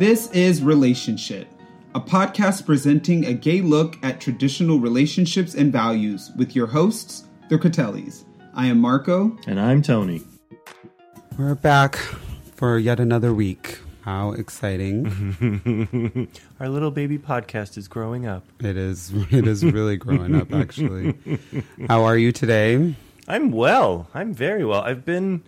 This 0.00 0.30
is 0.30 0.62
Relationship, 0.62 1.46
a 1.94 2.00
podcast 2.00 2.64
presenting 2.64 3.26
a 3.26 3.34
gay 3.34 3.60
look 3.60 3.98
at 4.02 4.18
traditional 4.18 4.78
relationships 4.78 5.54
and 5.54 5.70
values 5.70 6.30
with 6.38 6.56
your 6.56 6.66
hosts, 6.66 7.24
the 7.50 7.58
Critellis. 7.58 8.24
I 8.54 8.68
am 8.68 8.80
Marco. 8.80 9.36
And 9.46 9.60
I'm 9.60 9.82
Tony. 9.82 10.22
We're 11.36 11.54
back 11.54 11.96
for 12.54 12.78
yet 12.78 12.98
another 12.98 13.34
week. 13.34 13.78
How 14.00 14.32
exciting. 14.32 16.30
Our 16.60 16.70
little 16.70 16.90
baby 16.90 17.18
podcast 17.18 17.76
is 17.76 17.86
growing 17.86 18.26
up. 18.26 18.46
It 18.58 18.78
is 18.78 19.12
it 19.30 19.46
is 19.46 19.62
really 19.62 19.98
growing 19.98 20.34
up 20.34 20.50
actually. 20.54 21.14
How 21.88 22.04
are 22.04 22.16
you 22.16 22.32
today? 22.32 22.94
I'm 23.28 23.52
well. 23.52 24.08
I'm 24.14 24.32
very 24.32 24.64
well. 24.64 24.80
I've 24.80 25.04
been 25.04 25.42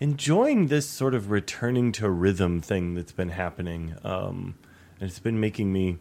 enjoying 0.00 0.68
this 0.68 0.88
sort 0.88 1.14
of 1.14 1.30
returning 1.30 1.92
to 1.92 2.08
rhythm 2.08 2.60
thing 2.60 2.94
that's 2.94 3.12
been 3.12 3.30
happening. 3.30 3.94
Um, 4.04 4.54
and 5.00 5.08
it's 5.08 5.18
been 5.18 5.40
making 5.40 5.72
me 5.72 5.98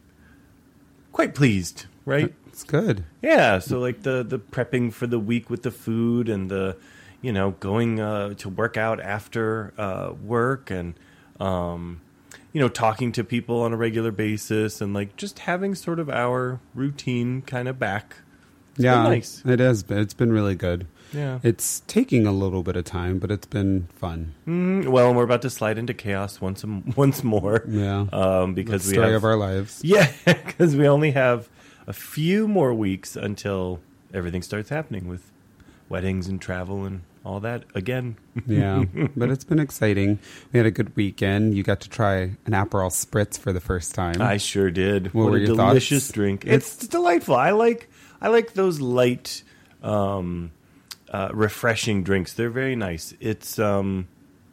quite 1.12 1.34
pleased, 1.36 1.86
right? 2.06 2.34
It's 2.48 2.64
good. 2.64 3.06
Yeah, 3.22 3.60
so 3.60 3.80
like 3.80 4.04
the 4.04 4.24
the 4.24 4.40
prepping 4.40 4.92
for 4.94 5.08
the 5.08 5.20
week 5.20 5.50
with 5.50 5.64
the 5.64 5.72
food 5.72 6.30
and 6.30 6.50
the 6.50 6.78
you 7.22 7.32
know 7.32 7.52
going 7.60 8.00
uh, 8.00 8.34
to 8.36 8.50
work 8.50 8.78
out 8.78 9.00
after 9.00 9.74
uh, 9.78 10.14
work 10.24 10.72
and 10.72 10.96
um, 11.40 12.02
you 12.54 12.62
know 12.62 12.70
talking 12.70 13.12
to 13.14 13.24
people 13.24 13.62
on 13.62 13.74
a 13.74 13.78
regular 13.78 14.12
basis 14.12 14.82
and 14.82 14.94
like 14.94 15.16
just 15.16 15.40
having 15.40 15.76
sort 15.76 16.00
of 16.00 16.10
our 16.10 16.60
routine 16.74 17.42
kind 17.42 17.68
of 17.68 17.78
back. 17.78 18.18
It's 18.76 18.84
yeah, 18.84 19.04
nice. 19.04 19.44
It 19.46 19.60
has 19.60 19.84
been. 19.84 20.00
It's 20.00 20.14
been 20.14 20.32
really 20.32 20.56
good. 20.56 20.88
Yeah, 21.14 21.40
it's 21.44 21.82
taking 21.88 22.26
a 22.28 22.32
little 22.32 22.64
bit 22.64 22.76
of 22.76 22.86
time, 22.86 23.20
but 23.20 23.32
it's 23.32 23.46
been 23.48 23.88
fun. 23.96 24.34
Mm, 24.48 24.88
well, 24.90 25.14
we're 25.14 25.24
about 25.24 25.42
to 25.44 25.50
slide 25.50 25.78
into 25.78 25.94
chaos 25.94 26.42
once 26.42 26.64
once 26.96 27.24
more. 27.24 27.64
Yeah, 27.68 28.06
um, 28.12 28.54
because 28.54 28.86
the 28.86 28.92
we 28.92 28.94
story 28.96 29.08
have 29.14 29.18
of 29.18 29.26
our 29.26 29.36
lives. 29.38 29.82
Yeah, 29.84 30.12
because 30.26 30.76
we 30.76 30.88
only 30.88 31.12
have 31.12 31.50
a 31.88 31.94
few 31.94 32.48
more 32.48 32.74
weeks 32.74 33.16
until 33.16 33.80
everything 34.14 34.42
starts 34.42 34.70
happening 34.70 35.08
with 35.08 35.32
weddings 35.90 36.28
and 36.28 36.42
travel 36.42 36.84
and 36.84 37.02
all 37.24 37.40
that 37.42 37.64
again. 37.76 38.18
yeah, 38.48 38.84
but 39.16 39.30
it's 39.30 39.44
been 39.44 39.60
exciting. 39.60 40.20
We 40.52 40.58
had 40.60 40.66
a 40.66 40.72
good 40.72 40.96
weekend. 40.96 41.56
You 41.56 41.64
got 41.64 41.82
to 41.82 41.90
try 41.90 42.16
an 42.46 42.52
Aperol 42.54 42.90
Spritz 42.92 43.38
for 43.38 43.52
the 43.54 43.60
first 43.62 43.94
time. 43.96 44.22
I 44.22 44.38
sure 44.38 44.72
did. 44.72 45.14
What 45.14 45.24
what 45.24 45.32
were 45.32 45.38
a 45.38 45.40
your 45.42 45.56
delicious 45.56 46.06
thoughts? 46.08 46.14
drink! 46.14 46.46
It's- 46.46 46.76
It's, 46.76 46.88
delightful. 46.88 47.36
I 47.36 47.52
like 47.52 47.90
I 48.22 48.30
like 48.30 48.54
those 48.54 48.80
light, 48.82 49.44
um, 49.84 50.52
uh, 51.12 51.30
refreshing 51.34 52.04
drinks. 52.04 52.34
They're 52.34 52.50
very 52.50 52.76
nice. 52.76 53.14
It's 53.20 53.60
um, 53.60 54.08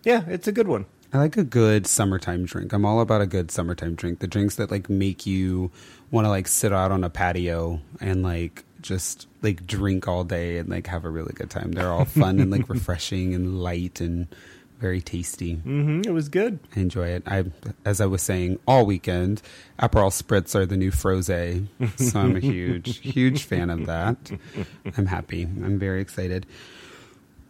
yeah, 0.05 0.25
it's 0.29 0.49
a 0.49 0.53
good 0.53 0.69
one. 0.69 0.87
I 1.13 1.19
like 1.19 1.37
a 1.37 1.45
good 1.45 1.87
summertime 1.87 2.45
drink. 2.45 2.73
I'm 2.73 2.85
all 2.85 3.01
about 3.01 3.21
a 3.21 3.27
good 3.27 3.51
summertime 3.51 3.95
drink. 3.95 4.19
The 4.19 4.27
drinks 4.27 4.57
that 4.57 4.71
like 4.71 4.91
make 4.91 5.27
you 5.27 5.71
want 6.11 6.25
to 6.25 6.29
like 6.29 6.49
sit 6.49 6.73
out 6.73 6.91
on 6.91 7.05
a 7.05 7.11
patio 7.11 7.81
and 8.01 8.23
like 8.25 8.65
just 8.83 9.29
like 9.41 9.67
drink 9.67 10.09
all 10.09 10.25
day 10.25 10.59
and 10.59 10.69
like 10.69 10.89
have 10.89 11.05
a 11.05 11.11
really 11.11 11.33
good 11.33 11.51
time. 11.51 11.73
They're 11.73 11.93
all 11.93 12.05
fun 12.05 12.41
and 12.41 12.51
like 12.51 12.69
refreshing 12.69 13.33
and 13.33 13.61
light 13.63 14.01
and 14.01 14.27
very 14.85 15.01
tasty. 15.01 15.55
hmm 15.55 16.03
It 16.05 16.13
was 16.13 16.29
good. 16.29 16.59
I 16.77 16.81
enjoy 16.81 17.09
it. 17.09 17.23
I, 17.27 17.47
as 17.87 18.03
I 18.03 18.07
was 18.07 18.21
saying 18.21 18.59
all 18.69 18.85
weekend, 18.85 19.41
Aperol 19.81 20.13
Spritz 20.13 20.55
are 20.55 20.67
the 20.67 20.77
new 20.77 20.91
Frosé, 20.91 21.67
so 21.97 22.21
I'm 22.21 22.37
a 22.37 22.41
huge, 22.41 22.99
huge 22.99 23.45
fan 23.45 23.71
of 23.71 23.87
that. 23.87 24.17
I'm 24.95 25.07
happy. 25.07 25.45
I'm 25.45 25.79
very 25.79 26.03
excited. 26.03 26.45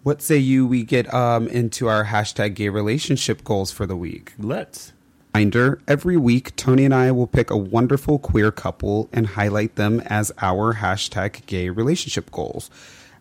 What 0.04 0.22
say 0.22 0.36
you? 0.38 0.64
We 0.64 0.84
get 0.84 1.12
um, 1.12 1.48
into 1.48 1.88
our 1.88 2.04
hashtag 2.04 2.54
gay 2.54 2.68
relationship 2.68 3.42
goals 3.42 3.72
for 3.72 3.84
the 3.84 3.96
week. 3.96 4.34
Let's. 4.38 4.92
Reminder: 5.34 5.80
Every 5.88 6.16
week, 6.16 6.54
Tony 6.54 6.84
and 6.84 6.94
I 6.94 7.10
will 7.10 7.26
pick 7.26 7.50
a 7.50 7.56
wonderful 7.56 8.20
queer 8.20 8.52
couple 8.52 9.08
and 9.12 9.26
highlight 9.26 9.74
them 9.74 9.98
as 10.06 10.30
our 10.40 10.74
hashtag 10.74 11.44
gay 11.46 11.68
relationship 11.68 12.30
goals. 12.30 12.70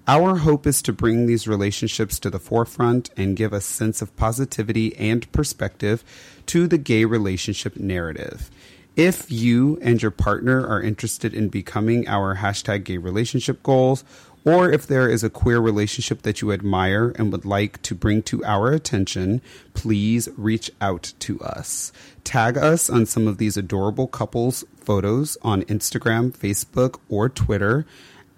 Our 0.05 0.35
hope 0.39 0.67
is 0.67 0.81
to 0.81 0.91
bring 0.91 1.27
these 1.27 1.47
relationships 1.47 2.19
to 2.19 2.29
the 2.29 2.39
forefront 2.39 3.09
and 3.15 3.37
give 3.37 3.53
a 3.53 3.61
sense 3.61 4.01
of 4.01 4.13
positivity 4.17 4.93
and 4.97 5.31
perspective 5.31 6.03
to 6.47 6.67
the 6.67 6.77
gay 6.77 7.05
relationship 7.05 7.77
narrative. 7.77 8.51
If 8.97 9.31
you 9.31 9.79
and 9.81 10.01
your 10.01 10.11
partner 10.11 10.67
are 10.67 10.81
interested 10.81 11.33
in 11.33 11.47
becoming 11.47 12.05
our 12.05 12.35
hashtag 12.35 12.83
gay 12.83 12.97
relationship 12.97 13.63
goals, 13.63 14.03
or 14.43 14.69
if 14.69 14.85
there 14.85 15.09
is 15.09 15.23
a 15.23 15.29
queer 15.29 15.61
relationship 15.61 16.23
that 16.23 16.41
you 16.41 16.51
admire 16.51 17.13
and 17.15 17.31
would 17.31 17.45
like 17.45 17.81
to 17.83 17.95
bring 17.95 18.21
to 18.23 18.43
our 18.43 18.73
attention, 18.73 19.41
please 19.73 20.27
reach 20.35 20.69
out 20.81 21.13
to 21.19 21.39
us. 21.39 21.93
Tag 22.25 22.57
us 22.57 22.89
on 22.89 23.05
some 23.05 23.25
of 23.25 23.37
these 23.37 23.55
adorable 23.55 24.07
couples' 24.07 24.65
photos 24.75 25.37
on 25.43 25.61
Instagram, 25.63 26.31
Facebook, 26.31 26.99
or 27.07 27.29
Twitter. 27.29 27.85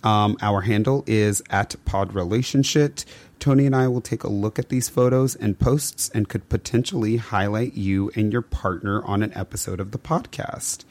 Um, 0.06 0.38
our 0.40 0.62
handle 0.62 1.04
is 1.08 1.42
at 1.50 1.76
Pod 1.84 2.14
Relationship. 2.14 3.00
Tony 3.40 3.66
and 3.66 3.76
I 3.76 3.88
will 3.88 4.02
take 4.02 4.24
a 4.24 4.30
look 4.30 4.60
at 4.60 4.70
these 4.70 4.88
photos 4.88 5.36
and 5.36 5.60
posts 5.60 6.10
and 6.14 6.30
could 6.30 6.48
potentially 6.48 7.18
highlight 7.18 7.74
you 7.74 8.12
and 8.16 8.32
your 8.32 8.44
partner 8.44 9.04
on 9.04 9.24
an 9.24 9.34
episode 9.34 9.80
of 9.80 9.92
the 9.92 9.98
podcast. 9.98 10.86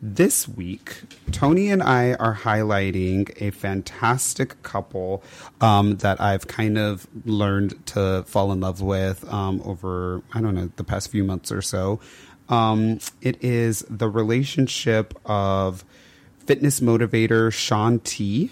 This 0.00 0.48
week, 0.48 1.02
Tony 1.30 1.70
and 1.70 1.82
I 1.82 2.14
are 2.14 2.34
highlighting 2.34 3.32
a 3.40 3.50
fantastic 3.50 4.62
couple 4.62 5.22
um, 5.60 5.96
that 5.98 6.20
I've 6.20 6.46
kind 6.46 6.76
of 6.76 7.06
learned 7.24 7.86
to 7.88 8.24
fall 8.26 8.50
in 8.50 8.60
love 8.60 8.80
with 8.80 9.30
um, 9.32 9.62
over, 9.64 10.22
I 10.32 10.40
don't 10.40 10.54
know, 10.54 10.70
the 10.76 10.84
past 10.84 11.10
few 11.10 11.22
months 11.22 11.52
or 11.52 11.62
so. 11.62 12.00
Um, 12.48 12.98
it 13.22 13.42
is 13.42 13.84
the 13.88 14.08
relationship 14.08 15.18
of 15.24 15.84
fitness 16.46 16.80
motivator 16.80 17.52
Shaun 17.52 17.98
T 18.00 18.50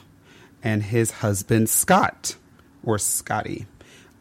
and 0.63 0.83
his 0.83 1.11
husband 1.11 1.69
Scott 1.69 2.37
or 2.85 2.99
Scotty. 2.99 3.67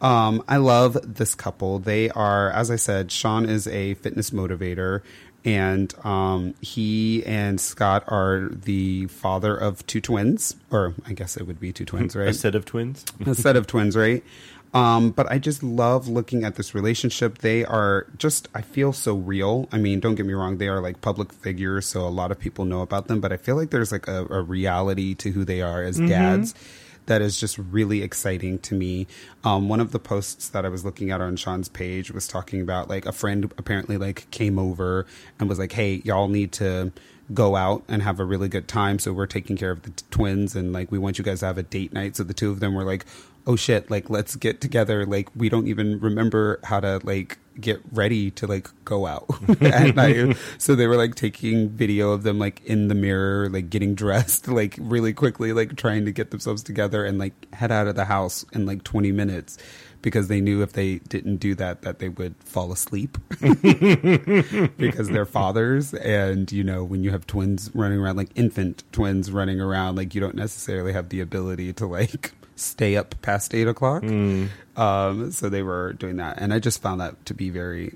Um, 0.00 0.42
I 0.48 0.56
love 0.56 0.98
this 1.14 1.34
couple. 1.34 1.78
They 1.78 2.10
are, 2.10 2.50
as 2.50 2.70
I 2.70 2.76
said, 2.76 3.12
Sean 3.12 3.48
is 3.48 3.68
a 3.68 3.94
fitness 3.94 4.30
motivator, 4.30 5.02
and 5.44 5.94
um, 6.04 6.54
he 6.60 7.24
and 7.24 7.60
Scott 7.60 8.02
are 8.08 8.48
the 8.50 9.06
father 9.06 9.56
of 9.56 9.86
two 9.86 10.00
twins, 10.00 10.56
or 10.72 10.94
I 11.06 11.12
guess 11.12 11.36
it 11.36 11.46
would 11.46 11.60
be 11.60 11.72
two 11.72 11.84
twins, 11.84 12.16
right? 12.16 12.28
A 12.28 12.34
set 12.34 12.56
of 12.56 12.64
twins. 12.64 13.04
a 13.24 13.34
set 13.34 13.54
of 13.56 13.68
twins, 13.68 13.96
right? 13.96 14.24
Um, 14.74 15.10
but 15.10 15.30
I 15.30 15.38
just 15.38 15.62
love 15.62 16.08
looking 16.08 16.44
at 16.44 16.54
this 16.54 16.74
relationship. 16.74 17.38
They 17.38 17.64
are 17.64 18.06
just, 18.16 18.48
I 18.54 18.62
feel 18.62 18.92
so 18.92 19.14
real. 19.14 19.68
I 19.70 19.78
mean, 19.78 20.00
don't 20.00 20.14
get 20.14 20.24
me 20.24 20.32
wrong, 20.32 20.56
they 20.58 20.68
are 20.68 20.80
like 20.80 21.00
public 21.02 21.32
figures, 21.32 21.86
so 21.86 22.00
a 22.06 22.08
lot 22.08 22.30
of 22.30 22.38
people 22.38 22.64
know 22.64 22.80
about 22.80 23.08
them, 23.08 23.20
but 23.20 23.32
I 23.32 23.36
feel 23.36 23.56
like 23.56 23.70
there's 23.70 23.92
like 23.92 24.08
a, 24.08 24.26
a 24.30 24.42
reality 24.42 25.14
to 25.16 25.30
who 25.30 25.44
they 25.44 25.60
are 25.60 25.82
as 25.82 25.98
dads 25.98 26.54
that 27.06 27.20
is 27.20 27.38
just 27.38 27.58
really 27.58 28.02
exciting 28.02 28.58
to 28.60 28.74
me. 28.74 29.06
Um, 29.44 29.68
one 29.68 29.80
of 29.80 29.92
the 29.92 29.98
posts 29.98 30.48
that 30.50 30.64
I 30.64 30.68
was 30.68 30.84
looking 30.84 31.10
at 31.10 31.20
on 31.20 31.36
Shaun's 31.36 31.68
page 31.68 32.10
was 32.12 32.28
talking 32.28 32.60
about 32.60 32.88
like 32.88 33.06
a 33.06 33.12
friend 33.12 33.52
apparently 33.58 33.96
like 33.96 34.30
came 34.30 34.58
over 34.58 35.06
and 35.38 35.48
was 35.48 35.58
like, 35.58 35.72
hey, 35.72 36.00
y'all 36.04 36.28
need 36.28 36.52
to 36.52 36.92
go 37.34 37.56
out 37.56 37.82
and 37.88 38.02
have 38.02 38.20
a 38.20 38.24
really 38.24 38.48
good 38.48 38.68
time. 38.68 38.98
So 38.98 39.12
we're 39.12 39.26
taking 39.26 39.56
care 39.56 39.70
of 39.70 39.82
the 39.82 39.90
t- 39.90 40.04
twins 40.10 40.54
and 40.54 40.72
like 40.72 40.92
we 40.92 40.98
want 40.98 41.18
you 41.18 41.24
guys 41.24 41.40
to 41.40 41.46
have 41.46 41.58
a 41.58 41.62
date 41.62 41.92
night. 41.92 42.16
So 42.16 42.24
the 42.24 42.34
two 42.34 42.50
of 42.50 42.60
them 42.60 42.74
were 42.74 42.84
like, 42.84 43.04
oh 43.46 43.56
shit, 43.56 43.90
like 43.90 44.10
let's 44.10 44.36
get 44.36 44.60
together. 44.60 45.04
Like 45.06 45.28
we 45.34 45.48
don't 45.48 45.66
even 45.66 45.98
remember 46.00 46.60
how 46.64 46.80
to 46.80 47.00
like 47.02 47.38
get 47.60 47.80
ready 47.92 48.30
to 48.30 48.46
like 48.46 48.68
go 48.84 49.06
out 49.06 49.26
at 49.60 49.94
night. 49.96 50.36
So 50.58 50.74
they 50.74 50.86
were 50.86 50.96
like 50.96 51.14
taking 51.14 51.68
video 51.70 52.12
of 52.12 52.22
them 52.22 52.38
like 52.38 52.64
in 52.64 52.88
the 52.88 52.94
mirror, 52.94 53.48
like 53.48 53.70
getting 53.70 53.94
dressed 53.94 54.48
like 54.48 54.76
really 54.80 55.12
quickly, 55.12 55.52
like 55.52 55.76
trying 55.76 56.04
to 56.04 56.12
get 56.12 56.30
themselves 56.30 56.62
together 56.62 57.04
and 57.04 57.18
like 57.18 57.52
head 57.54 57.72
out 57.72 57.86
of 57.86 57.96
the 57.96 58.04
house 58.04 58.44
in 58.52 58.66
like 58.66 58.84
20 58.84 59.12
minutes 59.12 59.58
because 60.02 60.28
they 60.28 60.40
knew 60.40 60.62
if 60.62 60.72
they 60.72 60.98
didn't 60.98 61.36
do 61.36 61.54
that 61.54 61.82
that 61.82 61.98
they 62.00 62.08
would 62.08 62.34
fall 62.44 62.72
asleep. 62.72 63.16
Because 64.76 65.08
they're 65.08 65.26
fathers 65.26 65.94
and 65.94 66.50
you 66.50 66.64
know 66.64 66.84
when 66.84 67.02
you 67.04 67.10
have 67.10 67.26
twins 67.26 67.70
running 67.74 67.98
around 67.98 68.16
like 68.16 68.30
infant 68.34 68.82
twins 68.92 69.30
running 69.30 69.60
around 69.60 69.96
like 69.96 70.14
you 70.14 70.20
don't 70.20 70.34
necessarily 70.34 70.92
have 70.92 71.08
the 71.08 71.20
ability 71.20 71.72
to 71.74 71.86
like 71.86 72.32
stay 72.56 72.96
up 72.96 73.14
past 73.22 73.54
eight 73.54 73.68
o'clock. 73.68 74.02
Um 74.76 75.30
so 75.32 75.48
they 75.48 75.62
were 75.62 75.92
doing 75.94 76.16
that. 76.16 76.38
And 76.38 76.52
i 76.52 76.58
just 76.58 76.82
found 76.82 77.00
that 77.00 77.24
to 77.26 77.34
be 77.34 77.50
very 77.50 77.94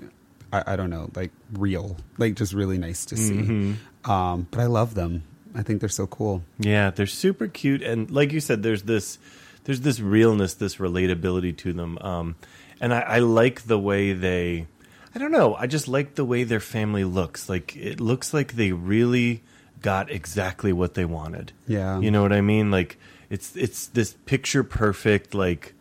i, 0.53 0.63
I 0.73 0.77
don't 0.77 0.91
know 0.91 1.11
like 1.15 1.33
real 1.53 1.97
like 2.19 2.35
just 2.35 2.53
really 2.53 2.79
nice 2.79 3.05
to 3.07 3.17
see. 3.17 3.77
Um 4.05 4.47
but 4.51 4.61
i 4.61 4.67
love 4.67 4.95
them. 4.95 5.25
I 5.55 5.63
think 5.63 5.81
they're 5.81 5.89
so 5.89 6.07
cool. 6.07 6.43
Yeah, 6.59 6.91
they're 6.91 7.07
super 7.07 7.49
cute, 7.49 7.83
and 7.83 8.11
like 8.11 8.31
you 8.31 8.41
said, 8.41 8.63
there's 8.63 8.83
this 8.83 9.19
there's 9.67 9.83
this 9.83 10.01
realness, 10.01 10.55
this 10.55 10.77
relatability 10.77 11.57
to 11.59 11.73
them, 11.73 11.99
um, 11.99 12.37
and 12.81 12.95
I, 12.95 13.01
I 13.01 13.19
like 13.19 13.63
the 13.63 13.79
way 13.79 14.13
they. 14.13 14.67
I 15.15 15.19
don't 15.19 15.33
know. 15.33 15.55
I 15.55 15.67
just 15.67 15.89
like 15.89 16.15
the 16.15 16.27
way 16.27 16.45
their 16.45 16.61
family 16.61 17.05
looks. 17.05 17.49
Like 17.49 17.75
it 17.75 18.01
looks 18.01 18.35
like 18.35 18.53
they 18.53 18.73
really 18.73 19.43
got 19.81 20.11
exactly 20.11 20.73
what 20.73 20.95
they 20.95 21.07
wanted. 21.07 21.53
Yeah. 21.67 22.01
you 22.01 22.11
know 22.11 22.23
what 22.23 22.33
I 22.33 22.43
mean. 22.43 22.71
Like 22.71 22.99
it's 23.31 23.57
it's 23.57 23.89
this 23.89 24.15
picture 24.27 24.63
perfect 24.63 25.35
like 25.35 25.75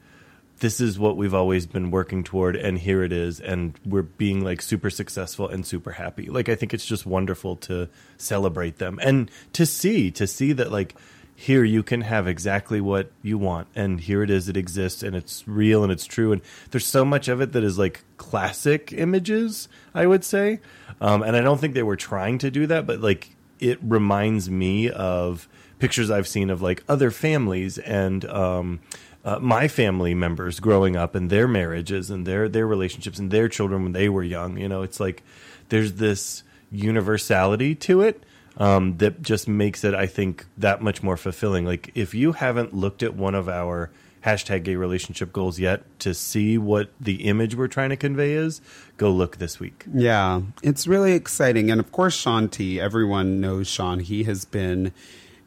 this 0.60 0.80
is 0.80 0.98
what 0.98 1.18
we've 1.18 1.34
always 1.34 1.66
been 1.66 1.92
working 1.92 2.24
toward 2.24 2.56
and 2.56 2.80
here 2.80 3.04
it 3.04 3.12
is 3.12 3.40
and 3.40 3.78
we're 3.86 4.02
being 4.02 4.44
like 4.44 4.62
super 4.62 4.90
successful 4.90 5.48
and 5.48 5.66
super 5.66 5.92
happy 5.92 6.28
like 6.28 6.50
i 6.50 6.56
think 6.56 6.74
it's 6.74 6.86
just 6.86 7.06
wonderful 7.06 7.56
to 7.56 7.88
celebrate 8.18 8.78
them 8.78 9.00
and 9.04 9.30
to 9.54 9.66
see 9.66 10.10
to 10.12 10.26
see 10.26 10.54
that 10.54 10.72
like 10.72 10.96
here 11.36 11.64
you 11.64 11.84
can 11.84 12.02
have 12.02 12.28
exactly 12.28 12.80
what 12.80 13.12
you 13.22 13.38
want 13.38 13.68
and 13.76 14.00
here 14.00 14.24
it 14.24 14.30
is 14.30 14.48
it 14.48 14.56
exists 14.56 15.04
and 15.04 15.16
it's 15.16 15.46
real 15.48 15.84
and 15.84 15.92
it's 15.92 16.06
true 16.06 16.32
and 16.32 16.42
there's 16.72 16.88
so 16.88 17.04
much 17.04 17.28
of 17.28 17.42
it 17.42 17.52
that 17.52 17.64
is 17.64 17.78
like 17.78 18.04
classic 18.18 18.94
images 18.94 19.68
i 19.94 20.06
would 20.06 20.24
say 20.24 20.60
um, 21.02 21.22
and 21.22 21.36
i 21.36 21.42
don't 21.42 21.60
think 21.60 21.74
they 21.74 21.84
were 21.84 21.98
trying 21.98 22.38
to 22.38 22.50
do 22.50 22.66
that 22.66 22.88
but 22.88 23.02
like 23.02 23.36
it 23.60 23.78
reminds 23.82 24.50
me 24.50 24.90
of 24.90 25.48
pictures 25.78 26.10
i've 26.10 26.28
seen 26.28 26.50
of 26.50 26.62
like 26.62 26.84
other 26.88 27.12
families 27.12 27.78
and 27.80 28.24
um, 28.26 28.80
uh, 29.26 29.40
my 29.40 29.68
family 29.68 30.14
members 30.14 30.60
growing 30.60 30.96
up 30.96 31.16
and 31.16 31.30
their 31.30 31.48
marriages 31.48 32.12
and 32.12 32.26
their 32.26 32.48
their 32.48 32.68
relationships 32.68 33.18
and 33.20 33.32
their 33.32 33.50
children 33.50 33.84
when 33.84 33.92
they 33.92 34.08
were 34.08 34.24
young 34.24 34.58
you 34.58 34.70
know? 34.70 34.84
It's 34.84 35.00
like 35.00 35.24
there's 35.70 35.94
this 35.94 36.44
universality 36.72 37.76
to 37.76 38.02
it 38.02 38.24
um, 38.58 38.98
that 38.98 39.22
just 39.22 39.48
makes 39.48 39.84
it, 39.84 39.94
I 39.94 40.08
think, 40.08 40.46
that 40.58 40.82
much 40.82 41.04
more 41.04 41.18
fulfilling. 41.18 41.66
Like, 41.66 41.92
if 41.96 42.14
you 42.14 42.34
haven't 42.34 42.74
looked 42.74 43.04
at 43.04 43.16
one 43.16 43.36
of 43.36 43.50
our 43.50 43.92
hashtag 44.24 44.64
gay 44.64 44.76
relationship 44.76 45.32
goals 45.32 45.60
yet 45.60 45.84
to 46.00 46.14
see 46.14 46.58
what 46.58 46.90
the 47.00 47.26
image 47.26 47.54
we're 47.54 47.68
trying 47.68 47.92
to 47.92 47.96
convey 47.96 48.34
is, 48.34 48.60
go 48.98 49.12
look 49.12 49.38
this 49.38 49.60
week. 49.60 49.86
Yeah, 49.94 50.42
it's 50.64 50.88
really 50.88 51.14
exciting. 51.14 51.70
And 51.70 51.80
of 51.80 51.92
course, 51.92 52.16
Shaun 52.16 52.50
T, 52.50 52.80
everyone 52.80 53.40
knows 53.40 53.68
Shaun. 53.68 54.00
He 54.00 54.24
has 54.24 54.44
been 54.46 54.94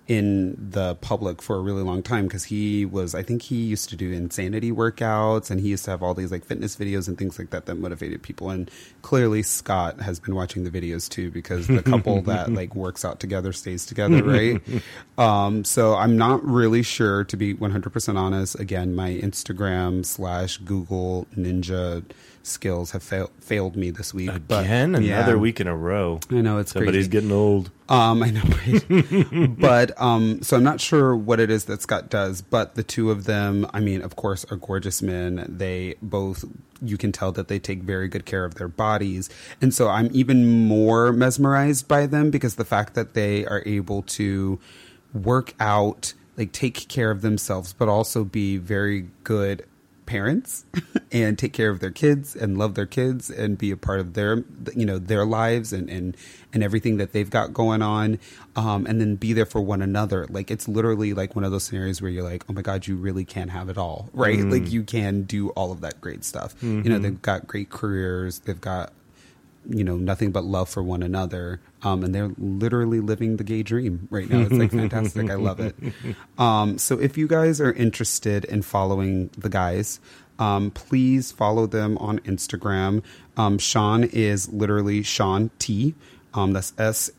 in 0.08 0.56
the 0.58 0.94
public 0.96 1.40
for 1.40 1.56
a 1.56 1.60
really 1.60 1.82
long 1.82 2.02
time 2.02 2.26
because 2.26 2.44
he 2.44 2.84
was 2.86 3.14
i 3.14 3.22
think 3.22 3.42
he 3.42 3.56
used 3.56 3.90
to 3.90 3.96
do 3.96 4.10
insanity 4.10 4.72
workouts 4.72 5.50
and 5.50 5.60
he 5.60 5.68
used 5.68 5.84
to 5.84 5.90
have 5.90 6.02
all 6.02 6.14
these 6.14 6.32
like 6.32 6.44
fitness 6.44 6.76
videos 6.76 7.08
and 7.08 7.18
things 7.18 7.38
like 7.38 7.50
that 7.50 7.66
that 7.66 7.74
motivated 7.76 8.22
people. 8.22 8.50
And 8.50 8.70
clearly 9.02 9.42
scott 9.42 10.00
has 10.00 10.18
been 10.18 10.34
watching 10.34 10.64
the 10.64 10.70
videos 10.70 11.08
too 11.08 11.30
because 11.30 11.66
the 11.66 11.82
couple 11.82 12.22
that 12.28 12.52
like 12.52 12.74
works 12.74 13.04
out 13.04 13.20
together 13.20 13.52
stays 13.52 13.86
together 13.86 14.22
right? 14.22 14.60
Um, 15.18 15.64
so 15.64 15.96
i'm 15.96 16.16
not 16.16 16.44
really 16.44 16.82
sure 16.82 17.24
to 17.24 17.36
be 17.36 17.52
100% 17.52 18.16
honest. 18.16 18.58
Again 18.58 18.94
my 18.94 19.10
instagram 19.10 20.06
slash 20.06 20.58
google 20.58 21.26
ninja 21.36 22.04
skills 22.48 22.90
have 22.92 23.02
fail- 23.02 23.30
failed 23.40 23.76
me 23.76 23.90
this 23.90 24.12
week. 24.12 24.30
Again, 24.30 24.44
but, 24.48 24.64
another 25.02 25.02
yeah. 25.02 25.34
week 25.36 25.60
in 25.60 25.66
a 25.66 25.76
row. 25.76 26.20
I 26.30 26.40
know 26.40 26.58
it's 26.58 26.72
Somebody's 26.72 27.06
crazy. 27.06 27.10
getting 27.10 27.32
old. 27.32 27.70
Um, 27.88 28.22
I 28.22 28.30
know, 28.30 29.54
but 29.58 29.98
um, 30.00 30.42
so 30.42 30.56
I'm 30.56 30.62
not 30.62 30.80
sure 30.80 31.16
what 31.16 31.40
it 31.40 31.50
is 31.50 31.64
that 31.66 31.80
Scott 31.80 32.10
does, 32.10 32.42
but 32.42 32.74
the 32.74 32.82
two 32.82 33.10
of 33.10 33.24
them, 33.24 33.66
I 33.72 33.80
mean, 33.80 34.02
of 34.02 34.14
course, 34.16 34.44
are 34.50 34.56
gorgeous 34.56 35.00
men. 35.00 35.46
They 35.48 35.94
both, 36.02 36.44
you 36.82 36.98
can 36.98 37.12
tell 37.12 37.32
that 37.32 37.48
they 37.48 37.58
take 37.58 37.82
very 37.82 38.08
good 38.08 38.26
care 38.26 38.44
of 38.44 38.56
their 38.56 38.68
bodies, 38.68 39.30
and 39.62 39.72
so 39.72 39.88
I'm 39.88 40.10
even 40.12 40.66
more 40.66 41.12
mesmerized 41.12 41.88
by 41.88 42.04
them 42.06 42.30
because 42.30 42.56
the 42.56 42.64
fact 42.66 42.92
that 42.94 43.14
they 43.14 43.46
are 43.46 43.62
able 43.64 44.02
to 44.02 44.58
work 45.14 45.54
out, 45.58 46.12
like 46.36 46.52
take 46.52 46.88
care 46.88 47.10
of 47.10 47.22
themselves, 47.22 47.72
but 47.72 47.88
also 47.88 48.22
be 48.22 48.58
very 48.58 49.08
good 49.24 49.64
parents 50.08 50.64
and 51.12 51.38
take 51.38 51.52
care 51.52 51.68
of 51.68 51.80
their 51.80 51.90
kids 51.90 52.34
and 52.34 52.56
love 52.56 52.74
their 52.74 52.86
kids 52.86 53.28
and 53.28 53.58
be 53.58 53.70
a 53.70 53.76
part 53.76 54.00
of 54.00 54.14
their 54.14 54.42
you 54.74 54.86
know 54.86 54.98
their 54.98 55.24
lives 55.26 55.72
and 55.72 55.90
and 55.90 56.16
and 56.54 56.64
everything 56.64 56.96
that 56.96 57.12
they've 57.12 57.28
got 57.28 57.52
going 57.52 57.82
on 57.82 58.18
um 58.56 58.86
and 58.86 59.00
then 59.00 59.14
be 59.16 59.34
there 59.34 59.44
for 59.46 59.60
one 59.60 59.82
another. 59.82 60.26
Like 60.30 60.50
it's 60.50 60.66
literally 60.66 61.12
like 61.12 61.36
one 61.36 61.44
of 61.44 61.52
those 61.52 61.64
scenarios 61.64 62.00
where 62.00 62.10
you're 62.10 62.24
like 62.24 62.44
oh 62.48 62.54
my 62.54 62.62
god 62.62 62.86
you 62.86 62.96
really 62.96 63.26
can 63.26 63.48
have 63.48 63.68
it 63.68 63.76
all 63.76 64.08
right? 64.14 64.40
Like 64.40 64.72
you 64.72 64.82
can 64.82 65.22
do 65.24 65.50
all 65.50 65.70
of 65.70 65.82
that 65.82 66.00
great 66.00 66.24
stuff. 66.24 66.54
You 66.62 66.90
know 66.90 66.98
they've 66.98 67.20
got 67.20 67.46
great 67.46 67.68
careers 67.68 68.40
they've 68.40 68.60
got 68.60 68.92
you 69.68 69.84
know 69.84 69.96
nothing 69.96 70.30
but 70.32 70.44
love 70.44 70.68
for 70.68 70.82
one 70.82 71.02
another 71.02 71.60
um, 71.82 72.02
and 72.02 72.14
they're 72.14 72.32
literally 72.38 73.00
living 73.00 73.36
the 73.36 73.44
gay 73.44 73.62
dream 73.62 74.08
right 74.10 74.28
now. 74.28 74.40
It's 74.40 74.52
like 74.52 74.70
fantastic. 74.70 75.30
I 75.30 75.34
love 75.34 75.60
it. 75.60 75.74
Um, 76.38 76.78
so 76.78 76.98
if 77.00 77.18
you 77.18 77.26
guys 77.26 77.60
are 77.60 77.72
interested 77.72 78.44
in 78.44 78.62
following 78.62 79.30
the 79.36 79.48
guys 79.48 79.98
um, 80.38 80.70
please 80.70 81.32
follow 81.32 81.66
them 81.66 81.98
on 81.98 82.20
instagram. 82.20 83.02
Um, 83.36 83.58
shaun 83.58 84.04
is 84.04 84.48
literally 84.52 85.02
shaun 85.02 85.50
t. 85.58 85.94
Um, 86.32 86.52
that's 86.52 86.72
s-h-a-u-n-t 86.78 87.18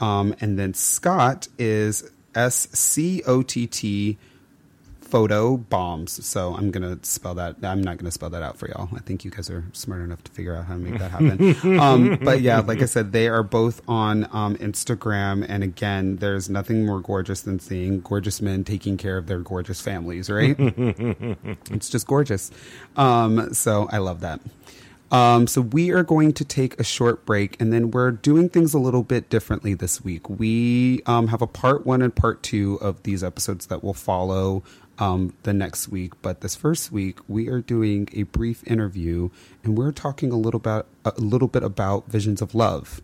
um, 0.00 0.34
and 0.40 0.58
then 0.58 0.74
scott 0.74 1.48
is 1.58 2.10
s-c-o-t-t 2.34 4.18
photo 5.10 5.56
bombs. 5.56 6.24
So 6.24 6.54
I'm 6.54 6.70
gonna 6.70 6.98
spell 7.02 7.34
that. 7.34 7.56
I'm 7.62 7.82
not 7.82 7.98
gonna 7.98 8.10
spell 8.10 8.30
that 8.30 8.42
out 8.42 8.56
for 8.56 8.68
y'all. 8.68 8.88
I 8.94 9.00
think 9.00 9.24
you 9.24 9.30
guys 9.30 9.50
are 9.50 9.64
smart 9.72 10.02
enough 10.02 10.22
to 10.24 10.30
figure 10.32 10.54
out 10.54 10.66
how 10.66 10.74
to 10.74 10.80
make 10.80 10.98
that 10.98 11.10
happen. 11.10 11.78
um, 11.80 12.18
but 12.22 12.40
yeah, 12.40 12.60
like 12.60 12.80
I 12.82 12.86
said, 12.86 13.12
they 13.12 13.28
are 13.28 13.42
both 13.42 13.82
on 13.88 14.28
um, 14.32 14.56
Instagram, 14.56 15.44
and 15.48 15.64
again, 15.64 16.16
there's 16.16 16.48
nothing 16.48 16.86
more 16.86 17.00
gorgeous 17.00 17.42
than 17.42 17.58
seeing 17.58 18.00
gorgeous 18.00 18.40
men 18.40 18.64
taking 18.64 18.96
care 18.96 19.18
of 19.18 19.26
their 19.26 19.40
gorgeous 19.40 19.80
families. 19.80 20.30
Right? 20.30 20.56
it's 20.58 21.90
just 21.90 22.06
gorgeous. 22.06 22.50
Um, 22.96 23.52
so 23.52 23.88
I 23.90 23.98
love 23.98 24.20
that. 24.20 24.40
Um, 25.10 25.48
so 25.48 25.60
we 25.60 25.90
are 25.90 26.04
going 26.04 26.32
to 26.34 26.44
take 26.44 26.78
a 26.78 26.84
short 26.84 27.26
break, 27.26 27.60
and 27.60 27.72
then 27.72 27.90
we're 27.90 28.12
doing 28.12 28.48
things 28.48 28.74
a 28.74 28.78
little 28.78 29.02
bit 29.02 29.28
differently 29.28 29.74
this 29.74 30.04
week. 30.04 30.28
We 30.30 31.02
um, 31.06 31.28
have 31.28 31.42
a 31.42 31.48
part 31.48 31.84
one 31.84 32.00
and 32.00 32.14
part 32.14 32.42
two 32.42 32.78
of 32.80 33.02
these 33.02 33.24
episodes 33.24 33.66
that 33.66 33.82
will 33.82 33.94
follow 33.94 34.62
um, 35.00 35.34
the 35.42 35.52
next 35.52 35.88
week. 35.88 36.12
But 36.22 36.42
this 36.42 36.54
first 36.54 36.92
week, 36.92 37.18
we 37.26 37.48
are 37.48 37.60
doing 37.60 38.08
a 38.12 38.24
brief 38.24 38.62
interview, 38.66 39.30
and 39.64 39.76
we're 39.76 39.92
talking 39.92 40.30
a 40.30 40.36
little 40.36 40.58
about 40.58 40.86
a 41.04 41.12
little 41.20 41.48
bit 41.48 41.64
about 41.64 42.06
visions 42.06 42.40
of 42.42 42.54
love 42.54 43.00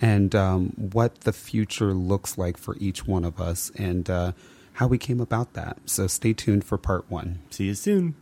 and 0.00 0.34
um, 0.34 0.72
what 0.76 1.20
the 1.22 1.32
future 1.32 1.92
looks 1.92 2.38
like 2.38 2.56
for 2.56 2.74
each 2.78 3.06
one 3.06 3.24
of 3.24 3.38
us, 3.38 3.70
and 3.76 4.08
uh, 4.08 4.32
how 4.74 4.86
we 4.86 4.96
came 4.96 5.20
about 5.20 5.52
that. 5.52 5.76
So 5.84 6.06
stay 6.06 6.32
tuned 6.32 6.64
for 6.64 6.78
part 6.78 7.04
one. 7.10 7.40
See 7.50 7.64
you 7.64 7.74
soon. 7.74 8.14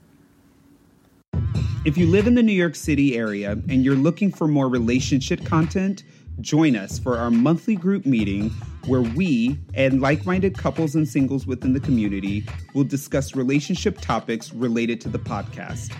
If 1.84 1.96
you 1.96 2.06
live 2.08 2.26
in 2.26 2.34
the 2.34 2.42
New 2.42 2.52
York 2.52 2.75
City 2.75 3.16
area 3.16 3.52
and 3.52 3.84
you're 3.84 3.94
looking 3.94 4.32
for 4.32 4.48
more 4.48 4.69
relationship 4.69 5.44
content, 5.44 6.02
join 6.40 6.75
us 6.75 6.98
for 6.98 7.16
our 7.16 7.30
monthly 7.30 7.76
group 7.76 8.04
meeting 8.04 8.50
where 8.88 9.02
we 9.02 9.58
and 9.75 10.00
like 10.00 10.25
minded 10.26 10.57
couples 10.57 10.95
and 10.95 11.07
singles 11.07 11.47
within 11.47 11.73
the 11.73 11.80
community 11.80 12.45
will 12.75 12.85
discuss 12.85 13.37
relationship 13.37 14.00
topics 14.00 14.52
related 14.52 15.00
to 15.02 15.09
the 15.09 15.18
podcast. 15.18 15.92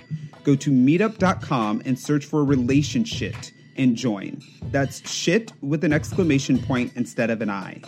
Go 0.45 0.57
to 0.57 0.71
meetup.com 0.71 1.83
and 1.85 1.99
search 1.99 2.25
for 2.25 2.45
relationship 2.45 3.35
and 3.77 3.95
join. 3.97 4.43
That's 4.71 5.09
shit 5.09 5.53
with 5.63 5.85
an 5.85 5.93
exclamation 5.93 6.59
point 6.59 6.93
instead 6.97 7.31
of 7.31 7.43
an 7.43 7.51
I. 7.51 7.81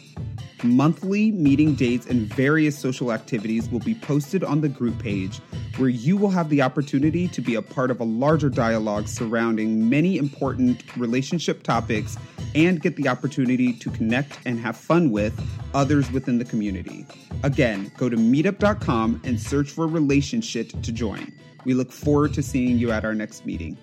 Monthly 0.62 1.32
meeting 1.32 1.74
dates 1.74 2.06
and 2.06 2.32
various 2.34 2.78
social 2.78 3.12
activities 3.12 3.70
will 3.70 3.80
be 3.80 3.94
posted 3.94 4.44
on 4.44 4.60
the 4.60 4.68
group 4.68 4.98
page, 4.98 5.38
where 5.78 5.88
you 5.88 6.18
will 6.18 6.28
have 6.28 6.50
the 6.50 6.60
opportunity 6.60 7.28
to 7.28 7.40
be 7.40 7.54
a 7.54 7.62
part 7.62 7.90
of 7.90 7.98
a 7.98 8.04
larger 8.04 8.50
dialogue 8.50 9.08
surrounding 9.08 9.88
many 9.88 10.18
important 10.18 10.84
relationship 10.98 11.62
topics 11.62 12.18
and 12.54 12.82
get 12.82 12.96
the 12.96 13.08
opportunity 13.08 13.72
to 13.72 13.90
connect 13.90 14.38
and 14.44 14.60
have 14.60 14.76
fun 14.76 15.10
with 15.10 15.32
others 15.72 16.10
within 16.12 16.38
the 16.38 16.44
community. 16.44 17.06
Again, 17.42 17.90
go 17.96 18.10
to 18.10 18.16
meetup.com 18.16 19.22
and 19.24 19.40
search 19.40 19.70
for 19.70 19.86
relationship 19.86 20.70
to 20.82 20.92
join. 20.92 21.32
We 21.64 21.74
look 21.74 21.92
forward 21.92 22.34
to 22.34 22.42
seeing 22.42 22.78
you 22.78 22.90
at 22.90 23.04
our 23.04 23.14
next 23.14 23.46
meeting. 23.46 23.78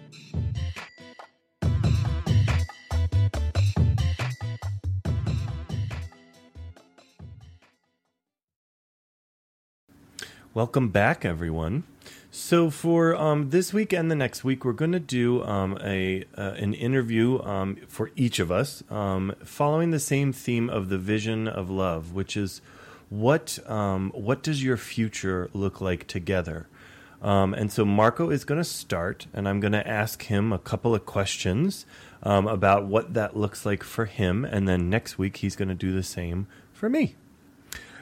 Welcome 10.58 10.90
back, 10.90 11.24
everyone. 11.24 11.84
So 12.32 12.72
for 12.72 13.16
um, 13.16 13.52
this 13.52 13.74
week 13.74 13.94
and 13.94 14.10
the 14.10 14.16
next 14.16 14.44
week, 14.44 14.66
we're 14.66 14.74
going 14.74 14.92
to 14.92 15.00
do 15.00 15.44
um, 15.44 15.78
a 15.84 16.24
uh, 16.36 16.54
an 16.58 16.74
interview 16.74 17.40
um, 17.44 17.76
for 17.88 18.10
each 18.16 18.40
of 18.40 18.52
us, 18.52 18.82
um, 18.90 19.36
following 19.44 19.92
the 19.92 20.00
same 20.00 20.34
theme 20.34 20.68
of 20.68 20.90
the 20.90 20.98
vision 20.98 21.48
of 21.48 21.70
love, 21.70 22.12
which 22.12 22.36
is 22.36 22.62
what 23.10 23.60
um, 23.70 24.10
what 24.16 24.42
does 24.42 24.64
your 24.64 24.78
future 24.78 25.48
look 25.54 25.80
like 25.80 26.08
together? 26.08 26.66
Um, 27.22 27.54
and 27.54 27.72
so 27.72 27.86
Marco 27.86 28.32
is 28.32 28.44
going 28.44 28.60
to 28.60 28.68
start, 28.68 29.28
and 29.36 29.48
I'm 29.48 29.60
going 29.60 29.74
to 29.74 29.88
ask 29.88 30.24
him 30.24 30.52
a 30.52 30.58
couple 30.58 30.96
of 30.96 31.06
questions 31.06 31.86
about 32.24 32.88
what 32.88 33.14
that 33.14 33.38
looks 33.38 33.64
like 33.64 33.84
for 33.84 34.06
him, 34.06 34.44
and 34.44 34.68
then 34.68 34.90
next 34.90 35.20
week 35.20 35.38
he's 35.38 35.56
going 35.56 35.70
to 35.70 35.76
do 35.76 35.94
the 35.94 36.02
same 36.02 36.48
for 36.74 36.90
me. 36.90 37.14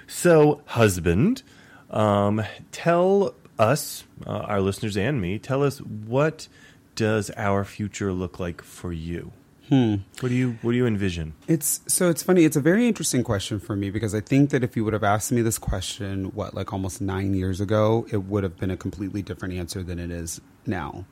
So, 0.07 0.61
husband, 0.67 1.43
um, 1.89 2.43
tell 2.71 3.33
us, 3.57 4.03
uh, 4.25 4.29
our 4.29 4.61
listeners 4.61 4.97
and 4.97 5.21
me, 5.21 5.39
tell 5.39 5.63
us 5.63 5.79
what 5.79 6.47
does 6.95 7.29
our 7.31 7.63
future 7.63 8.11
look 8.13 8.39
like 8.39 8.61
for 8.61 8.91
you? 8.91 9.31
What 9.69 10.29
do 10.29 10.35
you 10.35 10.57
What 10.61 10.73
do 10.73 10.77
you 10.77 10.85
envision? 10.85 11.33
It's 11.47 11.81
so 11.87 12.09
it's 12.09 12.21
funny. 12.21 12.43
It's 12.43 12.55
a 12.55 12.61
very 12.61 12.87
interesting 12.87 13.23
question 13.23 13.59
for 13.59 13.75
me 13.75 13.89
because 13.89 14.13
I 14.13 14.21
think 14.21 14.51
that 14.51 14.63
if 14.63 14.75
you 14.75 14.83
would 14.83 14.93
have 14.93 15.03
asked 15.03 15.31
me 15.31 15.41
this 15.41 15.57
question, 15.57 16.25
what 16.35 16.53
like 16.53 16.71
almost 16.71 17.01
nine 17.01 17.33
years 17.33 17.59
ago, 17.59 18.05
it 18.11 18.25
would 18.25 18.43
have 18.43 18.57
been 18.57 18.69
a 18.69 18.77
completely 18.77 19.23
different 19.23 19.55
answer 19.55 19.81
than 19.81 19.97
it 19.97 20.11
is 20.11 20.39
now. 20.67 21.05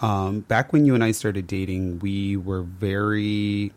Um, 0.00 0.40
back 0.40 0.72
when 0.72 0.86
you 0.86 0.94
and 0.94 1.04
I 1.04 1.12
started 1.12 1.46
dating, 1.46 1.98
we 1.98 2.36
were 2.36 2.62
very. 2.62 3.72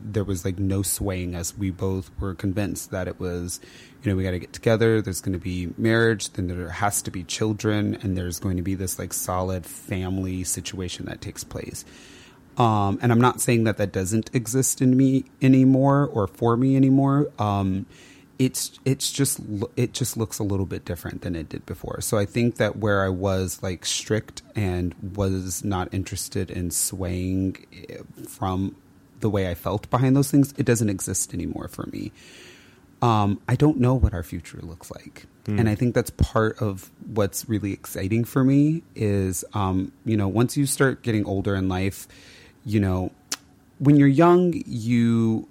There 0.00 0.24
was 0.24 0.44
like 0.44 0.58
no 0.58 0.82
swaying 0.82 1.34
us. 1.34 1.56
We 1.56 1.70
both 1.70 2.10
were 2.18 2.34
convinced 2.34 2.90
that 2.90 3.08
it 3.08 3.18
was, 3.20 3.60
you 4.02 4.10
know, 4.10 4.16
we 4.16 4.22
got 4.22 4.32
to 4.32 4.38
get 4.38 4.52
together. 4.52 5.00
There's 5.02 5.20
going 5.20 5.32
to 5.32 5.38
be 5.38 5.72
marriage, 5.76 6.30
then 6.30 6.48
there 6.48 6.68
has 6.68 7.02
to 7.02 7.10
be 7.10 7.24
children, 7.24 7.98
and 8.02 8.16
there's 8.16 8.38
going 8.38 8.56
to 8.56 8.62
be 8.62 8.74
this 8.74 8.98
like 8.98 9.12
solid 9.12 9.66
family 9.66 10.44
situation 10.44 11.06
that 11.06 11.20
takes 11.20 11.44
place. 11.44 11.84
Um, 12.56 12.98
and 13.00 13.12
I'm 13.12 13.20
not 13.20 13.40
saying 13.40 13.64
that 13.64 13.76
that 13.76 13.92
doesn't 13.92 14.34
exist 14.34 14.82
in 14.82 14.96
me 14.96 15.24
anymore 15.40 16.10
or 16.12 16.26
for 16.26 16.56
me 16.56 16.74
anymore. 16.74 17.30
Um, 17.38 17.86
it's 18.38 18.78
it's 18.84 19.10
just 19.10 19.40
it 19.76 19.92
just 19.92 20.16
looks 20.16 20.38
a 20.38 20.44
little 20.44 20.66
bit 20.66 20.84
different 20.84 21.22
than 21.22 21.34
it 21.34 21.48
did 21.48 21.66
before. 21.66 22.00
So 22.00 22.18
I 22.18 22.24
think 22.24 22.56
that 22.56 22.76
where 22.76 23.04
I 23.04 23.08
was 23.08 23.62
like 23.62 23.84
strict 23.84 24.42
and 24.54 24.94
was 25.14 25.64
not 25.64 25.92
interested 25.92 26.50
in 26.50 26.70
swaying 26.70 27.66
eh, 27.88 27.98
from 28.28 28.76
the 29.20 29.30
way 29.30 29.50
I 29.50 29.54
felt 29.54 29.90
behind 29.90 30.16
those 30.16 30.30
things, 30.30 30.54
it 30.56 30.66
doesn't 30.66 30.88
exist 30.88 31.34
anymore 31.34 31.68
for 31.68 31.86
me. 31.86 32.12
Um, 33.00 33.40
I 33.48 33.54
don't 33.54 33.78
know 33.78 33.94
what 33.94 34.12
our 34.12 34.22
future 34.22 34.58
looks 34.62 34.90
like. 34.90 35.26
And 35.58 35.68
I 35.68 35.74
think 35.74 35.94
that's 35.94 36.10
part 36.10 36.60
of 36.60 36.90
what's 37.06 37.48
really 37.48 37.72
exciting 37.72 38.24
for 38.24 38.44
me 38.44 38.82
is, 38.94 39.46
um, 39.54 39.92
you 40.04 40.16
know, 40.16 40.28
once 40.28 40.58
you 40.58 40.66
start 40.66 41.02
getting 41.02 41.24
older 41.24 41.54
in 41.54 41.70
life, 41.70 42.06
you 42.66 42.80
know, 42.80 43.12
when 43.78 43.96
you're 43.96 44.08
young, 44.08 44.52
you 44.66 45.48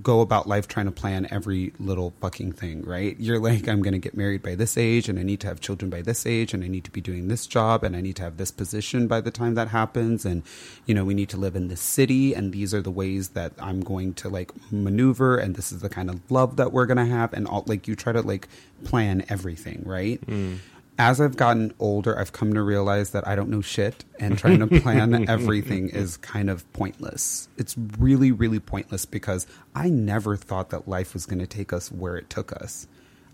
go 0.00 0.20
about 0.20 0.46
life 0.46 0.68
trying 0.68 0.86
to 0.86 0.92
plan 0.92 1.26
every 1.30 1.72
little 1.78 2.14
fucking 2.20 2.52
thing, 2.52 2.82
right? 2.82 3.16
You're 3.18 3.38
like, 3.38 3.68
I'm 3.68 3.82
going 3.82 3.92
to 3.92 3.98
get 3.98 4.16
married 4.16 4.42
by 4.42 4.54
this 4.54 4.78
age 4.78 5.08
and 5.08 5.18
I 5.18 5.22
need 5.22 5.40
to 5.40 5.48
have 5.48 5.60
children 5.60 5.90
by 5.90 6.00
this 6.02 6.24
age 6.24 6.54
and 6.54 6.64
I 6.64 6.68
need 6.68 6.84
to 6.84 6.90
be 6.90 7.00
doing 7.00 7.28
this 7.28 7.46
job 7.46 7.84
and 7.84 7.94
I 7.94 8.00
need 8.00 8.16
to 8.16 8.22
have 8.22 8.36
this 8.38 8.50
position 8.50 9.06
by 9.06 9.20
the 9.20 9.30
time 9.30 9.54
that 9.54 9.68
happens. 9.68 10.24
And, 10.24 10.42
you 10.86 10.94
know, 10.94 11.04
we 11.04 11.14
need 11.14 11.28
to 11.30 11.36
live 11.36 11.56
in 11.56 11.68
this 11.68 11.80
city 11.80 12.32
and 12.34 12.52
these 12.52 12.72
are 12.72 12.80
the 12.80 12.90
ways 12.90 13.30
that 13.30 13.52
I'm 13.58 13.80
going 13.80 14.14
to 14.14 14.28
like 14.28 14.52
maneuver 14.72 15.36
and 15.36 15.56
this 15.56 15.72
is 15.72 15.80
the 15.80 15.90
kind 15.90 16.08
of 16.08 16.30
love 16.30 16.56
that 16.56 16.72
we're 16.72 16.86
going 16.86 16.96
to 16.96 17.06
have. 17.06 17.32
And 17.34 17.46
all 17.46 17.64
like 17.66 17.86
you 17.86 17.94
try 17.94 18.12
to 18.12 18.22
like 18.22 18.48
plan 18.84 19.24
everything, 19.28 19.82
right? 19.84 20.24
Mm. 20.26 20.58
As 20.98 21.20
I've 21.20 21.36
gotten 21.36 21.72
older, 21.78 22.18
I've 22.18 22.32
come 22.32 22.52
to 22.54 22.62
realize 22.62 23.10
that 23.10 23.26
I 23.26 23.34
don't 23.34 23.48
know 23.48 23.60
shit, 23.60 24.04
and 24.20 24.38
trying 24.38 24.58
to 24.60 24.80
plan 24.80 25.28
everything 25.28 25.88
is 25.88 26.16
kind 26.18 26.50
of 26.50 26.70
pointless. 26.72 27.48
It's 27.56 27.76
really, 27.98 28.30
really 28.30 28.60
pointless 28.60 29.06
because 29.06 29.46
I 29.74 29.88
never 29.88 30.36
thought 30.36 30.70
that 30.70 30.86
life 30.86 31.14
was 31.14 31.26
going 31.26 31.38
to 31.38 31.46
take 31.46 31.72
us 31.72 31.90
where 31.90 32.16
it 32.16 32.28
took 32.28 32.52
us. 32.52 32.86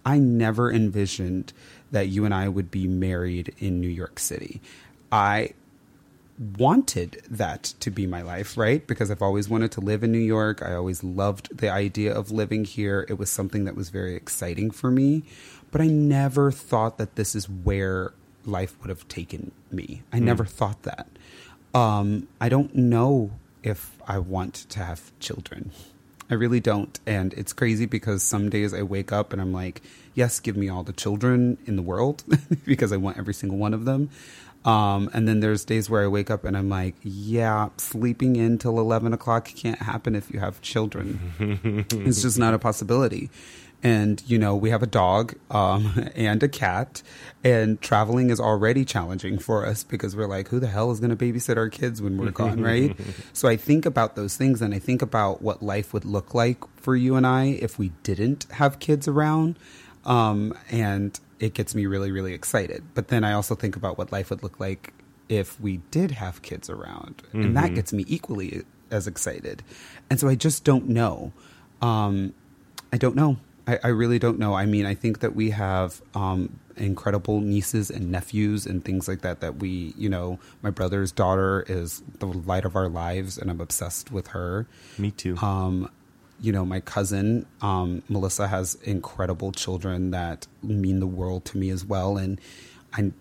I 0.07 0.19
never 0.19 0.73
envisioned 0.73 1.53
that 1.91 2.09
you 2.09 2.25
and 2.25 2.33
I 2.33 2.49
would 2.49 2.71
be 2.71 2.87
married 2.87 3.55
in 3.59 3.81
New 3.81 3.89
York 3.89 4.19
City. 4.19 4.61
I 5.11 5.55
wanted 6.57 7.23
that 7.29 7.65
to 7.81 7.91
be 7.91 8.07
my 8.07 8.23
life, 8.23 8.57
right? 8.57 8.87
Because 8.87 9.11
I've 9.11 9.23
always 9.23 9.49
wanted 9.49 9.73
to 9.73 9.81
live 9.81 10.05
in 10.05 10.13
New 10.13 10.19
York. 10.19 10.63
I 10.63 10.75
always 10.75 11.03
loved 11.03 11.57
the 11.57 11.69
idea 11.69 12.15
of 12.15 12.31
living 12.31 12.65
here. 12.65 13.05
It 13.09 13.19
was 13.19 13.29
something 13.29 13.65
that 13.65 13.75
was 13.75 13.91
very 13.91 14.15
exciting 14.15 14.71
for 14.71 14.91
me. 14.91 15.25
But 15.71 15.81
I 15.81 15.87
never 15.87 16.51
thought 16.51 16.99
that 16.99 17.17
this 17.17 17.35
is 17.35 17.49
where 17.49 18.13
life 18.45 18.77
would 18.81 18.89
have 18.89 19.07
taken 19.09 19.53
me. 19.71 20.03
I 20.13 20.19
never 20.19 20.45
thought 20.45 20.83
that. 20.85 21.09
Um, 21.75 22.29
I 22.41 22.49
don't 22.49 22.75
know 22.75 23.33
if 23.63 23.97
I 24.07 24.19
want 24.19 24.55
to 24.71 24.79
have 24.81 25.13
children. 25.21 25.71
I 26.31 26.35
really 26.35 26.61
don't. 26.61 26.99
And 27.07 27.33
it's 27.35 27.53
crazy 27.53 27.87
because 27.87 28.23
some 28.23 28.51
days 28.51 28.75
I 28.75 28.83
wake 28.83 29.13
up 29.13 29.33
and 29.33 29.41
I'm 29.41 29.53
like, 29.53 29.83
yes, 30.15 30.41
give 30.41 30.57
me 30.57 30.69
all 30.69 30.83
the 30.83 30.93
children 30.93 31.59
in 31.67 31.77
the 31.77 31.83
world 31.83 32.25
because 32.65 32.93
I 32.93 32.97
want 32.97 33.19
every 33.19 33.35
single 33.35 33.59
one 33.59 33.75
of 33.75 33.85
them. 33.85 34.11
Um, 34.65 35.09
and 35.15 35.27
then 35.27 35.41
there's 35.41 35.65
days 35.65 35.89
where 35.89 36.03
I 36.03 36.09
wake 36.09 36.31
up 36.31 36.45
and 36.45 36.57
I'm 36.57 36.69
like, 36.69 36.97
yeah, 37.03 37.69
sleeping 37.77 38.37
in 38.37 38.59
till 38.59 38.79
11 38.79 39.13
o'clock 39.13 39.47
can't 39.47 39.81
happen 39.81 40.15
if 40.15 40.31
you 40.31 40.41
have 40.41 40.61
children. 40.61 41.87
it's 41.91 42.23
just 42.23 42.39
not 42.39 42.55
a 42.55 42.59
possibility. 42.59 43.31
And, 43.83 44.23
you 44.27 44.39
know, 44.39 44.57
we 44.57 44.71
have 44.71 44.83
a 44.83 44.89
dog 44.89 45.35
um, 45.51 46.11
and 46.17 46.43
a 46.43 46.49
cat, 46.49 47.03
and 47.45 47.81
traveling 47.81 48.31
is 48.31 48.41
already 48.41 48.85
challenging 48.85 49.39
for 49.39 49.65
us 49.65 49.85
because 49.85 50.17
we're 50.17 50.27
like, 50.27 50.49
who 50.49 50.59
the 50.59 50.67
hell 50.67 50.91
is 50.91 50.99
going 50.99 51.17
to 51.17 51.17
babysit 51.17 51.57
our 51.57 51.69
kids 51.69 52.03
when 52.03 52.17
we're 52.17 52.31
gone, 52.31 52.61
right? 52.61 52.97
So 53.33 53.49
I 53.49 53.57
think 53.57 53.87
about 53.87 54.17
those 54.17 54.37
things 54.37 54.61
and 54.61 54.75
I 54.75 54.81
think 54.81 55.01
about 55.01 55.43
what 55.43 55.63
life 55.63 55.93
would 55.93 56.05
look 56.05 56.35
like 56.35 56.59
for 56.77 56.97
you 56.97 57.15
and 57.15 57.25
I 57.25 57.45
if 57.47 57.79
we 57.79 57.93
didn't 58.03 58.47
have 58.53 58.81
kids 58.81 59.07
around. 59.07 59.57
Um, 60.05 60.55
and 60.71 61.19
it 61.39 61.55
gets 61.55 61.75
me 61.75 61.87
really, 61.87 62.11
really 62.11 62.35
excited. 62.35 62.83
But 62.95 63.09
then 63.09 63.23
I 63.23 63.33
also 63.33 63.55
think 63.55 63.77
about 63.77 63.97
what 63.97 64.11
life 64.11 64.31
would 64.31 64.43
look 64.43 64.59
like 64.59 64.93
if 65.29 65.61
we 65.61 65.79
did 65.91 66.13
have 66.13 66.43
kids 66.43 66.69
around. 66.69 67.23
And 67.33 67.57
that 67.57 67.75
gets 67.75 67.93
me 67.93 68.05
equally 68.09 68.63
as 68.91 69.07
excited. 69.07 69.63
And 70.11 70.19
so 70.19 70.29
I 70.29 70.35
just 70.35 70.65
don't 70.65 70.89
know. 70.89 71.33
Um, 71.81 72.35
I 72.93 72.97
don't 72.97 73.15
know. 73.15 73.37
I, 73.69 73.79
I 73.85 73.89
really 73.89 74.19
don't 74.19 74.39
know. 74.39 74.55
I 74.55 74.65
mean, 74.65 74.87
I 74.87 74.95
think 74.95 75.21
that 75.21 75.37
we 75.37 75.51
have 75.51 76.01
um, 76.15 76.59
incredible 76.77 77.41
nieces 77.41 77.91
and 77.91 78.11
nephews 78.11 78.65
and 78.65 78.83
things 78.83 79.07
like 79.07 79.21
that. 79.21 79.41
That 79.41 79.57
we, 79.57 79.93
you 79.97 80.09
know, 80.09 80.39
my 80.63 80.71
brother's 80.71 81.13
daughter 81.13 81.67
is 81.69 82.03
the 82.19 82.27
light 82.27 82.65
of 82.65 82.75
our 82.75 82.89
lives, 82.89 83.37
and 83.37 83.51
I'm 83.51 83.61
obsessed 83.61 84.11
with 84.11 84.29
her. 84.29 84.67
Me 84.97 85.11
too. 85.11 85.37
Um, 85.37 85.91
you 86.41 86.51
know, 86.51 86.65
my 86.65 86.81
cousin 86.81 87.45
um, 87.61 88.03
Melissa 88.09 88.49
has 88.49 88.77
incredible 88.85 89.53
children 89.53 90.13
that 90.13 90.47
mean 90.63 91.01
the 91.01 91.07
world 91.07 91.45
to 91.47 91.59
me 91.59 91.69
as 91.69 91.85
well, 91.85 92.17
and 92.17 92.41
I'm, 92.95 93.13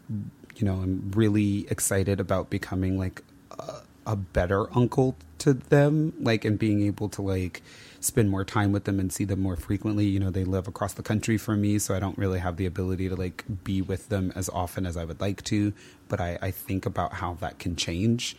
you 0.55 0.65
know, 0.65 0.75
I'm 0.75 1.11
really 1.13 1.67
excited 1.69 2.21
about 2.21 2.49
becoming 2.49 2.97
like 2.97 3.21
a, 3.59 3.81
a 4.05 4.15
better 4.15 4.73
uncle 4.77 5.17
to 5.39 5.53
them, 5.53 6.13
like, 6.21 6.45
and 6.45 6.57
being 6.57 6.83
able 6.83 7.09
to 7.09 7.21
like 7.21 7.61
spend 7.99 8.29
more 8.29 8.45
time 8.45 8.71
with 8.71 8.85
them 8.85 8.99
and 8.99 9.11
see 9.11 9.23
them 9.23 9.39
more 9.39 9.55
frequently. 9.55 10.05
You 10.05 10.19
know, 10.19 10.29
they 10.29 10.43
live 10.43 10.67
across 10.67 10.93
the 10.93 11.03
country 11.03 11.37
from 11.37 11.61
me, 11.61 11.79
so 11.79 11.95
I 11.95 11.99
don't 11.99 12.17
really 12.17 12.39
have 12.39 12.57
the 12.57 12.65
ability 12.65 13.09
to 13.09 13.15
like 13.15 13.43
be 13.63 13.81
with 13.81 14.09
them 14.09 14.31
as 14.35 14.49
often 14.49 14.85
as 14.85 14.97
I 14.97 15.05
would 15.05 15.21
like 15.21 15.43
to. 15.45 15.73
But 16.07 16.21
I, 16.21 16.37
I 16.41 16.51
think 16.51 16.85
about 16.85 17.13
how 17.13 17.35
that 17.35 17.59
can 17.59 17.75
change 17.75 18.35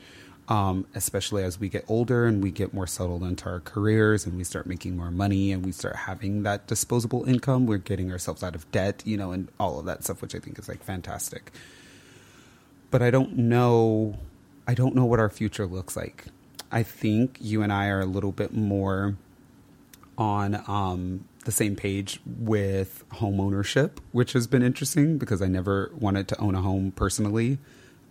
um, 0.49 0.87
especially 0.95 1.45
as 1.45 1.61
we 1.61 1.69
get 1.69 1.85
older 1.89 2.25
and 2.25 2.43
we 2.43 2.51
get 2.51 2.73
more 2.73 2.87
settled 2.87 3.23
into 3.23 3.49
our 3.49 3.61
careers 3.61 4.25
and 4.25 4.37
we 4.37 4.45
start 4.45 4.67
making 4.67 4.97
more 4.97 5.11
money 5.11 5.53
and 5.53 5.65
we 5.65 5.73
start 5.73 5.95
having 5.95 6.43
that 6.43 6.67
disposable 6.67 7.25
income. 7.29 7.67
We're 7.67 7.77
getting 7.77 8.11
ourselves 8.11 8.43
out 8.43 8.55
of 8.55 8.71
debt, 8.73 9.03
you 9.05 9.19
know, 9.19 9.33
and 9.33 9.49
all 9.61 9.79
of 9.79 9.85
that 9.85 10.05
stuff, 10.05 10.23
which 10.23 10.35
I 10.35 10.39
think 10.39 10.59
is 10.59 10.67
like 10.69 10.83
fantastic. 10.83 11.53
But 12.91 13.03
I 13.03 13.11
don't 13.11 13.37
know. 13.37 14.19
I 14.67 14.73
don't 14.73 14.95
know 14.95 15.05
what 15.05 15.21
our 15.21 15.29
future 15.29 15.67
looks 15.67 15.97
like. 15.97 16.25
I 16.73 16.83
think 16.83 17.37
you 17.41 17.63
and 17.63 17.73
I 17.73 17.89
are 17.89 18.01
a 18.01 18.07
little 18.07 18.33
bit 18.33 18.55
more 18.55 19.17
on 20.19 20.63
um, 20.67 21.25
the 21.45 21.53
same 21.53 21.77
page 21.77 22.21
with 22.27 23.05
home 23.13 23.41
ownership, 23.41 24.01
which 24.13 24.35
has 24.35 24.47
been 24.47 24.63
interesting 24.63 25.17
because 25.17 25.41
I 25.41 25.47
never 25.47 25.91
wanted 25.99 26.29
to 26.29 26.39
own 26.41 26.55
a 26.55 26.61
home 26.61 26.91
personally. 26.91 27.59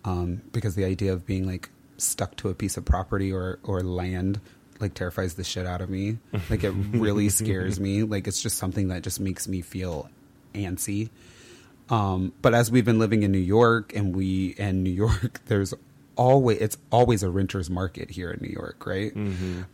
Um, 0.06 0.42
because 0.54 0.76
the 0.76 0.86
idea 0.86 1.12
of 1.12 1.26
being 1.26 1.46
like 1.46 1.70
stuck 1.98 2.38
to 2.38 2.50
a 2.50 2.54
piece 2.54 2.78
of 2.78 2.86
property 2.86 3.32
or 3.32 3.60
or 3.64 3.82
land 3.82 4.40
like 4.80 4.94
terrifies 4.94 5.34
the 5.34 5.44
shit 5.44 5.66
out 5.66 5.82
of 5.82 5.90
me. 5.90 6.18
Like 6.50 6.64
it 6.64 6.72
really 6.72 7.30
scares 7.30 7.80
me. 7.80 8.04
Like 8.04 8.28
it's 8.28 8.42
just 8.42 8.58
something 8.58 8.88
that 8.90 9.04
just 9.04 9.20
makes 9.20 9.48
me 9.48 9.62
feel 9.62 10.10
antsy. 10.54 11.10
Um, 11.90 12.34
but 12.42 12.54
as 12.54 12.70
we've 12.70 12.86
been 12.86 13.00
living 13.00 13.24
in 13.24 13.32
New 13.32 13.38
York 13.38 13.94
and 13.96 14.16
we 14.16 14.56
and 14.58 14.84
New 14.84 14.92
York, 14.92 15.42
there's 15.46 15.74
always 16.18 16.58
it's 16.60 16.78
always 16.92 17.24
a 17.24 17.30
renter's 17.30 17.70
market 17.70 18.10
here 18.12 18.32
in 18.32 18.40
New 18.42 18.52
York, 18.52 18.86
right? 18.86 19.14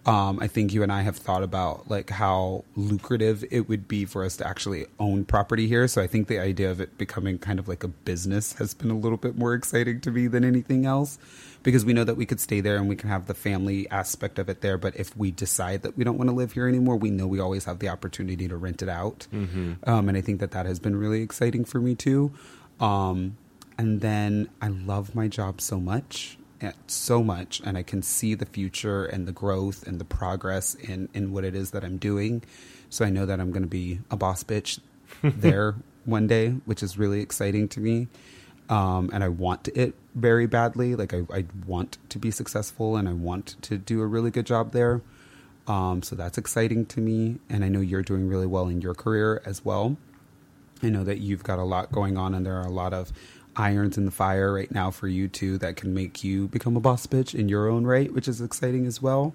Um, 0.05 0.39
I 0.39 0.47
think 0.47 0.73
you 0.73 0.83
and 0.83 0.91
I 0.91 1.01
have 1.01 1.17
thought 1.17 1.41
about 1.43 1.89
like 1.89 2.09
how 2.11 2.63
lucrative 2.75 3.43
it 3.49 3.67
would 3.69 3.87
be 3.87 4.05
for 4.05 4.23
us 4.23 4.37
to 4.37 4.47
actually 4.47 4.85
own 4.99 5.25
property 5.25 5.67
here. 5.67 5.87
So 5.87 6.01
I 6.01 6.07
think 6.07 6.27
the 6.27 6.39
idea 6.39 6.69
of 6.69 6.79
it 6.79 6.97
becoming 6.97 7.39
kind 7.39 7.57
of 7.59 7.67
like 7.67 7.83
a 7.83 7.87
business 7.87 8.53
has 8.53 8.73
been 8.73 8.91
a 8.91 8.97
little 8.97 9.17
bit 9.17 9.37
more 9.37 9.53
exciting 9.55 10.01
to 10.01 10.11
me 10.11 10.27
than 10.27 10.43
anything 10.43 10.85
else 10.85 11.17
because 11.63 11.85
we 11.85 11.93
know 11.93 12.03
that 12.03 12.17
we 12.17 12.25
could 12.25 12.39
stay 12.41 12.59
there 12.59 12.75
and 12.75 12.87
we 12.89 12.95
can 12.95 13.09
have 13.09 13.25
the 13.27 13.33
family 13.33 13.89
aspect 13.89 14.37
of 14.37 14.49
it 14.49 14.61
there. 14.61 14.77
But 14.77 14.95
if 14.97 15.15
we 15.17 15.31
decide 15.31 15.81
that 15.83 15.97
we 15.97 16.03
don't 16.03 16.17
want 16.17 16.29
to 16.29 16.35
live 16.35 16.51
here 16.51 16.67
anymore, 16.67 16.97
we 16.97 17.09
know 17.09 17.25
we 17.25 17.39
always 17.39 17.65
have 17.65 17.79
the 17.79 17.87
opportunity 17.89 18.47
to 18.49 18.57
rent 18.57 18.81
it 18.81 18.89
out. 18.89 19.27
Um, 19.87 20.09
and 20.09 20.17
I 20.17 20.21
think 20.21 20.41
that 20.41 20.51
that 20.51 20.65
has 20.65 20.79
been 20.79 20.95
really 20.97 21.21
exciting 21.21 21.63
for 21.65 21.79
me 21.79 21.95
too. 21.95 22.33
Um, 22.79 23.37
and 23.77 24.01
then 24.01 24.49
I 24.61 24.67
love 24.69 25.15
my 25.15 25.27
job 25.27 25.61
so 25.61 25.79
much, 25.79 26.37
eh, 26.61 26.71
so 26.87 27.23
much, 27.23 27.61
and 27.65 27.77
I 27.77 27.83
can 27.83 28.01
see 28.01 28.35
the 28.35 28.45
future 28.45 29.05
and 29.05 29.27
the 29.27 29.31
growth 29.31 29.87
and 29.87 29.99
the 29.99 30.05
progress 30.05 30.75
in 30.75 31.09
in 31.13 31.31
what 31.31 31.43
it 31.43 31.55
is 31.55 31.71
that 31.71 31.83
I'm 31.83 31.97
doing. 31.97 32.43
So 32.89 33.05
I 33.05 33.09
know 33.09 33.25
that 33.25 33.39
I'm 33.39 33.51
going 33.51 33.63
to 33.63 33.69
be 33.69 33.99
a 34.11 34.17
boss 34.17 34.43
bitch 34.43 34.79
there 35.23 35.75
one 36.05 36.27
day, 36.27 36.49
which 36.65 36.83
is 36.83 36.97
really 36.97 37.21
exciting 37.21 37.67
to 37.69 37.79
me. 37.79 38.07
um, 38.69 39.09
and 39.13 39.23
I 39.23 39.29
want 39.29 39.67
it 39.75 39.93
very 40.15 40.47
badly. 40.47 40.95
Like 40.95 41.13
I, 41.13 41.21
I 41.33 41.45
want 41.65 41.97
to 42.09 42.19
be 42.19 42.31
successful, 42.31 42.95
and 42.95 43.09
I 43.09 43.13
want 43.13 43.55
to 43.63 43.77
do 43.77 44.01
a 44.01 44.07
really 44.07 44.31
good 44.31 44.45
job 44.45 44.71
there. 44.71 45.01
Um, 45.67 46.01
so 46.01 46.15
that's 46.15 46.37
exciting 46.37 46.85
to 46.87 47.01
me, 47.01 47.39
and 47.49 47.63
I 47.63 47.69
know 47.69 47.79
you're 47.81 48.01
doing 48.03 48.27
really 48.27 48.47
well 48.47 48.67
in 48.67 48.81
your 48.81 48.93
career 48.93 49.41
as 49.45 49.63
well. 49.65 49.97
I 50.81 50.89
know 50.89 51.03
that 51.03 51.19
you've 51.19 51.43
got 51.43 51.59
a 51.59 51.63
lot 51.63 51.91
going 51.91 52.17
on, 52.17 52.33
and 52.33 52.45
there 52.45 52.57
are 52.57 52.65
a 52.65 52.71
lot 52.71 52.93
of 52.93 53.11
irons 53.55 53.97
in 53.97 54.05
the 54.05 54.11
fire 54.11 54.53
right 54.53 54.71
now 54.71 54.91
for 54.91 55.07
you 55.07 55.27
too 55.27 55.57
that 55.59 55.75
can 55.75 55.93
make 55.93 56.23
you 56.23 56.47
become 56.47 56.75
a 56.75 56.79
boss 56.79 57.05
bitch 57.07 57.35
in 57.35 57.49
your 57.49 57.69
own 57.69 57.85
right, 57.85 58.13
which 58.13 58.27
is 58.27 58.41
exciting 58.41 58.85
as 58.85 59.01
well. 59.01 59.33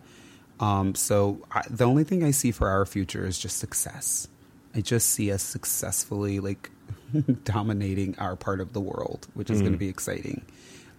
Um, 0.61 0.95
so 0.95 1.41
I, 1.53 1.63
the 1.71 1.85
only 1.85 2.05
thing 2.05 2.25
I 2.25 2.33
see 2.33 2.51
for 2.51 2.69
our 2.69 2.85
future 2.85 3.25
is 3.27 3.39
just 3.39 3.59
success. 3.59 4.29
I 4.75 4.81
just 4.81 5.09
see 5.09 5.33
us 5.33 5.43
successfully 5.43 6.41
like 6.41 6.71
dominating 7.45 8.17
our 8.19 8.37
part 8.37 8.61
of 8.61 8.73
the 8.73 8.81
world, 8.81 9.29
which 9.35 9.51
is 9.51 9.59
mm. 9.59 9.63
going 9.63 9.73
to 9.73 9.79
be 9.79 9.89
exciting. 9.89 10.45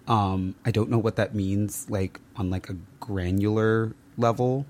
Um, 0.08 0.56
I 0.66 0.72
don't 0.72 0.90
know 0.90 0.98
what 0.98 1.18
that 1.18 1.36
means, 1.36 1.90
like 1.90 2.20
on 2.36 2.50
like 2.50 2.70
a 2.70 2.76
granular 3.00 3.94
level. 4.18 4.66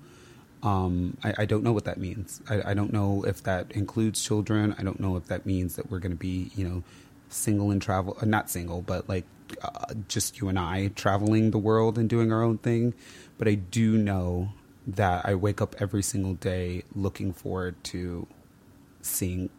Um, 0.62 1.16
I, 1.24 1.34
I, 1.38 1.44
don't 1.46 1.64
know 1.64 1.72
what 1.72 1.86
that 1.86 1.96
means. 1.96 2.42
I, 2.50 2.72
I, 2.72 2.74
don't 2.74 2.92
know 2.92 3.24
if 3.26 3.42
that 3.44 3.72
includes 3.72 4.22
children. 4.22 4.74
I 4.78 4.82
don't 4.82 5.00
know 5.00 5.16
if 5.16 5.24
that 5.28 5.46
means 5.46 5.76
that 5.76 5.90
we're 5.90 6.00
going 6.00 6.12
to 6.12 6.18
be, 6.18 6.50
you 6.54 6.68
know, 6.68 6.82
single 7.32 7.70
and 7.70 7.80
travel, 7.80 8.16
uh, 8.20 8.26
not 8.26 8.50
single, 8.50 8.82
but 8.82 9.08
like 9.08 9.24
uh, 9.62 9.94
just 10.08 10.40
you 10.40 10.48
and 10.48 10.58
I 10.58 10.88
traveling 10.88 11.50
the 11.50 11.58
world 11.58 11.98
and 11.98 12.08
doing 12.08 12.32
our 12.32 12.42
own 12.42 12.58
thing. 12.58 12.94
But 13.38 13.48
I 13.48 13.54
do 13.54 13.96
know 13.96 14.52
that 14.86 15.24
I 15.24 15.34
wake 15.34 15.60
up 15.60 15.74
every 15.78 16.02
single 16.02 16.34
day 16.34 16.84
looking 16.94 17.32
forward 17.32 17.82
to 17.84 18.26
seeing 19.02 19.50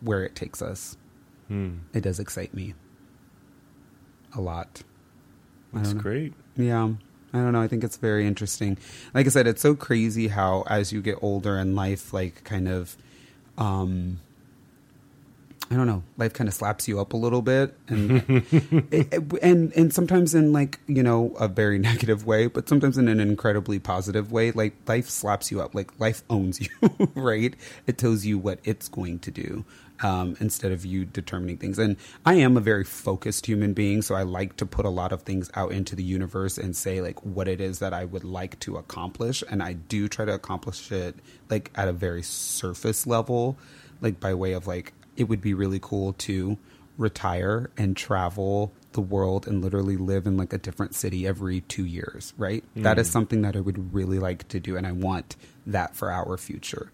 where 0.00 0.24
it 0.24 0.34
takes 0.34 0.62
us. 0.62 0.96
Hmm. 1.48 1.78
It 1.92 2.02
does 2.02 2.18
excite 2.20 2.54
me 2.54 2.74
a 4.34 4.40
lot. 4.40 4.82
That's 5.72 5.92
great. 5.92 6.32
Yeah. 6.56 6.92
I 7.32 7.38
don't 7.38 7.52
know. 7.52 7.60
I 7.60 7.68
think 7.68 7.84
it's 7.84 7.98
very 7.98 8.26
interesting. 8.26 8.78
Like 9.12 9.26
I 9.26 9.28
said, 9.28 9.46
it's 9.46 9.60
so 9.60 9.74
crazy 9.74 10.28
how 10.28 10.64
as 10.66 10.92
you 10.92 11.02
get 11.02 11.18
older 11.20 11.58
in 11.58 11.74
life, 11.74 12.12
like 12.12 12.42
kind 12.44 12.68
of, 12.68 12.96
um, 13.58 14.20
I 15.70 15.74
don't 15.74 15.86
know, 15.86 16.02
life 16.16 16.32
kind 16.32 16.48
of 16.48 16.54
slaps 16.54 16.88
you 16.88 16.98
up 16.98 17.12
a 17.12 17.16
little 17.16 17.42
bit, 17.42 17.74
and 17.88 18.22
it, 18.90 19.32
and 19.42 19.70
and 19.74 19.92
sometimes 19.92 20.34
in 20.34 20.52
like 20.52 20.80
you 20.86 21.02
know 21.02 21.34
a 21.38 21.46
very 21.46 21.78
negative 21.90 22.24
way, 22.24 22.46
but 22.46 22.68
sometimes 22.68 22.96
in 22.96 23.06
an 23.08 23.20
incredibly 23.20 23.78
positive 23.78 24.32
way. 24.32 24.50
Like 24.50 24.74
life 24.86 25.10
slaps 25.10 25.50
you 25.50 25.60
up, 25.60 25.74
like 25.74 25.98
life 26.00 26.22
owns 26.30 26.60
you, 26.62 26.68
right? 27.14 27.54
It 27.86 27.98
tells 27.98 28.24
you 28.24 28.38
what 28.38 28.60
it's 28.64 28.88
going 28.88 29.18
to 29.20 29.30
do 29.30 29.64
um, 30.02 30.36
instead 30.40 30.72
of 30.72 30.86
you 30.86 31.04
determining 31.04 31.58
things. 31.58 31.78
And 31.78 31.96
I 32.24 32.34
am 32.34 32.56
a 32.56 32.60
very 32.60 32.84
focused 32.84 33.44
human 33.44 33.74
being, 33.74 34.00
so 34.00 34.14
I 34.14 34.22
like 34.22 34.56
to 34.56 34.66
put 34.66 34.86
a 34.86 34.90
lot 34.90 35.12
of 35.12 35.22
things 35.22 35.50
out 35.54 35.72
into 35.72 35.94
the 35.94 36.02
universe 36.02 36.56
and 36.56 36.74
say 36.74 37.02
like 37.02 37.24
what 37.24 37.46
it 37.46 37.60
is 37.60 37.80
that 37.80 37.92
I 37.92 38.06
would 38.06 38.24
like 38.24 38.58
to 38.60 38.76
accomplish, 38.76 39.44
and 39.50 39.62
I 39.62 39.74
do 39.74 40.08
try 40.08 40.24
to 40.24 40.34
accomplish 40.34 40.90
it 40.92 41.16
like 41.50 41.70
at 41.74 41.88
a 41.88 41.92
very 41.92 42.22
surface 42.22 43.06
level, 43.06 43.58
like 44.00 44.18
by 44.18 44.32
way 44.32 44.52
of 44.52 44.66
like 44.66 44.92
it 45.18 45.28
would 45.28 45.42
be 45.42 45.52
really 45.52 45.80
cool 45.80 46.14
to 46.14 46.56
retire 46.96 47.70
and 47.76 47.96
travel 47.96 48.72
the 48.92 49.00
world 49.00 49.46
and 49.46 49.62
literally 49.62 49.96
live 49.96 50.26
in 50.26 50.36
like 50.36 50.52
a 50.52 50.58
different 50.58 50.94
city 50.94 51.26
every 51.26 51.60
two 51.62 51.84
years, 51.84 52.32
right? 52.38 52.64
Mm. 52.76 52.84
That 52.84 52.98
is 52.98 53.10
something 53.10 53.42
that 53.42 53.56
I 53.56 53.60
would 53.60 53.92
really 53.92 54.18
like 54.18 54.48
to 54.48 54.60
do, 54.60 54.76
and 54.76 54.86
I 54.86 54.92
want 54.92 55.36
that 55.66 55.94
for 55.94 56.10
our 56.10 56.36
future. 56.36 56.90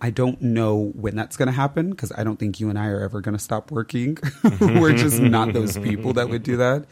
I 0.00 0.10
don't 0.10 0.40
know 0.42 0.92
when 0.94 1.16
that's 1.16 1.36
going 1.36 1.46
to 1.46 1.52
happen 1.52 1.90
because 1.90 2.12
I 2.12 2.22
don't 2.22 2.38
think 2.38 2.60
you 2.60 2.68
and 2.68 2.78
I 2.78 2.88
are 2.88 3.00
ever 3.00 3.20
going 3.22 3.36
to 3.36 3.42
stop 3.42 3.70
working. 3.70 4.18
We're 4.60 4.92
just 4.92 5.20
not 5.20 5.54
those 5.54 5.78
people 5.78 6.12
that 6.14 6.28
would 6.28 6.42
do 6.42 6.58
that. 6.58 6.84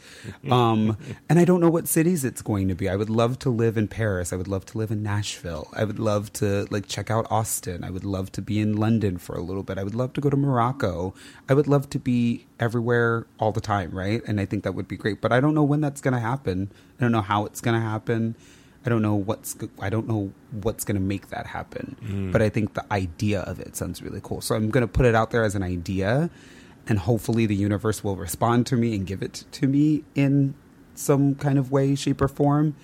Um, 0.49 0.97
and 1.29 1.37
I 1.37 1.45
don't 1.45 1.61
know 1.61 1.69
what 1.69 1.87
cities 1.87 2.25
it's 2.25 2.41
going 2.41 2.67
to 2.67 2.75
be. 2.75 2.89
I 2.89 2.95
would 2.95 3.09
love 3.09 3.37
to 3.39 3.49
live 3.49 3.77
in 3.77 3.87
Paris. 3.87 4.33
I 4.33 4.35
would 4.35 4.47
love 4.47 4.65
to 4.67 4.77
live 4.77 4.89
in 4.89 5.03
Nashville. 5.03 5.67
I 5.73 5.83
would 5.83 5.99
love 5.99 6.33
to 6.33 6.67
like 6.71 6.87
check 6.87 7.11
out 7.11 7.27
Austin. 7.29 7.83
I 7.83 7.91
would 7.91 8.03
love 8.03 8.31
to 8.33 8.41
be 8.41 8.59
in 8.59 8.75
London 8.75 9.17
for 9.17 9.35
a 9.35 9.41
little 9.41 9.63
bit. 9.63 9.77
I 9.77 9.83
would 9.83 9.95
love 9.95 10.13
to 10.13 10.21
go 10.21 10.29
to 10.31 10.37
Morocco. 10.37 11.13
I 11.47 11.53
would 11.53 11.67
love 11.67 11.89
to 11.91 11.99
be 11.99 12.47
everywhere 12.59 13.27
all 13.39 13.51
the 13.51 13.61
time, 13.61 13.91
right? 13.91 14.21
And 14.27 14.39
I 14.41 14.45
think 14.45 14.63
that 14.63 14.73
would 14.73 14.87
be 14.87 14.97
great. 14.97 15.21
But 15.21 15.31
I 15.31 15.39
don't 15.39 15.53
know 15.53 15.63
when 15.63 15.81
that's 15.81 16.01
going 16.01 16.13
to 16.13 16.19
happen. 16.19 16.71
I 16.97 17.03
don't 17.03 17.11
know 17.11 17.21
how 17.21 17.45
it's 17.45 17.61
going 17.61 17.79
to 17.79 17.85
happen. 17.85 18.35
I 18.85 18.89
don't 18.89 19.01
know 19.01 19.15
what's 19.15 19.55
I 19.79 19.89
don't 19.89 20.07
know 20.07 20.31
what's 20.61 20.83
going 20.83 20.95
to 20.95 21.01
make 21.01 21.29
that 21.29 21.47
happen. 21.47 21.95
Mm. 22.03 22.31
But 22.31 22.41
I 22.41 22.49
think 22.49 22.75
the 22.75 22.85
idea 22.93 23.41
of 23.41 23.59
it 23.59 23.75
sounds 23.75 24.01
really 24.01 24.21
cool. 24.21 24.41
So 24.41 24.55
I'm 24.55 24.69
going 24.69 24.81
to 24.81 24.87
put 24.87 25.05
it 25.05 25.15
out 25.15 25.31
there 25.31 25.43
as 25.43 25.55
an 25.55 25.63
idea, 25.63 26.29
and 26.87 26.99
hopefully 26.99 27.45
the 27.45 27.55
universe 27.55 28.03
will 28.03 28.15
respond 28.15 28.67
to 28.67 28.75
me 28.75 28.95
and 28.95 29.07
give 29.07 29.23
it 29.23 29.45
to 29.53 29.67
me 29.67 30.03
in 30.13 30.53
some 30.93 31.35
kind 31.35 31.57
of 31.57 31.71
way, 31.71 31.95
shape, 31.95 32.21
or 32.21 32.27
form. 32.27 32.75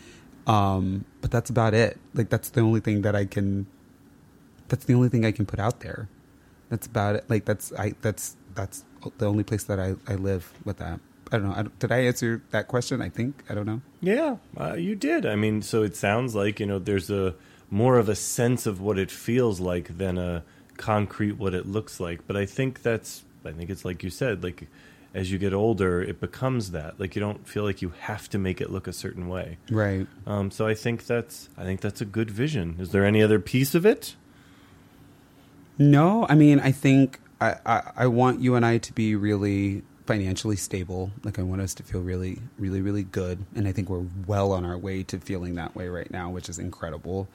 Um, 0.47 1.05
but 1.21 1.29
that's 1.29 1.49
about 1.51 1.73
it. 1.75 1.99
Like 2.15 2.29
that's 2.29 2.49
the 2.49 2.61
only 2.61 2.79
thing 2.79 3.03
that 3.03 3.15
I 3.15 3.25
can. 3.25 3.67
That's 4.69 4.85
the 4.85 4.95
only 4.95 5.09
thing 5.09 5.23
I 5.25 5.31
can 5.31 5.45
put 5.45 5.59
out 5.59 5.81
there. 5.81 6.09
That's 6.69 6.87
about 6.87 7.15
it. 7.15 7.29
Like 7.29 7.45
that's 7.45 7.71
I. 7.73 7.93
That's 8.01 8.35
that's 8.55 8.83
the 9.17 9.27
only 9.27 9.43
place 9.43 9.63
that 9.65 9.79
I 9.79 9.95
I 10.07 10.15
live 10.15 10.51
with 10.65 10.77
that. 10.77 10.99
I 11.31 11.37
don't 11.37 11.49
know. 11.49 11.55
I, 11.55 11.63
did 11.79 11.91
I 11.91 11.99
answer 11.99 12.41
that 12.51 12.67
question? 12.67 13.01
I 13.01 13.09
think 13.09 13.43
I 13.49 13.55
don't 13.55 13.65
know. 13.65 13.81
Yeah, 14.01 14.37
uh, 14.59 14.73
you 14.73 14.95
did. 14.95 15.25
I 15.25 15.35
mean, 15.35 15.61
so 15.61 15.83
it 15.83 15.95
sounds 15.95 16.35
like 16.35 16.59
you 16.59 16.65
know 16.65 16.79
there's 16.79 17.09
a 17.09 17.35
more 17.69 17.97
of 17.97 18.09
a 18.09 18.15
sense 18.15 18.65
of 18.65 18.81
what 18.81 18.99
it 18.99 19.09
feels 19.09 19.59
like 19.59 19.97
than 19.97 20.17
a 20.17 20.43
concrete 20.77 21.33
what 21.33 21.53
it 21.53 21.65
looks 21.65 21.99
like. 21.99 22.27
But 22.27 22.35
I 22.35 22.45
think 22.45 22.81
that's 22.81 23.23
I 23.45 23.51
think 23.51 23.69
it's 23.69 23.85
like 23.85 24.03
you 24.03 24.09
said, 24.09 24.43
like 24.43 24.67
as 25.13 25.31
you 25.31 25.37
get 25.37 25.53
older, 25.53 26.01
it 26.01 26.19
becomes 26.19 26.71
that. 26.71 26.99
Like 26.99 27.15
you 27.15 27.21
don't 27.21 27.47
feel 27.47 27.63
like 27.63 27.81
you 27.81 27.93
have 28.01 28.29
to 28.29 28.37
make 28.37 28.61
it 28.61 28.69
look 28.69 28.87
a 28.87 28.93
certain 28.93 29.27
way. 29.27 29.57
Right. 29.69 30.07
Um, 30.25 30.51
so 30.51 30.67
I 30.67 30.73
think 30.73 31.05
that's 31.05 31.49
I 31.57 31.63
think 31.63 31.81
that's 31.81 32.01
a 32.01 32.05
good 32.05 32.29
vision. 32.29 32.75
Is 32.79 32.91
there 32.91 33.05
any 33.05 33.21
other 33.21 33.39
piece 33.39 33.73
of 33.75 33.85
it? 33.85 34.15
No, 35.77 36.25
I 36.29 36.35
mean 36.35 36.59
I 36.59 36.71
think 36.71 37.19
I, 37.39 37.55
I, 37.65 37.91
I 37.97 38.07
want 38.07 38.41
you 38.41 38.55
and 38.55 38.65
I 38.65 38.77
to 38.79 38.93
be 38.93 39.15
really 39.15 39.83
financially 40.05 40.55
stable. 40.55 41.11
Like 41.23 41.39
I 41.39 41.43
want 41.43 41.61
us 41.61 41.73
to 41.75 41.83
feel 41.83 42.01
really, 42.01 42.39
really, 42.57 42.81
really 42.81 43.03
good, 43.03 43.45
and 43.55 43.67
I 43.67 43.71
think 43.71 43.89
we're 43.89 44.05
well 44.27 44.51
on 44.51 44.65
our 44.65 44.77
way 44.77 45.03
to 45.03 45.19
feeling 45.19 45.55
that 45.55 45.75
way 45.75 45.87
right 45.87 46.09
now, 46.09 46.29
which 46.29 46.49
is 46.49 46.59
incredible. 46.59 47.27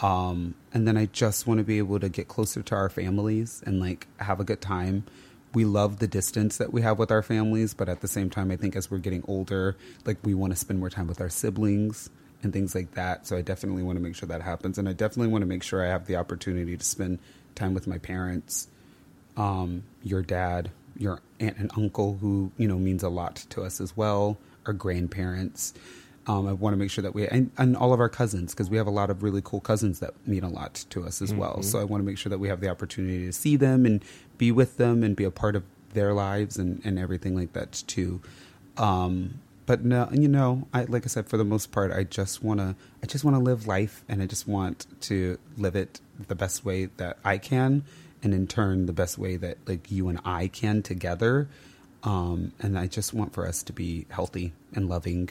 Um, 0.00 0.54
and 0.72 0.88
then 0.88 0.96
I 0.96 1.06
just 1.06 1.46
want 1.46 1.58
to 1.58 1.64
be 1.64 1.78
able 1.78 2.00
to 2.00 2.08
get 2.08 2.26
closer 2.26 2.62
to 2.62 2.74
our 2.74 2.88
families 2.88 3.62
and 3.66 3.80
like 3.80 4.06
have 4.18 4.40
a 4.40 4.44
good 4.44 4.60
time. 4.60 5.04
We 5.52 5.64
love 5.64 5.98
the 5.98 6.06
distance 6.06 6.56
that 6.58 6.72
we 6.72 6.80
have 6.82 6.98
with 6.98 7.10
our 7.10 7.22
families, 7.22 7.74
but 7.74 7.88
at 7.88 8.00
the 8.00 8.08
same 8.08 8.30
time, 8.30 8.50
I 8.50 8.56
think 8.56 8.76
as 8.76 8.90
we're 8.90 8.98
getting 8.98 9.24
older, 9.28 9.76
like 10.06 10.16
we 10.22 10.32
want 10.32 10.52
to 10.52 10.56
spend 10.56 10.78
more 10.78 10.90
time 10.90 11.06
with 11.06 11.20
our 11.20 11.28
siblings 11.28 12.08
and 12.42 12.52
things 12.52 12.74
like 12.74 12.92
that. 12.92 13.26
So 13.26 13.36
I 13.36 13.42
definitely 13.42 13.82
want 13.82 13.96
to 13.96 14.02
make 14.02 14.14
sure 14.14 14.28
that 14.28 14.42
happens, 14.42 14.78
and 14.78 14.88
I 14.88 14.94
definitely 14.94 15.30
want 15.30 15.42
to 15.42 15.46
make 15.46 15.62
sure 15.62 15.84
I 15.84 15.88
have 15.88 16.06
the 16.06 16.16
opportunity 16.16 16.76
to 16.76 16.84
spend 16.84 17.18
time 17.54 17.74
with 17.74 17.86
my 17.86 17.98
parents, 17.98 18.68
um, 19.36 19.82
your 20.02 20.22
dad, 20.22 20.70
your 21.00 21.20
aunt 21.40 21.56
and 21.56 21.70
uncle, 21.76 22.18
who 22.20 22.52
you 22.56 22.68
know 22.68 22.78
means 22.78 23.02
a 23.02 23.08
lot 23.08 23.36
to 23.50 23.62
us 23.62 23.80
as 23.80 23.96
well, 23.96 24.38
our 24.66 24.72
grandparents. 24.72 25.74
Um, 26.26 26.46
I 26.46 26.52
want 26.52 26.74
to 26.74 26.76
make 26.76 26.90
sure 26.90 27.02
that 27.02 27.14
we 27.14 27.26
and, 27.26 27.50
and 27.56 27.76
all 27.76 27.92
of 27.94 27.98
our 27.98 28.10
cousins 28.10 28.52
because 28.52 28.68
we 28.68 28.76
have 28.76 28.86
a 28.86 28.92
lot 28.92 29.10
of 29.10 29.22
really 29.22 29.40
cool 29.42 29.60
cousins 29.60 30.00
that 30.00 30.14
mean 30.28 30.44
a 30.44 30.50
lot 30.50 30.84
to 30.90 31.04
us 31.04 31.22
as 31.22 31.30
mm-hmm. 31.30 31.40
well. 31.40 31.62
So 31.62 31.80
I 31.80 31.84
want 31.84 32.02
to 32.02 32.06
make 32.06 32.18
sure 32.18 32.30
that 32.30 32.38
we 32.38 32.48
have 32.48 32.60
the 32.60 32.68
opportunity 32.68 33.24
to 33.24 33.32
see 33.32 33.56
them 33.56 33.86
and 33.86 34.04
be 34.36 34.52
with 34.52 34.76
them 34.76 35.02
and 35.02 35.16
be 35.16 35.24
a 35.24 35.30
part 35.30 35.56
of 35.56 35.64
their 35.94 36.12
lives 36.12 36.56
and, 36.58 36.80
and 36.84 36.98
everything 36.98 37.34
like 37.34 37.54
that 37.54 37.82
too. 37.86 38.20
Um, 38.76 39.40
but 39.64 39.84
no, 39.84 40.08
you 40.12 40.28
know, 40.28 40.68
I 40.74 40.84
like 40.84 41.04
I 41.04 41.08
said, 41.08 41.28
for 41.28 41.38
the 41.38 41.44
most 41.44 41.72
part, 41.72 41.92
I 41.92 42.04
just 42.04 42.44
want 42.44 42.60
to 42.60 42.76
I 43.02 43.06
just 43.06 43.24
want 43.24 43.36
to 43.36 43.42
live 43.42 43.66
life 43.66 44.04
and 44.06 44.20
I 44.20 44.26
just 44.26 44.46
want 44.46 44.86
to 45.02 45.38
live 45.56 45.76
it 45.76 46.00
the 46.28 46.34
best 46.34 46.64
way 46.64 46.86
that 46.98 47.18
I 47.24 47.38
can 47.38 47.84
and 48.22 48.34
in 48.34 48.46
turn 48.46 48.86
the 48.86 48.92
best 48.92 49.18
way 49.18 49.36
that 49.36 49.58
like 49.66 49.90
you 49.90 50.08
and 50.08 50.20
I 50.24 50.48
can 50.48 50.82
together. 50.82 51.48
Um, 52.02 52.52
and 52.60 52.78
I 52.78 52.86
just 52.86 53.12
want 53.12 53.34
for 53.34 53.46
us 53.46 53.62
to 53.64 53.72
be 53.72 54.06
healthy 54.08 54.52
and 54.74 54.88
loving. 54.88 55.30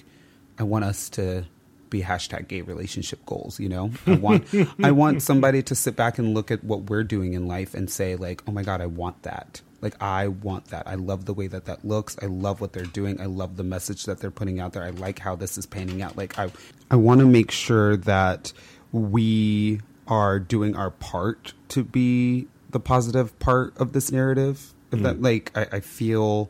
I 0.59 0.63
want 0.63 0.85
us 0.85 1.09
to 1.11 1.45
be 1.89 2.01
hashtag 2.01 2.47
gay 2.47 2.61
relationship 2.61 3.25
goals. 3.25 3.59
You 3.59 3.69
know, 3.69 3.91
I 4.05 4.15
want 4.15 4.47
I 4.83 4.91
want 4.91 5.21
somebody 5.21 5.63
to 5.63 5.75
sit 5.75 5.95
back 5.95 6.19
and 6.19 6.33
look 6.33 6.51
at 6.51 6.63
what 6.63 6.89
we're 6.89 7.03
doing 7.03 7.33
in 7.33 7.47
life 7.47 7.73
and 7.73 7.89
say 7.89 8.15
like, 8.15 8.43
oh 8.47 8.51
my 8.51 8.63
god, 8.63 8.81
I 8.81 8.85
want 8.85 9.23
that. 9.23 9.61
Like 9.81 10.01
I 10.01 10.27
want 10.27 10.65
that. 10.65 10.87
I 10.87 10.95
love 10.95 11.25
the 11.25 11.33
way 11.33 11.47
that 11.47 11.65
that 11.65 11.85
looks. 11.85 12.17
I 12.21 12.25
love 12.25 12.61
what 12.61 12.73
they're 12.73 12.83
doing. 12.83 13.19
I 13.21 13.25
love 13.25 13.55
the 13.55 13.63
message 13.63 14.05
that 14.05 14.19
they're 14.19 14.31
putting 14.31 14.59
out 14.59 14.73
there. 14.73 14.83
I 14.83 14.89
like 14.89 15.19
how 15.19 15.35
this 15.35 15.57
is 15.57 15.65
panning 15.65 16.01
out. 16.01 16.17
Like 16.17 16.37
I 16.37 16.51
I 16.91 16.95
want 16.97 17.21
to 17.21 17.25
make 17.25 17.51
sure 17.51 17.97
that 17.97 18.51
we 18.91 19.81
are 20.07 20.39
doing 20.39 20.75
our 20.75 20.89
part 20.89 21.53
to 21.69 21.83
be 21.83 22.47
the 22.69 22.79
positive 22.79 23.37
part 23.39 23.75
of 23.77 23.93
this 23.93 24.11
narrative. 24.11 24.73
If 24.91 24.99
mm. 24.99 25.03
that 25.03 25.21
like 25.21 25.51
I, 25.55 25.77
I 25.77 25.79
feel 25.79 26.49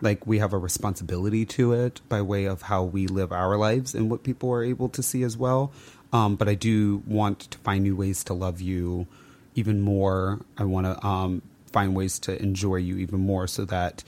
like 0.00 0.26
we 0.26 0.38
have 0.38 0.52
a 0.52 0.58
responsibility 0.58 1.44
to 1.44 1.72
it 1.72 2.00
by 2.08 2.22
way 2.22 2.44
of 2.44 2.62
how 2.62 2.84
we 2.84 3.06
live 3.06 3.32
our 3.32 3.56
lives 3.56 3.94
and 3.94 4.10
what 4.10 4.22
people 4.22 4.50
are 4.52 4.62
able 4.62 4.88
to 4.90 5.02
see 5.02 5.22
as 5.22 5.36
well. 5.36 5.72
Um, 6.12 6.36
but 6.36 6.48
I 6.48 6.54
do 6.54 7.02
want 7.06 7.40
to 7.50 7.58
find 7.58 7.82
new 7.82 7.96
ways 7.96 8.24
to 8.24 8.34
love 8.34 8.60
you 8.60 9.06
even 9.54 9.80
more. 9.80 10.40
I 10.56 10.64
want 10.64 10.86
to 10.86 11.06
um, 11.06 11.42
find 11.72 11.94
ways 11.94 12.18
to 12.20 12.40
enjoy 12.40 12.76
you 12.76 12.96
even 12.98 13.20
more 13.20 13.46
so 13.46 13.64
that 13.66 14.04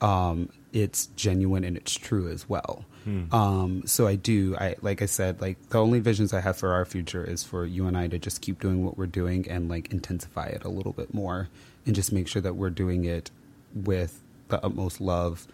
um, 0.00 0.48
it's 0.72 1.06
genuine 1.16 1.64
and 1.64 1.76
it's 1.76 1.94
true 1.94 2.28
as 2.28 2.48
well. 2.48 2.84
Um, 3.32 3.82
so 3.86 4.06
I 4.06 4.16
do, 4.16 4.56
I 4.56 4.76
like 4.82 5.02
I 5.02 5.06
said, 5.06 5.40
like 5.40 5.70
the 5.70 5.78
only 5.78 6.00
visions 6.00 6.32
I 6.32 6.40
have 6.40 6.56
for 6.56 6.72
our 6.72 6.84
future 6.84 7.24
is 7.24 7.42
for 7.42 7.66
you 7.66 7.86
and 7.86 7.96
I 7.96 8.08
to 8.08 8.18
just 8.18 8.40
keep 8.40 8.60
doing 8.60 8.84
what 8.84 8.96
we're 8.96 9.06
doing 9.06 9.48
and 9.48 9.68
like 9.68 9.92
intensify 9.92 10.46
it 10.46 10.64
a 10.64 10.68
little 10.68 10.92
bit 10.92 11.12
more, 11.12 11.48
and 11.86 11.94
just 11.94 12.12
make 12.12 12.28
sure 12.28 12.42
that 12.42 12.54
we're 12.54 12.70
doing 12.70 13.04
it 13.04 13.30
with 13.74 14.20
the 14.48 14.64
utmost 14.64 15.00
love 15.00 15.46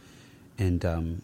and 0.58 0.84
um, 0.84 1.22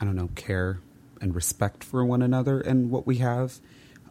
I 0.00 0.04
don't 0.04 0.16
know 0.16 0.30
care 0.34 0.80
and 1.20 1.34
respect 1.34 1.82
for 1.82 2.04
one 2.04 2.22
another 2.22 2.60
and 2.60 2.90
what 2.90 3.06
we 3.06 3.16
have. 3.18 3.58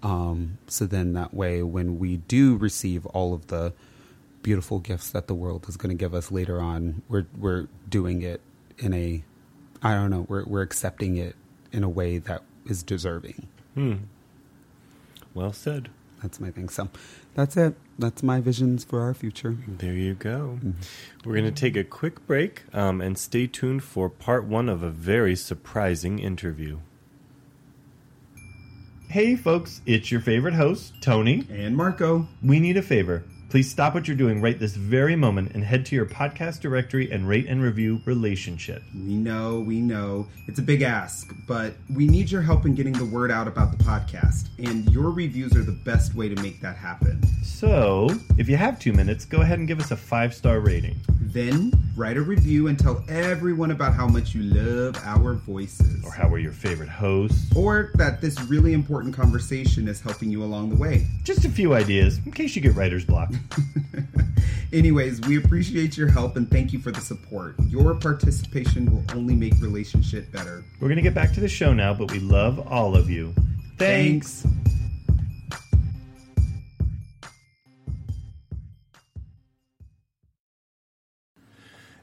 Um, 0.03 0.57
so 0.67 0.85
then 0.85 1.13
that 1.13 1.33
way, 1.33 1.63
when 1.63 1.97
we 1.97 2.17
do 2.17 2.57
receive 2.57 3.05
all 3.07 3.33
of 3.33 3.47
the 3.47 3.73
beautiful 4.43 4.79
gifts 4.79 5.09
that 5.09 5.25
the 5.27 5.33
world 5.33 5.65
is 5.67 5.77
going 5.77 5.95
to 5.95 5.99
give 5.99 6.13
us 6.13 6.31
later 6.31 6.59
on, 6.59 7.01
we're 7.07 7.25
we're 7.37 7.67
doing 7.89 8.21
it 8.21 8.41
in 8.77 8.93
a 8.93 9.23
I 9.81 9.93
don't 9.93 10.11
know, 10.11 10.25
we're 10.27 10.45
we're 10.45 10.61
accepting 10.61 11.17
it 11.17 11.35
in 11.75 11.83
a 11.83 11.89
way 11.89 12.17
that 12.17 12.41
is 12.65 12.81
deserving. 12.81 13.47
Well 15.33 15.51
said. 15.53 15.89
That's 16.21 16.39
my 16.39 16.49
thing. 16.49 16.69
So 16.69 16.89
that's 17.35 17.57
it. 17.57 17.75
That's 17.99 18.23
my 18.23 18.39
visions 18.39 18.83
for 18.83 19.01
our 19.01 19.13
future. 19.13 19.57
There 19.67 19.93
you 19.93 20.13
go. 20.15 20.59
We're 21.23 21.33
going 21.33 21.45
to 21.45 21.51
take 21.51 21.75
a 21.75 21.83
quick 21.83 22.25
break 22.25 22.63
um, 22.73 23.01
and 23.01 23.17
stay 23.17 23.45
tuned 23.45 23.83
for 23.83 24.09
part 24.09 24.45
one 24.45 24.69
of 24.69 24.81
a 24.81 24.89
very 24.89 25.35
surprising 25.35 26.19
interview. 26.19 26.79
Hey, 29.09 29.35
folks, 29.35 29.81
it's 29.85 30.11
your 30.11 30.21
favorite 30.21 30.55
host, 30.55 30.93
Tony. 31.01 31.45
And 31.51 31.75
Marco. 31.77 32.27
We 32.41 32.59
need 32.59 32.77
a 32.77 32.81
favor. 32.81 33.23
Please 33.55 33.71
stop 33.71 33.93
what 33.93 34.05
you're 34.05 34.17
doing 34.17 34.41
right 34.41 34.59
this 34.59 34.75
very 34.75 35.15
moment 35.15 35.53
and 35.53 35.63
head 35.63 35.85
to 35.85 35.95
your 35.95 36.05
podcast 36.05 36.59
directory 36.59 37.09
and 37.09 37.25
rate 37.25 37.47
and 37.47 37.61
review 37.61 38.01
Relationship. 38.03 38.83
We 38.93 39.15
know, 39.15 39.61
we 39.61 39.79
know. 39.79 40.27
It's 40.45 40.59
a 40.59 40.61
big 40.61 40.81
ask, 40.81 41.33
but 41.47 41.73
we 41.95 42.05
need 42.05 42.29
your 42.29 42.41
help 42.41 42.65
in 42.65 42.75
getting 42.75 42.91
the 42.91 43.05
word 43.05 43.31
out 43.31 43.47
about 43.47 43.71
the 43.71 43.81
podcast, 43.81 44.49
and 44.57 44.91
your 44.91 45.09
reviews 45.09 45.55
are 45.55 45.63
the 45.63 45.71
best 45.71 46.15
way 46.15 46.27
to 46.27 46.35
make 46.41 46.59
that 46.59 46.75
happen. 46.75 47.21
So, 47.45 48.09
if 48.37 48.49
you 48.49 48.57
have 48.57 48.77
two 48.77 48.91
minutes, 48.91 49.23
go 49.23 49.39
ahead 49.39 49.59
and 49.59 49.69
give 49.69 49.79
us 49.79 49.91
a 49.91 49.95
five 49.95 50.33
star 50.33 50.59
rating. 50.59 50.97
Then 51.21 51.71
write 51.95 52.17
a 52.17 52.21
review 52.21 52.67
and 52.67 52.77
tell 52.77 53.03
everyone 53.07 53.71
about 53.71 53.93
how 53.93 54.07
much 54.07 54.35
you 54.35 54.41
love 54.43 54.97
our 55.03 55.33
voices. 55.33 56.03
Or 56.05 56.11
how 56.11 56.27
we're 56.29 56.39
your 56.39 56.51
favorite 56.51 56.89
hosts. 56.89 57.53
Or 57.55 57.91
that 57.95 58.21
this 58.21 58.39
really 58.43 58.73
important 58.73 59.13
conversation 59.13 59.87
is 59.87 60.01
helping 60.01 60.29
you 60.29 60.43
along 60.43 60.69
the 60.69 60.75
way. 60.75 61.07
Just 61.23 61.45
a 61.45 61.49
few 61.49 61.73
ideas 61.73 62.19
in 62.25 62.31
case 62.31 62.55
you 62.55 62.61
get 62.61 62.75
writer's 62.75 63.05
block. 63.05 63.31
Anyways, 64.73 65.21
we 65.21 65.37
appreciate 65.37 65.97
your 65.97 66.09
help 66.09 66.35
and 66.35 66.49
thank 66.49 66.73
you 66.73 66.79
for 66.79 66.91
the 66.91 67.01
support. 67.01 67.55
Your 67.67 67.95
participation 67.95 68.91
will 68.91 69.03
only 69.15 69.35
make 69.35 69.53
relationship 69.61 70.31
better. 70.31 70.63
We're 70.79 70.87
going 70.87 70.97
to 70.97 71.01
get 71.01 71.13
back 71.13 71.33
to 71.33 71.39
the 71.39 71.47
show 71.47 71.73
now, 71.73 71.93
but 71.93 72.11
we 72.11 72.19
love 72.19 72.59
all 72.67 72.95
of 72.95 73.09
you. 73.09 73.33
Thanks. 73.77 74.45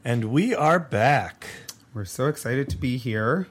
And 0.04 0.26
we 0.26 0.54
are 0.54 0.80
back. 0.80 1.46
We're 1.94 2.04
so 2.04 2.26
excited 2.26 2.68
to 2.70 2.76
be 2.76 2.96
here. 2.96 3.46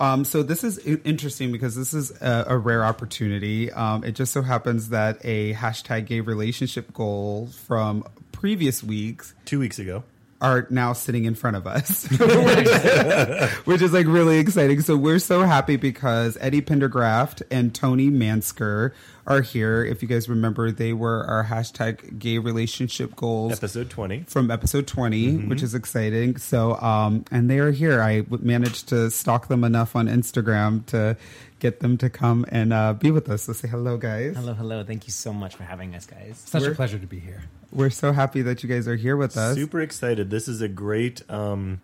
Um, 0.00 0.24
so 0.24 0.42
this 0.42 0.62
is 0.62 0.78
interesting 0.78 1.50
because 1.50 1.74
this 1.74 1.92
is 1.92 2.10
a, 2.22 2.46
a 2.48 2.58
rare 2.58 2.84
opportunity. 2.84 3.72
Um, 3.72 4.04
it 4.04 4.12
just 4.12 4.32
so 4.32 4.42
happens 4.42 4.90
that 4.90 5.18
a 5.24 5.54
hashtag 5.54 6.06
gay 6.06 6.20
relationship 6.20 6.92
goal 6.92 7.48
from 7.66 8.04
previous 8.32 8.82
weeks 8.82 9.34
Two 9.44 9.58
weeks 9.58 9.78
ago. 9.78 10.04
Are 10.40 10.66
now 10.70 10.92
sitting 10.92 11.24
in 11.24 11.34
front 11.34 11.56
of 11.56 11.66
us, 11.66 12.06
which 13.64 13.82
is 13.82 13.92
like 13.92 14.06
really 14.06 14.38
exciting. 14.38 14.80
So 14.80 14.96
we're 14.96 15.18
so 15.18 15.42
happy 15.42 15.76
because 15.76 16.38
Eddie 16.40 16.62
Pendergraft 16.62 17.42
and 17.50 17.74
Tony 17.74 18.08
Mansker 18.10 18.92
are 19.26 19.42
here. 19.42 19.84
If 19.84 20.00
you 20.00 20.08
guys 20.08 20.28
remember, 20.28 20.70
they 20.70 20.92
were 20.92 21.24
our 21.24 21.44
hashtag 21.44 22.18
gay 22.18 22.38
relationship 22.38 23.16
goals 23.16 23.52
Episode 23.52 23.90
20. 23.90 24.24
from 24.28 24.50
episode 24.50 24.86
20, 24.86 25.46
which 25.48 25.62
is 25.62 25.74
exciting. 25.74 26.36
So, 26.36 26.76
um, 26.80 27.24
and 27.30 27.50
they 27.50 27.58
are 27.58 27.70
here. 27.72 28.00
I 28.00 28.24
managed 28.28 28.88
to 28.90 29.10
stalk 29.10 29.48
them 29.48 29.64
enough 29.64 29.96
on 29.96 30.06
Instagram 30.06 30.86
to 30.86 31.16
get 31.58 31.80
them 31.80 31.96
to 31.98 32.08
come 32.10 32.46
and 32.50 32.72
uh, 32.72 32.92
be 32.94 33.10
with 33.10 33.28
us. 33.28 33.42
So 33.42 33.52
say 33.52 33.68
hello, 33.68 33.96
guys. 33.96 34.36
Hello, 34.36 34.54
hello. 34.54 34.84
Thank 34.84 35.06
you 35.06 35.12
so 35.12 35.32
much 35.32 35.54
for 35.56 35.64
having 35.64 35.94
us, 35.94 36.06
guys. 36.06 36.42
Such 36.46 36.62
We're- 36.62 36.72
a 36.72 36.76
pleasure 36.76 36.98
to 36.98 37.06
be 37.06 37.18
here. 37.18 37.42
We're 37.70 37.90
so 37.90 38.12
happy 38.12 38.40
that 38.42 38.62
you 38.62 38.68
guys 38.68 38.88
are 38.88 38.96
here 38.96 39.16
with 39.16 39.36
us. 39.36 39.54
Super 39.56 39.80
excited. 39.80 40.30
This 40.30 40.48
is 40.48 40.62
a 40.62 40.68
great, 40.68 41.22
um, 41.30 41.80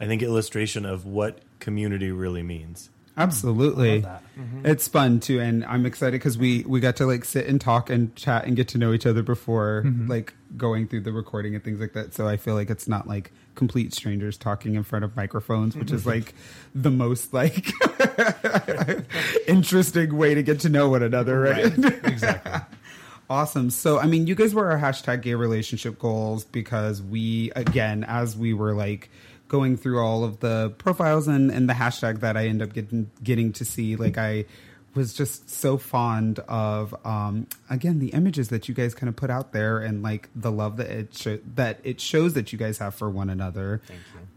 I 0.00 0.06
think, 0.06 0.22
illustration 0.22 0.86
of 0.86 1.04
what 1.04 1.40
community 1.60 2.10
really 2.10 2.42
means. 2.42 2.88
Absolutely. 3.18 4.02
Love 4.02 4.22
It's 4.64 4.88
fun 4.88 5.20
too, 5.20 5.40
and 5.40 5.64
I'm 5.64 5.86
excited 5.86 6.12
because 6.12 6.36
we 6.36 6.64
we 6.66 6.80
got 6.80 6.96
to 6.96 7.06
like 7.06 7.24
sit 7.24 7.46
and 7.46 7.58
talk 7.58 7.88
and 7.88 8.14
chat 8.14 8.44
and 8.46 8.54
get 8.56 8.68
to 8.68 8.78
know 8.78 8.92
each 8.92 9.06
other 9.06 9.22
before 9.22 9.84
like 10.06 10.34
going 10.56 10.86
through 10.86 11.00
the 11.00 11.12
recording 11.12 11.54
and 11.54 11.64
things 11.64 11.80
like 11.80 11.94
that. 11.94 12.12
So 12.12 12.28
I 12.28 12.36
feel 12.36 12.52
like 12.54 12.68
it's 12.68 12.86
not 12.86 13.08
like 13.08 13.32
complete 13.54 13.94
strangers 13.94 14.36
talking 14.36 14.74
in 14.74 14.82
front 14.82 15.02
of 15.02 15.16
microphones, 15.16 15.74
which 15.76 15.90
is 15.90 16.04
like 16.14 16.34
the 16.74 16.90
most 16.90 17.32
like 17.32 17.72
interesting 19.56 20.16
way 20.16 20.34
to 20.34 20.42
get 20.42 20.60
to 20.60 20.68
know 20.68 20.88
one 20.90 21.02
another, 21.02 21.40
right? 21.40 21.72
Exactly. 22.04 22.52
Awesome. 23.28 23.70
So, 23.70 23.98
I 23.98 24.06
mean, 24.06 24.26
you 24.28 24.36
guys 24.36 24.54
were 24.54 24.70
our 24.70 24.78
hashtag 24.78 25.22
gay 25.22 25.34
relationship 25.34 25.98
goals 25.98 26.44
because 26.44 27.02
we, 27.02 27.50
again, 27.56 28.04
as 28.04 28.36
we 28.36 28.54
were 28.54 28.72
like 28.72 29.10
going 29.48 29.76
through 29.76 30.00
all 30.00 30.22
of 30.22 30.38
the 30.40 30.72
profiles 30.78 31.26
and, 31.26 31.50
and 31.50 31.68
the 31.68 31.72
hashtag 31.74 32.20
that 32.20 32.36
I 32.36 32.46
end 32.46 32.62
up 32.62 32.72
getting 32.72 33.10
getting 33.24 33.52
to 33.54 33.64
see, 33.64 33.96
like 33.96 34.16
I 34.16 34.44
was 34.94 35.12
just 35.12 35.50
so 35.50 35.76
fond 35.76 36.38
of, 36.48 36.94
um, 37.04 37.48
again, 37.68 37.98
the 37.98 38.08
images 38.10 38.48
that 38.48 38.68
you 38.68 38.74
guys 38.74 38.94
kind 38.94 39.08
of 39.08 39.16
put 39.16 39.28
out 39.28 39.52
there 39.52 39.78
and 39.78 40.02
like 40.02 40.28
the 40.36 40.52
love 40.52 40.76
that 40.76 40.88
it 40.90 41.14
sho- 41.16 41.40
that 41.56 41.80
it 41.82 42.00
shows 42.00 42.34
that 42.34 42.52
you 42.52 42.58
guys 42.58 42.78
have 42.78 42.94
for 42.94 43.10
one 43.10 43.28
another. 43.28 43.82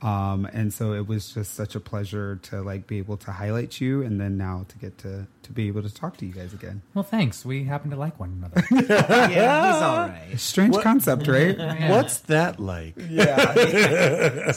Thank 0.01 0.03
you. 0.03 0.09
Um, 0.09 0.45
and 0.51 0.73
so 0.73 0.93
it 0.93 1.07
was 1.07 1.33
just 1.33 1.53
such 1.55 1.75
a 1.75 1.79
pleasure 1.79 2.37
to 2.43 2.61
like 2.61 2.87
be 2.87 2.97
able 2.99 3.17
to 3.17 3.31
highlight 3.31 3.81
you, 3.81 4.01
and 4.01 4.19
then 4.19 4.37
now 4.37 4.65
to 4.69 4.77
get 4.77 4.97
to 4.99 5.27
to 5.43 5.51
be 5.51 5.67
able 5.67 5.81
to 5.81 5.93
talk 5.93 6.17
to 6.17 6.25
you 6.25 6.33
guys 6.33 6.53
again. 6.53 6.81
Well, 6.93 7.03
thanks. 7.03 7.43
We 7.43 7.63
happen 7.63 7.89
to 7.91 7.97
like 7.97 8.19
one 8.19 8.31
another. 8.37 8.65
yeah, 8.93 9.73
he's 9.73 9.81
all 9.81 10.07
right. 10.07 10.19
Strange 10.39 10.77
concept, 10.79 11.27
right? 11.27 11.57
What's 11.89 12.19
that 12.21 12.59
like? 12.59 12.95
Yeah. 13.09 14.53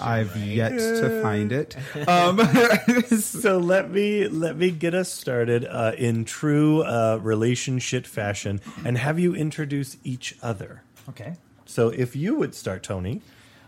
I've 0.00 0.36
yet 0.36 0.70
to 0.70 1.22
find 1.22 1.52
it. 1.52 1.76
Um, 2.08 2.40
so 3.18 3.58
let 3.58 3.90
me 3.90 4.28
let 4.28 4.56
me 4.56 4.70
get 4.70 4.94
us 4.94 5.12
started 5.12 5.64
uh, 5.64 5.92
in 5.96 6.24
true 6.24 6.82
uh, 6.82 7.18
relationship 7.22 8.06
fashion 8.06 8.60
and 8.84 8.98
have 8.98 9.18
you 9.18 9.34
introduce 9.34 9.96
each 10.04 10.36
other. 10.42 10.82
Okay. 11.08 11.36
So 11.66 11.88
if 11.88 12.16
you 12.16 12.36
would 12.36 12.54
start, 12.54 12.82
Tony. 12.82 13.22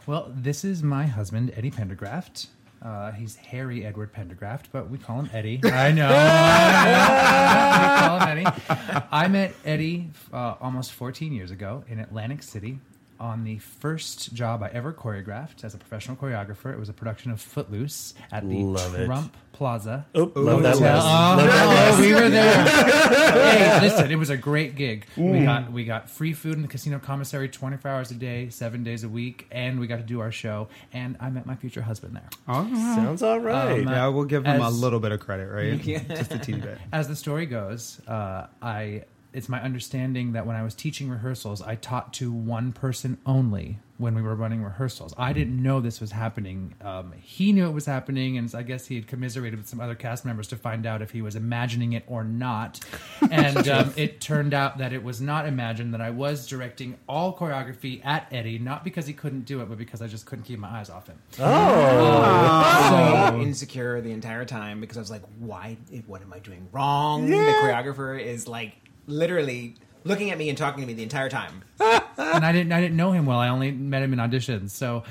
Well, 0.06 0.30
this 0.34 0.64
is 0.64 0.82
my 0.82 1.06
husband, 1.06 1.52
Eddie 1.56 1.70
Pendergraft. 1.70 2.48
Uh, 2.82 3.12
he's 3.12 3.36
Harry 3.36 3.86
Edward 3.86 4.12
Pendergraft, 4.12 4.64
but 4.70 4.90
we 4.90 4.98
call 4.98 5.18
him 5.20 5.30
Eddie. 5.32 5.60
I 5.64 5.90
know. 5.92 6.08
I 6.12 6.84
know. 6.84 7.80
we 7.80 8.06
call 8.06 8.20
him 8.20 8.38
Eddie. 8.38 9.06
I 9.10 9.28
met 9.28 9.54
Eddie 9.64 10.10
uh, 10.32 10.56
almost 10.60 10.92
14 10.92 11.32
years 11.32 11.50
ago 11.50 11.84
in 11.88 11.98
Atlantic 12.00 12.42
City 12.42 12.78
on 13.20 13.44
the 13.44 13.58
first 13.58 14.34
job 14.34 14.62
I 14.62 14.68
ever 14.68 14.92
choreographed 14.92 15.64
as 15.64 15.74
a 15.74 15.78
professional 15.78 16.16
choreographer. 16.16 16.72
It 16.72 16.78
was 16.78 16.88
a 16.88 16.92
production 16.92 17.30
of 17.30 17.40
Footloose 17.40 18.14
at 18.32 18.48
the 18.48 18.56
Love 18.62 18.94
it. 18.94 19.06
Trump 19.06 19.36
Plaza. 19.52 20.04
Oh, 20.16 20.32
love 20.34 20.62
that 20.64 20.74
Hotel. 20.74 20.94
list. 20.96 21.06
Oh, 21.06 21.36
Love 21.36 21.46
that 21.46 21.64
no, 21.64 21.90
list. 21.90 22.00
we 22.00 22.12
were 22.12 22.28
there. 22.28 22.64
hey, 23.78 23.80
listen, 23.82 24.10
it 24.10 24.16
was 24.16 24.28
a 24.30 24.36
great 24.36 24.74
gig. 24.74 25.06
We 25.16 25.44
got 25.44 25.70
we 25.72 25.84
got 25.84 26.10
free 26.10 26.32
food 26.32 26.54
in 26.54 26.62
the 26.62 26.68
casino 26.68 26.98
commissary, 26.98 27.48
twenty 27.48 27.76
four 27.76 27.92
hours 27.92 28.10
a 28.10 28.14
day, 28.14 28.48
seven 28.48 28.82
days 28.82 29.04
a 29.04 29.08
week, 29.08 29.46
and 29.52 29.78
we 29.78 29.86
got 29.86 29.96
to 29.98 30.02
do 30.02 30.18
our 30.20 30.32
show. 30.32 30.66
And 30.92 31.16
I 31.20 31.30
met 31.30 31.46
my 31.46 31.54
future 31.54 31.82
husband 31.82 32.16
there. 32.16 32.28
oh, 32.48 32.64
Sounds 32.96 33.22
all 33.22 33.38
right. 33.38 33.80
Um, 33.80 33.88
yeah, 33.88 34.08
we'll 34.08 34.24
give 34.24 34.44
him 34.44 34.60
a 34.60 34.70
little 34.70 34.98
bit 34.98 35.12
of 35.12 35.20
credit, 35.20 35.46
right? 35.48 35.80
Just 36.08 36.32
a 36.32 36.38
teeny 36.38 36.60
bit. 36.60 36.78
As 36.92 37.06
the 37.06 37.14
story 37.16 37.46
goes, 37.46 38.00
uh, 38.08 38.48
I 38.60 39.04
it's 39.34 39.48
my 39.48 39.60
understanding 39.60 40.32
that 40.32 40.46
when 40.46 40.56
I 40.56 40.62
was 40.62 40.74
teaching 40.74 41.10
rehearsals, 41.10 41.60
I 41.60 41.74
taught 41.74 42.12
to 42.14 42.32
one 42.32 42.72
person 42.72 43.18
only 43.26 43.80
when 43.98 44.14
we 44.14 44.22
were 44.22 44.34
running 44.34 44.62
rehearsals. 44.62 45.14
I 45.16 45.32
didn't 45.32 45.60
know 45.62 45.80
this 45.80 46.00
was 46.00 46.12
happening. 46.12 46.74
Um, 46.80 47.12
he 47.20 47.52
knew 47.52 47.66
it 47.66 47.72
was 47.72 47.86
happening, 47.86 48.38
and 48.38 48.52
I 48.54 48.62
guess 48.62 48.86
he 48.86 48.96
had 48.96 49.06
commiserated 49.06 49.58
with 49.58 49.68
some 49.68 49.80
other 49.80 49.94
cast 49.94 50.24
members 50.24 50.48
to 50.48 50.56
find 50.56 50.84
out 50.86 51.00
if 51.02 51.10
he 51.12 51.22
was 51.22 51.36
imagining 51.36 51.92
it 51.92 52.04
or 52.06 52.24
not. 52.24 52.80
And 53.30 53.68
um, 53.68 53.92
it 53.96 54.20
turned 54.20 54.52
out 54.54 54.78
that 54.78 54.92
it 54.92 55.02
was 55.02 55.20
not 55.20 55.46
imagined. 55.46 55.94
That 55.94 56.00
I 56.00 56.10
was 56.10 56.46
directing 56.46 56.98
all 57.08 57.34
choreography 57.34 58.04
at 58.04 58.28
Eddie, 58.30 58.58
not 58.58 58.84
because 58.84 59.06
he 59.06 59.12
couldn't 59.12 59.44
do 59.46 59.60
it, 59.60 59.68
but 59.68 59.78
because 59.78 60.02
I 60.02 60.06
just 60.06 60.26
couldn't 60.26 60.44
keep 60.44 60.58
my 60.58 60.68
eyes 60.68 60.90
off 60.90 61.06
him. 61.06 61.18
I 61.40 63.30
was 63.34 63.46
insecure 63.46 64.00
the 64.00 64.10
entire 64.12 64.44
time 64.44 64.80
because 64.80 64.98
I 64.98 65.00
was 65.00 65.10
like, 65.10 65.22
why? 65.38 65.78
What 66.06 66.22
am 66.22 66.32
I 66.32 66.38
doing 66.38 66.68
wrong? 66.70 67.28
The 67.28 67.34
choreographer 67.36 68.20
is 68.20 68.46
like 68.46 68.74
literally 69.06 69.76
looking 70.04 70.30
at 70.30 70.38
me 70.38 70.48
and 70.48 70.56
talking 70.56 70.80
to 70.82 70.86
me 70.86 70.92
the 70.92 71.02
entire 71.02 71.28
time. 71.28 71.62
and 71.80 72.44
I 72.44 72.52
didn't 72.52 72.72
I 72.72 72.80
didn't 72.80 72.96
know 72.96 73.12
him 73.12 73.26
well. 73.26 73.38
I 73.38 73.48
only 73.48 73.70
met 73.72 74.02
him 74.02 74.12
in 74.12 74.18
auditions. 74.18 74.70
So 74.70 75.04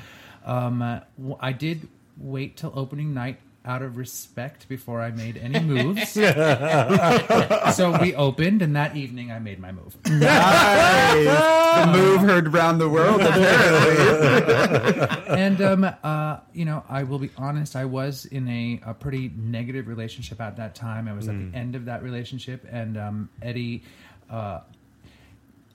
um, 0.44 0.82
uh, 0.82 1.00
I 1.40 1.52
did 1.52 1.88
wait 2.16 2.56
till 2.56 2.72
opening 2.74 3.12
night 3.14 3.40
out 3.64 3.82
of 3.82 3.96
respect 3.96 4.68
before 4.68 5.00
I 5.00 5.10
made 5.10 5.38
any 5.38 5.58
moves. 5.60 6.10
so 6.12 7.98
we 8.00 8.14
opened, 8.14 8.60
and 8.62 8.76
that 8.76 8.94
evening 8.96 9.32
I 9.32 9.38
made 9.38 9.58
my 9.58 9.72
move. 9.72 9.96
Nice. 10.24 11.86
the 11.86 11.92
move 11.92 12.20
heard 12.20 12.52
round 12.52 12.80
the 12.80 12.88
world, 12.88 13.20
apparently. 13.20 15.06
and 15.28 15.60
um, 15.60 15.84
uh, 16.02 16.40
you 16.52 16.64
know, 16.64 16.82
I 16.88 17.02
will 17.04 17.18
be 17.18 17.30
honest. 17.36 17.76
I 17.76 17.84
was 17.84 18.24
in 18.26 18.48
a, 18.48 18.80
a 18.86 18.94
pretty 18.94 19.30
negative 19.36 19.88
relationship 19.88 20.40
at 20.40 20.56
that 20.56 20.74
time. 20.74 21.08
I 21.08 21.12
was 21.12 21.28
at 21.28 21.34
the 21.34 21.56
end 21.56 21.74
of 21.74 21.84
that 21.86 22.02
relationship, 22.02 22.66
and 22.70 22.96
um, 22.96 23.28
Eddie. 23.42 23.82
Uh, 24.30 24.60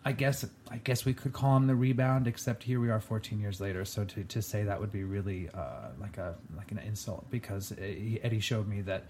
I 0.05 0.13
guess 0.13 0.45
I 0.71 0.77
guess 0.77 1.05
we 1.05 1.13
could 1.13 1.33
call 1.33 1.57
him 1.57 1.67
the 1.67 1.75
rebound, 1.75 2.27
except 2.27 2.63
here 2.63 2.79
we 2.79 2.89
are 2.89 2.99
14 2.99 3.39
years 3.39 3.59
later. 3.59 3.83
So 3.85 4.05
to, 4.05 4.23
to 4.23 4.41
say 4.41 4.63
that 4.63 4.79
would 4.79 4.91
be 4.91 5.03
really 5.03 5.49
uh, 5.53 5.89
like 5.99 6.17
a 6.17 6.35
like 6.55 6.71
an 6.71 6.79
insult 6.79 7.29
because 7.29 7.73
Eddie 7.77 8.39
showed 8.39 8.67
me 8.67 8.81
that 8.81 9.03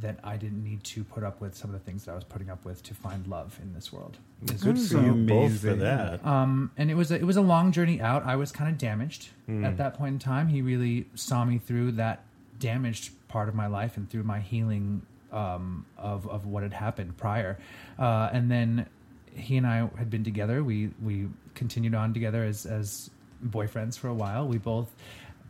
that 0.00 0.20
I 0.22 0.36
didn't 0.36 0.62
need 0.62 0.84
to 0.84 1.02
put 1.02 1.24
up 1.24 1.40
with 1.40 1.56
some 1.56 1.74
of 1.74 1.74
the 1.74 1.84
things 1.84 2.04
that 2.04 2.12
I 2.12 2.14
was 2.14 2.22
putting 2.22 2.48
up 2.48 2.64
with 2.64 2.80
to 2.84 2.94
find 2.94 3.26
love 3.26 3.58
in 3.60 3.74
this 3.74 3.92
world. 3.92 4.18
Good 4.60 4.78
for 4.78 5.00
you 5.02 5.14
both 5.14 5.60
for 5.60 5.74
that. 5.74 6.24
Um, 6.24 6.70
and 6.76 6.90
it 6.92 6.94
was 6.94 7.10
a, 7.10 7.16
it 7.16 7.24
was 7.24 7.36
a 7.36 7.42
long 7.42 7.72
journey 7.72 8.00
out. 8.00 8.24
I 8.24 8.36
was 8.36 8.52
kind 8.52 8.70
of 8.70 8.78
damaged 8.78 9.30
at 9.64 9.76
that 9.78 9.94
point 9.94 10.12
in 10.12 10.18
time. 10.20 10.46
He 10.46 10.62
really 10.62 11.06
saw 11.16 11.44
me 11.44 11.58
through 11.58 11.92
that 11.92 12.22
damaged 12.60 13.10
part 13.26 13.48
of 13.48 13.56
my 13.56 13.66
life 13.66 13.96
and 13.96 14.08
through 14.08 14.22
my 14.22 14.38
healing 14.38 15.02
um, 15.32 15.86
of 15.98 16.28
of 16.28 16.46
what 16.46 16.62
had 16.62 16.72
happened 16.72 17.16
prior. 17.16 17.58
Uh, 17.98 18.30
and 18.32 18.48
then 18.48 18.86
he 19.34 19.56
and 19.56 19.66
I 19.66 19.88
had 19.98 20.10
been 20.10 20.24
together. 20.24 20.62
We 20.64 20.90
we 21.02 21.28
continued 21.54 21.94
on 21.94 22.12
together 22.14 22.44
as 22.44 22.66
as 22.66 23.10
boyfriends 23.44 23.98
for 23.98 24.08
a 24.08 24.14
while. 24.14 24.46
We 24.46 24.58
both 24.58 24.90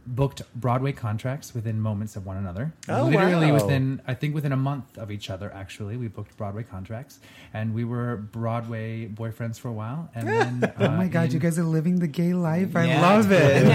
booked 0.07 0.40
Broadway 0.59 0.93
contracts 0.93 1.55
within 1.55 1.79
moments 1.79 2.16
of 2.16 2.25
one 2.25 2.38
another. 2.38 2.73
Oh, 2.88 3.05
Literally 3.05 3.53
wow. 3.53 3.61
within 3.62 4.01
I 4.07 4.14
think 4.14 4.35
within 4.35 4.51
a 4.53 4.57
month 4.57 4.97
of 4.97 5.11
each 5.11 5.29
other 5.31 5.53
actually. 5.55 5.97
We 5.99 6.09
booked 6.09 6.37
Broadway 6.38 6.62
contracts 6.62 7.21
and 7.53 7.75
we 7.75 7.85
were 7.85 8.16
Broadway 8.16 9.07
boyfriends 9.09 9.59
for 9.61 9.69
a 9.69 9.73
while 9.73 10.09
and 10.14 10.27
then 10.62 10.73
Oh 10.79 10.88
my 10.88 11.05
uh, 11.05 11.09
God, 11.09 11.27
in- 11.27 11.33
you 11.33 11.38
guys 11.38 11.59
are 11.59 11.64
living 11.64 11.99
the 12.01 12.09
gay 12.09 12.33
life. 12.33 12.75
I 12.77 12.87
Yeah. 12.87 13.01
love 13.03 13.29
it. 13.31 13.71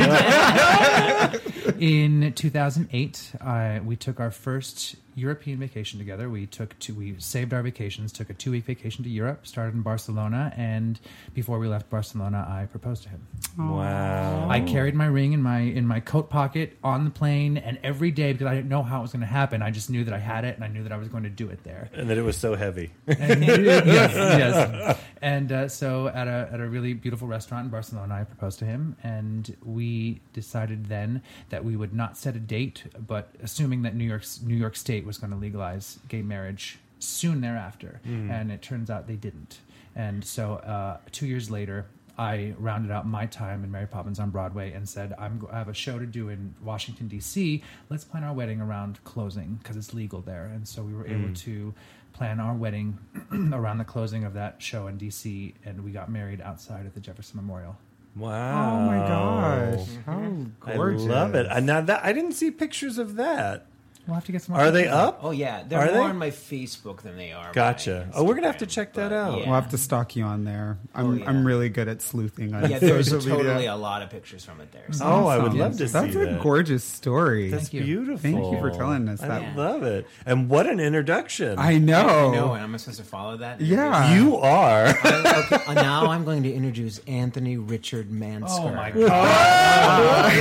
in 1.80 2.34
2008 2.34 3.32
uh, 3.42 3.80
we 3.86 3.96
took 3.96 4.20
our 4.20 4.32
first 4.32 4.96
european 5.16 5.58
vacation 5.58 5.98
together 5.98 6.30
we 6.30 6.46
took 6.46 6.78
two 6.80 6.94
we 6.94 7.16
saved 7.20 7.54
our 7.54 7.62
vacations 7.64 8.12
took 8.12 8.30
a 8.30 8.34
two 8.34 8.52
week 8.52 8.66
vacation 8.66 9.04
to 9.04 9.10
europe 9.10 9.48
started 9.48 9.74
in 9.74 9.82
barcelona 9.82 10.54
and 10.58 11.00
before 11.34 11.58
we 11.58 11.68
left 11.68 11.90
barcelona 11.90 12.46
i 12.50 12.66
proposed 12.66 13.04
to 13.04 13.10
him 13.10 13.26
Wow. 13.58 14.48
i 14.50 14.60
carried 14.60 14.94
my 14.96 15.06
ring 15.06 15.32
in 15.34 15.42
my 15.42 15.60
in 15.60 15.88
my 15.88 16.00
coat 16.02 16.30
pocket 16.30 16.78
on 16.84 17.06
the 17.06 17.12
plane 17.12 17.58
and 17.58 17.78
every 17.84 18.12
day 18.12 18.34
because 18.34 18.48
i 18.48 18.54
didn't 18.56 18.70
know 18.70 18.84
how 18.84 19.00
it 19.00 19.02
was 19.04 19.12
going 19.12 19.22
to 19.22 19.26
happen 19.26 19.62
i 19.62 19.72
just 19.72 19.90
knew 19.90 20.04
that 20.04 20.14
i 20.14 20.20
had 20.20 20.44
it 20.44 20.56
and 20.56 20.64
i 20.64 20.68
knew 20.68 20.84
that 20.84 20.92
i 20.92 20.98
was 20.98 21.08
going 21.08 21.24
to 21.24 21.30
do 21.30 21.48
it 21.50 21.64
there 21.64 21.90
And 21.94 22.10
that 22.10 22.18
it 22.18 22.22
was 22.24 22.38
so 22.38 22.56
heavy. 22.56 22.92
and, 23.08 23.44
yes, 23.46 24.14
yes. 24.14 24.98
And 25.22 25.52
uh, 25.52 25.68
so 25.70 26.08
at 26.10 26.28
a 26.28 26.50
at 26.52 26.60
a 26.60 26.68
really 26.68 26.94
beautiful 26.94 27.28
restaurant 27.28 27.66
in 27.66 27.72
Barcelona, 27.72 28.16
I 28.16 28.24
proposed 28.26 28.60
to 28.60 28.66
him, 28.66 28.96
and 29.02 29.56
we 29.64 30.22
decided 30.34 30.86
then 30.88 31.22
that 31.50 31.64
we 31.64 31.76
would 31.76 31.94
not 31.94 32.18
set 32.18 32.36
a 32.36 32.40
date, 32.40 32.84
but 33.08 33.34
assuming 33.42 33.82
that 33.84 33.96
New 33.96 34.04
York 34.04 34.24
New 34.44 34.56
York 34.56 34.76
State 34.76 35.05
was 35.06 35.18
going 35.18 35.32
to 35.32 35.38
legalize 35.38 36.00
gay 36.08 36.22
marriage 36.22 36.80
soon 37.00 37.42
thereafter, 37.42 38.02
mm. 38.08 38.30
and 38.32 38.52
it 38.52 38.62
turns 38.62 38.90
out 38.90 39.08
they 39.08 39.16
didn't. 39.16 39.60
And 39.96 40.24
so 40.24 40.56
uh, 40.56 40.98
two 41.12 41.28
years 41.28 41.50
later. 41.50 41.86
I 42.18 42.54
rounded 42.58 42.94
out 42.94 43.06
my 43.06 43.26
time 43.26 43.66
in 43.66 43.72
Mary 43.74 43.88
Poppins 43.88 44.20
on 44.22 44.30
Broadway 44.30 44.72
and 44.72 44.88
said, 44.88 45.14
I'm, 45.20 45.38
go- 45.38 45.50
I 45.52 45.58
have 45.58 45.68
a 45.68 45.74
show 45.74 46.00
to 46.00 46.06
do 46.06 46.30
in 46.30 46.56
Washington, 46.64 47.10
D.C. 47.10 47.62
Let's 47.90 48.06
plan 48.06 48.24
our 48.24 48.34
wedding 48.34 48.62
around 48.62 49.04
closing 49.04 49.60
because 49.62 49.76
it's 49.76 49.94
legal 49.94 50.22
there. 50.22 50.46
And 50.46 50.66
so 50.66 50.82
we 50.82 50.94
were 50.94 51.06
able 51.06 51.28
mm. 51.28 51.38
to 51.40 51.74
plan 52.16 52.40
our 52.40 52.54
wedding 52.56 52.98
around 53.54 53.78
the 53.78 53.84
closing 53.84 54.24
of 54.24 54.34
that 54.34 54.62
show 54.62 54.88
in 54.88 54.98
DC, 54.98 55.54
and 55.66 55.84
we 55.84 55.92
got 55.92 56.10
married 56.10 56.40
outside 56.42 56.86
at 56.86 56.94
the 56.94 57.02
Jefferson 57.02 57.36
Memorial. 57.36 57.76
Wow. 58.16 58.80
Oh 58.80 58.86
my 58.86 58.98
gosh. 59.08 59.80
Mm-hmm. 59.80 60.44
How 60.66 60.76
gorgeous. 60.76 61.04
I 61.04 61.08
love 61.08 61.36
it. 61.36 61.48
And 61.50 61.66
now 61.66 61.82
that 61.82 62.06
I 62.06 62.14
didn't 62.14 62.32
see 62.32 62.50
pictures 62.50 62.98
of 62.98 63.16
that. 63.16 63.68
We'll 64.08 64.16
have 64.16 64.26
to 64.26 64.32
get 64.32 64.42
some. 64.44 64.56
Are 64.56 64.70
they 64.72 64.88
up? 64.88 65.20
Oh 65.24 65.32
yeah, 65.32 65.64
they're 65.68 65.80
Are 65.80 65.86
more 65.86 65.94
they? 65.94 66.00
on 66.02 66.18
my 66.18 66.30
Facebook 66.30 67.02
than 67.02 67.18
they 67.18 67.32
are. 67.32 67.52
Gotcha. 67.54 68.08
my 68.14 68.20
Oh, 68.20 68.24
we're 68.24 68.36
gonna 68.36 68.48
have 68.48 68.58
to 68.60 68.66
check 68.68 68.94
that 68.94 69.12
out. 69.12 69.40
Yeah. 69.40 69.46
We'll 69.46 69.56
have 69.56 69.70
to 69.72 69.78
stalk 69.78 70.16
you 70.16 70.24
on 70.24 70.44
there. 70.44 70.78
I'm 70.94 71.06
Oh, 71.06 71.14
yeah. 71.14 71.30
I'm 71.30 71.46
really 71.46 71.70
good 71.70 71.88
at 71.88 72.02
sleuthing 72.02 72.54
on 72.54 72.70
yeah, 72.70 72.80
there's 72.80 73.10
social 73.10 73.38
totally 73.38 73.56
media. 73.56 73.74
a 73.74 73.76
lot 73.76 74.02
of 74.04 74.10
pictures 74.12 74.46
from 74.46 74.62
it 74.62 74.72
there. 74.72 74.86
So. 74.92 75.06
Oh, 75.06 75.28
I 75.28 75.38
would 75.40 75.54
love 75.54 75.72
to 75.78 75.88
see. 75.88 75.94
That. 75.94 76.02
That's 76.04 76.14
see 76.14 76.22
a 76.22 76.26
that. 76.34 76.42
gorgeous 76.42 76.84
story. 76.84 77.50
That's 77.50 77.64
Thank 77.64 77.74
you. 77.74 77.84
beautiful. 77.84 78.18
Thank 78.18 78.54
you 78.54 78.60
for 78.60 78.70
telling 78.72 79.10
us 79.10 79.22
that. 79.22 79.32
I 79.32 79.54
love 79.56 79.84
it. 79.84 80.08
And 80.26 80.50
what 80.50 80.68
an 80.68 80.80
introduction. 80.80 81.58
I 81.58 81.78
know. 81.80 82.32
No, 82.32 82.54
and 82.54 82.64
I'm 82.64 82.78
supposed 82.78 83.00
to 83.00 83.06
follow 83.06 83.38
that. 83.38 83.60
Yeah. 83.62 84.14
you 84.16 84.38
are. 84.38 84.88
okay, 84.90 85.58
uh, 85.68 85.74
now 85.74 86.08
I'm 86.12 86.24
going 86.26 86.44
to 86.44 86.54
introduce 86.54 87.00
Anthony 87.08 87.58
Richard 87.58 88.10
Mansker. 88.10 88.46
Oh 88.50 88.70
my 88.74 88.92
god! 89.08 90.32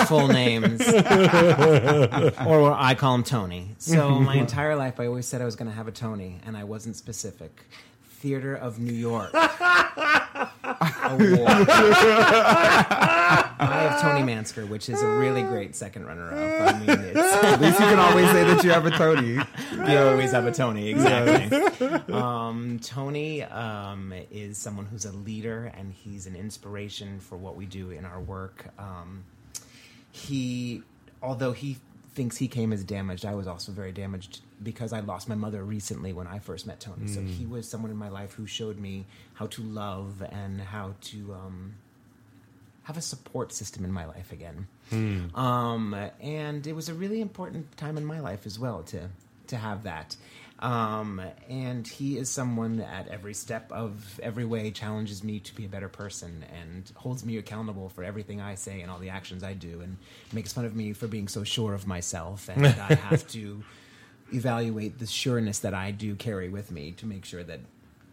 His 0.00 0.08
full 0.08 0.28
names, 0.28 0.80
or 2.46 2.60
I 2.72 2.94
call 2.94 3.14
him 3.14 3.24
Tony. 3.24 3.74
So 3.78 4.20
my 4.20 4.36
entire 4.36 4.76
life, 4.76 5.00
I 5.00 5.06
always 5.06 5.26
said 5.26 5.42
I 5.42 5.44
was 5.44 5.56
going 5.56 5.68
to 5.68 5.76
have 5.76 5.88
a 5.88 5.92
Tony, 5.92 6.40
and 6.46 6.56
I 6.56 6.64
wasn't 6.64 6.96
specific. 6.96 7.64
Theater 8.24 8.54
of 8.54 8.78
New 8.78 8.92
York. 8.92 9.34
Award. 10.64 11.66
I 13.58 13.88
have 13.88 14.00
Tony 14.00 14.22
Mansker, 14.22 14.66
which 14.66 14.88
is 14.88 15.02
a 15.02 15.06
really 15.06 15.42
great 15.42 15.76
second 15.76 16.06
runner-up. 16.06 16.32
I 16.32 16.78
mean, 16.78 16.88
it's 16.88 17.18
At 17.18 17.60
least 17.60 17.78
you 17.78 17.84
can 17.86 17.98
always 17.98 18.30
say 18.30 18.44
that 18.44 18.64
you 18.64 18.70
have 18.70 18.86
a 18.86 18.90
Tony. 18.90 19.34
you 19.92 19.98
always 19.98 20.32
have 20.32 20.46
a 20.46 20.52
Tony, 20.52 20.88
exactly. 20.88 22.14
um, 22.14 22.78
Tony 22.82 23.42
um, 23.42 24.14
is 24.30 24.56
someone 24.56 24.86
who's 24.86 25.04
a 25.04 25.12
leader 25.12 25.70
and 25.76 25.92
he's 25.92 26.26
an 26.26 26.34
inspiration 26.34 27.20
for 27.20 27.36
what 27.36 27.56
we 27.56 27.66
do 27.66 27.90
in 27.90 28.06
our 28.06 28.20
work. 28.20 28.66
Um, 28.78 29.24
he, 30.10 30.82
although 31.22 31.52
he 31.52 31.76
thinks 32.14 32.36
he 32.36 32.48
came 32.48 32.72
as 32.72 32.84
damaged, 32.84 33.24
I 33.24 33.34
was 33.34 33.46
also 33.46 33.72
very 33.72 33.92
damaged 33.92 34.40
because 34.62 34.92
I 34.92 35.00
lost 35.00 35.28
my 35.28 35.34
mother 35.34 35.62
recently 35.64 36.12
when 36.12 36.26
I 36.26 36.38
first 36.38 36.66
met 36.66 36.80
Tony. 36.80 37.06
So 37.08 37.20
he 37.20 37.44
was 37.46 37.68
someone 37.68 37.90
in 37.90 37.96
my 37.96 38.08
life 38.08 38.32
who 38.34 38.46
showed 38.46 38.78
me 38.78 39.06
how 39.34 39.46
to 39.46 39.62
love 39.62 40.22
and 40.30 40.60
how 40.60 40.94
to. 41.02 41.34
Um, 41.34 41.74
have 42.84 42.98
a 42.98 43.00
support 43.00 43.50
system 43.50 43.82
in 43.82 43.90
my 43.90 44.04
life 44.04 44.30
again. 44.30 44.66
Um, 45.34 45.94
and 46.20 46.66
it 46.66 46.74
was 46.74 46.90
a 46.90 46.94
really 46.94 47.22
important 47.22 47.74
time 47.78 47.96
in 47.96 48.04
my 48.04 48.20
life 48.20 48.44
as 48.44 48.58
well 48.58 48.82
to 48.84 49.08
to 49.46 49.56
have 49.56 49.84
that. 49.84 50.16
Um, 50.64 51.20
and 51.50 51.86
he 51.86 52.16
is 52.16 52.30
someone 52.30 52.78
that 52.78 52.88
at 52.88 53.08
every 53.08 53.34
step 53.34 53.70
of 53.70 54.18
every 54.22 54.46
way 54.46 54.70
challenges 54.70 55.22
me 55.22 55.38
to 55.40 55.54
be 55.54 55.66
a 55.66 55.68
better 55.68 55.90
person 55.90 56.42
and 56.58 56.90
holds 56.96 57.22
me 57.22 57.36
accountable 57.36 57.90
for 57.90 58.02
everything 58.02 58.40
I 58.40 58.54
say 58.54 58.80
and 58.80 58.90
all 58.90 58.98
the 58.98 59.10
actions 59.10 59.44
I 59.44 59.52
do 59.52 59.82
and 59.82 59.98
makes 60.32 60.54
fun 60.54 60.64
of 60.64 60.74
me 60.74 60.94
for 60.94 61.06
being 61.06 61.28
so 61.28 61.44
sure 61.44 61.74
of 61.74 61.86
myself 61.86 62.48
and 62.48 62.66
I 62.66 62.94
have 62.94 63.28
to 63.32 63.62
evaluate 64.32 64.98
the 64.98 65.06
sureness 65.06 65.58
that 65.58 65.74
I 65.74 65.90
do 65.90 66.14
carry 66.14 66.48
with 66.48 66.70
me 66.70 66.92
to 66.92 67.04
make 67.04 67.26
sure 67.26 67.42
that 67.42 67.60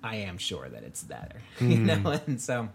I 0.04 0.18
am 0.18 0.38
sure 0.38 0.68
that 0.68 0.84
it's 0.84 1.04
there. 1.04 1.38
You 1.62 1.78
know, 1.78 2.20
and 2.28 2.42
so 2.42 2.68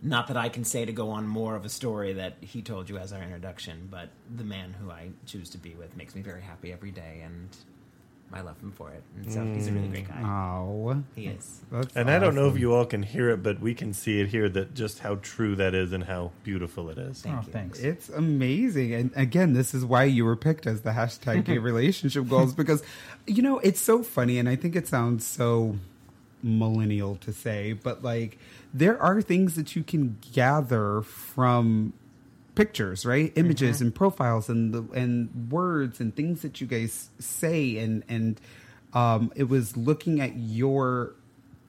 not 0.00 0.28
that 0.28 0.38
I 0.38 0.48
can 0.48 0.64
say 0.64 0.86
to 0.86 0.92
go 0.92 1.10
on 1.10 1.26
more 1.26 1.56
of 1.56 1.66
a 1.66 1.68
story 1.68 2.14
that 2.14 2.38
he 2.40 2.62
told 2.62 2.88
you 2.88 2.96
as 2.96 3.12
our 3.12 3.22
introduction, 3.22 3.88
but 3.90 4.08
the 4.34 4.44
man 4.44 4.72
who 4.72 4.90
I 4.90 5.10
choose 5.26 5.50
to 5.50 5.58
be 5.58 5.74
with 5.74 5.94
makes 5.94 6.14
me 6.14 6.22
very 6.22 6.40
happy 6.40 6.72
every 6.72 6.90
day, 6.90 7.20
and 7.22 7.50
I 8.32 8.42
love 8.42 8.60
him 8.60 8.70
for 8.70 8.90
it. 8.90 9.02
And 9.16 9.32
so 9.32 9.44
he's 9.44 9.66
a 9.66 9.72
really 9.72 9.88
great 9.88 10.08
guy. 10.08 10.22
Oh, 10.22 11.02
He 11.16 11.26
is. 11.26 11.60
that's 11.70 11.94
And 11.96 12.08
I 12.08 12.18
don't 12.20 12.36
know 12.36 12.46
if 12.46 12.52
awesome. 12.52 12.60
you 12.60 12.74
all 12.74 12.84
can 12.84 13.02
hear 13.02 13.30
it, 13.30 13.42
but 13.42 13.60
we 13.60 13.74
can 13.74 13.92
see 13.92 14.20
it 14.20 14.28
here 14.28 14.48
that 14.50 14.74
just 14.74 15.00
how 15.00 15.16
true 15.16 15.56
that 15.56 15.74
is 15.74 15.92
and 15.92 16.04
how 16.04 16.30
beautiful 16.44 16.90
it 16.90 16.98
is. 16.98 17.22
Thank 17.22 17.36
oh, 17.36 17.42
you. 17.46 17.52
thanks. 17.52 17.80
It's 17.80 18.08
amazing. 18.08 18.94
And 18.94 19.10
again, 19.16 19.52
this 19.52 19.74
is 19.74 19.84
why 19.84 20.04
you 20.04 20.24
were 20.24 20.36
picked 20.36 20.66
as 20.66 20.82
the 20.82 20.90
hashtag 20.90 21.44
gay 21.44 21.58
relationship 21.70 22.28
goals 22.28 22.54
because, 22.54 22.84
you 23.26 23.42
know, 23.42 23.58
it's 23.60 23.80
so 23.80 24.02
funny. 24.04 24.38
And 24.38 24.48
I 24.48 24.54
think 24.54 24.76
it 24.76 24.86
sounds 24.86 25.26
so 25.26 25.76
millennial 26.42 27.16
to 27.16 27.32
say, 27.32 27.72
but 27.72 28.02
like 28.02 28.38
there 28.72 29.00
are 29.02 29.20
things 29.20 29.56
that 29.56 29.74
you 29.76 29.82
can 29.82 30.16
gather 30.32 31.02
from 31.02 31.92
pictures, 32.54 33.06
right? 33.06 33.32
Images 33.36 33.80
and 33.80 33.94
profiles 33.94 34.48
and 34.48 34.72
the 34.74 34.82
and 34.92 35.50
words 35.50 36.00
and 36.00 36.14
things 36.14 36.42
that 36.42 36.60
you 36.60 36.66
guys 36.66 37.10
say 37.18 37.76
and 37.78 38.02
and 38.08 38.40
um 38.92 39.32
it 39.36 39.44
was 39.48 39.76
looking 39.76 40.20
at 40.20 40.36
your 40.36 41.14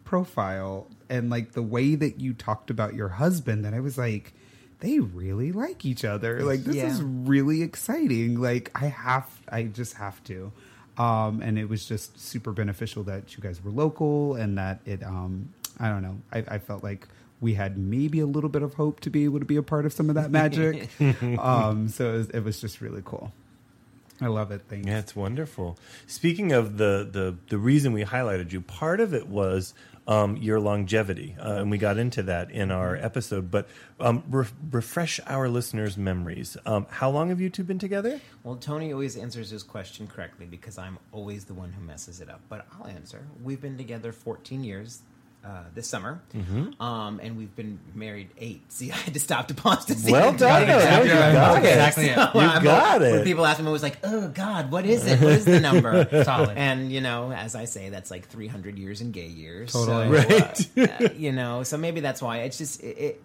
profile 0.04 0.88
and 1.10 1.30
like 1.30 1.54
the 1.54 1.62
way 1.62 1.96
that 1.96 2.20
you 2.20 2.34
talked 2.34 2.70
about 2.70 2.94
your 2.94 3.10
husband 3.10 3.64
that 3.64 3.74
I 3.74 3.80
was 3.80 3.98
like 3.98 4.34
they 4.80 5.00
really 5.00 5.52
like 5.52 5.86
each 5.86 6.04
other. 6.04 6.44
Like 6.44 6.64
this 6.64 6.78
Yeah. 6.78 6.88
is 6.88 7.02
really 7.04 7.62
exciting. 7.62 8.42
Like 8.42 8.72
I 8.74 8.88
have 8.88 9.28
I 9.50 9.64
just 9.64 9.94
have 9.96 10.24
to. 10.26 10.52
Um 10.98 11.42
and 11.42 11.58
it 11.60 11.70
was 11.70 11.86
just 11.86 12.20
super 12.20 12.52
beneficial 12.52 13.04
that 13.04 13.38
you 13.38 13.44
guys 13.44 13.64
were 13.64 13.72
local 13.72 14.36
and 14.36 14.58
that 14.58 14.80
it 14.86 15.04
um 15.04 15.50
I 15.80 15.88
don't 15.90 16.02
know. 16.02 16.18
I, 16.34 16.40
I 16.48 16.58
felt 16.60 16.84
like 16.84 17.08
we 17.42 17.56
had 17.56 17.78
maybe 17.78 18.20
a 18.20 18.26
little 18.26 18.50
bit 18.50 18.62
of 18.62 18.76
hope 18.76 19.00
to 19.02 19.10
be 19.10 19.26
able 19.26 19.40
to 19.40 19.46
be 19.46 19.58
a 19.58 19.64
part 19.64 19.86
of 19.86 19.92
some 19.92 20.10
of 20.10 20.16
that 20.16 20.32
magic. 20.32 20.90
um, 21.40 21.90
so 21.90 22.14
it 22.14 22.18
was, 22.18 22.30
it 22.30 22.44
was 22.44 22.62
just 22.62 22.80
really 22.80 23.02
cool. 23.04 23.34
I 24.22 24.28
love 24.28 24.52
it. 24.52 24.62
Thanks. 24.70 24.88
Yeah, 24.88 25.00
it's 25.00 25.16
wonderful. 25.16 25.80
Speaking 26.06 26.52
of 26.52 26.78
the 26.78 27.10
the 27.12 27.36
the 27.50 27.58
reason 27.58 27.92
we 27.92 28.06
highlighted 28.06 28.52
you, 28.52 28.62
part 28.62 29.00
of 29.00 29.16
it 29.16 29.28
was 29.28 29.74
um, 30.08 30.38
your 30.38 30.60
longevity, 30.60 31.36
uh, 31.40 31.56
and 31.56 31.72
we 31.72 31.80
got 31.80 31.98
into 31.98 32.22
that 32.24 32.52
in 32.52 32.70
our 32.70 32.96
episode. 32.96 33.50
But 33.50 33.68
um, 34.00 34.24
re- 34.30 34.46
refresh 34.70 35.20
our 35.26 35.50
listeners' 35.50 35.98
memories. 35.98 36.56
Um, 36.68 36.86
how 36.90 37.10
long 37.10 37.30
have 37.30 37.42
you 37.42 37.50
two 37.50 37.64
been 37.64 37.80
together? 37.80 38.22
Well, 38.44 38.58
Tony 38.58 38.94
always 38.94 39.18
answers 39.18 39.50
his 39.50 39.64
question 39.64 40.06
correctly 40.08 40.46
because 40.46 40.78
I'm 40.78 41.00
always 41.12 41.46
the 41.46 41.56
one 41.56 41.72
who 41.72 41.84
messes 41.84 42.22
it 42.22 42.30
up. 42.30 42.42
But 42.48 42.68
I'll 42.78 42.88
answer. 42.88 43.26
We've 43.42 43.62
been 43.62 43.78
together 43.78 44.12
14 44.12 44.64
years. 44.64 45.02
Uh, 45.44 45.64
this 45.74 45.88
summer, 45.88 46.22
Mm-hmm. 46.36 46.80
um, 46.80 47.20
and 47.20 47.36
we've 47.36 47.56
been 47.56 47.80
married 47.96 48.30
eight. 48.38 48.62
See, 48.72 48.92
I 48.92 48.96
had 48.96 49.16
to 49.16 49.20
stop 49.20 49.48
to 49.48 49.56
pause 49.56 49.86
to 49.86 49.96
see. 49.96 50.12
Well 50.12 50.34
done. 50.34 50.68
No, 50.68 50.78
you 51.02 51.10
got 51.10 51.64
it. 51.64 51.68
Exactly 51.68 52.06
it. 52.10 52.16
So 52.34 52.40
You 52.42 52.62
got 52.64 53.02
When 53.02 53.16
it. 53.16 53.24
people 53.24 53.44
ask 53.48 53.60
me, 53.60 53.66
I 53.68 53.72
was 53.72 53.82
like, 53.82 53.98
"Oh 54.04 54.28
God, 54.28 54.70
what 54.70 54.86
is 54.86 55.04
it? 55.08 55.20
What 55.20 55.32
is 55.34 55.46
the 55.46 55.60
number?" 55.60 56.08
Solid. 56.24 56.56
And 56.60 56.92
you 56.92 57.02
know, 57.02 57.32
as 57.32 57.56
I 57.56 57.66
say, 57.66 57.90
that's 57.90 58.12
like 58.12 58.28
300 58.28 58.78
years 58.78 59.02
in 59.02 59.12
gay 59.12 59.26
years. 59.30 59.74
Totally. 59.74 60.22
So, 60.22 60.28
Right. 60.30 60.70
uh, 60.78 61.06
uh, 61.06 61.10
you 61.18 61.32
know, 61.32 61.64
so 61.64 61.76
maybe 61.76 62.02
that's 62.02 62.22
why 62.22 62.42
it's 62.42 62.60
just 62.60 62.84
it. 62.84 62.98
it 63.00 63.22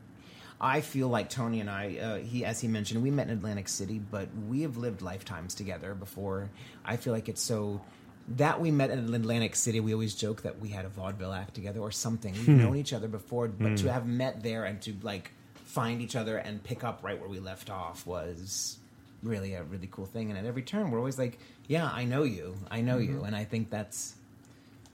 I 0.58 0.80
feel 0.80 1.08
like 1.08 1.28
Tony 1.28 1.60
and 1.60 1.68
I, 1.68 1.96
uh, 1.98 2.16
he 2.16 2.46
as 2.46 2.62
he 2.62 2.66
mentioned, 2.68 3.02
we 3.02 3.10
met 3.10 3.26
in 3.28 3.34
Atlantic 3.34 3.68
City, 3.68 3.98
but 3.98 4.28
we 4.48 4.62
have 4.62 4.78
lived 4.78 5.02
lifetimes 5.02 5.54
together 5.54 5.94
before. 5.94 6.48
I 6.82 6.96
feel 6.96 7.12
like 7.12 7.28
it's 7.28 7.42
so 7.42 7.82
that 8.28 8.60
we 8.60 8.70
met 8.70 8.90
in 8.90 9.14
Atlantic 9.14 9.54
City. 9.54 9.80
We 9.80 9.92
always 9.92 10.14
joke 10.14 10.42
that 10.42 10.58
we 10.58 10.68
had 10.68 10.84
a 10.84 10.88
vaudeville 10.88 11.32
act 11.32 11.54
together 11.54 11.80
or 11.80 11.92
something. 11.92 12.32
We've 12.32 12.46
hmm. 12.46 12.58
known 12.58 12.76
each 12.76 12.92
other 12.92 13.08
before, 13.08 13.48
but 13.48 13.76
to 13.78 13.84
hmm. 13.84 13.88
have 13.88 14.06
met 14.06 14.42
there 14.42 14.64
and 14.64 14.80
to 14.82 14.94
like 15.02 15.30
find 15.54 16.00
each 16.00 16.16
other 16.16 16.36
and 16.36 16.62
pick 16.62 16.82
up 16.84 17.00
right 17.02 17.18
where 17.20 17.28
we 17.28 17.38
left 17.38 17.70
off 17.70 18.06
was 18.06 18.78
really 19.22 19.54
a 19.54 19.62
really 19.62 19.88
cool 19.90 20.06
thing. 20.06 20.30
And 20.30 20.38
at 20.38 20.44
every 20.44 20.62
turn, 20.62 20.90
we're 20.90 20.98
always 20.98 21.18
like, 21.18 21.38
"Yeah, 21.68 21.88
I 21.92 22.04
know 22.04 22.24
you, 22.24 22.56
I 22.70 22.80
know 22.80 22.98
you," 22.98 23.16
mm-hmm. 23.16 23.26
and 23.26 23.36
I 23.36 23.44
think 23.44 23.70
that's 23.70 24.14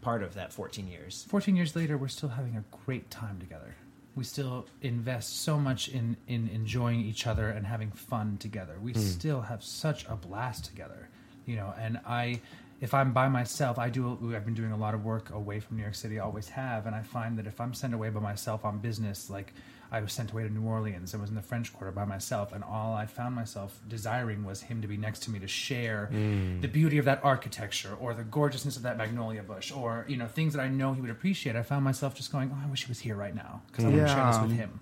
part 0.03 0.23
of 0.23 0.35
that 0.35 0.53
14 0.53 0.89
years. 0.89 1.25
14 1.29 1.57
years 1.57 1.75
later, 1.75 1.97
we're 1.97 2.09
still 2.09 2.29
having 2.31 2.57
a 2.57 2.65
great 2.85 3.11
time 3.11 3.39
together. 3.39 3.75
We 4.15 4.25
still 4.25 4.67
invest 4.83 5.41
so 5.41 5.59
much 5.59 5.89
in, 5.89 6.19
in 6.29 6.51
enjoying 6.53 7.01
each 7.01 7.27
other 7.27 7.49
and 7.49 7.65
having 7.65 7.91
fun 7.93 8.37
together. 8.37 8.77
We 8.83 8.93
hmm. 8.93 9.01
still 9.01 9.41
have 9.41 9.65
such 9.65 10.05
a 10.07 10.17
blast 10.17 10.67
together, 10.67 11.09
you 11.47 11.57
know. 11.57 11.73
And 11.79 11.99
I, 12.05 12.41
if 12.83 12.95
I'm 12.95 13.13
by 13.13 13.29
myself, 13.29 13.79
I 13.79 13.89
do. 13.91 14.19
I've 14.35 14.45
been 14.45 14.55
doing 14.55 14.73
a 14.73 14.77
lot 14.77 14.93
of 14.93 15.05
work 15.05 15.31
away 15.31 15.61
from 15.61 15.77
New 15.77 15.85
York 15.85 15.95
City, 15.95 16.19
always 16.19 16.49
have. 16.49 16.85
And 16.85 16.97
I 16.97 17.03
find 17.03 17.39
that 17.39 17.47
if 17.47 17.61
I'm 17.61 17.75
sent 17.75 17.95
away 17.95 18.11
by 18.11 18.19
myself 18.19 18.65
on 18.65 18.79
business, 18.79 19.31
like 19.31 19.55
I 19.93 20.01
was 20.01 20.13
sent 20.13 20.33
away 20.33 20.43
to 20.43 20.51
New 20.53 20.67
Orleans 20.67 21.15
and 21.15 21.21
was 21.21 21.31
in 21.31 21.37
the 21.37 21.43
French 21.43 21.73
Quarter 21.73 21.93
by 21.93 22.05
myself, 22.05 22.53
and 22.53 22.65
all 22.65 22.93
I 22.93 23.07
found 23.07 23.37
myself 23.37 23.79
desiring 23.89 24.45
was 24.45 24.63
him 24.63 24.83
to 24.83 24.89
be 24.89 24.97
next 24.97 25.21
to 25.21 25.31
me 25.31 25.39
to 25.39 25.47
share 25.47 26.11
mm. 26.13 26.61
the 26.61 26.67
beauty 26.67 26.99
of 26.99 27.05
that 27.05 27.21
architecture 27.23 27.97
or 28.01 28.15
the 28.15 28.25
gorgeousness 28.25 28.77
of 28.77 28.83
that 28.83 28.97
magnolia 28.99 29.45
bush 29.45 29.71
or 29.71 30.05
you 30.09 30.17
know 30.17 30.27
things 30.27 30.53
that 30.55 30.61
I 30.61 30.69
know 30.69 30.93
he 30.93 31.01
would 31.01 31.11
appreciate. 31.11 31.55
I 31.55 31.63
found 31.63 31.85
myself 31.85 32.17
just 32.17 32.33
going, 32.33 32.51
"Oh, 32.53 32.67
I 32.67 32.69
wish 32.69 32.85
he 32.85 32.91
was 32.91 32.99
here 32.99 33.15
right 33.15 33.35
now 33.35 33.63
because 33.69 33.85
I 33.85 33.91
want 33.91 34.01
to 34.01 34.09
share 34.09 34.27
this 34.27 34.41
with 34.41 34.57
him." 34.57 34.81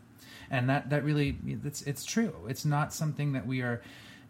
And 0.50 0.70
that 0.70 0.88
that 0.88 1.04
really 1.04 1.36
it's 1.44 1.82
it's 1.82 2.06
true. 2.06 2.46
It's 2.48 2.64
not 2.64 2.94
something 2.94 3.32
that 3.32 3.46
we 3.46 3.60
are 3.60 3.82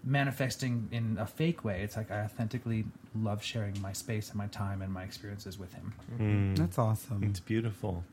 manifesting 0.05 0.89
in 0.93 1.19
a 1.19 1.27
fake 1.27 1.65
way. 1.65 1.83
It's 1.83 1.97
like 1.97 2.11
I 2.11 2.23
authentically 2.25 2.85
love 3.15 3.43
sharing 3.43 3.81
my 3.81 3.93
space 3.93 4.29
and 4.31 4.39
my 4.39 4.47
time 4.49 4.83
and 4.83 4.93
my 4.93 5.03
experiences 5.03 5.59
with 5.59 5.73
him. 5.75 6.55
That's 6.55 6.79
awesome. 6.79 7.23
It's 7.25 7.41
beautiful. 7.41 8.05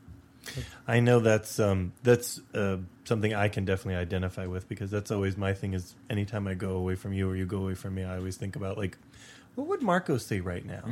I 0.86 1.00
know 1.00 1.20
that's 1.20 1.58
um, 1.60 1.92
that's 2.02 2.40
uh, 2.54 2.78
something 3.04 3.34
I 3.34 3.48
can 3.48 3.64
definitely 3.64 3.96
identify 3.96 4.46
with 4.46 4.68
because 4.68 4.90
that's 4.90 5.10
always 5.10 5.36
my 5.36 5.52
thing. 5.52 5.74
Is 5.74 5.94
anytime 6.08 6.46
I 6.48 6.54
go 6.54 6.70
away 6.70 6.94
from 6.94 7.12
you 7.12 7.28
or 7.28 7.36
you 7.36 7.46
go 7.46 7.58
away 7.58 7.74
from 7.74 7.94
me, 7.94 8.04
I 8.04 8.16
always 8.16 8.36
think 8.36 8.56
about 8.56 8.78
like, 8.78 8.96
what 9.58 9.66
would 9.66 9.82
Marco 9.82 10.18
say 10.18 10.38
right 10.38 10.64
now? 10.64 10.82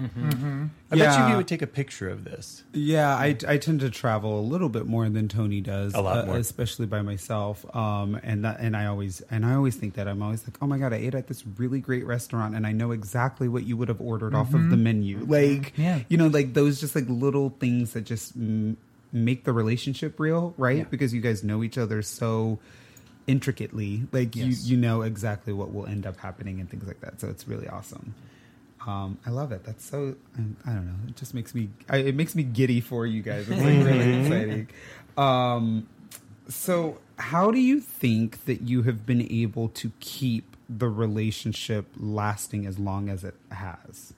I 0.90 0.96
bet 0.96 1.16
you 1.20 1.26
he 1.29 1.37
would 1.37 1.46
take 1.46 1.62
a 1.62 1.68
picture 1.68 2.09
of 2.11 2.24
this. 2.24 2.64
Yeah, 2.72 3.14
I, 3.14 3.37
I 3.46 3.59
tend 3.59 3.79
to 3.81 3.90
travel 3.90 4.40
a 4.40 4.42
little 4.42 4.68
bit 4.68 4.87
more 4.87 5.09
than 5.09 5.29
Tony 5.29 5.61
does, 5.61 5.94
A 5.94 6.00
lot 6.00 6.18
uh, 6.18 6.26
more. 6.26 6.37
especially 6.37 6.87
by 6.87 7.00
myself. 7.02 7.64
Um, 7.76 8.18
and 8.24 8.44
that, 8.44 8.59
and 8.59 8.76
I 8.76 8.87
always 8.87 9.20
and 9.31 9.46
I 9.46 9.55
always 9.55 9.76
think 9.76 9.94
that 9.94 10.09
I'm 10.09 10.20
always 10.20 10.42
like, 10.44 10.57
oh 10.61 10.66
my 10.66 10.79
god, 10.79 10.92
I 10.92 10.96
ate 10.96 11.14
at 11.14 11.29
this 11.29 11.44
really 11.59 11.79
great 11.79 12.05
restaurant, 12.05 12.57
and 12.57 12.66
I 12.66 12.72
know 12.72 12.90
exactly 12.90 13.46
what 13.46 13.62
you 13.64 13.76
would 13.76 13.87
have 13.88 14.00
ordered 14.00 14.35
off 14.35 14.52
of 14.52 14.68
the 14.68 14.76
menu. 14.76 15.24
Like, 15.24 15.72
Yeah. 15.76 16.00
you 16.09 16.16
know, 16.16 16.26
like 16.26 16.55
those 16.55 16.81
just 16.81 16.96
like 16.96 17.09
little 17.09 17.50
things 17.61 17.92
that 17.92 18.00
just 18.02 18.35
m- 18.37 18.76
make 19.12 19.44
the 19.44 19.52
relationship 19.52 20.18
real, 20.18 20.55
right? 20.59 20.79
Yeah. 20.79 20.85
Because 20.90 21.14
you 21.14 21.20
guys 21.20 21.44
know 21.44 21.62
each 21.62 21.79
other 21.79 22.02
so 22.02 22.59
intricately, 23.26 24.02
like 24.12 24.35
Yes. 24.37 24.64
you 24.64 24.74
you 24.74 24.81
know 24.81 25.02
exactly 25.02 25.52
what 25.52 25.72
will 25.72 25.87
end 25.87 26.07
up 26.07 26.16
happening 26.18 26.61
and 26.61 26.68
things 26.70 26.87
like 26.87 27.00
that. 27.00 27.20
So 27.20 27.29
it's 27.29 27.46
really 27.48 27.68
awesome. 27.68 28.14
Um, 28.87 29.18
I 29.27 29.31
love 29.31 29.51
it. 29.51 29.64
That's 29.64 29.85
so. 29.85 30.14
I, 30.38 30.70
I 30.70 30.75
don't 30.75 30.87
know. 30.87 31.09
It 31.09 31.16
just 31.16 31.35
makes 31.35 31.55
me. 31.55 31.70
I, 31.88 31.99
it 31.99 32.14
makes 32.14 32.35
me 32.35 32.44
giddy 32.44 32.81
for 32.81 33.05
you 33.05 33.20
guys. 33.20 33.49
It's 33.49 33.61
like 33.61 33.85
really 33.85 34.20
exciting. 34.20 34.68
Um, 35.18 35.88
so, 36.49 36.99
how 37.18 37.51
do 37.51 37.59
you 37.59 37.81
think 37.81 38.44
that 38.44 38.62
you 38.62 38.83
have 38.83 39.05
been 39.05 39.27
able 39.31 39.68
to 39.70 39.90
keep 39.99 40.57
the 40.68 40.88
relationship 40.88 41.87
lasting 41.96 42.64
as 42.66 42.79
long 42.79 43.09
as 43.09 43.25
it 43.25 43.35
has? 43.51 44.14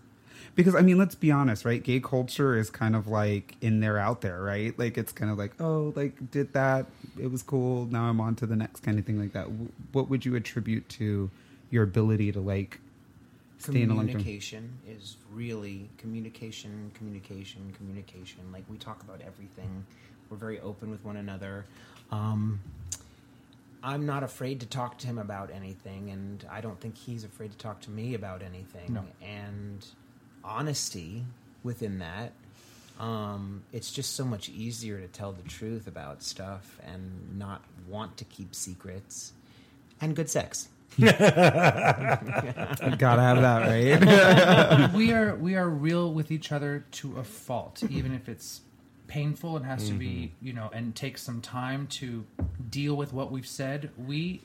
Because 0.55 0.75
I 0.75 0.83
mean, 0.83 0.99
let's 0.99 1.15
be 1.15 1.31
honest, 1.31 1.65
right? 1.65 1.83
Gay 1.83 2.01
culture 2.01 2.57
is 2.57 2.69
kind 2.69 2.95
of 2.95 3.07
like 3.07 3.57
in 3.63 3.81
there, 3.81 3.97
out 3.97 4.21
there, 4.21 4.43
right? 4.43 4.79
Like 4.79 4.99
it's 4.99 5.13
kind 5.13 5.31
of 5.31 5.39
like, 5.39 5.59
oh, 5.61 5.93
like 5.97 6.31
did 6.31 6.53
that? 6.53 6.87
It 7.19 7.31
was 7.31 7.43
cool. 7.43 7.87
Now 7.87 8.05
I'm 8.05 8.21
on 8.21 8.35
to 8.37 8.47
the 8.47 8.57
next 8.57 8.81
kind 8.81 8.99
of 8.99 9.07
thing, 9.07 9.19
like 9.19 9.33
that. 9.33 9.47
What 9.93 10.11
would 10.11 10.27
you 10.27 10.37
attribute 10.37 10.89
to 10.91 11.31
your 11.71 11.85
ability 11.85 12.33
to 12.33 12.41
like 12.41 12.81
stay 13.59 13.83
in 13.83 13.91
a 13.91 13.95
long 13.95 14.07
term? 14.07 14.13
communication 14.19 14.79
is 14.87 15.17
really 15.33 15.89
communication 15.99 16.91
communication 16.95 17.73
communication. 17.77 18.41
Like 18.53 18.65
we 18.69 18.77
talk 18.77 19.03
about 19.03 19.21
everything. 19.21 19.85
We're 20.31 20.37
very 20.37 20.61
open 20.61 20.91
with 20.91 21.05
one 21.05 21.17
another. 21.17 21.67
Um, 22.11 22.61
i'm 23.81 24.05
not 24.07 24.25
afraid 24.25 24.59
to 24.59 24.67
talk 24.67 24.99
to 24.99 25.07
him 25.07 25.19
about 25.19 25.53
anything 25.55 26.11
and 26.11 26.45
i 26.51 26.61
don't 26.61 26.81
think 26.81 26.97
he's 26.97 27.23
afraid 27.23 27.53
to 27.53 27.57
talk 27.59 27.81
to 27.81 27.93
me 27.93 28.15
about 28.15 28.43
anything. 28.43 28.93
No. 28.93 29.05
and 29.23 29.87
honesty 30.43 31.25
within 31.63 32.01
that 32.01 32.33
um, 32.99 33.63
it's 33.73 33.93
just 33.93 34.17
so 34.17 34.25
much 34.25 34.49
easier 34.49 35.01
to 35.01 35.07
tell 35.07 35.33
the 35.33 35.43
truth 35.43 35.87
about 35.87 36.23
stuff 36.23 36.79
and 36.85 37.39
not 37.39 37.63
want 37.87 38.17
to 38.17 38.25
keep 38.25 38.55
secrets. 38.55 39.33
And 40.01 40.17
good 40.17 40.29
sex 40.29 40.69
Gotta 42.99 43.23
have 43.23 43.41
that, 43.41 43.69
right? 43.69 44.93
we 44.95 45.13
are 45.13 45.37
we 45.37 45.55
are 45.55 45.69
real 45.69 46.13
with 46.13 46.33
each 46.33 46.51
other 46.51 46.85
to 46.93 47.19
a 47.19 47.25
fault, 47.25 47.85
even 47.89 48.13
if 48.13 48.29
it's 48.29 48.63
painful 49.07 49.57
and 49.57 49.65
has 49.65 49.89
to 49.89 49.95
be 49.95 50.33
you 50.43 50.53
know 50.53 50.71
and 50.75 50.95
takes 50.95 51.23
some 51.23 51.41
time 51.41 51.87
to 51.87 52.27
deal 52.71 52.97
with 52.97 53.13
what 53.13 53.31
we've 53.31 53.47
said. 53.47 53.91
We 53.97 54.41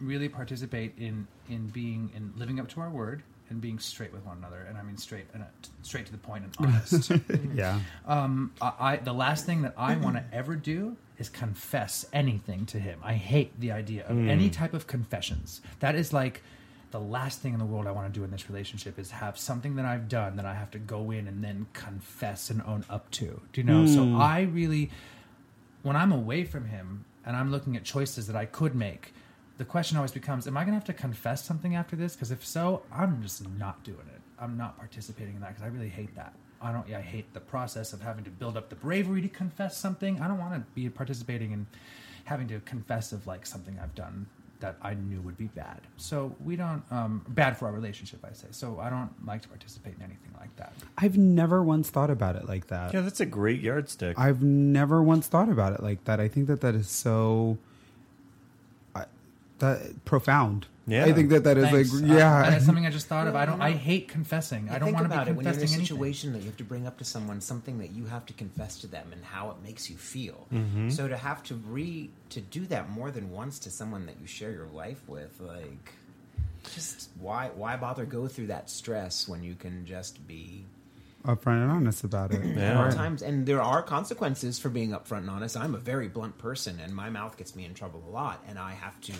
really 0.00 0.28
participate 0.28 0.94
in 0.98 1.26
in 1.48 1.68
being 1.68 2.10
in 2.14 2.32
living 2.36 2.60
up 2.60 2.68
to 2.70 2.80
our 2.80 2.90
word 2.90 3.22
and 3.50 3.60
being 3.60 3.78
straight 3.78 4.12
with 4.12 4.24
one 4.24 4.38
another, 4.38 4.64
and 4.68 4.78
I 4.78 4.82
mean 4.82 4.96
straight 4.96 5.26
and 5.34 5.42
uh, 5.42 5.46
straight 5.82 6.06
to 6.06 6.12
the 6.12 6.18
point 6.18 6.44
and 6.44 6.54
honest. 6.58 7.10
yeah. 7.54 7.80
um, 8.06 8.52
I, 8.60 8.72
I 8.78 8.96
the 8.96 9.12
last 9.12 9.46
thing 9.46 9.62
that 9.62 9.74
I 9.76 9.96
want 9.96 10.16
to 10.16 10.24
ever 10.32 10.54
do 10.54 10.96
is 11.22 11.28
confess 11.28 12.04
anything 12.12 12.66
to 12.66 12.78
him. 12.78 12.98
I 13.02 13.14
hate 13.14 13.58
the 13.58 13.72
idea 13.72 14.04
of 14.06 14.16
mm. 14.16 14.28
any 14.28 14.50
type 14.50 14.74
of 14.74 14.86
confessions. 14.86 15.62
That 15.80 15.94
is 15.94 16.12
like 16.12 16.42
the 16.90 17.00
last 17.00 17.40
thing 17.40 17.54
in 17.54 17.58
the 17.58 17.64
world 17.64 17.86
I 17.86 17.92
want 17.92 18.12
to 18.12 18.18
do 18.18 18.24
in 18.24 18.30
this 18.30 18.50
relationship 18.50 18.98
is 18.98 19.10
have 19.12 19.38
something 19.38 19.76
that 19.76 19.86
I've 19.86 20.08
done 20.08 20.36
that 20.36 20.44
I 20.44 20.54
have 20.54 20.70
to 20.72 20.78
go 20.78 21.10
in 21.10 21.26
and 21.28 21.42
then 21.42 21.66
confess 21.72 22.50
and 22.50 22.60
own 22.66 22.84
up 22.90 23.10
to. 23.12 23.40
Do 23.52 23.60
you 23.60 23.62
know? 23.62 23.86
So 23.86 24.00
mm. 24.00 24.18
I 24.18 24.42
really 24.42 24.90
when 25.82 25.96
I'm 25.96 26.12
away 26.12 26.44
from 26.44 26.66
him 26.66 27.04
and 27.24 27.36
I'm 27.36 27.50
looking 27.50 27.76
at 27.76 27.84
choices 27.84 28.26
that 28.26 28.36
I 28.36 28.46
could 28.46 28.74
make, 28.74 29.14
the 29.58 29.64
question 29.64 29.96
always 29.96 30.12
becomes, 30.12 30.46
am 30.46 30.56
I 30.56 30.62
going 30.62 30.72
to 30.72 30.76
have 30.76 30.84
to 30.84 30.92
confess 30.92 31.44
something 31.44 31.76
after 31.76 31.96
this? 31.96 32.14
Because 32.14 32.30
if 32.30 32.44
so, 32.44 32.82
I'm 32.92 33.22
just 33.22 33.48
not 33.58 33.82
doing 33.84 34.06
it. 34.14 34.20
I'm 34.38 34.56
not 34.56 34.76
participating 34.76 35.34
in 35.36 35.40
that 35.40 35.50
because 35.50 35.62
I 35.62 35.68
really 35.68 35.88
hate 35.88 36.14
that. 36.16 36.34
I 36.62 36.72
don't. 36.72 36.90
I 36.92 37.00
hate 37.00 37.32
the 37.34 37.40
process 37.40 37.92
of 37.92 38.00
having 38.00 38.24
to 38.24 38.30
build 38.30 38.56
up 38.56 38.68
the 38.68 38.76
bravery 38.76 39.20
to 39.22 39.28
confess 39.28 39.76
something. 39.76 40.20
I 40.20 40.28
don't 40.28 40.38
want 40.38 40.54
to 40.54 40.60
be 40.74 40.88
participating 40.88 41.52
in 41.52 41.66
having 42.24 42.48
to 42.48 42.60
confess 42.60 43.12
of 43.12 43.26
like 43.26 43.44
something 43.46 43.78
I've 43.82 43.94
done 43.94 44.26
that 44.60 44.76
I 44.80 44.94
knew 44.94 45.20
would 45.22 45.36
be 45.36 45.48
bad. 45.48 45.80
So 45.96 46.34
we 46.42 46.54
don't 46.54 46.82
um, 46.90 47.24
bad 47.28 47.56
for 47.58 47.66
our 47.66 47.72
relationship. 47.72 48.24
I 48.24 48.32
say. 48.32 48.46
So 48.52 48.78
I 48.80 48.90
don't 48.90 49.10
like 49.26 49.42
to 49.42 49.48
participate 49.48 49.94
in 49.96 50.02
anything 50.02 50.32
like 50.38 50.54
that. 50.56 50.72
I've 50.96 51.18
never 51.18 51.62
once 51.62 51.90
thought 51.90 52.10
about 52.10 52.36
it 52.36 52.46
like 52.46 52.68
that. 52.68 52.94
Yeah, 52.94 53.00
that's 53.00 53.20
a 53.20 53.26
great 53.26 53.60
yardstick. 53.60 54.18
I've 54.18 54.42
never 54.42 55.02
once 55.02 55.26
thought 55.26 55.48
about 55.48 55.72
it 55.72 55.82
like 55.82 56.04
that. 56.04 56.20
I 56.20 56.28
think 56.28 56.46
that 56.46 56.60
that 56.60 56.74
is 56.74 56.88
so. 56.88 57.58
I, 59.62 59.74
that 59.74 60.04
profound. 60.04 60.66
Yeah. 60.86 61.04
I 61.04 61.12
think 61.12 61.30
that 61.30 61.44
that 61.44 61.58
is 61.58 61.68
Thanks. 61.70 61.94
like 61.94 62.02
Uh, 62.02 62.14
yeah. 62.14 62.50
that's 62.50 62.66
something 62.66 62.84
I 62.86 62.90
just 62.90 63.06
thought 63.06 63.28
of. 63.28 63.36
I 63.36 63.46
don't. 63.46 63.60
I 63.60 63.70
hate 63.70 64.08
confessing. 64.08 64.68
I 64.68 64.78
don't 64.78 64.92
want 64.92 65.06
to 65.06 65.12
about 65.14 65.26
be 65.26 65.30
it 65.30 65.36
when 65.36 65.44
you're 65.44 65.52
in 65.52 65.58
a 65.58 65.60
confessing 65.60 65.78
anything. 65.78 65.86
situation 65.86 66.32
that 66.32 66.40
you 66.40 66.46
have 66.46 66.56
to 66.56 66.64
bring 66.64 66.86
up 66.86 66.98
to 66.98 67.04
someone 67.04 67.40
something 67.40 67.78
that 67.78 67.92
you 67.92 68.06
have 68.06 68.26
to 68.26 68.32
confess 68.32 68.78
to 68.80 68.88
them 68.88 69.10
and 69.12 69.24
how 69.24 69.50
it 69.50 69.56
makes 69.62 69.88
you 69.88 69.96
feel. 69.96 70.48
Mm-hmm. 70.52 70.90
So 70.90 71.06
to 71.06 71.16
have 71.16 71.42
to 71.44 71.54
re 71.54 72.10
to 72.30 72.40
do 72.40 72.66
that 72.66 72.90
more 72.90 73.10
than 73.12 73.30
once 73.30 73.60
to 73.60 73.70
someone 73.70 74.06
that 74.06 74.16
you 74.20 74.26
share 74.26 74.50
your 74.50 74.66
life 74.66 75.08
with, 75.08 75.40
like, 75.40 75.92
just 76.74 77.10
why 77.20 77.50
why 77.54 77.76
bother 77.76 78.04
go 78.04 78.26
through 78.26 78.48
that 78.48 78.68
stress 78.68 79.28
when 79.28 79.44
you 79.44 79.54
can 79.54 79.86
just 79.86 80.26
be 80.26 80.64
upfront 81.24 81.62
and 81.62 81.70
honest 81.70 82.02
about 82.02 82.32
it. 82.32 82.42
Yeah. 82.44 82.54
There 82.54 82.76
are 82.76 82.90
times, 82.92 83.22
and 83.22 83.46
there 83.46 83.62
are 83.62 83.82
consequences 83.82 84.58
for 84.58 84.68
being 84.68 84.90
upfront 84.90 85.18
and 85.18 85.30
honest. 85.30 85.56
I'm 85.56 85.76
a 85.76 85.78
very 85.78 86.08
blunt 86.08 86.38
person, 86.38 86.80
and 86.82 86.92
my 86.92 87.08
mouth 87.08 87.36
gets 87.36 87.54
me 87.54 87.64
in 87.64 87.74
trouble 87.74 88.02
a 88.08 88.10
lot, 88.10 88.42
and 88.48 88.58
I 88.58 88.72
have 88.72 89.00
to 89.02 89.12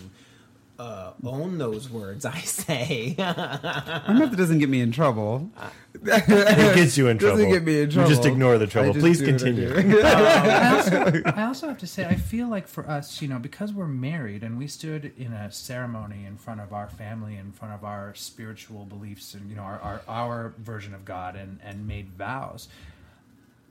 uh, 0.79 1.12
own 1.25 1.59
those 1.59 1.89
words 1.89 2.25
I 2.25 2.39
say. 2.41 3.14
My 3.18 4.12
method 4.12 4.37
doesn't 4.37 4.59
get 4.59 4.68
me 4.68 4.81
in 4.81 4.93
trouble. 4.93 5.51
It 5.95 6.75
gets 6.75 6.97
you 6.97 7.09
in 7.09 7.18
trouble. 7.18 7.37
Doesn't 7.37 7.53
get 7.53 7.64
me 7.64 7.83
in 7.83 7.91
You 7.91 8.07
just 8.07 8.25
ignore 8.25 8.59
the 8.59 8.66
trouble. 8.66 8.95
Please 8.95 9.18
do 9.18 9.25
I 9.25 9.29
continue. 9.29 9.73
I, 10.05 10.77
also, 10.77 11.23
I 11.27 11.45
also 11.45 11.68
have 11.68 11.79
to 11.79 11.87
say, 11.87 12.07
I 12.07 12.14
feel 12.14 12.49
like 12.49 12.66
for 12.66 12.89
us, 12.89 13.20
you 13.20 13.29
know, 13.29 13.39
because 13.39 13.73
we're 13.73 13.87
married 13.87 14.43
and 14.43 14.59
we 14.59 14.66
stood 14.66 15.12
in 15.18 15.33
a 15.33 15.53
ceremony 15.53 16.25
in 16.27 16.37
front 16.37 16.61
of 16.61 16.73
our 16.73 16.89
family, 16.89 17.37
in 17.37 17.53
front 17.53 17.75
of 17.75 17.85
our 17.85 18.14
spiritual 18.14 18.85
beliefs, 18.85 19.35
and 19.35 19.49
you 19.51 19.57
know, 19.57 19.62
our 19.62 19.81
our, 19.81 20.03
our 20.09 20.55
version 20.59 20.95
of 20.95 21.05
God, 21.05 21.37
and 21.37 21.59
and 21.62 21.87
made 21.87 22.09
vows. 22.11 22.68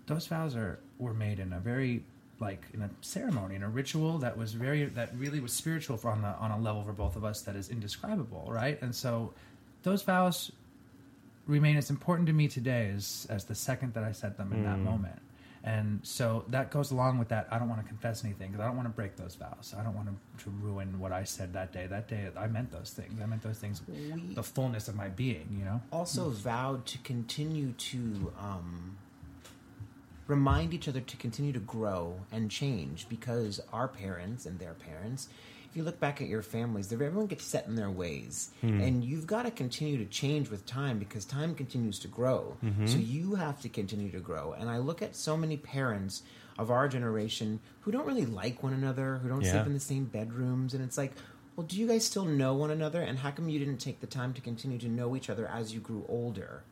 Those 0.07 0.27
vows 0.27 0.55
are 0.55 0.79
were 0.99 1.13
made 1.13 1.39
in 1.39 1.51
a 1.53 1.59
very 1.59 2.03
like 2.41 2.65
in 2.73 2.81
a 2.81 2.89
ceremony, 3.01 3.55
in 3.55 3.63
a 3.63 3.69
ritual 3.69 4.17
that 4.19 4.35
was 4.37 4.53
very 4.53 4.85
that 4.85 5.15
really 5.17 5.39
was 5.39 5.53
spiritual 5.53 5.95
for 5.97 6.09
on 6.11 6.23
a 6.25 6.35
on 6.39 6.51
a 6.51 6.59
level 6.59 6.83
for 6.83 6.91
both 6.93 7.15
of 7.15 7.23
us 7.23 7.41
that 7.43 7.55
is 7.55 7.69
indescribable, 7.69 8.47
right? 8.49 8.81
And 8.81 8.93
so, 8.93 9.33
those 9.83 10.01
vows 10.01 10.51
remain 11.47 11.77
as 11.77 11.89
important 11.89 12.27
to 12.27 12.33
me 12.33 12.47
today 12.47 12.91
as 12.95 13.27
as 13.29 13.45
the 13.45 13.55
second 13.55 13.93
that 13.93 14.03
I 14.03 14.11
said 14.11 14.37
them 14.37 14.51
in 14.53 14.63
that 14.63 14.79
moment. 14.79 15.21
And 15.63 15.99
so 16.01 16.43
that 16.47 16.71
goes 16.71 16.89
along 16.89 17.19
with 17.19 17.27
that. 17.27 17.47
I 17.51 17.59
don't 17.59 17.69
want 17.69 17.81
to 17.83 17.87
confess 17.87 18.25
anything 18.25 18.49
because 18.49 18.63
I 18.63 18.67
don't 18.67 18.75
want 18.77 18.87
to 18.87 18.93
break 18.95 19.15
those 19.15 19.35
vows. 19.35 19.75
I 19.77 19.83
don't 19.83 19.95
want 19.95 20.07
to, 20.07 20.43
to 20.45 20.49
ruin 20.49 20.99
what 20.99 21.11
I 21.11 21.23
said 21.23 21.53
that 21.53 21.71
day. 21.71 21.85
That 21.85 22.07
day, 22.07 22.29
I 22.35 22.47
meant 22.47 22.71
those 22.71 22.89
things. 22.89 23.21
I 23.21 23.27
meant 23.27 23.43
those 23.43 23.59
things, 23.59 23.79
We- 23.87 24.33
the 24.33 24.41
fullness 24.41 24.87
of 24.87 24.95
my 24.95 25.09
being. 25.09 25.55
You 25.59 25.65
know. 25.65 25.81
also 25.91 26.29
vowed 26.29 26.87
to 26.87 26.97
continue 26.99 27.73
to 27.73 28.33
um, 28.39 28.97
remind 30.31 30.73
each 30.73 30.87
other 30.87 31.01
to 31.01 31.17
continue 31.17 31.53
to 31.53 31.59
grow 31.59 32.15
and 32.31 32.49
change 32.49 33.07
because 33.09 33.59
our 33.73 33.87
parents 33.87 34.45
and 34.45 34.57
their 34.59 34.73
parents 34.73 35.27
if 35.69 35.77
you 35.77 35.83
look 35.83 35.99
back 36.01 36.21
at 36.21 36.27
your 36.27 36.41
families 36.41 36.91
everyone 36.91 37.27
gets 37.27 37.45
set 37.45 37.65
in 37.67 37.75
their 37.75 37.89
ways. 37.89 38.49
Hmm. 38.61 38.81
And 38.81 39.03
you've 39.05 39.25
got 39.27 39.43
to 39.43 39.51
continue 39.51 39.97
to 39.99 40.05
change 40.05 40.49
with 40.49 40.65
time 40.65 40.99
because 40.99 41.23
time 41.23 41.55
continues 41.55 41.97
to 41.99 42.07
grow. 42.09 42.57
Mm-hmm. 42.63 42.87
So 42.87 42.97
you 42.97 43.35
have 43.35 43.61
to 43.61 43.69
continue 43.69 44.11
to 44.11 44.19
grow. 44.19 44.53
And 44.59 44.69
i 44.69 44.77
look 44.79 45.01
at 45.01 45.15
so 45.15 45.37
many 45.37 45.55
parents 45.57 46.23
of 46.59 46.69
our 46.71 46.87
generation 46.89 47.59
who 47.81 47.91
don't 47.91 48.05
really 48.05 48.25
like 48.25 48.61
one 48.63 48.73
another 48.73 49.19
who 49.23 49.29
don't 49.29 49.41
Yeah. 49.43 49.51
sleep 49.53 49.67
in 49.67 49.73
the 49.73 49.79
same 49.79 50.05
bedrooms. 50.05 50.73
And 50.73 50.83
it's 50.83 50.97
like 50.97 51.13
well 51.55 51.65
do 51.67 51.77
you 51.77 51.87
guys 51.87 52.03
still 52.05 52.25
know 52.25 52.53
one 52.53 52.71
another? 52.71 53.01
And 53.01 53.19
how 53.19 53.31
come 53.31 53.47
you 53.49 53.59
didn't 53.59 53.77
take 53.87 53.99
the 54.01 54.07
time 54.19 54.33
to 54.33 54.41
continue 54.41 54.77
to 54.79 54.89
know 54.89 55.15
each 55.15 55.29
other 55.29 55.47
as 55.47 55.73
you 55.73 55.79
grew 55.79 56.03
older 56.09 56.63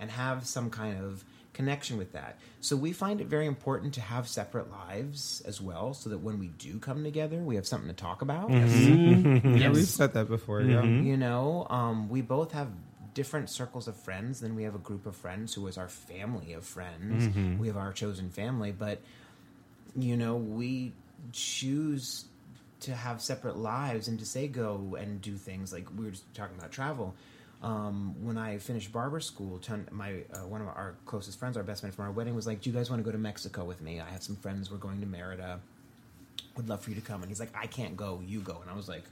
and 0.00 0.10
have 0.10 0.46
some 0.46 0.70
kind 0.70 1.02
of 1.04 1.22
connection 1.58 1.98
with 1.98 2.12
that. 2.12 2.38
So 2.60 2.76
we 2.76 2.92
find 2.92 3.20
it 3.20 3.26
very 3.26 3.46
important 3.46 3.94
to 3.94 4.00
have 4.00 4.28
separate 4.28 4.70
lives 4.70 5.42
as 5.44 5.60
well, 5.60 5.92
so 5.92 6.08
that 6.10 6.18
when 6.18 6.38
we 6.38 6.46
do 6.46 6.78
come 6.78 7.02
together, 7.02 7.38
we 7.38 7.56
have 7.56 7.66
something 7.66 7.88
to 7.88 7.96
talk 7.96 8.22
about. 8.22 8.48
Mm-hmm. 8.48 9.38
Mm-hmm. 9.38 9.56
Yeah, 9.56 9.70
we've 9.70 9.84
said 9.84 10.12
that 10.12 10.28
before. 10.28 10.62
Yeah. 10.62 10.82
Mm-hmm. 10.82 11.04
You 11.04 11.16
know, 11.16 11.66
um, 11.68 12.08
we 12.08 12.22
both 12.22 12.52
have 12.52 12.68
different 13.12 13.50
circles 13.50 13.88
of 13.88 13.96
friends. 13.96 14.38
Then 14.40 14.54
we 14.54 14.62
have 14.62 14.76
a 14.76 14.78
group 14.78 15.04
of 15.04 15.16
friends 15.16 15.52
who 15.52 15.66
is 15.66 15.76
our 15.76 15.88
family 15.88 16.52
of 16.52 16.64
friends. 16.64 17.26
We 17.58 17.66
have 17.66 17.76
our 17.76 17.92
chosen 17.92 18.30
family, 18.30 18.70
but 18.70 19.00
you 19.96 20.16
know, 20.16 20.36
we 20.36 20.92
choose 21.32 22.24
to 22.80 22.94
have 22.94 23.20
separate 23.20 23.56
lives 23.56 24.06
and 24.06 24.20
to 24.20 24.24
say 24.24 24.46
go 24.46 24.96
and 24.96 25.20
do 25.20 25.34
things 25.34 25.72
like 25.72 25.88
we 25.96 26.04
were 26.04 26.12
just 26.12 26.32
talking 26.34 26.56
about 26.56 26.70
travel. 26.70 27.16
Um, 27.60 28.14
when 28.22 28.38
I 28.38 28.58
finished 28.58 28.92
barber 28.92 29.18
school, 29.18 29.60
my 29.90 30.22
uh, 30.32 30.46
one 30.46 30.60
of 30.60 30.68
our 30.68 30.94
closest 31.06 31.38
friends, 31.38 31.56
our 31.56 31.64
best 31.64 31.82
man 31.82 31.90
from 31.90 32.04
our 32.04 32.12
wedding, 32.12 32.34
was 32.34 32.46
like, 32.46 32.60
"Do 32.60 32.70
you 32.70 32.76
guys 32.76 32.88
want 32.88 33.00
to 33.00 33.04
go 33.04 33.10
to 33.10 33.18
Mexico 33.18 33.64
with 33.64 33.80
me? 33.80 34.00
I 34.00 34.08
have 34.10 34.22
some 34.22 34.36
friends. 34.36 34.70
We're 34.70 34.78
going 34.78 35.00
to 35.00 35.06
Merida. 35.06 35.60
Would 36.56 36.68
love 36.68 36.80
for 36.82 36.90
you 36.90 36.96
to 36.96 37.02
come." 37.02 37.20
And 37.22 37.30
he's 37.30 37.40
like, 37.40 37.54
"I 37.56 37.66
can't 37.66 37.96
go. 37.96 38.22
You 38.24 38.40
go." 38.40 38.60
And 38.62 38.70
I 38.70 38.74
was 38.74 38.88
like, 38.88 39.02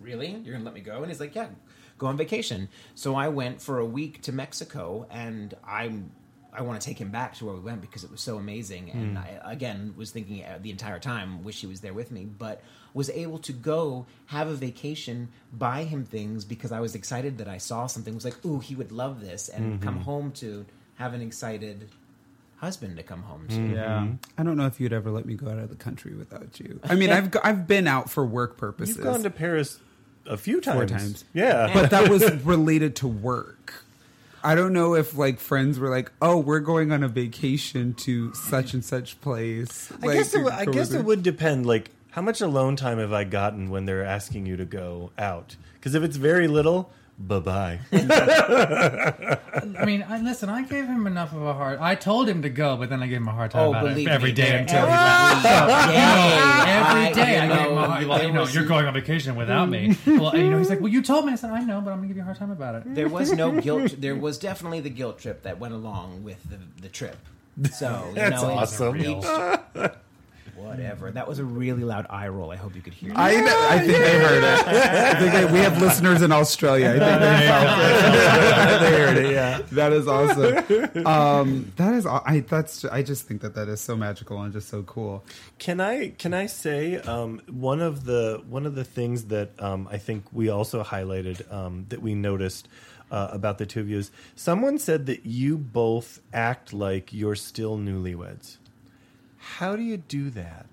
"Really? 0.00 0.30
You're 0.30 0.52
gonna 0.52 0.64
let 0.64 0.74
me 0.74 0.80
go?" 0.80 0.98
And 0.98 1.10
he's 1.10 1.20
like, 1.20 1.34
"Yeah, 1.34 1.48
go 1.96 2.06
on 2.06 2.18
vacation." 2.18 2.68
So 2.94 3.14
I 3.14 3.28
went 3.28 3.62
for 3.62 3.78
a 3.78 3.86
week 3.86 4.20
to 4.22 4.32
Mexico, 4.32 5.06
and 5.10 5.54
I'm 5.66 6.10
I 6.56 6.62
want 6.62 6.80
to 6.80 6.86
take 6.86 6.98
him 6.98 7.10
back 7.10 7.34
to 7.36 7.46
where 7.46 7.54
we 7.54 7.60
went 7.60 7.80
because 7.80 8.04
it 8.04 8.10
was 8.10 8.20
so 8.20 8.36
amazing. 8.36 8.90
And 8.90 9.18
hmm. 9.18 9.24
I, 9.24 9.52
again, 9.52 9.94
was 9.96 10.10
thinking 10.10 10.44
uh, 10.44 10.58
the 10.62 10.70
entire 10.70 10.98
time, 10.98 11.42
wish 11.42 11.60
he 11.60 11.66
was 11.66 11.80
there 11.80 11.92
with 11.92 12.10
me, 12.10 12.24
but 12.24 12.62
was 12.92 13.10
able 13.10 13.38
to 13.40 13.52
go 13.52 14.06
have 14.26 14.48
a 14.48 14.54
vacation, 14.54 15.28
buy 15.52 15.82
him 15.82 16.04
things 16.04 16.44
because 16.44 16.70
I 16.70 16.80
was 16.80 16.94
excited 16.94 17.38
that 17.38 17.48
I 17.48 17.58
saw 17.58 17.86
something. 17.86 18.14
Was 18.14 18.24
like, 18.24 18.44
ooh, 18.44 18.60
he 18.60 18.74
would 18.74 18.92
love 18.92 19.20
this, 19.20 19.48
and 19.48 19.74
mm-hmm. 19.74 19.84
come 19.84 20.00
home 20.00 20.30
to 20.32 20.64
have 20.96 21.12
an 21.12 21.20
excited 21.20 21.90
husband 22.56 22.96
to 22.96 23.02
come 23.02 23.22
home 23.22 23.48
to. 23.48 23.56
Mm-hmm. 23.56 23.74
Yeah. 23.74 24.06
I 24.38 24.42
don't 24.42 24.56
know 24.56 24.66
if 24.66 24.80
you'd 24.80 24.92
ever 24.92 25.10
let 25.10 25.26
me 25.26 25.34
go 25.34 25.48
out 25.48 25.58
of 25.58 25.68
the 25.68 25.76
country 25.76 26.14
without 26.14 26.60
you. 26.60 26.80
I 26.84 26.94
mean, 26.94 27.10
I've 27.10 27.34
I've 27.42 27.66
been 27.66 27.88
out 27.88 28.10
for 28.10 28.24
work 28.24 28.56
purposes. 28.56 28.96
You've 28.96 29.04
gone 29.04 29.22
to 29.24 29.30
Paris 29.30 29.80
a 30.26 30.36
few 30.36 30.60
times. 30.60 30.76
Four 30.76 30.98
times. 30.98 31.24
Yeah. 31.32 31.70
but 31.74 31.90
that 31.90 32.08
was 32.08 32.30
related 32.44 32.96
to 32.96 33.08
work. 33.08 33.83
I 34.44 34.54
don't 34.54 34.72
know 34.74 34.94
if 34.94 35.16
like 35.16 35.40
friends 35.40 35.78
were 35.78 35.88
like, 35.88 36.12
"Oh, 36.20 36.38
we're 36.38 36.60
going 36.60 36.92
on 36.92 37.02
a 37.02 37.08
vacation 37.08 37.94
to 37.94 38.34
such 38.34 38.74
and 38.74 38.84
such 38.84 39.20
place." 39.22 39.90
I 40.02 40.06
Like, 40.06 40.18
guess 40.18 40.34
it, 40.34 40.46
I 40.46 40.66
guess 40.66 40.92
it 40.92 41.04
would 41.04 41.22
depend. 41.22 41.64
Like, 41.64 41.90
how 42.10 42.20
much 42.22 42.40
alone 42.42 42.76
time 42.76 42.98
have 42.98 43.12
I 43.12 43.24
gotten 43.24 43.70
when 43.70 43.86
they're 43.86 44.04
asking 44.04 44.44
you 44.46 44.56
to 44.58 44.64
go 44.66 45.12
out? 45.18 45.56
Because 45.74 45.94
if 45.94 46.02
it's 46.02 46.16
very 46.16 46.46
little, 46.46 46.92
bye 47.18 47.38
bye. 47.40 47.78
I 47.92 49.84
mean, 49.84 50.04
I, 50.08 50.20
listen, 50.20 50.48
I 50.48 50.62
gave 50.62 50.86
him 50.86 51.06
enough 51.06 51.32
of 51.32 51.42
a 51.42 51.52
hard. 51.54 51.78
I 51.80 51.94
told 51.94 52.28
him 52.28 52.42
to 52.42 52.48
go, 52.50 52.76
but 52.76 52.90
then 52.90 53.02
I 53.02 53.06
gave 53.06 53.18
him 53.18 53.28
a 53.28 53.32
hard 53.32 53.50
time 53.50 53.66
Oh, 53.66 53.70
about 53.70 53.84
it 53.86 53.88
believe 53.90 54.08
every 54.08 54.30
me, 54.30 54.34
day 54.34 54.50
there- 54.50 54.58
until 54.60 54.86
he 54.86 54.92
every 54.92 54.94
left. 54.94 55.44
day, 55.88 56.70
Every 56.74 57.14
day, 57.14 57.38
I, 57.38 57.44
you 57.46 57.52
gave 57.52 57.70
him 57.70 57.78
a 57.78 57.86
hard. 57.86 58.00
there 58.02 58.08
Well, 58.08 58.22
you 58.24 58.32
know, 58.32 58.40
was- 58.42 58.54
you're 58.54 58.64
going 58.66 58.86
on 58.86 58.94
vacation 58.94 59.36
without 59.36 59.68
me. 59.68 59.96
Well, 60.06 60.36
you 60.36 60.50
know, 60.50 60.58
he's 60.58 60.70
like, 60.70 60.80
"Well, 60.80 60.92
you 60.92 61.02
told 61.02 61.26
me." 61.26 61.32
I 61.32 61.36
said, 61.36 61.50
"I 61.50 61.60
know, 61.64 61.80
but 61.80 61.90
I'm 61.90 61.98
going 61.98 62.02
to 62.02 62.08
give 62.08 62.16
you 62.16 62.22
a 62.22 62.24
hard 62.24 62.38
time 62.38 62.50
about 62.50 62.74
it." 62.76 62.94
There 62.94 63.08
was 63.08 63.32
no 63.32 63.60
guilt. 63.60 63.94
There 64.00 64.16
was 64.16 64.38
definitely 64.38 64.80
the 64.80 64.90
guilt 64.90 65.18
trip 65.18 65.42
that 65.42 65.58
went 65.58 65.74
along 65.74 66.22
with 66.24 66.42
the, 66.48 66.58
the 66.82 66.88
trip. 66.88 67.16
So 67.72 68.06
you 68.08 68.14
That's 68.16 68.42
know, 68.42 68.50
awesome. 68.50 68.92
Real. 68.94 69.22
Whatever. 70.64 71.10
That 71.10 71.28
was 71.28 71.38
a 71.38 71.44
really 71.44 71.84
loud 71.84 72.06
eye 72.10 72.28
roll. 72.28 72.50
I 72.50 72.56
hope 72.56 72.74
you 72.74 72.82
could 72.82 72.94
hear. 72.94 73.10
it. 73.10 73.18
I, 73.18 73.40
know, 73.40 73.68
I 73.70 73.78
think 73.78 73.98
they 73.98 74.18
heard 74.18 74.42
it. 74.42 74.66
I 74.66 75.14
think 75.20 75.32
they, 75.32 75.44
we 75.52 75.58
have 75.58 75.80
listeners 75.80 76.22
in 76.22 76.32
Australia. 76.32 76.88
I 76.88 76.98
think 76.98 77.20
they 77.20 77.46
felt 77.46 77.78
it. 77.78 78.80
they 78.80 78.98
heard 78.98 79.16
it. 79.18 79.32
Yeah, 79.32 79.62
that 79.72 79.92
is 79.92 80.08
awesome. 80.08 81.06
Um, 81.06 81.72
that 81.76 81.94
is. 81.94 82.06
I 82.06 82.40
that's. 82.48 82.84
I 82.84 83.02
just 83.02 83.26
think 83.26 83.42
that 83.42 83.54
that 83.54 83.68
is 83.68 83.80
so 83.80 83.96
magical 83.96 84.40
and 84.40 84.52
just 84.52 84.68
so 84.68 84.82
cool. 84.84 85.24
Can 85.58 85.80
I 85.80 86.10
can 86.10 86.34
I 86.34 86.46
say 86.46 86.96
um, 86.96 87.42
one 87.48 87.80
of 87.80 88.04
the 88.04 88.42
one 88.48 88.66
of 88.66 88.74
the 88.74 88.84
things 88.84 89.24
that 89.26 89.60
um, 89.62 89.88
I 89.90 89.98
think 89.98 90.24
we 90.32 90.48
also 90.48 90.82
highlighted 90.82 91.52
um, 91.52 91.86
that 91.90 92.00
we 92.00 92.14
noticed 92.14 92.68
uh, 93.10 93.28
about 93.30 93.58
the 93.58 93.66
two 93.66 93.80
of 93.80 93.88
you 93.88 93.98
is 93.98 94.10
someone 94.34 94.78
said 94.78 95.06
that 95.06 95.24
you 95.26 95.56
both 95.58 96.20
act 96.32 96.72
like 96.72 97.12
you're 97.12 97.36
still 97.36 97.78
newlyweds. 97.78 98.56
How 99.56 99.76
do 99.76 99.82
you 99.82 99.96
do 99.98 100.30
that? 100.30 100.66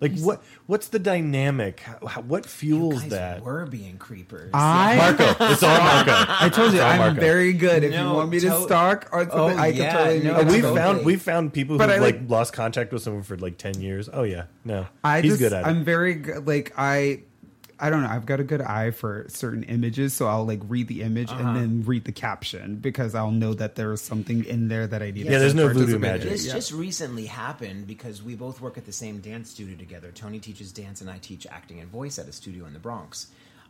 Like 0.00 0.18
what 0.18 0.42
what's 0.66 0.88
the 0.88 0.98
dynamic? 0.98 1.80
How, 1.80 2.06
how, 2.06 2.20
what 2.22 2.44
You 2.44 2.50
fuels 2.50 3.00
guys 3.02 3.10
that? 3.10 3.42
were 3.42 3.64
being 3.64 3.96
creepers. 3.96 4.50
I 4.52 4.96
Marco, 4.96 5.44
it's 5.52 5.62
all 5.62 5.78
Marco. 5.78 6.12
I 6.12 6.50
told 6.52 6.72
you 6.74 6.80
I'm 6.80 6.98
Marco. 6.98 7.20
very 7.20 7.52
good. 7.54 7.84
If 7.84 7.94
you 7.94 8.04
want 8.04 8.28
me 8.28 8.40
to 8.40 8.48
to- 8.50 8.62
stalk 8.62 9.08
or 9.12 9.20
something, 9.22 9.38
Oh, 9.38 9.62
I 9.62 9.70
can 9.72 9.80
yeah, 9.80 9.92
totally. 9.96 10.22
no, 10.24 10.36
meet 10.38 10.46
we 10.46 10.60
Totally. 10.60 10.76
found 10.80 11.04
we 11.06 11.16
found 11.16 11.52
people 11.54 11.74
who 11.74 11.78
But 11.78 11.90
I 11.90 11.98
like, 11.98 12.20
like- 12.20 12.28
lost 12.30 12.52
contact 12.52 12.92
with 12.92 13.02
someone 13.02 13.22
for 13.22 13.36
like 13.38 13.56
ten 13.56 13.80
years. 13.80 14.10
Oh 14.12 14.24
yeah, 14.24 14.44
no, 14.64 14.86
I 15.02 15.20
he's 15.22 15.32
just, 15.32 15.40
good 15.40 15.52
at 15.54 15.64
it. 15.64 15.68
I'm 15.68 15.84
very 15.84 16.14
good. 16.14 16.46
Like 16.46 16.74
I, 16.76 17.22
I 17.80 17.90
don't 17.90 18.02
know. 18.02 18.08
I've 18.08 18.26
got 18.26 18.40
a 18.40 18.44
good 18.44 18.60
eye 18.60 18.90
for 18.92 19.26
certain 19.28 19.62
images, 19.64 20.12
so 20.14 20.26
I'll 20.26 20.46
like 20.46 20.60
read 20.68 20.88
the 20.88 21.02
image 21.02 21.28
Uh-huh. 21.30 21.42
and 21.42 21.56
then 21.56 21.82
read 21.84 22.04
the 22.04 22.12
caption 22.12 22.76
because 22.76 23.14
I'll 23.14 23.30
know 23.30 23.54
that 23.54 23.74
there 23.74 23.92
is 23.92 24.00
something 24.00 24.44
in 24.44 24.68
there 24.68 24.86
that 24.86 25.02
I 25.02 25.10
need. 25.10 25.26
Yeah, 25.26 25.38
there's 25.38 25.54
no 25.54 25.68
to 25.68 25.74
voodoo 25.74 25.98
magic. 25.98 26.30
This 26.30 26.46
Yeah. 26.46 26.54
just 26.54 26.72
recently 26.72 27.26
happened 27.26 27.86
because 27.86 28.22
we 28.22 28.34
both 28.34 28.60
work 28.60 28.78
at 28.78 28.86
the 28.86 28.92
same 28.92 29.18
dance 29.20 29.50
studio 29.50 29.76
together. 29.76 30.10
Tony 30.14 30.38
teaches 30.38 30.72
dance, 30.72 31.00
and 31.00 31.10
I 31.10 31.18
teach 31.18 31.46
acting 31.50 31.80
and 31.80 31.90
voice 31.90 32.18
at 32.18 32.28
a 32.28 32.32
studio 32.32 32.64
in 32.66 32.72
the 32.72 32.78
Bronx. 32.78 33.26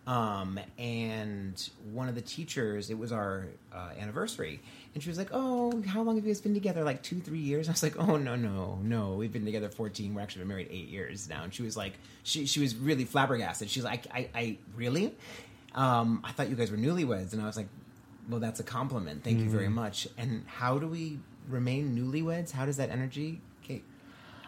Um, 0.07 0.61
and 0.79 1.71
one 1.93 2.09
of 2.11 2.15
the 2.15 2.21
teachers, 2.21 2.91
it 2.91 2.99
was 2.99 3.11
our 3.11 3.47
uh, 3.75 3.91
anniversary, 3.99 4.61
and 4.95 5.03
she 5.03 5.09
was 5.09 5.19
like, 5.19 5.31
"Oh, 5.33 5.83
how 5.83 6.03
long 6.03 6.17
have 6.17 6.25
you 6.25 6.31
guys 6.31 6.41
been 6.41 6.55
together? 6.55 6.85
Like 6.85 7.03
two, 7.03 7.21
three 7.21 7.39
years?" 7.39 7.69
I 7.69 7.73
was 7.73 7.83
like, 7.83 7.99
"Oh 7.99 8.17
no, 8.17 8.37
no, 8.37 8.79
no, 8.83 9.15
we've 9.15 9.33
been 9.33 9.45
together 9.45 9.69
fourteen. 9.69 10.15
We're 10.15 10.23
actually 10.23 10.41
been 10.41 10.49
married 10.49 10.69
eight 10.71 10.89
years 10.89 11.29
now." 11.29 11.45
And 11.45 11.53
she 11.53 11.63
was 11.63 11.77
like, 11.77 11.95
she 12.23 12.47
she 12.47 12.61
was 12.61 12.77
really 12.77 13.05
flabbergasted. 13.05 13.69
She's 13.69 13.85
like, 13.85 14.07
"I, 14.13 14.29
I 14.35 14.59
really? 14.77 15.15
Um, 15.75 16.21
I 16.25 16.33
thought 16.33 16.49
you 16.49 16.57
guys 16.57 16.71
were 16.71 16.77
newlyweds," 16.77 17.33
and 17.33 17.43
I 17.43 17.47
was 17.47 17.57
like, 17.57 17.69
"Well, 18.29 18.41
that's 18.41 18.61
a 18.61 18.65
compliment. 18.65 19.25
Thank 19.25 19.41
you 19.41 19.51
very 19.51 19.69
much." 19.69 20.09
And 20.17 20.45
how 20.47 20.79
do 20.79 20.87
we 20.87 21.19
remain 21.49 21.97
newlyweds? 21.97 22.53
How 22.53 22.65
does 22.65 22.77
that 22.77 22.91
energy? 22.91 23.41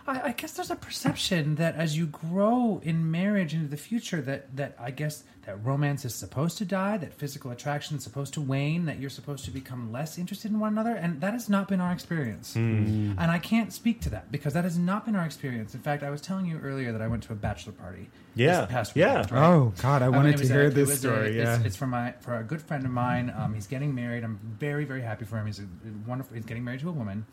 Kate? 0.06 0.16
I, 0.24 0.28
I 0.28 0.32
guess 0.32 0.52
there's 0.52 0.70
a 0.70 0.76
perception 0.76 1.56
that 1.56 1.74
as 1.76 1.96
you 1.96 2.06
grow 2.06 2.80
in 2.82 3.10
marriage 3.10 3.54
into 3.54 3.68
the 3.68 3.76
future, 3.76 4.20
that 4.22 4.56
that 4.56 4.76
I 4.78 4.90
guess 4.90 5.24
that 5.46 5.64
romance 5.64 6.04
is 6.04 6.12
supposed 6.14 6.58
to 6.58 6.64
die, 6.64 6.96
that 6.96 7.12
physical 7.14 7.52
attraction 7.52 7.96
is 7.96 8.02
supposed 8.02 8.34
to 8.34 8.40
wane, 8.40 8.86
that 8.86 8.98
you're 8.98 9.10
supposed 9.10 9.44
to 9.44 9.52
become 9.52 9.92
less 9.92 10.18
interested 10.18 10.50
in 10.50 10.58
one 10.58 10.72
another, 10.72 10.94
and 10.96 11.20
that 11.20 11.34
has 11.34 11.48
not 11.48 11.68
been 11.68 11.80
our 11.80 11.92
experience. 11.92 12.56
And 12.56 13.18
I 13.20 13.38
can't 13.38 13.72
speak 13.72 14.00
to 14.02 14.10
that 14.10 14.32
because 14.32 14.54
that 14.54 14.64
has 14.64 14.76
not 14.76 15.04
been 15.06 15.14
our 15.14 15.24
experience. 15.24 15.72
In 15.74 15.80
fact, 15.82 16.02
I 16.02 16.10
was 16.10 16.20
telling 16.20 16.46
you 16.46 16.58
earlier 16.58 16.90
that 16.92 17.00
I 17.00 17.06
went 17.06 17.22
to 17.24 17.32
a 17.32 17.36
bachelor 17.36 17.72
party. 17.74 18.08
Yeah, 18.34 18.62
this 18.62 18.70
past 18.70 18.96
yeah. 18.96 19.08
weekend, 19.20 19.32
right? 19.32 19.46
Oh 19.48 19.72
God, 19.80 20.02
I 20.02 20.06
Um, 20.06 20.16
wanted 20.16 20.30
it 20.30 20.32
to 20.38 20.42
was 20.42 20.48
hear 20.50 20.64
a- 20.66 20.70
this 20.70 20.88
was 20.88 20.96
a- 20.96 21.00
story. 21.08 21.36
yeah. 21.38 21.56
it's, 21.56 21.64
it's 21.66 21.76
for 21.76 21.86
my 21.86 22.12
for 22.20 22.36
a 22.38 22.42
good 22.42 22.60
friend 22.60 22.84
of 22.84 22.90
mine. 22.90 23.32
Um, 23.36 23.54
he's 23.54 23.66
getting 23.68 23.94
married. 23.94 24.24
I'm 24.24 24.38
very 24.58 24.84
very 24.84 25.00
happy 25.02 25.24
for 25.24 25.38
him. 25.38 25.46
He's 25.46 25.60
a 25.60 25.66
wonderful. 26.06 26.34
He's 26.34 26.44
getting 26.44 26.64
married 26.64 26.80
to 26.80 26.88
a 26.88 26.92
woman, 26.92 27.24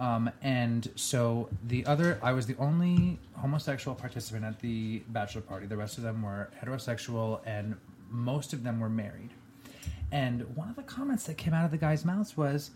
um, 0.00 0.30
and 0.42 0.90
so 0.96 1.50
the 1.66 1.84
other, 1.84 2.18
I 2.22 2.32
was 2.32 2.46
the 2.46 2.56
only 2.58 3.18
homosexual 3.34 3.94
participant 3.94 4.44
at 4.44 4.58
the 4.60 5.02
bachelor 5.08 5.42
party. 5.42 5.66
The 5.66 5.76
rest 5.76 5.98
of 5.98 6.04
them 6.04 6.22
were 6.22 6.50
heterosexual, 6.60 7.40
and 7.44 7.76
most 8.08 8.52
of 8.52 8.64
them 8.64 8.80
were 8.80 8.88
married. 8.88 9.30
And 10.10 10.56
one 10.56 10.70
of 10.70 10.76
the 10.76 10.82
comments 10.82 11.24
that 11.24 11.36
came 11.36 11.54
out 11.54 11.66
of 11.66 11.70
the 11.70 11.76
guy's 11.78 12.04
mouth 12.04 12.36
was, 12.36 12.70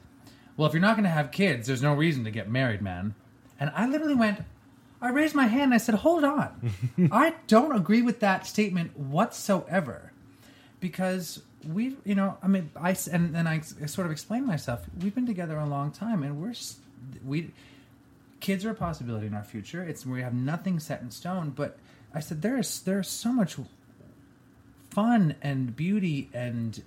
"Well, 0.56 0.68
if 0.68 0.74
you're 0.74 0.82
not 0.82 0.96
going 0.96 1.04
to 1.04 1.10
have 1.10 1.32
kids, 1.32 1.66
there's 1.66 1.82
no 1.82 1.94
reason 1.94 2.24
to 2.24 2.30
get 2.30 2.48
married, 2.48 2.82
man." 2.82 3.14
And 3.58 3.70
I 3.74 3.86
literally 3.88 4.14
went. 4.14 4.44
I 5.00 5.10
raised 5.10 5.34
my 5.34 5.46
hand 5.46 5.64
and 5.64 5.74
I 5.74 5.78
said, 5.78 5.96
Hold 5.96 6.24
on. 6.24 6.72
I 7.12 7.34
don't 7.46 7.76
agree 7.76 8.00
with 8.00 8.20
that 8.20 8.46
statement 8.46 8.98
whatsoever. 8.98 10.12
Because 10.80 11.42
we, 11.66 11.96
you 12.04 12.14
know, 12.14 12.38
I 12.42 12.48
mean, 12.48 12.70
I, 12.74 12.96
and 13.12 13.34
then 13.34 13.46
I 13.46 13.60
sort 13.60 14.06
of 14.06 14.12
explained 14.12 14.46
myself. 14.46 14.84
We've 15.02 15.14
been 15.14 15.26
together 15.26 15.58
a 15.58 15.66
long 15.66 15.90
time 15.90 16.22
and 16.22 16.40
we're, 16.40 16.54
we, 17.24 17.52
kids 18.40 18.64
are 18.64 18.70
a 18.70 18.74
possibility 18.74 19.26
in 19.26 19.34
our 19.34 19.44
future. 19.44 19.82
It's, 19.82 20.04
we 20.04 20.22
have 20.22 20.34
nothing 20.34 20.80
set 20.80 21.02
in 21.02 21.10
stone. 21.10 21.50
But 21.50 21.78
I 22.14 22.20
said, 22.20 22.42
there 22.42 22.58
is, 22.58 22.80
there's 22.82 23.08
so 23.08 23.32
much 23.32 23.56
fun 24.90 25.34
and 25.42 25.74
beauty 25.74 26.30
and 26.32 26.82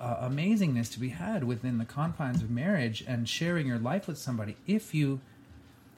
uh, 0.00 0.28
amazingness 0.28 0.92
to 0.92 1.00
be 1.00 1.10
had 1.10 1.44
within 1.44 1.78
the 1.78 1.84
confines 1.84 2.42
of 2.42 2.50
marriage 2.50 3.02
and 3.06 3.28
sharing 3.28 3.66
your 3.66 3.78
life 3.78 4.06
with 4.06 4.18
somebody 4.18 4.56
if 4.66 4.94
you 4.94 5.20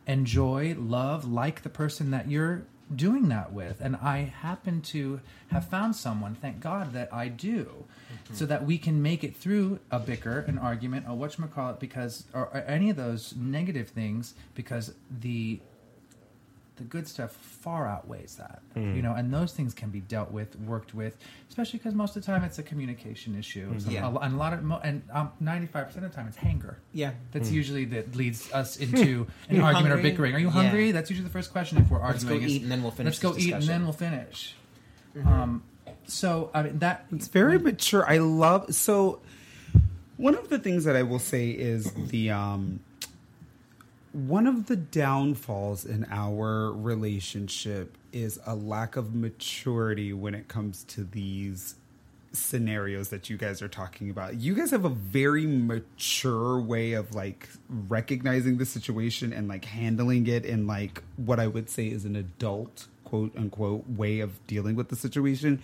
enjoy, 0.06 0.74
love, 0.78 1.24
like 1.24 1.62
the 1.62 1.68
person 1.68 2.11
that 2.11 2.30
you're 2.30 2.62
doing 2.95 3.28
that 3.28 3.53
with. 3.53 3.80
And 3.80 3.97
I 3.97 4.18
happen 4.18 4.80
to 4.82 5.20
have 5.49 5.68
found 5.68 5.97
someone, 5.97 6.34
thank 6.34 6.61
God 6.61 6.93
that 6.93 7.12
I 7.12 7.28
do, 7.28 7.86
mm-hmm. 8.12 8.34
so 8.34 8.47
that 8.47 8.64
we 8.64 8.78
can 8.78 9.03
make 9.03 9.24
it 9.24 9.36
through 9.36 9.80
a 9.91 9.99
bicker, 9.99 10.41
an 10.41 10.59
argument, 10.59 11.07
a 11.07 11.11
whatchamacallit, 11.11 11.78
because, 11.78 12.24
or, 12.32 12.47
or 12.47 12.64
any 12.66 12.91
of 12.91 12.97
those 12.97 13.34
negative 13.36 13.88
things, 13.88 14.34
because 14.55 14.95
the 15.11 15.61
the 16.80 16.86
good 16.86 17.06
stuff 17.06 17.30
far 17.32 17.86
outweighs 17.86 18.36
that 18.36 18.62
you 18.74 19.02
know 19.02 19.12
and 19.12 19.32
those 19.34 19.52
things 19.52 19.74
can 19.74 19.90
be 19.90 20.00
dealt 20.00 20.30
with 20.32 20.58
worked 20.60 20.94
with 20.94 21.14
especially 21.50 21.78
because 21.78 21.94
most 21.94 22.16
of 22.16 22.22
the 22.22 22.26
time 22.32 22.42
it's 22.42 22.58
a 22.58 22.62
communication 22.62 23.38
issue 23.38 23.78
So 23.78 23.90
Yeah. 23.90 24.08
a, 24.10 24.16
and 24.18 24.34
a 24.34 24.38
lot 24.38 24.52
of 24.54 24.60
and 24.82 25.02
um, 25.12 25.30
95% 25.42 25.96
of 25.96 26.02
the 26.02 26.08
time 26.08 26.26
it's 26.26 26.38
hanger 26.38 26.78
Yeah. 26.92 27.12
that's 27.32 27.50
usually 27.50 27.84
that 27.94 28.16
leads 28.16 28.50
us 28.52 28.76
into 28.84 29.26
an 29.50 29.56
you 29.56 29.62
argument 29.62 29.92
or 29.94 30.02
bickering. 30.02 30.34
Are 30.34 30.38
you 30.38 30.46
Yeah. 30.46 30.52
hungry? 30.52 30.90
That's 30.90 31.10
usually 31.10 31.28
the 31.28 31.32
first 31.32 31.52
question 31.52 31.76
if 31.78 31.90
we're 31.90 32.00
Let's 32.00 32.24
arguing. 32.24 32.40
go 32.40 32.46
is, 32.46 32.52
eat 32.56 32.62
and 32.62 32.70
then 32.72 32.82
we'll 32.82 32.92
finish 32.92 33.12
Let's 33.14 33.22
go 33.22 33.32
this 33.34 33.44
eat 33.46 33.52
and 33.52 33.62
then 33.64 33.82
we'll 33.84 33.92
finish. 33.92 34.54
Um, 35.26 35.62
so 36.06 36.50
I 36.54 36.62
mean 36.62 36.78
that 36.78 37.04
It's 37.12 37.28
very 37.28 37.58
mature. 37.58 38.08
I 38.08 38.18
love 38.18 38.74
so. 38.74 39.20
One 40.16 40.34
of 40.34 40.48
the 40.48 40.58
things 40.58 40.84
that 40.84 40.96
I 40.96 41.02
will 41.02 41.18
say 41.18 41.50
is 41.50 41.92
the 41.92 42.30
um, 42.30 42.80
one 44.12 44.46
of 44.46 44.66
the 44.66 44.76
downfalls 44.76 45.84
in 45.84 46.06
our 46.11 46.72
relationship 46.72 47.96
is 48.12 48.40
a 48.44 48.54
lack 48.54 48.96
of 48.96 49.14
maturity 49.14 50.12
when 50.12 50.34
it 50.34 50.48
comes 50.48 50.82
to 50.84 51.04
these 51.04 51.76
scenarios 52.32 53.08
that 53.08 53.28
you 53.28 53.36
guys 53.36 53.62
are 53.62 53.68
talking 53.68 54.11
about. 54.11 54.34
You 54.36 54.54
guys 54.54 54.70
have 54.70 54.84
a 54.84 54.90
very 54.90 55.46
mature 55.46 56.61
way 56.61 56.92
of 56.92 57.14
like 57.14 57.48
recognizing 57.68 58.58
the 58.58 58.66
situation 58.66 59.32
and 59.32 59.48
like 59.48 59.64
handling 59.64 60.26
it 60.26 60.44
in 60.44 60.66
like 60.66 61.02
what 61.16 61.40
I 61.40 61.46
would 61.46 61.68
say 61.68 61.88
is 61.88 62.04
an 62.04 62.16
adult 62.16 62.86
quote 63.04 63.36
unquote 63.36 63.88
way 63.88 64.20
of 64.20 64.44
dealing 64.46 64.76
with 64.76 64.88
the 64.88 64.96
situation. 64.96 65.61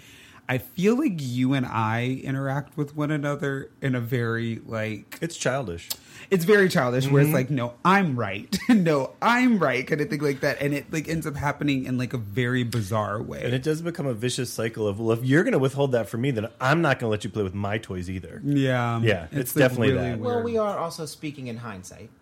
I 0.48 0.58
feel 0.58 0.96
like 0.96 1.14
you 1.16 1.54
and 1.54 1.66
I 1.66 2.20
interact 2.22 2.76
with 2.76 2.94
one 2.94 3.10
another 3.10 3.68
in 3.82 3.94
a 3.96 4.00
very 4.00 4.60
like 4.64 5.18
It's 5.20 5.36
childish. 5.36 5.88
it's 6.30 6.44
very 6.44 6.68
childish 6.68 7.08
where 7.10 7.22
Mm-hmm. 7.24 7.30
it's 7.30 7.34
like 7.34 7.50
no 7.50 7.74
i'm 7.84 8.16
right 8.18 8.56
no 8.68 9.12
i'm 9.22 9.58
right 9.58 9.86
kind 9.86 10.00
of 10.00 10.08
thing 10.10 10.20
like 10.20 10.40
that 10.40 10.60
and 10.60 10.72
it 10.74 10.92
like 10.92 11.08
ends 11.08 11.26
up 11.26 11.36
happening 11.36 11.84
in 11.84 11.98
like 11.98 12.12
a 12.14 12.18
very 12.18 12.62
bizarre 12.64 13.20
way 13.22 13.42
And 13.44 13.54
it 13.54 13.62
does 13.62 13.80
become 13.82 14.06
a 14.06 14.14
vicious 14.14 14.52
cycle 14.52 14.86
of, 14.88 14.98
well, 15.00 15.12
if 15.12 15.24
you're 15.24 15.42
going 15.44 15.52
to 15.52 15.58
withhold 15.58 15.92
that 15.92 16.08
from 16.08 16.20
me, 16.22 16.30
then 16.32 16.48
I'm 16.60 16.80
not 16.82 16.98
going 16.98 17.08
to 17.08 17.10
let 17.10 17.22
you 17.24 17.30
play 17.30 17.42
with 17.42 17.54
my 17.54 17.78
toys 17.78 18.08
either. 18.10 18.40
yeah 18.44 19.00
Yeah, 19.00 19.26
it's 19.32 19.52
definitely 19.52 19.92
that. 19.92 20.18
Well, 20.18 20.42
we 20.42 20.56
are 20.58 20.78
also 20.78 21.06
speaking 21.06 21.46
in 21.48 21.56
hindsight. 21.58 22.10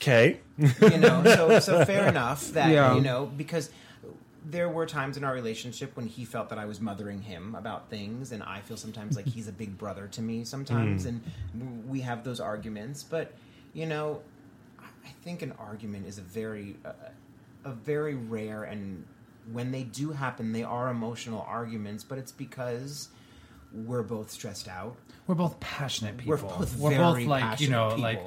Okay. 0.00 0.40
you 0.58 0.98
know 0.98 1.22
so 1.24 1.58
so 1.60 1.84
fair 1.84 2.06
enough 2.08 2.50
that 2.52 2.70
Yeah. 2.70 2.94
you 2.94 3.00
know 3.00 3.24
because 3.26 3.70
there 4.44 4.68
were 4.68 4.86
times 4.86 5.16
in 5.16 5.24
our 5.24 5.32
relationship 5.32 5.96
when 5.96 6.06
he 6.06 6.24
felt 6.24 6.50
that 6.50 6.58
I 6.58 6.66
was 6.66 6.80
mothering 6.80 7.22
him 7.22 7.54
about 7.54 7.88
things, 7.88 8.32
and 8.32 8.42
I 8.42 8.60
feel 8.60 8.76
sometimes 8.76 9.16
like 9.16 9.26
he's 9.26 9.48
a 9.48 9.52
big 9.52 9.78
brother 9.78 10.06
to 10.08 10.22
me 10.22 10.44
sometimes, 10.44 11.06
and 11.06 11.22
we 11.88 12.00
have 12.00 12.24
those 12.24 12.40
arguments. 12.40 13.02
But 13.02 13.32
you 13.72 13.86
know, 13.86 14.20
I 14.78 15.08
think 15.22 15.42
an 15.42 15.52
argument 15.58 16.06
is 16.06 16.18
a 16.18 16.22
very 16.22 16.76
uh, 16.84 16.92
a 17.64 17.72
very 17.72 18.14
rare, 18.14 18.64
and 18.64 19.06
when 19.50 19.72
they 19.72 19.84
do 19.84 20.12
happen, 20.12 20.52
they 20.52 20.62
are 20.62 20.90
emotional 20.90 21.44
arguments. 21.48 22.04
But 22.04 22.18
it's 22.18 22.32
because 22.32 23.08
we're 23.72 24.02
both 24.02 24.30
stressed 24.30 24.68
out. 24.68 24.96
we're 25.26 25.34
both 25.34 25.58
passionate 25.58 26.18
people. 26.18 26.32
We're 26.32 26.42
both 26.42 26.76
We're 26.76 26.90
very 26.90 27.24
both 27.24 27.26
like 27.26 27.60
you 27.60 27.70
know 27.70 27.88
people. 27.88 28.02
like 28.02 28.20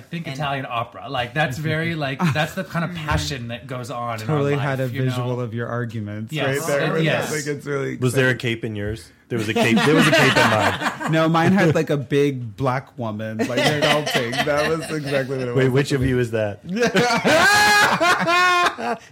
think 0.00 0.26
And- 0.26 0.34
Italian 0.36 0.66
opera. 0.68 1.08
Like 1.08 1.34
that's 1.34 1.58
very 1.72 1.94
like 1.94 2.18
that's 2.32 2.54
the 2.54 2.64
kind 2.64 2.84
of 2.84 2.94
passion 2.96 3.48
that 3.48 3.66
goes 3.66 3.90
on. 3.90 4.18
totally 4.18 4.54
in 4.54 4.58
our 4.58 4.64
life, 4.66 4.78
had 4.78 4.80
a 4.80 4.88
you 4.92 4.98
know? 5.00 5.04
visual 5.10 5.40
of 5.40 5.54
your 5.54 5.68
arguments 5.68 6.32
Yes. 6.32 6.58
right 6.60 6.66
there 6.68 6.98
yes. 6.98 7.30
that. 7.30 7.36
like 7.36 7.46
it's 7.56 7.66
really 7.66 7.96
Was 7.96 8.12
there 8.14 8.28
a 8.30 8.34
cape 8.34 8.64
in 8.64 8.74
yours? 8.76 9.10
There 9.28 9.38
was 9.38 9.48
a 9.48 9.54
cape. 9.64 9.76
There 9.76 9.94
was 9.94 10.06
a 10.06 10.10
cape 10.12 10.36
in 10.36 10.50
mine. 10.50 11.12
no 11.12 11.28
mine 11.28 11.52
had 11.52 11.74
like 11.74 11.90
a 11.90 11.96
big 11.96 12.56
black 12.56 12.96
woman 12.98 13.38
like 13.38 13.58
adulting 13.58 14.32
that 14.44 14.68
was 14.68 14.90
exactly 14.90 15.38
what 15.38 15.48
it 15.48 15.54
was 15.54 15.64
Wait, 15.64 15.68
which 15.70 15.92
of 15.92 16.02
you 16.04 16.18
is 16.18 16.30
that? 16.32 16.60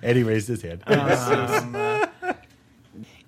Eddie 0.03 0.23
raised 0.23 0.49
his 0.49 0.63
hand. 0.63 0.83
Um, 0.87 1.73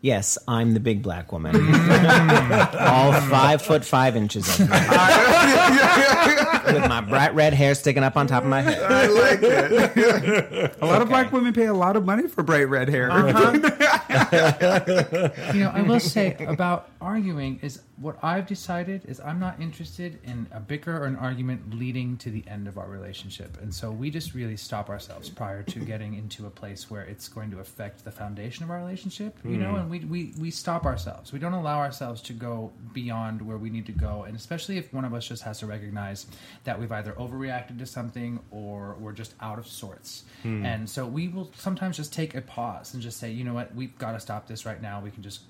yes, 0.04 0.38
I'm 0.46 0.74
the 0.74 0.80
big 0.80 1.02
black 1.02 1.32
woman. 1.32 1.54
Mm. 1.54 2.80
All 2.80 3.12
five 3.12 3.62
foot 3.62 3.84
five 3.84 4.16
inches 4.16 4.46
of 4.48 4.60
me. 4.60 4.66
With 6.74 6.88
my 6.88 7.00
bright 7.00 7.34
red 7.34 7.54
hair 7.54 7.74
sticking 7.74 8.04
up 8.04 8.16
on 8.16 8.26
top 8.26 8.42
of 8.42 8.48
my 8.48 8.60
head. 8.60 8.82
I 8.82 9.06
like 9.06 9.40
it. 9.42 10.76
a 10.80 10.86
lot 10.86 11.02
of 11.02 11.08
black 11.08 11.32
women 11.32 11.52
pay 11.52 11.66
a 11.66 11.74
lot 11.74 11.96
of 11.96 12.04
money 12.04 12.28
for 12.28 12.42
bright 12.42 12.68
red 12.68 12.88
hair. 12.88 13.10
Uh-huh. 13.10 14.00
you 15.54 15.60
know, 15.60 15.72
I 15.74 15.82
will 15.82 16.00
say 16.00 16.36
about 16.46 16.90
arguing 17.00 17.58
is 17.62 17.80
what 17.96 18.18
I've 18.22 18.46
decided 18.46 19.02
is 19.06 19.20
I'm 19.20 19.38
not 19.38 19.60
interested 19.60 20.18
in 20.24 20.48
a 20.52 20.58
bicker 20.58 20.96
or 20.96 21.04
an 21.04 21.16
argument 21.16 21.74
leading 21.74 22.16
to 22.18 22.30
the 22.30 22.44
end 22.48 22.66
of 22.66 22.76
our 22.76 22.88
relationship. 22.88 23.56
And 23.62 23.72
so 23.72 23.90
we 23.90 24.10
just 24.10 24.34
really 24.34 24.56
stop 24.56 24.90
ourselves 24.90 25.30
prior 25.30 25.62
to 25.62 25.78
getting 25.80 26.14
into 26.14 26.46
a 26.46 26.50
place 26.50 26.90
where 26.90 27.02
it's 27.02 27.28
going 27.28 27.50
to 27.52 27.60
affect 27.60 28.04
the 28.04 28.10
foundation 28.10 28.64
of 28.64 28.70
our 28.70 28.78
relationship, 28.78 29.38
you 29.44 29.56
know, 29.56 29.70
hmm. 29.70 29.76
and 29.76 29.90
we, 29.90 30.00
we, 30.00 30.34
we 30.40 30.50
stop 30.50 30.84
ourselves. 30.84 31.32
We 31.32 31.38
don't 31.38 31.52
allow 31.52 31.78
ourselves 31.78 32.20
to 32.22 32.32
go 32.32 32.72
beyond 32.92 33.40
where 33.42 33.58
we 33.58 33.70
need 33.70 33.86
to 33.86 33.92
go. 33.92 34.24
And 34.24 34.36
especially 34.36 34.76
if 34.76 34.92
one 34.92 35.04
of 35.04 35.14
us 35.14 35.28
just 35.28 35.42
has 35.42 35.60
to 35.60 35.66
recognize 35.66 36.26
that 36.64 36.78
we've 36.78 36.92
either 36.92 37.12
overreacted 37.12 37.78
to 37.78 37.86
something 37.86 38.40
or 38.50 38.96
we're 38.98 39.12
just 39.12 39.34
out 39.40 39.58
of 39.58 39.66
sorts. 39.66 40.24
Hmm. 40.42 40.64
And 40.64 40.90
so 40.90 41.06
we 41.06 41.28
will 41.28 41.50
sometimes 41.56 41.96
just 41.96 42.12
take 42.12 42.34
a 42.34 42.40
pause 42.40 42.92
and 42.94 43.02
just 43.02 43.18
say, 43.18 43.30
you 43.30 43.44
know 43.44 43.54
what, 43.54 43.74
we've 43.74 43.96
got 44.04 44.12
to 44.12 44.20
stop 44.20 44.46
this 44.46 44.66
right 44.66 44.80
now. 44.80 45.00
We 45.00 45.10
can 45.10 45.22
just 45.22 45.40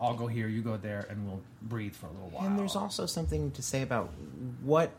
I'll 0.00 0.14
go 0.14 0.26
here, 0.26 0.48
you 0.48 0.62
go 0.62 0.76
there, 0.76 1.06
and 1.08 1.26
we'll 1.26 1.42
breathe 1.62 1.94
for 1.94 2.06
a 2.06 2.12
little 2.12 2.30
while. 2.30 2.46
And 2.46 2.58
there's 2.58 2.74
also 2.74 3.06
something 3.06 3.52
to 3.52 3.62
say 3.62 3.82
about 3.82 4.10
what 4.62 4.90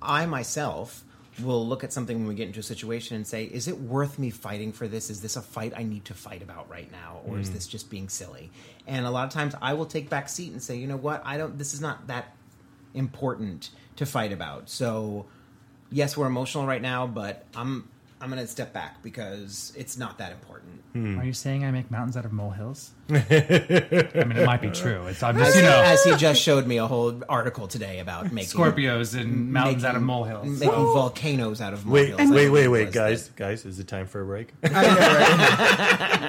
I 0.00 0.26
myself 0.26 1.04
we'll 1.40 1.66
look 1.66 1.82
at 1.82 1.92
something 1.92 2.18
when 2.18 2.28
we 2.28 2.34
get 2.34 2.46
into 2.46 2.60
a 2.60 2.62
situation 2.62 3.16
and 3.16 3.26
say, 3.26 3.44
is 3.44 3.66
it 3.68 3.78
worth 3.78 4.18
me 4.18 4.30
fighting 4.30 4.72
for 4.72 4.86
this? 4.86 5.08
Is 5.08 5.22
this 5.22 5.36
a 5.36 5.42
fight 5.42 5.72
I 5.76 5.82
need 5.82 6.04
to 6.06 6.14
fight 6.14 6.42
about 6.42 6.68
right 6.68 6.90
now? 6.92 7.20
Or 7.26 7.38
is 7.38 7.48
mm. 7.48 7.54
this 7.54 7.66
just 7.66 7.90
being 7.90 8.08
silly? 8.08 8.50
And 8.86 9.06
a 9.06 9.10
lot 9.10 9.26
of 9.26 9.32
times 9.32 9.54
I 9.62 9.72
will 9.74 9.86
take 9.86 10.10
back 10.10 10.28
seat 10.28 10.52
and 10.52 10.62
say, 10.62 10.76
you 10.76 10.86
know 10.86 10.96
what? 10.96 11.22
I 11.24 11.38
don't, 11.38 11.56
this 11.56 11.72
is 11.72 11.80
not 11.80 12.06
that 12.08 12.36
important 12.92 13.70
to 13.96 14.04
fight 14.04 14.32
about. 14.32 14.68
So 14.68 15.26
yes, 15.90 16.16
we're 16.16 16.26
emotional 16.26 16.66
right 16.66 16.82
now, 16.82 17.06
but 17.06 17.46
I'm, 17.56 17.88
I'm 18.22 18.30
going 18.30 18.40
to 18.40 18.46
step 18.46 18.72
back 18.72 19.02
because 19.02 19.72
it's 19.76 19.98
not 19.98 20.18
that 20.18 20.30
important. 20.30 20.80
Hmm. 20.92 21.18
Are 21.18 21.24
you 21.24 21.32
saying 21.32 21.64
I 21.64 21.72
make 21.72 21.90
mountains 21.90 22.16
out 22.16 22.24
of 22.24 22.32
molehills? 22.32 22.92
I 23.10 23.14
mean, 23.14 24.36
it 24.38 24.46
might 24.46 24.60
be 24.62 24.70
true. 24.82 25.06
It's 25.06 25.22
I'm 25.22 25.36
just 25.36 25.50
As, 25.50 25.56
you 25.56 25.62
know 25.62 25.82
as 25.82 26.04
he 26.04 26.14
just 26.16 26.40
showed 26.40 26.66
me 26.66 26.78
a 26.78 26.86
whole 26.86 27.20
article 27.28 27.66
today 27.68 27.98
about 27.98 28.32
making 28.32 28.50
Scorpios 28.50 29.18
and 29.18 29.52
mountains 29.52 29.84
out 29.84 29.96
of 29.96 30.02
molehills. 30.02 30.60
making 30.60 30.70
volcanoes 30.74 31.60
out 31.60 31.72
of 31.72 31.86
Wait, 31.86 32.10
molehills. 32.10 32.30
wait, 32.30 32.46
I 32.46 32.50
wait, 32.50 32.62
think 32.62 32.72
wait, 32.72 32.92
guys, 32.92 33.28
the- 33.28 33.34
guys, 33.34 33.64
is 33.64 33.78
it 33.80 33.88
time 33.88 34.06
for 34.06 34.20
a 34.22 34.24
break? 34.24 34.52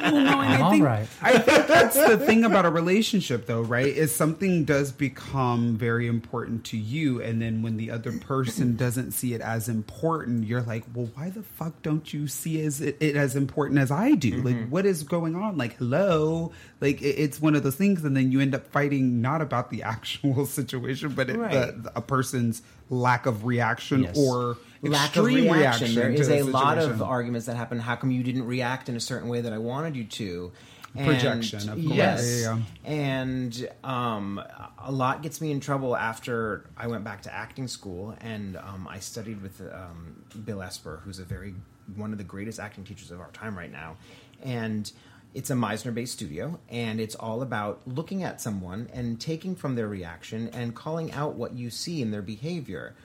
Well, 0.04 0.22
no, 0.22 0.40
I'm 0.40 0.64
I 0.64 0.70
think, 0.72 0.84
right. 0.86 1.08
I 1.22 1.40
think 1.40 1.68
that's 1.68 1.96
the 1.96 2.18
thing 2.18 2.44
about 2.44 2.66
a 2.66 2.70
relationship, 2.70 3.46
though, 3.46 3.62
right? 3.62 3.88
Is 3.88 4.14
something 4.14 4.66
does 4.66 4.92
become 4.92 5.78
very 5.78 6.08
important 6.08 6.66
to 6.66 6.78
you, 6.78 7.22
and 7.22 7.42
then 7.42 7.62
when 7.62 7.78
the 7.78 7.90
other 7.90 8.12
person 8.20 8.76
doesn't 8.84 9.12
see 9.12 9.34
it 9.34 9.42
as 9.42 9.70
important, 9.70 10.46
you're 10.46 10.62
like, 10.62 10.84
well, 10.94 11.10
why 11.16 11.30
the 11.30 11.42
fuck 11.44 11.82
don't 11.82 12.14
you 12.14 12.28
see 12.28 12.62
as 12.66 12.82
it, 12.82 12.98
it 13.00 13.16
as 13.16 13.36
important 13.36 13.80
as 13.80 13.92
I 13.92 14.12
do? 14.16 14.42
Like, 14.42 14.56
mm-hmm. 14.56 14.70
what 14.72 14.86
is 14.86 15.04
going 15.04 15.36
on? 15.36 15.58
Like, 15.58 15.78
hello, 15.78 16.52
like 16.82 17.02
it, 17.02 17.16
it's 17.18 17.42
one 17.42 17.56
of 17.56 17.64
those 17.64 17.76
things, 17.76 18.04
and 18.04 18.16
then 18.16 18.32
you 18.32 18.40
end 18.40 18.54
up 18.56 18.68
fighting 18.68 19.22
not 19.22 19.42
about 19.42 19.70
the 19.70 19.84
actual 19.94 20.46
situation, 20.46 21.10
but 21.14 21.30
it, 21.30 21.38
Right. 21.38 21.52
the, 21.84 21.92
a 21.96 22.02
person's 22.02 22.62
lack 22.90 23.26
of 23.26 23.46
reaction 23.46 24.04
Yes. 24.04 24.18
or 24.18 24.58
lack 24.82 25.16
of 25.16 25.26
extreme 25.28 25.52
reaction. 25.52 25.96
There 25.96 26.10
to 26.10 26.16
is 26.16 26.28
the 26.28 26.42
a 26.42 26.44
lot 26.44 26.78
of 26.78 27.02
arguments 27.02 27.48
that 27.48 27.56
happen. 27.56 27.80
How 27.80 27.96
come 27.96 28.12
you 28.12 28.24
didn't 28.24 28.46
react 28.46 28.90
in 28.90 28.96
a 28.96 29.00
certain 29.00 29.30
way 29.30 29.42
that 29.42 29.54
I 29.54 29.58
wanted 29.58 29.96
you 29.96 30.04
to? 30.06 30.52
And- 30.96 31.08
Projection, 31.08 31.70
of 31.70 31.76
course. 31.84 31.96
Yes. 31.98 32.42
Yeah, 32.44 32.60
And 32.86 33.68
um, 33.84 34.40
a 34.78 34.92
lot 34.92 35.24
gets 35.24 35.42
me 35.42 35.50
in 35.50 35.60
trouble 35.60 35.96
after 35.98 36.70
I 36.78 36.86
went 36.86 37.04
back 37.04 37.24
to 37.24 37.34
acting 37.34 37.68
school 37.68 38.16
and 38.22 38.58
um, 38.58 38.88
I 38.88 39.00
studied 39.00 39.42
with 39.42 39.60
um, 39.62 40.22
Bill 40.46 40.62
Esper, 40.62 41.02
who's 41.04 41.18
a 41.18 41.24
very 41.24 41.56
one 41.96 42.12
of 42.12 42.20
the 42.20 42.24
greatest 42.24 42.60
acting 42.60 42.84
teachers 42.84 43.10
of 43.10 43.20
our 43.20 43.32
time 43.32 43.58
right 43.58 43.72
now. 43.72 43.98
And 44.44 44.92
it's 45.34 45.50
a 45.50 45.54
Meisner-based 45.54 46.14
studio, 46.14 46.60
and 46.70 47.00
it's 47.00 47.16
all 47.16 47.42
about 47.42 47.82
looking 47.88 48.24
at 48.24 48.42
someone 48.42 48.90
and 48.94 49.20
taking 49.20 49.56
from 49.56 49.76
their 49.76 49.88
reaction 49.88 50.50
and 50.50 50.76
calling 50.76 51.12
out 51.12 51.36
what 51.36 51.54
you 51.54 51.70
see 51.70 52.02
in 52.02 52.12
their 52.12 52.22
behavior. 52.22 52.96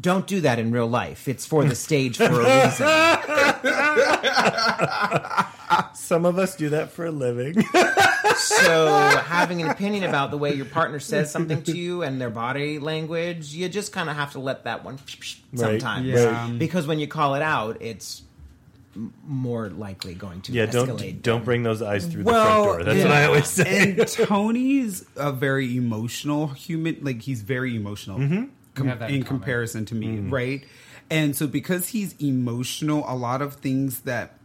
Don't 0.00 0.26
do 0.26 0.40
that 0.42 0.58
in 0.58 0.70
real 0.70 0.86
life. 0.86 1.26
It's 1.28 1.44
for 1.44 1.64
the 1.64 1.74
stage 1.74 2.16
for 2.16 2.24
a 2.24 2.30
reason. 2.30 2.86
Some 5.94 6.24
of 6.24 6.38
us 6.38 6.56
do 6.56 6.70
that 6.70 6.90
for 6.92 7.06
a 7.06 7.10
living. 7.10 7.62
So, 8.36 8.86
having 9.26 9.60
an 9.60 9.68
opinion 9.68 10.04
about 10.04 10.30
the 10.30 10.38
way 10.38 10.54
your 10.54 10.64
partner 10.64 10.98
says 10.98 11.30
something 11.30 11.62
to 11.64 11.76
you 11.76 12.02
and 12.02 12.18
their 12.18 12.30
body 12.30 12.78
language, 12.78 13.52
you 13.52 13.68
just 13.68 13.92
kind 13.92 14.08
of 14.08 14.16
have 14.16 14.32
to 14.32 14.40
let 14.40 14.64
that 14.64 14.82
one 14.82 14.98
sometimes. 15.54 16.06
Yeah. 16.06 16.50
Because 16.56 16.86
when 16.86 16.98
you 16.98 17.06
call 17.06 17.34
it 17.34 17.42
out, 17.42 17.82
it's 17.82 18.22
m- 18.22 18.26
more 18.94 19.70
likely 19.70 20.14
going 20.14 20.40
to 20.42 20.52
yeah, 20.52 20.66
escalate. 20.66 20.72
don't 20.72 21.22
don't 21.22 21.44
bring 21.44 21.62
those 21.62 21.80
eyes 21.80 22.06
through 22.06 22.24
the 22.24 22.30
front 22.30 22.64
door. 22.64 22.84
That's 22.84 23.02
what 23.02 23.12
I 23.12 23.24
always 23.26 23.46
say. 23.48 23.94
and 23.96 24.08
Tony's 24.08 25.04
a 25.16 25.32
very 25.32 25.76
emotional 25.76 26.48
human. 26.48 26.98
Like 27.02 27.22
he's 27.22 27.42
very 27.42 27.76
emotional 27.76 28.18
mm-hmm. 28.18 28.44
com- 28.74 28.86
We 28.86 28.90
have 28.90 28.98
that 29.00 29.10
in 29.10 29.16
in 29.16 29.22
comparison 29.22 29.84
to 29.86 29.94
me, 29.94 30.06
mm-hmm. 30.08 30.30
right? 30.30 30.64
And 31.08 31.34
so 31.34 31.46
because 31.46 31.88
he's 31.88 32.14
emotional, 32.20 33.04
a 33.06 33.14
lot 33.14 33.42
of 33.42 33.54
things 33.54 34.00
that 34.02 34.39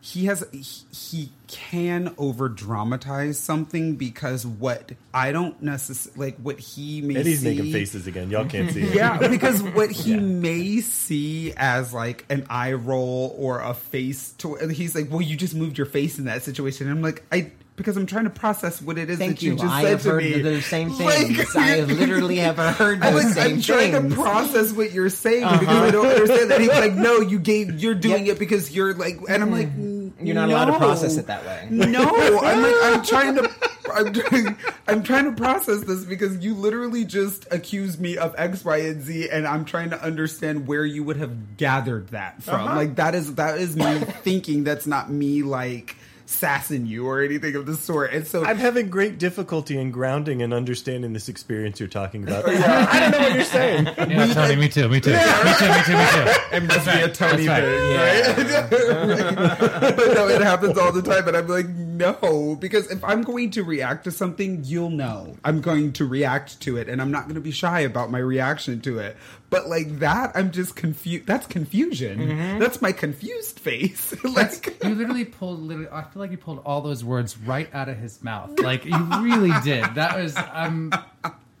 he 0.00 0.26
has, 0.26 0.44
he, 0.52 0.62
he 0.94 1.32
can 1.48 2.14
over 2.18 2.48
dramatize 2.48 3.38
something 3.38 3.96
because 3.96 4.46
what 4.46 4.92
I 5.12 5.32
don't 5.32 5.60
necessarily 5.60 6.30
like 6.30 6.36
what 6.38 6.60
he 6.60 7.02
may 7.02 7.16
Eddie's 7.16 7.40
see, 7.40 7.56
making 7.56 7.72
faces 7.72 8.06
again. 8.06 8.30
Y'all 8.30 8.46
can't 8.46 8.70
see 8.70 8.82
it. 8.84 8.94
yeah, 8.94 9.26
because 9.28 9.62
what 9.62 9.90
he 9.90 10.16
may 10.16 10.80
see 10.80 11.52
as 11.56 11.92
like 11.92 12.24
an 12.30 12.46
eye 12.48 12.74
roll 12.74 13.34
or 13.38 13.60
a 13.60 13.74
face 13.74 14.32
to 14.38 14.54
and 14.56 14.70
he's 14.70 14.94
like, 14.94 15.10
Well, 15.10 15.22
you 15.22 15.36
just 15.36 15.54
moved 15.54 15.76
your 15.76 15.86
face 15.86 16.18
in 16.18 16.26
that 16.26 16.42
situation. 16.42 16.88
And 16.88 16.96
I'm 16.96 17.02
like, 17.02 17.24
I 17.32 17.50
because 17.78 17.96
I'm 17.96 18.04
trying 18.04 18.24
to 18.24 18.30
process 18.30 18.82
what 18.82 18.98
it 18.98 19.08
is 19.08 19.18
Thank 19.18 19.36
that 19.36 19.42
you, 19.42 19.52
you. 19.52 19.56
just 19.58 19.72
I 19.72 19.82
said 19.82 19.90
have 19.92 20.02
to 20.02 20.10
heard 20.10 20.22
me. 20.22 20.42
the 20.42 20.60
same 20.60 20.88
Like- 20.98 21.56
I 21.56 21.66
have 21.76 21.90
literally 21.90 22.36
have 22.36 22.56
heard 22.76 23.00
those 23.00 23.24
like, 23.24 23.34
same 23.34 23.54
I'm 23.54 23.60
trying 23.62 23.92
things. 23.92 24.14
to 24.14 24.20
process 24.20 24.72
what 24.72 24.92
you're 24.92 25.08
saying 25.08 25.48
because 25.58 25.68
I 25.68 25.72
uh-huh. 25.72 25.90
don't 25.92 26.06
understand 26.06 26.50
that. 26.50 26.60
He's 26.60 26.68
like, 26.68 26.92
no, 26.94 27.20
you 27.20 27.38
gave, 27.38 27.80
you're 27.80 27.94
doing 27.94 28.26
Yep. 28.26 28.36
it 28.36 28.38
because 28.38 28.72
you're 28.72 28.92
like, 28.92 29.18
and 29.28 29.42
I'm 29.42 29.50
like, 29.50 29.68
mm-hmm. 29.68 30.08
mm, 30.08 30.26
You're 30.26 30.34
not 30.34 30.50
allowed 30.50 30.66
to 30.66 30.78
process 30.78 31.16
it 31.16 31.28
that 31.28 31.46
way. 31.46 31.68
No, 31.70 32.04
I'm 32.04 32.62
like, 32.62 32.74
I'm 32.82 33.02
trying 33.04 33.34
to, 33.36 33.50
I'm 33.94 34.12
trying, 34.12 34.56
I'm 34.88 35.02
trying 35.02 35.24
to 35.26 35.32
process 35.32 35.84
this 35.84 36.04
because 36.04 36.44
you 36.44 36.54
literally 36.54 37.04
just 37.04 37.46
accused 37.50 38.00
me 38.00 38.18
of 38.18 38.34
X, 38.36 38.64
Y, 38.64 38.76
and 38.78 39.02
Z, 39.02 39.30
and 39.30 39.46
I'm 39.46 39.64
trying 39.64 39.90
to 39.90 40.02
understand 40.02 40.66
where 40.66 40.84
you 40.84 41.04
would 41.04 41.16
have 41.16 41.56
gathered 41.56 42.08
that 42.08 42.42
from. 42.42 42.66
Uh-huh. 42.66 42.76
Like 42.76 42.96
that 42.96 43.14
is 43.14 43.36
that 43.36 43.58
is 43.58 43.76
me 43.76 43.98
thinking. 44.00 44.64
That's 44.64 44.86
not 44.86 45.10
me 45.10 45.42
like 45.42 45.96
sassing 46.28 46.84
you 46.84 47.06
or 47.06 47.22
anything 47.22 47.54
of 47.56 47.64
the 47.64 47.74
sort. 47.74 48.12
And 48.12 48.26
so 48.26 48.44
I'm 48.44 48.58
having 48.58 48.90
great 48.90 49.18
difficulty 49.18 49.78
in 49.78 49.90
grounding 49.90 50.42
and 50.42 50.52
understanding 50.52 51.14
this 51.14 51.28
experience 51.28 51.80
you're 51.80 51.88
talking 51.88 52.22
about. 52.22 52.44
I 52.48 53.00
don't 53.00 53.10
know 53.12 53.18
what 53.18 53.34
you're 53.34 53.44
saying. 53.44 53.86
Yeah, 53.86 54.34
Tony, 54.34 54.56
me 54.56 54.68
too, 54.68 54.88
me 54.88 55.00
too, 55.00 55.12
me 55.12 55.18
too, 55.18 55.68
me 55.68 55.82
too, 55.84 55.96
me 55.96 56.04
too. 56.04 56.24
it 56.52 56.62
must 56.68 56.84
be 56.84 57.00
a 57.00 57.08
Tony 57.08 57.46
That's 57.46 58.36
right. 58.36 58.36
thing, 58.36 58.46
right? 58.46 59.96
but 59.96 60.14
no, 60.14 60.28
it 60.28 60.42
happens 60.42 60.76
all 60.76 60.92
the 60.92 61.02
time, 61.02 61.26
and 61.28 61.36
I'm 61.36 61.48
like, 61.48 61.66
no, 61.98 62.56
because 62.58 62.90
if 62.90 63.02
I'm 63.04 63.22
going 63.22 63.50
to 63.50 63.64
react 63.64 64.04
to 64.04 64.10
something, 64.10 64.62
you'll 64.64 64.90
know 64.90 65.36
I'm 65.44 65.60
going 65.60 65.92
to 65.94 66.04
react 66.04 66.60
to 66.62 66.76
it, 66.76 66.88
and 66.88 67.02
I'm 67.02 67.10
not 67.10 67.24
going 67.24 67.34
to 67.34 67.40
be 67.40 67.50
shy 67.50 67.80
about 67.80 68.10
my 68.10 68.18
reaction 68.18 68.80
to 68.82 68.98
it. 69.00 69.16
But 69.50 69.68
like 69.68 69.98
that, 69.98 70.32
I'm 70.34 70.52
just 70.52 70.76
confused. 70.76 71.26
That's 71.26 71.46
confusion. 71.46 72.18
Mm-hmm. 72.20 72.58
That's 72.58 72.80
my 72.80 72.92
confused 72.92 73.58
face. 73.58 74.14
like, 74.24 74.78
You 74.84 74.94
literally 74.94 75.24
pulled. 75.24 75.60
Literally, 75.60 75.90
I 75.90 76.02
feel 76.02 76.20
like 76.20 76.30
you 76.30 76.38
pulled 76.38 76.60
all 76.64 76.80
those 76.80 77.02
words 77.02 77.36
right 77.36 77.68
out 77.74 77.88
of 77.88 77.98
his 77.98 78.22
mouth. 78.22 78.58
Like 78.60 78.84
you 78.84 78.96
really 79.20 79.52
did. 79.64 79.84
That 79.94 80.16
was. 80.16 80.36
Um, 80.52 80.92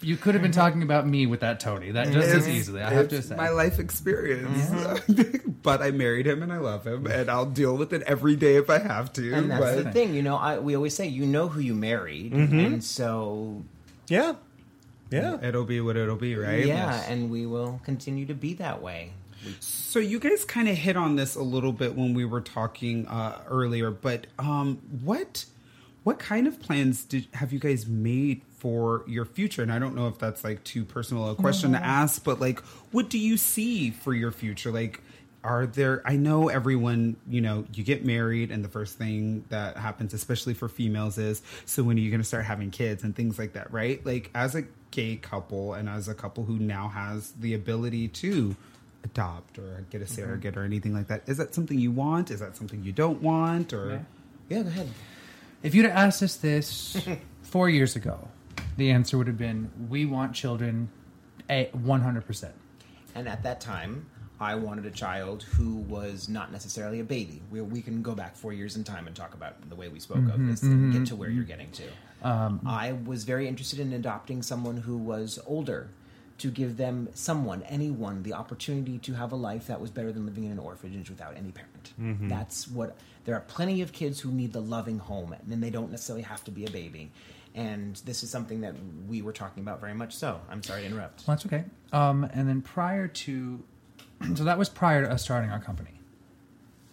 you 0.00 0.16
could 0.16 0.34
have 0.34 0.42
been 0.42 0.52
talking 0.52 0.82
about 0.82 1.06
me 1.06 1.26
with 1.26 1.40
that 1.40 1.60
Tony. 1.60 1.90
That 1.90 2.12
just 2.12 2.28
as 2.28 2.48
easily. 2.48 2.82
I 2.82 2.90
have 2.92 3.08
to 3.08 3.22
say. 3.22 3.36
my 3.36 3.48
life 3.50 3.78
experience. 3.78 4.70
but 5.62 5.82
I 5.82 5.90
married 5.90 6.26
him, 6.26 6.42
and 6.42 6.52
I 6.52 6.58
love 6.58 6.86
him, 6.86 7.06
and 7.06 7.30
I'll 7.30 7.46
deal 7.46 7.76
with 7.76 7.92
it 7.92 8.02
every 8.02 8.36
day 8.36 8.56
if 8.56 8.70
I 8.70 8.78
have 8.78 9.12
to. 9.14 9.32
And 9.34 9.50
that's 9.50 9.60
but 9.60 9.84
the 9.84 9.92
thing, 9.92 10.14
you 10.14 10.22
know. 10.22 10.36
I, 10.36 10.58
we 10.58 10.76
always 10.76 10.94
say, 10.94 11.06
you 11.06 11.26
know 11.26 11.48
who 11.48 11.60
you 11.60 11.74
married, 11.74 12.32
and 12.32 12.82
so 12.82 13.64
Yeah. 14.08 14.34
Yeah. 15.10 15.38
it'll 15.42 15.64
be 15.64 15.80
what 15.80 15.96
it'll 15.96 16.16
be, 16.16 16.36
right? 16.36 16.66
yeah, 16.66 17.02
and 17.08 17.30
we 17.30 17.46
will 17.46 17.80
continue 17.84 18.26
to 18.26 18.34
be 18.34 18.54
that 18.54 18.82
way. 18.82 19.12
So 19.60 20.00
you 20.00 20.18
guys 20.18 20.44
kind 20.44 20.68
of 20.68 20.76
hit 20.76 20.96
on 20.96 21.16
this 21.16 21.34
a 21.36 21.42
little 21.42 21.72
bit 21.72 21.94
when 21.94 22.12
we 22.12 22.24
were 22.24 22.40
talking 22.40 23.06
uh, 23.06 23.40
earlier, 23.48 23.90
but 23.90 24.26
um, 24.38 24.78
what 25.02 25.44
what 26.04 26.18
kind 26.18 26.46
of 26.46 26.60
plans 26.60 27.04
did 27.04 27.28
have 27.34 27.52
you 27.52 27.58
guys 27.58 27.86
made 27.86 28.42
for 28.58 29.04
your 29.06 29.24
future? 29.24 29.62
And 29.62 29.72
I 29.72 29.78
don't 29.78 29.94
know 29.94 30.08
if 30.08 30.18
that's 30.18 30.44
like 30.44 30.62
too 30.64 30.84
personal 30.84 31.30
a 31.30 31.34
question 31.34 31.72
to 31.72 31.84
ask, 31.84 32.22
but 32.24 32.40
like, 32.40 32.60
what 32.92 33.08
do 33.08 33.18
you 33.18 33.36
see 33.36 33.90
for 33.90 34.12
your 34.12 34.30
future? 34.30 34.70
Like, 34.70 35.00
are 35.44 35.66
there? 35.66 36.02
I 36.04 36.16
know 36.16 36.48
everyone, 36.48 37.16
you 37.28 37.40
know, 37.40 37.64
you 37.72 37.84
get 37.84 38.04
married, 38.04 38.50
and 38.50 38.64
the 38.64 38.68
first 38.68 38.98
thing 38.98 39.44
that 39.50 39.76
happens, 39.76 40.12
especially 40.12 40.54
for 40.54 40.68
females, 40.68 41.16
is 41.16 41.42
so 41.64 41.82
when 41.84 41.96
are 41.96 42.00
you 42.00 42.10
going 42.10 42.20
to 42.20 42.26
start 42.26 42.44
having 42.44 42.70
kids 42.70 43.04
and 43.04 43.14
things 43.14 43.38
like 43.38 43.52
that, 43.52 43.72
right? 43.72 44.04
Like, 44.04 44.30
as 44.34 44.54
a 44.54 44.64
gay 44.90 45.16
couple 45.16 45.74
and 45.74 45.88
as 45.88 46.08
a 46.08 46.14
couple 46.14 46.44
who 46.44 46.58
now 46.58 46.88
has 46.88 47.30
the 47.32 47.54
ability 47.54 48.08
to 48.08 48.56
adopt 49.04 49.58
or 49.58 49.84
get 49.90 50.00
a 50.00 50.04
mm-hmm. 50.04 50.14
surrogate 50.14 50.56
or 50.56 50.64
anything 50.64 50.92
like 50.92 51.06
that. 51.08 51.22
Is 51.26 51.36
that 51.36 51.54
something 51.54 51.78
you 51.78 51.92
want? 51.92 52.30
Is 52.30 52.40
that 52.40 52.56
something 52.56 52.82
you 52.82 52.92
don't 52.92 53.22
want? 53.22 53.72
Or 53.72 54.04
Yeah, 54.48 54.62
go 54.62 54.68
ahead. 54.68 54.88
If 55.62 55.74
you'd 55.74 55.86
have 55.86 55.96
asked 55.96 56.22
us 56.22 56.36
this 56.36 56.96
four 57.42 57.68
years 57.68 57.96
ago, 57.96 58.28
the 58.76 58.90
answer 58.90 59.18
would 59.18 59.26
have 59.26 59.38
been, 59.38 59.70
"We 59.88 60.06
want 60.06 60.34
children, 60.34 60.90
a 61.48 61.70
one 61.72 62.00
hundred 62.00 62.26
percent." 62.26 62.54
And 63.14 63.28
at 63.28 63.42
that 63.42 63.60
time, 63.60 64.06
I 64.40 64.54
wanted 64.54 64.86
a 64.86 64.90
child 64.90 65.42
who 65.42 65.76
was 65.76 66.28
not 66.28 66.52
necessarily 66.52 67.00
a 67.00 67.04
baby. 67.04 67.42
We, 67.50 67.60
we 67.60 67.82
can 67.82 68.02
go 68.02 68.14
back 68.14 68.36
four 68.36 68.52
years 68.52 68.76
in 68.76 68.84
time 68.84 69.06
and 69.06 69.16
talk 69.16 69.34
about 69.34 69.68
the 69.68 69.74
way 69.74 69.88
we 69.88 69.98
spoke 69.98 70.18
of 70.18 70.24
mm-hmm, 70.24 70.50
this 70.50 70.62
and 70.62 70.92
get 70.92 70.98
mm-hmm. 70.98 71.04
to 71.06 71.16
where 71.16 71.30
you're 71.30 71.44
getting 71.44 71.70
to. 71.72 71.84
Um, 72.22 72.60
I 72.66 72.92
was 72.92 73.24
very 73.24 73.48
interested 73.48 73.80
in 73.80 73.92
adopting 73.92 74.42
someone 74.42 74.76
who 74.76 74.96
was 74.96 75.38
older 75.46 75.90
to 76.38 76.50
give 76.52 76.76
them, 76.76 77.08
someone, 77.14 77.62
anyone, 77.64 78.22
the 78.22 78.32
opportunity 78.32 78.98
to 78.98 79.14
have 79.14 79.32
a 79.32 79.36
life 79.36 79.66
that 79.66 79.80
was 79.80 79.90
better 79.90 80.12
than 80.12 80.24
living 80.24 80.44
in 80.44 80.52
an 80.52 80.58
orphanage 80.60 81.10
without 81.10 81.36
any 81.36 81.50
parent. 81.50 81.92
Mm-hmm. 82.00 82.28
That's 82.28 82.68
what. 82.68 82.96
There 83.24 83.34
are 83.34 83.40
plenty 83.40 83.82
of 83.82 83.92
kids 83.92 84.20
who 84.20 84.30
need 84.30 84.52
the 84.52 84.62
loving 84.62 85.00
home, 85.00 85.34
and 85.50 85.62
they 85.62 85.70
don't 85.70 85.90
necessarily 85.90 86.22
have 86.22 86.44
to 86.44 86.50
be 86.50 86.64
a 86.64 86.70
baby. 86.70 87.10
And 87.58 87.96
this 88.04 88.22
is 88.22 88.30
something 88.30 88.60
that 88.60 88.74
we 89.08 89.20
were 89.20 89.32
talking 89.32 89.64
about 89.64 89.80
very 89.80 89.92
much 89.92 90.14
so. 90.14 90.40
I'm 90.48 90.62
sorry 90.62 90.82
to 90.82 90.86
interrupt. 90.86 91.26
Well, 91.26 91.36
that's 91.36 91.44
okay. 91.44 91.64
Um, 91.92 92.22
and 92.32 92.48
then 92.48 92.62
prior 92.62 93.08
to 93.08 93.62
so 94.36 94.44
that 94.44 94.58
was 94.58 94.68
prior 94.68 95.04
to 95.04 95.10
us 95.10 95.24
starting 95.24 95.50
our 95.50 95.58
company. 95.60 96.00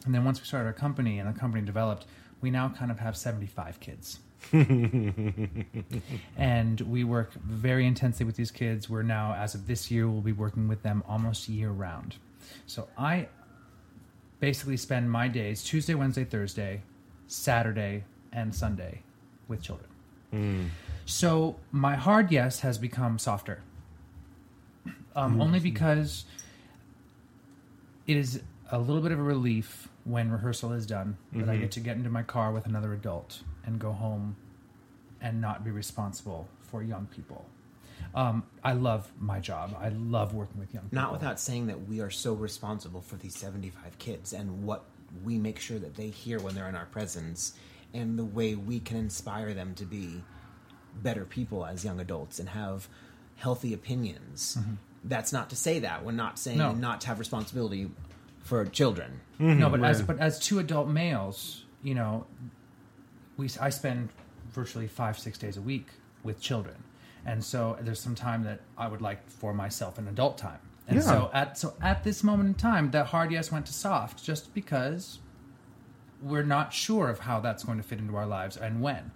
And 0.06 0.14
then 0.14 0.24
once 0.24 0.40
we 0.40 0.46
started 0.46 0.68
our 0.68 0.74
company 0.74 1.20
and 1.20 1.34
the 1.34 1.40
company 1.40 1.66
developed, 1.66 2.06
we 2.42 2.52
now 2.52 2.70
kind 2.70 2.92
of 2.92 3.00
have 3.00 3.18
75 3.18 3.80
kids. 3.80 4.20
and 6.38 6.82
we 6.82 7.04
work 7.04 7.34
very 7.34 7.88
intensely 7.88 8.26
with 8.26 8.36
these 8.36 8.52
kids. 8.52 8.90
We're 8.90 9.02
now, 9.02 9.34
as 9.34 9.56
of 9.56 9.66
this 9.66 9.90
year, 9.90 10.08
we'll 10.08 10.22
be 10.22 10.32
working 10.32 10.68
with 10.68 10.84
them 10.84 11.04
almost 11.08 11.50
year 11.50 11.70
round. 11.70 12.16
So 12.68 12.88
I 12.98 13.28
basically 14.40 14.78
spend 14.78 15.10
my 15.10 15.28
days 15.28 15.64
Tuesday, 15.64 15.96
Wednesday, 15.96 16.24
Thursday, 16.24 16.84
Saturday, 17.28 18.04
and 18.32 18.54
Sunday 18.54 19.02
with 19.48 19.64
children. 19.64 19.90
So 21.06 21.58
my 21.72 21.96
hard 21.96 22.32
yes 22.32 22.62
has 22.62 22.78
become 22.78 23.20
softer. 23.20 23.62
Um, 25.16 25.40
Only 25.40 25.60
because 25.60 26.26
it 28.08 28.18
is 28.18 28.42
a 28.72 28.80
little 28.80 29.02
bit 29.02 29.12
of 29.12 29.20
a 29.20 29.24
relief 29.24 29.88
when 30.04 30.32
rehearsal 30.32 30.74
is 30.74 30.86
done 30.86 31.18
that 31.34 31.50
I 31.50 31.58
get 31.58 31.72
to 31.72 31.80
get 31.80 31.96
into 31.96 32.10
my 32.10 32.24
car 32.24 32.52
with 32.52 32.66
another 32.66 32.94
adult 32.94 33.42
and 33.66 33.80
go 33.80 33.92
home 33.92 34.36
and 35.22 35.42
not 35.42 35.64
be 35.64 35.72
responsible 35.72 36.48
for 36.62 36.84
young 36.84 37.08
people. 37.08 37.46
Um, 38.14 38.44
I 38.64 38.74
love 38.74 39.12
my 39.20 39.40
job. 39.40 39.76
I 39.80 39.90
love 39.90 40.34
working 40.34 40.60
with 40.60 40.74
young 40.74 40.84
people. 40.84 40.96
Not 40.96 41.12
without 41.12 41.40
saying 41.40 41.68
that 41.68 41.88
we 41.88 42.02
are 42.02 42.10
so 42.10 42.34
responsible 42.34 43.02
for 43.02 43.16
these 43.16 43.36
75 43.36 43.98
kids 43.98 44.34
and 44.34 44.64
what 44.64 44.86
we 45.24 45.38
make 45.38 45.60
sure 45.60 45.80
that 45.80 45.96
they 45.96 46.10
hear 46.10 46.40
when 46.40 46.56
they're 46.56 46.70
in 46.70 46.76
our 46.76 46.86
presence 46.86 47.54
and 47.96 48.20
the 48.20 48.26
way 48.26 48.56
we 48.56 48.80
can 48.80 48.98
inspire 48.98 49.54
them 49.54 49.74
to 49.76 49.86
be 49.86 50.24
better 51.02 51.26
people 51.26 51.66
as 51.66 51.84
young 51.84 52.00
adults 52.00 52.40
and 52.40 52.50
have 52.50 52.88
healthy 53.36 53.74
opinions. 53.74 54.58
Mm-hmm. 54.60 54.74
That's 55.04 55.32
not 55.34 55.50
to 55.52 55.56
say 55.56 55.80
that. 55.80 56.04
We're 56.06 56.12
not 56.14 56.40
saying 56.40 56.58
No. 56.58 56.72
not 56.74 57.02
to 57.02 57.08
have 57.08 57.20
responsibility 57.20 57.92
for 58.44 58.66
children. 58.66 59.22
Mm-hmm. 59.40 59.60
No, 59.60 59.70
but 59.70 59.84
as 59.84 60.02
but 60.02 60.20
as 60.20 60.40
two 60.40 60.60
adult 60.60 60.88
males, 60.88 61.64
you 61.84 61.96
know, 61.96 62.26
we 63.38 63.50
I 63.60 63.70
spend 63.70 64.10
virtually 64.52 64.88
five 64.88 65.18
six 65.20 65.38
days 65.38 65.58
a 65.58 65.62
week 65.62 65.88
with 66.24 66.40
children, 66.40 66.76
and 67.26 67.44
so 67.44 67.78
there's 67.82 68.00
some 68.00 68.16
time 68.16 68.44
that 68.44 68.62
I 68.78 68.88
would 68.88 69.02
like 69.02 69.28
for 69.30 69.54
myself 69.54 69.98
an 69.98 70.08
adult 70.08 70.38
time. 70.38 70.60
And 70.88 70.98
Yeah. 70.98 71.02
so 71.04 71.30
at 71.34 71.58
so 71.58 71.74
at 71.82 72.04
this 72.04 72.24
moment 72.24 72.48
in 72.50 72.54
time, 72.56 72.92
that 72.92 73.08
hard 73.08 73.32
yes 73.32 73.52
went 73.52 73.66
to 73.68 73.74
soft 73.74 74.24
just 74.24 74.54
because 74.54 75.20
we're 76.22 76.44
not 76.44 76.74
sure 76.74 77.10
of 77.10 77.20
how 77.20 77.40
that's 77.40 77.64
going 77.64 77.78
to 77.78 77.84
fit 77.84 78.00
into 78.00 78.16
our 78.16 78.26
lives 78.26 78.58
and 78.58 78.82
when. 78.82 79.12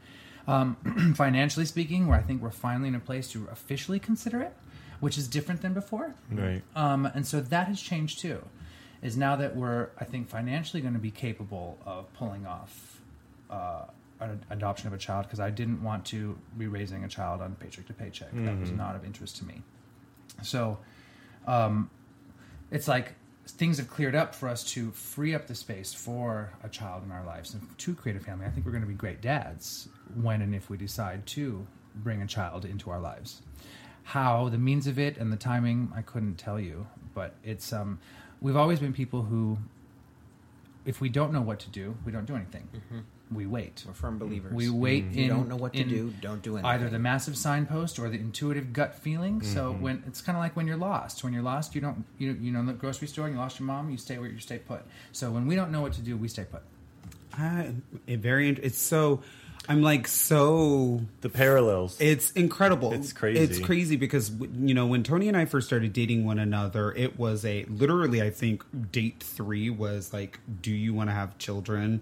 Um, 0.48 1.14
financially 1.16 1.66
speaking, 1.66 2.08
where 2.08 2.18
I 2.18 2.22
think 2.22 2.42
we're 2.42 2.50
finally 2.52 2.88
in 2.88 2.96
a 2.96 3.00
place 3.00 3.30
to 3.32 3.48
officially 3.52 4.00
consider 4.00 4.42
it, 4.42 4.54
which 5.00 5.18
is 5.18 5.28
different 5.28 5.62
than 5.62 5.74
before. 5.74 6.16
Right. 6.32 6.62
Um, 6.76 7.06
and 7.06 7.26
so 7.26 7.40
that 7.40 7.68
has 7.68 7.82
changed 7.82 8.20
too. 8.20 8.44
Is 9.02 9.16
now 9.16 9.36
that 9.38 9.56
we're, 9.56 9.90
I 10.00 10.06
think, 10.06 10.28
financially 10.28 10.82
going 10.82 10.94
to 10.94 11.00
be 11.00 11.12
capable 11.12 11.78
of 11.86 12.12
pulling 12.14 12.46
off 12.46 13.00
uh, 13.50 13.86
an 14.20 14.44
adoption 14.50 14.88
of 14.88 14.94
a 14.94 14.98
child 14.98 15.26
because 15.26 15.40
I 15.40 15.50
didn't 15.50 15.82
want 15.82 16.04
to 16.06 16.38
be 16.58 16.68
raising 16.68 17.04
a 17.04 17.08
child 17.08 17.42
on 17.42 17.56
paycheck 17.56 17.86
to 17.88 17.94
paycheck. 17.94 18.30
That 18.34 18.60
was 18.60 18.72
not 18.72 18.96
of 18.96 19.06
interest 19.06 19.38
to 19.38 19.46
me. 19.46 19.62
So 20.44 20.78
um, 21.48 21.90
it's 22.72 22.88
like 22.88 23.14
things 23.52 23.78
have 23.78 23.90
cleared 23.90 24.16
up 24.16 24.34
for 24.36 24.50
us 24.50 24.64
to 24.64 24.92
free 24.92 25.34
up 25.34 25.48
the 25.48 25.56
space 25.56 25.94
for 25.94 26.52
a 26.64 26.70
child 26.70 27.04
in 27.04 27.12
our 27.12 27.26
lives 27.26 27.54
and 27.54 27.78
to 27.78 27.94
create 27.94 28.18
a 28.18 28.20
family. 28.20 28.46
I 28.46 28.50
think 28.50 28.66
we're 28.66 28.72
going 28.72 28.84
to 28.84 28.88
be 28.88 28.94
great 28.94 29.22
dads 29.22 29.90
when 30.16 30.42
and 30.42 30.56
if 30.56 30.70
we 30.70 30.78
decide 30.78 31.26
to 31.28 31.66
bring 31.96 32.22
a 32.22 32.28
child 32.28 32.66
into 32.66 32.90
our 32.90 33.00
lives. 33.00 33.42
How 34.04 34.50
the 34.50 34.58
means 34.58 34.88
of 34.88 34.98
it 34.98 35.18
and 35.18 35.32
the 35.32 35.38
timing, 35.38 35.92
I 35.96 36.02
couldn't 36.02 36.36
tell 36.36 36.60
you, 36.60 36.88
but 37.14 37.36
it's 37.44 37.72
um, 37.74 38.00
we've 38.42 38.56
always 38.56 38.80
been 38.80 38.94
people 38.94 39.24
who, 39.24 39.58
if 40.86 41.02
we 41.02 41.10
don't 41.10 41.32
know 41.32 41.42
what 41.42 41.60
to 41.60 41.70
do, 41.70 41.96
we 42.06 42.12
don't 42.12 42.26
do 42.26 42.36
anything. 42.36 42.68
We 43.32 43.46
wait. 43.46 43.84
We're 43.86 43.94
firm 43.94 44.18
believers. 44.18 44.54
We 44.54 44.70
wait 44.70 45.06
If 45.06 45.16
you 45.16 45.24
in- 45.24 45.30
don't 45.30 45.50
know 45.50 45.56
what 45.56 45.74
to 45.74 45.84
do, 45.84 46.14
don't 46.20 46.42
do 46.42 46.58
anything. 46.58 46.66
Either 46.66 46.90
the 46.90 47.00
massive 47.00 47.38
signpost 47.38 48.00
or 48.00 48.10
the 48.10 48.18
intuitive 48.18 48.74
gut 48.74 48.96
feeling. 48.96 49.44
So 49.44 49.72
mm-hmm. 49.72 49.82
when 49.84 50.04
it's 50.08 50.22
kind 50.22 50.36
of 50.36 50.42
like 50.42 50.56
when 50.56 50.66
you're 50.66 50.78
lost. 50.78 51.24
When 51.24 51.34
you're 51.34 51.44
lost, 51.44 51.76
you 51.76 51.82
don't 51.82 52.06
you 52.18 52.34
you 52.34 52.52
know 52.52 52.60
in 52.60 52.66
the 52.66 52.74
grocery 52.74 53.08
store 53.08 53.26
and 53.26 53.36
you 53.36 53.40
lost 53.40 53.60
your 53.60 53.68
mom, 53.68 53.92
you 53.92 53.98
stay 53.98 54.18
where 54.18 54.30
you 54.30 54.40
stay 54.40 54.58
put. 54.58 54.82
So 55.12 55.30
when 55.32 55.46
we 55.46 55.56
don't 55.56 55.72
know 55.72 55.82
what 55.82 55.94
to 55.94 56.02
do, 56.02 56.18
we 56.18 56.28
stay 56.28 56.46
put. 56.46 56.64
I, 57.38 57.74
it 58.08 58.20
very. 58.20 58.50
It's 58.50 58.80
so. 58.80 59.22
I'm 59.68 59.84
like 59.84 60.08
so. 60.08 61.02
The 61.22 61.30
parallels. 61.30 62.00
It's 62.00 62.32
incredible. 62.32 62.94
It's 62.94 63.14
crazy. 63.14 63.40
It's 63.40 63.60
crazy 63.60 63.96
because 63.96 64.32
you 64.32 64.74
know 64.74 64.88
when 64.88 65.04
Tony 65.04 65.28
and 65.28 65.38
I 65.38 65.46
first 65.46 65.68
started 65.68 65.94
dating 65.94 66.26
one 66.26 66.40
another, 66.40 66.92
it 66.92 67.20
was 67.20 67.46
a 67.46 67.66
literally. 67.66 68.22
I 68.22 68.32
think 68.32 68.64
date 68.92 69.22
three 69.22 69.70
was 69.70 70.12
like, 70.12 70.40
"Do 70.62 70.72
you 70.72 70.94
want 70.94 71.10
to 71.10 71.14
have 71.14 71.38
children?" 71.38 72.02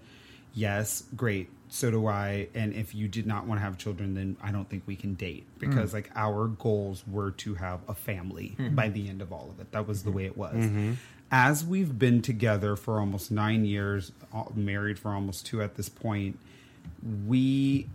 Yes, 0.58 1.04
great. 1.14 1.50
So 1.68 1.90
do 1.90 2.08
I. 2.08 2.48
And 2.52 2.74
if 2.74 2.94
you 2.94 3.06
did 3.06 3.26
not 3.26 3.46
want 3.46 3.60
to 3.60 3.64
have 3.64 3.78
children, 3.78 4.14
then 4.14 4.36
I 4.42 4.50
don't 4.50 4.68
think 4.68 4.82
we 4.86 4.96
can 4.96 5.14
date 5.14 5.46
hmm. 5.60 5.70
because 5.70 5.94
like 5.94 6.10
our 6.16 6.48
goals 6.48 7.04
were 7.06 7.30
to 7.32 7.54
have 7.54 7.80
a 7.88 7.94
family 7.94 8.54
hmm. 8.56 8.74
by 8.74 8.88
the 8.88 9.08
end 9.08 9.22
of 9.22 9.32
all 9.32 9.48
of 9.50 9.60
it. 9.60 9.70
That 9.70 9.86
was 9.86 10.02
the 10.02 10.10
hmm. 10.10 10.16
way 10.16 10.24
it 10.26 10.36
was. 10.36 10.56
Mm-hmm. 10.56 10.94
As 11.30 11.64
we've 11.64 11.96
been 11.96 12.22
together 12.22 12.74
for 12.74 12.98
almost 12.98 13.30
nine 13.30 13.64
years, 13.66 14.12
married 14.54 14.98
for 14.98 15.12
almost 15.12 15.46
two 15.46 15.62
at 15.62 15.76
this 15.76 15.88
point, 15.88 16.38
we 17.26 17.86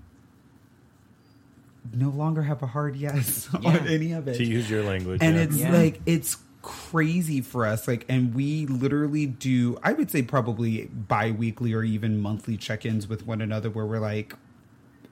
no 1.91 2.09
longer 2.09 2.43
have 2.43 2.61
a 2.63 2.67
hard 2.67 2.95
yes 2.95 3.49
Yeah. 3.59 3.69
on 3.71 3.87
any 3.87 4.13
of 4.13 4.27
it. 4.27 4.37
to 4.37 4.45
use 4.45 4.69
your 4.69 4.83
language. 4.83 5.21
and 5.21 5.35
yeah. 5.35 5.41
it's 5.41 5.57
Yeah. 5.57 5.71
like 5.73 5.99
it's 6.05 6.37
crazy 6.63 7.41
for 7.41 7.65
us 7.65 7.87
like 7.87 8.05
and 8.09 8.33
we 8.33 8.65
literally 8.65 9.27
do 9.27 9.77
I 9.83 9.93
would 9.93 10.09
say 10.09 10.23
probably 10.23 10.85
bi-weekly 10.85 11.73
or 11.73 11.83
even 11.83 12.19
monthly 12.19 12.57
check-ins 12.57 13.07
with 13.07 13.27
one 13.27 13.41
another 13.41 13.69
where 13.69 13.85
we're 13.85 13.99
like 13.99 14.33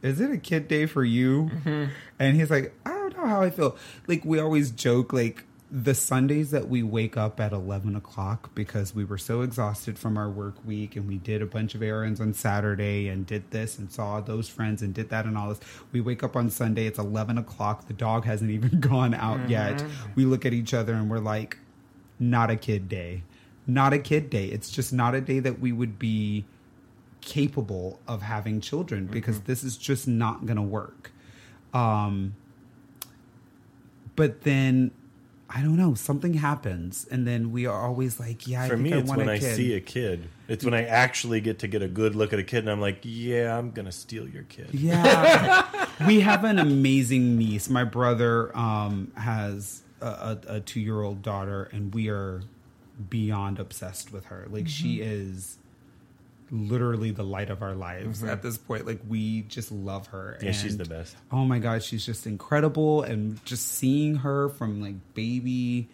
is 0.01 0.19
it 0.19 0.31
a 0.31 0.37
kid 0.37 0.67
day 0.67 0.85
for 0.85 1.03
you? 1.03 1.51
Mm-hmm. 1.53 1.91
And 2.19 2.35
he's 2.35 2.49
like, 2.49 2.73
I 2.85 2.89
don't 2.89 3.17
know 3.17 3.27
how 3.27 3.41
I 3.41 3.49
feel. 3.49 3.77
Like 4.07 4.25
we 4.25 4.39
always 4.39 4.71
joke, 4.71 5.13
like 5.13 5.45
the 5.71 5.95
Sundays 5.95 6.51
that 6.51 6.67
we 6.67 6.83
wake 6.83 7.15
up 7.15 7.39
at 7.39 7.53
eleven 7.53 7.95
o'clock 7.95 8.53
because 8.53 8.93
we 8.93 9.05
were 9.05 9.17
so 9.17 9.41
exhausted 9.41 9.97
from 9.97 10.17
our 10.17 10.29
work 10.29 10.55
week 10.65 10.97
and 10.97 11.07
we 11.07 11.17
did 11.17 11.41
a 11.41 11.45
bunch 11.45 11.75
of 11.75 11.81
errands 11.81 12.19
on 12.19 12.33
Saturday 12.33 13.07
and 13.07 13.25
did 13.25 13.49
this 13.51 13.77
and 13.77 13.89
saw 13.89 14.19
those 14.19 14.49
friends 14.49 14.81
and 14.81 14.93
did 14.93 15.09
that 15.09 15.25
and 15.25 15.37
all 15.37 15.47
this. 15.47 15.61
We 15.93 16.01
wake 16.01 16.23
up 16.23 16.35
on 16.35 16.49
Sunday, 16.49 16.87
it's 16.87 16.99
eleven 16.99 17.37
o'clock, 17.37 17.87
the 17.87 17.93
dog 17.93 18.25
hasn't 18.25 18.51
even 18.57 18.81
gone 18.81 19.13
out 19.13 19.49
yet. 19.49 19.83
We 20.15 20.25
look 20.25 20.45
at 20.45 20.51
each 20.51 20.73
other 20.73 20.93
and 20.93 21.09
we're 21.09 21.19
like, 21.19 21.57
not 22.19 22.51
a 22.51 22.57
kid 22.57 22.89
day. 22.89 23.23
Not 23.65 23.93
a 23.93 23.99
kid 23.99 24.29
day. 24.29 24.47
It's 24.47 24.69
just 24.69 24.91
not 24.91 25.15
a 25.15 25.21
day 25.21 25.39
that 25.39 25.59
we 25.59 25.71
would 25.71 25.97
be 25.97 26.45
capable 27.21 27.99
of 28.07 28.23
having 28.23 28.59
children 28.59 29.05
because 29.05 29.41
this 29.41 29.63
is 29.63 29.77
just 29.77 30.07
not 30.07 30.45
going 30.45 30.57
to 30.57 30.61
work. 30.63 31.11
Um, 31.73 32.35
but 34.15 34.41
then 34.41 34.91
I 35.53 35.61
don't 35.61 35.75
know, 35.75 35.93
something 35.95 36.35
happens, 36.35 37.05
and 37.11 37.27
then 37.27 37.51
we 37.51 37.65
are 37.65 37.85
always 37.85 38.19
like, 38.19 38.47
"Yeah, 38.47 38.63
I 38.63 38.67
For 38.69 38.75
think 38.75 38.83
me, 38.83 38.93
I 38.93 38.97
it's 38.99 39.09
want 39.09 39.17
when 39.19 39.29
I 39.29 39.39
see 39.39 39.73
a 39.73 39.81
kid. 39.81 40.27
It's 40.47 40.63
when 40.63 40.73
I 40.73 40.85
actually 40.85 41.41
get 41.41 41.59
to 41.59 41.67
get 41.67 41.81
a 41.81 41.87
good 41.87 42.15
look 42.15 42.31
at 42.33 42.39
a 42.39 42.43
kid, 42.43 42.59
and 42.59 42.69
I'm 42.69 42.79
like, 42.81 42.99
yeah, 43.03 43.57
I'm 43.57 43.71
gonna 43.71 43.91
steal 43.91 44.27
your 44.29 44.43
kid. 44.43 44.69
Yeah, 44.73 45.65
we 46.07 46.21
have 46.21 46.43
an 46.45 46.57
amazing 46.59 47.37
niece. 47.37 47.69
My 47.69 47.83
brother 47.83 48.55
um, 48.57 49.11
has 49.15 49.81
a, 50.01 50.05
a, 50.05 50.39
a 50.47 50.59
two-year-old 50.61 51.21
daughter, 51.21 51.69
and 51.73 51.93
we 51.93 52.09
are 52.09 52.41
beyond 53.09 53.59
obsessed 53.59 54.11
with 54.13 54.25
her. 54.25 54.47
Like 54.49 54.67
she 54.67 54.99
Mm-hmm. 54.99 55.09
is 55.31 55.57
literally 56.51 57.11
the 57.11 57.23
light 57.23 57.49
of 57.49 57.61
our 57.61 57.73
lives 57.73 58.23
at 58.23 58.41
this 58.43 58.57
point. 58.57 58.85
Like 58.85 58.99
we 59.07 59.43
just 59.43 59.71
love 59.71 60.07
her. 60.07 60.35
Mm-hmm. 60.37 60.45
Yeah, 60.47 60.51
she's 60.51 60.77
the 60.77 60.85
best. 60.85 61.15
Oh 61.31 61.45
my 61.45 61.59
god, 61.59 61.83
she's 61.83 62.05
just 62.05 62.27
incredible, 62.27 63.03
and 63.03 63.43
just 63.45 63.67
seeing 63.67 64.15
her 64.15 64.49
from 64.49 64.81
like 64.81 64.95
baby 65.13 65.89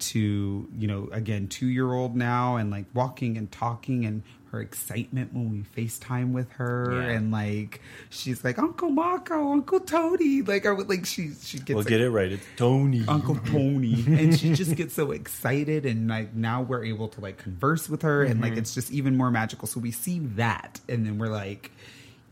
to 0.00 0.68
you 0.76 0.88
know 0.88 1.08
again 1.12 1.46
two 1.46 1.66
year 1.66 1.92
old 1.92 2.16
now, 2.16 2.56
and 2.56 2.70
like 2.70 2.86
walking 2.92 3.38
and 3.38 3.50
talking, 3.50 4.04
and 4.04 4.22
her 4.52 4.60
excitement 4.60 5.32
when 5.32 5.50
we 5.50 5.62
FaceTime 5.62 6.32
with 6.32 6.50
her, 6.52 6.86
Yeah. 6.92 7.16
and 7.16 7.32
like 7.32 7.80
she's 8.10 8.44
like 8.44 8.58
Uncle 8.58 8.90
Marco, 8.90 9.50
Uncle 9.50 9.80
Tony, 9.80 10.42
like 10.42 10.66
I 10.66 10.70
would 10.72 10.88
like 10.88 11.06
she 11.06 11.32
she 11.42 11.58
gets 11.58 11.70
Well, 11.70 11.78
like, 11.78 11.88
get 11.88 12.00
it 12.02 12.10
right. 12.10 12.30
It's 12.30 12.46
Tony. 12.56 13.02
Uncle 13.08 13.36
Tony, 13.46 14.04
and 14.06 14.38
she 14.38 14.52
just 14.54 14.76
gets 14.76 14.94
so 14.94 15.10
excited, 15.10 15.86
and 15.86 16.06
like 16.08 16.34
now 16.34 16.62
we're 16.62 16.84
able 16.84 17.08
to 17.08 17.20
like 17.20 17.38
converse 17.38 17.88
with 17.88 18.02
her, 18.02 18.22
and 18.22 18.40
like 18.40 18.52
mm-hmm. 18.52 18.58
it's 18.60 18.74
just 18.74 18.92
even 18.92 19.16
more 19.16 19.30
magical. 19.30 19.66
So 19.66 19.80
we 19.80 19.90
see 19.90 20.18
that, 20.36 20.80
and 20.88 21.06
then 21.06 21.18
we're 21.18 21.28
like, 21.28 21.70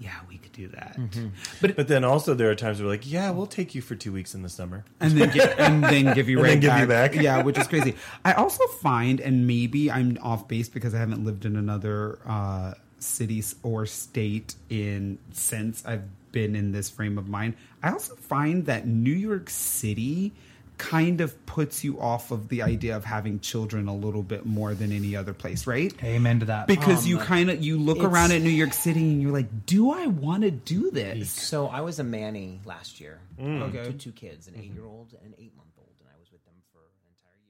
yeah, 0.01 0.17
we 0.31 0.39
could 0.39 0.53
do 0.53 0.67
that, 0.69 0.99
but 1.61 1.77
But 1.77 1.87
then 1.87 2.05
also 2.05 2.33
there 2.35 2.51
are 2.51 2.55
times 2.55 2.79
where 2.79 2.87
we're 2.87 2.93
like, 2.95 3.11
yeah, 3.11 3.31
we'll 3.31 3.47
take 3.47 3.75
you 3.75 3.83
for 3.83 3.95
two 3.95 4.13
weeks 4.13 4.35
in 4.35 4.43
the 4.43 4.49
summer. 4.49 4.85
and 4.99 5.13
then 5.13 5.31
give, 5.31 5.55
and 5.59 5.85
then 5.85 6.15
give 6.15 6.27
you 6.29 6.39
And 6.43 6.45
right 6.47 6.51
then 6.53 6.61
give 6.61 6.71
back. 6.89 7.13
you 7.15 7.19
back. 7.19 7.23
Yeah, 7.23 7.43
which 7.43 7.59
is 7.59 7.67
crazy. 7.73 7.95
I 8.25 8.33
also 8.33 8.67
find, 8.67 9.21
and 9.21 9.47
maybe 9.47 9.91
I'm 9.91 10.17
off 10.23 10.49
base 10.49 10.71
because 10.71 10.95
I 10.95 10.99
haven't 10.99 11.23
lived 11.25 11.45
in 11.45 11.55
another 11.55 12.19
uh, 12.27 12.75
city 12.99 13.45
or 13.63 13.85
state 13.85 14.55
in 14.71 15.19
since 15.33 15.85
I've 15.85 16.05
been 16.33 16.57
in 16.57 16.73
this 16.73 16.89
frame 16.89 17.19
of 17.19 17.29
mind. 17.29 17.55
I 17.83 17.91
also 17.91 18.15
find 18.15 18.65
that 18.67 18.87
New 18.87 19.13
York 19.13 19.51
City 19.51 20.33
kind 20.81 21.21
of 21.21 21.45
puts 21.45 21.85
you 21.85 22.01
off 22.01 22.31
of 22.31 22.49
the 22.49 22.63
idea 22.63 22.97
of 22.97 23.05
having 23.05 23.39
children 23.41 23.87
a 23.87 23.95
little 23.95 24.23
bit 24.23 24.47
more 24.47 24.73
than 24.75 24.93
any 24.93 25.15
other 25.15 25.35
place, 25.35 25.67
right? 25.67 25.93
Amen 26.03 26.41
to 26.41 26.47
that. 26.47 26.67
Because 26.67 27.07
you 27.07 27.19
Um, 27.19 27.25
kind 27.27 27.51
of 27.51 27.63
you 27.63 27.77
look 27.79 28.03
around 28.03 28.33
at 28.33 28.41
New 28.41 28.49
York 28.49 28.73
City 28.73 29.01
and 29.01 29.21
you're 29.21 29.31
like, 29.31 29.67
do 29.67 29.91
I 29.91 30.07
want 30.07 30.43
to 30.45 30.51
do 30.51 30.91
this? 30.91 31.31
So 31.31 31.67
I 31.67 31.83
was 31.83 31.99
a 31.99 32.05
manny 32.05 32.61
last 32.65 32.99
year. 33.01 33.19
Mm. 33.39 33.45
Um, 33.45 33.63
Okay. 33.71 33.85
Two, 33.85 33.93
two 33.93 34.13
kids, 34.13 34.49
an 34.49 34.55
eight-year-old 34.57 35.15
and 35.23 35.35
an 35.35 35.39
eight-month-old, 35.39 35.93
and 36.01 36.09
I 36.09 36.19
was 36.19 36.33
with 36.33 36.45
them 36.47 36.55
for 36.73 36.81
an 36.81 37.05
entire 37.13 37.41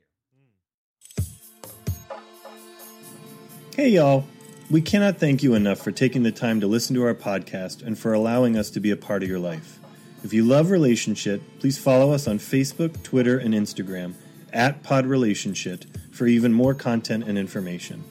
year. 3.78 3.86
Hey, 3.86 3.90
y'all. 3.90 4.24
We 4.70 4.80
cannot 4.82 5.18
thank 5.18 5.42
you 5.42 5.54
enough 5.54 5.80
for 5.80 5.90
taking 5.90 6.22
the 6.22 6.30
time 6.30 6.60
to 6.60 6.68
listen 6.68 6.94
to 6.94 7.02
our 7.04 7.14
podcast 7.14 7.82
and 7.84 7.98
for 7.98 8.12
allowing 8.12 8.56
us 8.56 8.70
to 8.70 8.80
be 8.80 8.90
a 8.92 8.96
part 8.96 9.24
of 9.24 9.28
your 9.28 9.40
life. 9.40 9.79
If 10.22 10.34
you 10.34 10.44
love 10.44 10.70
Relationship, 10.70 11.42
please 11.60 11.78
follow 11.78 12.12
us 12.12 12.28
on 12.28 12.38
Facebook, 12.38 13.02
Twitter, 13.02 13.38
and 13.38 13.54
Instagram 13.54 14.14
at 14.52 14.82
PodRelationship 14.82 15.86
for 16.12 16.26
even 16.26 16.52
more 16.52 16.74
content 16.74 17.24
and 17.24 17.38
information. 17.38 18.04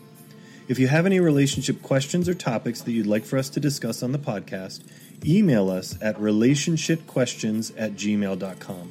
If 0.68 0.80
you 0.80 0.88
have 0.88 1.05
any 1.05 1.20
relationship 1.20 1.82
questions 1.84 2.28
or 2.28 2.34
topics 2.34 2.82
that 2.82 2.91
you'd 2.91 3.05
like 3.05 3.26
for 3.26 3.38
us 3.38 3.49
to 3.49 3.60
discuss 3.60 4.01
on 4.01 4.12
the 4.12 4.20
podcast, 4.20 4.82
email 5.26 5.70
us 5.70 5.97
at 6.01 6.18
relationshipquestions 6.18 7.74
at 7.78 7.93
gmail.com. 7.93 8.89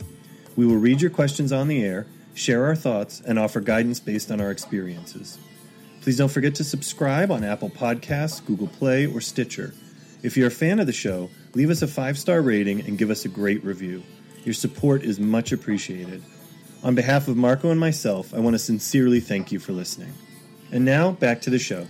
We 0.57 0.66
will 0.66 0.77
read 0.77 1.01
your 1.01 1.11
questions 1.11 1.53
on 1.53 1.69
the 1.69 1.85
air, 1.85 2.07
share 2.35 2.66
our 2.66 2.77
thoughts, 2.77 3.21
and 3.21 3.39
offer 3.39 3.61
guidance 3.61 3.99
based 3.99 4.31
on 4.31 4.41
our 4.41 4.51
experiences. 4.51 5.39
Please 6.03 6.16
don't 6.16 6.31
forget 6.31 6.55
to 6.57 6.64
subscribe 6.64 7.31
on 7.31 7.43
Apple 7.45 7.71
Podcasts, 7.71 8.45
Google 8.45 8.69
Play, 8.69 9.07
or 9.07 9.21
Stitcher. 9.21 9.75
If 10.23 10.37
you're 10.37 10.49
a 10.49 10.53
fan 10.53 10.81
of 10.81 10.87
the 10.87 10.93
show, 10.93 11.31
leave 11.55 11.70
us 11.70 11.82
a 11.82 11.88
five 11.88 12.18
star 12.18 12.40
rating 12.40 12.80
and 12.80 12.99
give 12.99 13.11
us 13.11 13.24
a 13.24 13.28
great 13.28 13.64
review. 13.64 14.03
Your 14.44 14.55
support 14.55 15.03
is 15.03 15.20
much 15.20 15.53
appreciated. 15.53 16.22
On 16.82 16.94
behalf 16.94 17.28
of 17.28 17.36
Marco 17.36 17.70
and 17.70 17.80
myself, 17.80 18.32
I 18.32 18.38
want 18.38 18.55
to 18.55 18.59
sincerely 18.59 19.20
thank 19.20 19.51
you 19.51 19.59
for 19.59 19.72
listening. 19.72 20.12
And 20.70 20.84
now, 20.84 21.12
back 21.12 21.40
to 21.42 21.51
the 21.51 21.59
show. 21.59 21.86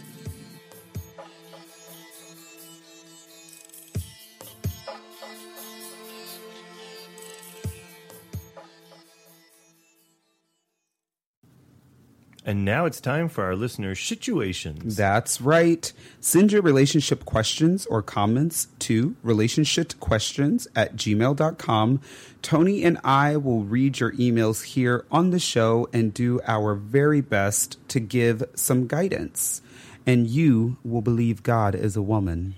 And 12.48 12.64
now 12.64 12.86
it's 12.86 12.98
time 12.98 13.28
for 13.28 13.44
our 13.44 13.54
listeners' 13.54 14.00
situations. 14.00 14.96
That's 14.96 15.38
right. 15.38 15.92
Send 16.18 16.50
your 16.50 16.62
relationship 16.62 17.26
questions 17.26 17.84
or 17.84 18.00
comments 18.00 18.68
to 18.78 19.16
relationshipquestions 19.22 20.66
at 20.74 20.96
gmail.com. 20.96 22.00
Tony 22.40 22.84
and 22.84 22.98
I 23.04 23.36
will 23.36 23.64
read 23.64 24.00
your 24.00 24.12
emails 24.12 24.64
here 24.64 25.04
on 25.10 25.28
the 25.28 25.38
show 25.38 25.90
and 25.92 26.14
do 26.14 26.40
our 26.46 26.74
very 26.74 27.20
best 27.20 27.76
to 27.90 28.00
give 28.00 28.42
some 28.54 28.86
guidance. 28.86 29.60
And 30.06 30.26
you 30.26 30.78
will 30.82 31.02
believe 31.02 31.42
God 31.42 31.74
is 31.74 31.96
a 31.96 32.02
woman. 32.02 32.54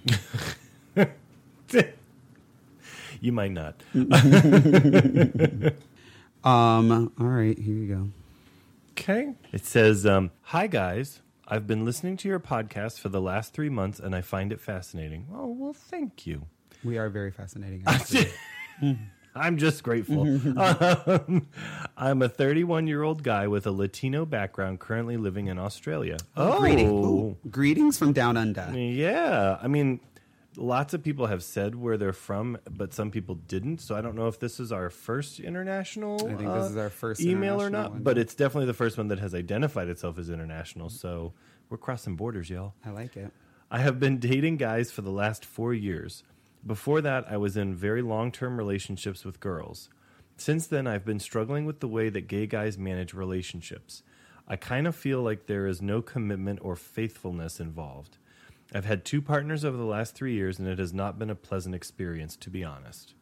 you 3.20 3.32
might 3.32 3.51
not. 3.51 3.82
Um, 6.43 7.12
all 7.20 7.26
right, 7.26 7.59
here 7.59 7.74
you 7.74 7.95
go. 7.95 8.09
Okay. 9.01 9.32
It 9.51 9.64
says, 9.64 10.05
um, 10.05 10.30
Hi, 10.42 10.66
guys. 10.66 11.22
I've 11.48 11.66
been 11.66 11.86
listening 11.86 12.18
to 12.18 12.28
your 12.28 12.38
podcast 12.38 13.01
for 13.01 13.09
the 13.09 13.20
last 13.20 13.55
three 13.55 13.70
months 13.70 13.98
and 13.98 14.14
I 14.14 14.20
find 14.20 14.53
it 14.53 14.61
fascinating. 14.61 15.26
Oh, 15.34 15.46
well, 15.46 15.72
thank 15.72 16.26
you. 16.26 16.42
We 16.84 16.98
are 16.98 17.09
very 17.09 17.30
fascinating. 17.30 17.82
I'm 19.34 19.57
just 19.57 19.82
grateful. 19.82 20.22
um, 20.61 21.48
I'm 21.96 22.20
a 22.20 22.28
31 22.28 22.86
year 22.88 23.03
old 23.03 23.22
guy 23.22 23.48
with 23.48 23.66
a 23.66 23.70
Latino 23.72 24.26
background 24.26 24.80
currently 24.80 25.16
living 25.16 25.46
in 25.46 25.59
Australia. 25.59 26.18
Oh, 26.36 26.61
Greeting- 26.61 26.90
ooh, 26.90 27.36
greetings 27.51 27.96
from 27.98 28.12
down 28.12 28.36
under. 28.36 28.70
yeah. 28.76 29.57
I 29.62 29.66
mean, 29.66 30.01
lots 30.61 30.94
of 30.94 31.02
people 31.02 31.26
have 31.26 31.42
said 31.42 31.74
where 31.74 31.96
they're 31.96 32.12
from, 32.12 32.58
but 32.70 32.92
some 32.92 33.11
people 33.11 33.34
didn't. 33.34 33.78
So 33.80 33.96
I 33.96 34.00
don't 34.00 34.14
know 34.14 34.28
if 34.28 34.38
this 34.38 34.61
is 34.61 34.70
our 34.70 34.90
first 34.90 35.40
international. 35.40 36.16
I 36.16 36.34
think 36.34 36.52
this 36.52 36.70
is 36.70 36.76
uh, 36.76 36.80
our 36.80 36.90
first 36.90 37.20
email 37.22 37.61
or 37.61 37.70
not, 37.70 37.92
one. 37.92 38.02
but 38.02 38.18
it's 38.18 38.34
definitely 38.34 38.66
the 38.66 38.74
first 38.74 38.98
one 38.98 39.08
that 39.08 39.18
has 39.18 39.34
identified 39.34 39.88
itself 39.88 40.18
as 40.18 40.28
international. 40.30 40.90
So 40.90 41.32
we're 41.68 41.78
crossing 41.78 42.16
borders, 42.16 42.50
y'all. 42.50 42.74
I 42.84 42.90
like 42.90 43.16
it. 43.16 43.32
I 43.70 43.78
have 43.78 43.98
been 43.98 44.18
dating 44.18 44.58
guys 44.58 44.90
for 44.90 45.02
the 45.02 45.11
last 45.11 45.44
four 45.44 45.72
years. 45.72 46.24
Before 46.66 47.00
that, 47.00 47.24
I 47.30 47.38
was 47.38 47.56
in 47.56 47.74
very 47.74 48.02
long 48.02 48.30
term 48.30 48.58
relationships 48.58 49.24
with 49.24 49.40
girls. 49.40 49.88
Since 50.36 50.66
then, 50.66 50.86
I've 50.86 51.04
been 51.04 51.20
struggling 51.20 51.64
with 51.64 51.80
the 51.80 51.88
way 51.88 52.08
that 52.11 52.22
gay 52.22 52.46
guys 52.46 52.78
manage 52.78 53.14
relationships. 53.14 54.02
I 54.48 54.56
kind 54.56 54.86
of 54.86 54.96
feel 54.96 55.22
like 55.22 55.46
there 55.46 55.66
is 55.66 55.80
no 55.80 56.02
commitment 56.02 56.58
or 56.62 56.76
faithfulness 56.76 57.61
involved. 57.61 58.18
I've 58.73 58.85
had 58.85 59.05
two 59.05 59.21
partners 59.21 59.64
over 59.64 59.77
the 59.77 59.85
last 59.85 60.14
three 60.14 60.35
years, 60.35 60.59
and 60.59 60.68
it 60.68 60.79
has 60.79 60.93
not 60.93 61.18
been 61.18 61.31
a 61.31 61.35
pleasant 61.35 61.75
experience, 61.75 62.37
to 62.37 62.51
be 62.51 62.62
honest. 62.62 63.14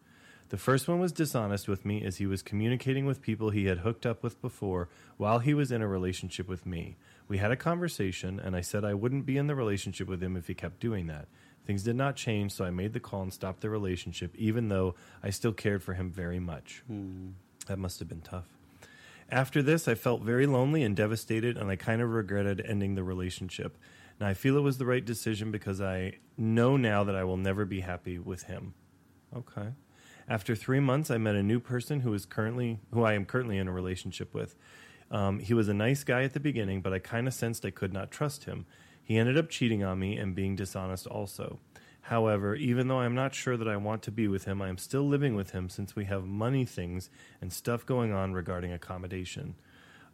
The 0.51 0.57
first 0.57 0.89
one 0.89 0.99
was 0.99 1.13
dishonest 1.13 1.69
with 1.69 1.85
me 1.85 2.03
as 2.05 2.17
he 2.17 2.27
was 2.27 2.43
communicating 2.43 3.05
with 3.05 3.21
people 3.21 3.51
he 3.51 3.67
had 3.67 3.79
hooked 3.79 4.07
up 4.07 4.23
with 4.23 4.41
before 4.41 4.89
while 5.19 5.41
he 5.41 5.53
was 5.53 5.71
in 5.71 5.83
a 5.83 5.89
relationship 5.89 6.49
with 6.49 6.65
me. 6.65 6.97
We 7.29 7.37
had 7.39 7.51
a 7.51 7.57
conversation, 7.57 8.41
and 8.41 8.57
I 8.57 8.63
said 8.63 8.85
I 8.85 8.95
wouldn't 8.95 9.27
be 9.27 9.37
in 9.37 9.47
the 9.47 9.55
relationship 9.55 10.09
with 10.09 10.23
him 10.23 10.37
if 10.37 10.47
he 10.47 10.55
kept 10.55 10.81
doing 10.81 11.07
that. 11.09 11.29
Things 11.67 11.83
did 11.83 11.97
not 11.97 12.17
change, 12.17 12.53
so 12.53 12.65
I 12.65 12.71
made 12.71 12.95
the 12.95 13.01
call 13.01 13.21
and 13.21 13.33
stopped 13.33 13.61
the 13.61 13.69
relationship, 13.69 14.35
even 14.37 14.69
though 14.69 14.95
I 15.23 15.29
still 15.29 15.53
cared 15.53 15.83
for 15.83 15.93
him 15.93 16.11
very 16.11 16.41
much. 16.41 16.83
Hmm. 16.87 17.29
That 17.67 17.79
must 17.79 17.99
have 17.99 18.09
been 18.09 18.23
tough. 18.23 18.47
After 19.31 19.63
this, 19.63 19.87
I 19.87 19.95
felt 19.95 20.23
very 20.23 20.47
lonely 20.47 20.83
and 20.83 20.97
devastated, 20.97 21.59
and 21.59 21.71
I 21.71 21.77
kind 21.77 22.01
of 22.01 22.11
regretted 22.11 22.63
ending 22.63 22.95
the 22.95 23.05
relationship. 23.05 23.77
Now, 24.21 24.29
I 24.29 24.35
feel 24.35 24.57
it 24.57 24.62
was 24.62 24.79
the 24.79 24.87
right 24.87 25.05
decision 25.05 25.51
because 25.51 25.81
I 25.81 26.14
know 26.37 26.77
now 26.77 27.05
that 27.05 27.14
I 27.14 27.25
will 27.25 27.37
never 27.37 27.64
be 27.64 27.81
happy 27.81 28.19
with 28.19 28.45
him. 28.45 28.75
Okay. 29.37 29.69
After 30.29 30.55
three 30.55 30.81
months, 30.81 31.11
I 31.11 31.19
met 31.19 31.37
a 31.37 31.43
new 31.43 31.61
person 31.61 32.01
who 32.01 32.12
is 32.12 32.27
currently 32.27 32.81
who 32.93 33.03
I 33.03 33.14
am 33.14 33.25
currently 33.25 33.59
in 33.59 33.69
a 33.69 33.73
relationship 33.73 34.35
with. 34.35 34.57
Um, 35.11 35.39
he 35.39 35.55
was 35.55 35.69
a 35.69 35.75
nice 35.75 36.05
guy 36.05 36.25
at 36.25 36.35
the 36.35 36.41
beginning, 36.41 36.83
but 36.83 36.93
I 36.93 36.99
kind 36.99 37.27
of 37.27 37.35
sensed 37.35 37.64
I 37.64 37.71
could 37.71 37.93
not 37.93 38.11
trust 38.11 38.45
him. 38.45 38.66
He 39.03 39.16
ended 39.16 39.39
up 39.39 39.49
cheating 39.49 39.83
on 39.83 39.99
me 39.99 40.19
and 40.19 40.35
being 40.35 40.55
dishonest 40.55 41.07
also. 41.07 41.61
However, 42.03 42.55
even 42.55 42.89
though 42.89 43.01
I'm 43.01 43.14
not 43.14 43.35
sure 43.35 43.57
that 43.57 43.69
I 43.69 43.77
want 43.77 44.03
to 44.03 44.11
be 44.11 44.29
with 44.29 44.45
him, 44.45 44.61
I 44.61 44.69
am 44.69 44.79
still 44.79 45.07
living 45.07 45.35
with 45.35 45.51
him 45.53 45.69
since 45.69 45.97
we 45.97 46.07
have 46.07 46.25
money 46.25 46.64
things 46.64 47.11
and 47.41 47.53
stuff 47.53 47.87
going 47.87 48.12
on 48.12 48.33
regarding 48.33 48.73
accommodation. 48.73 49.55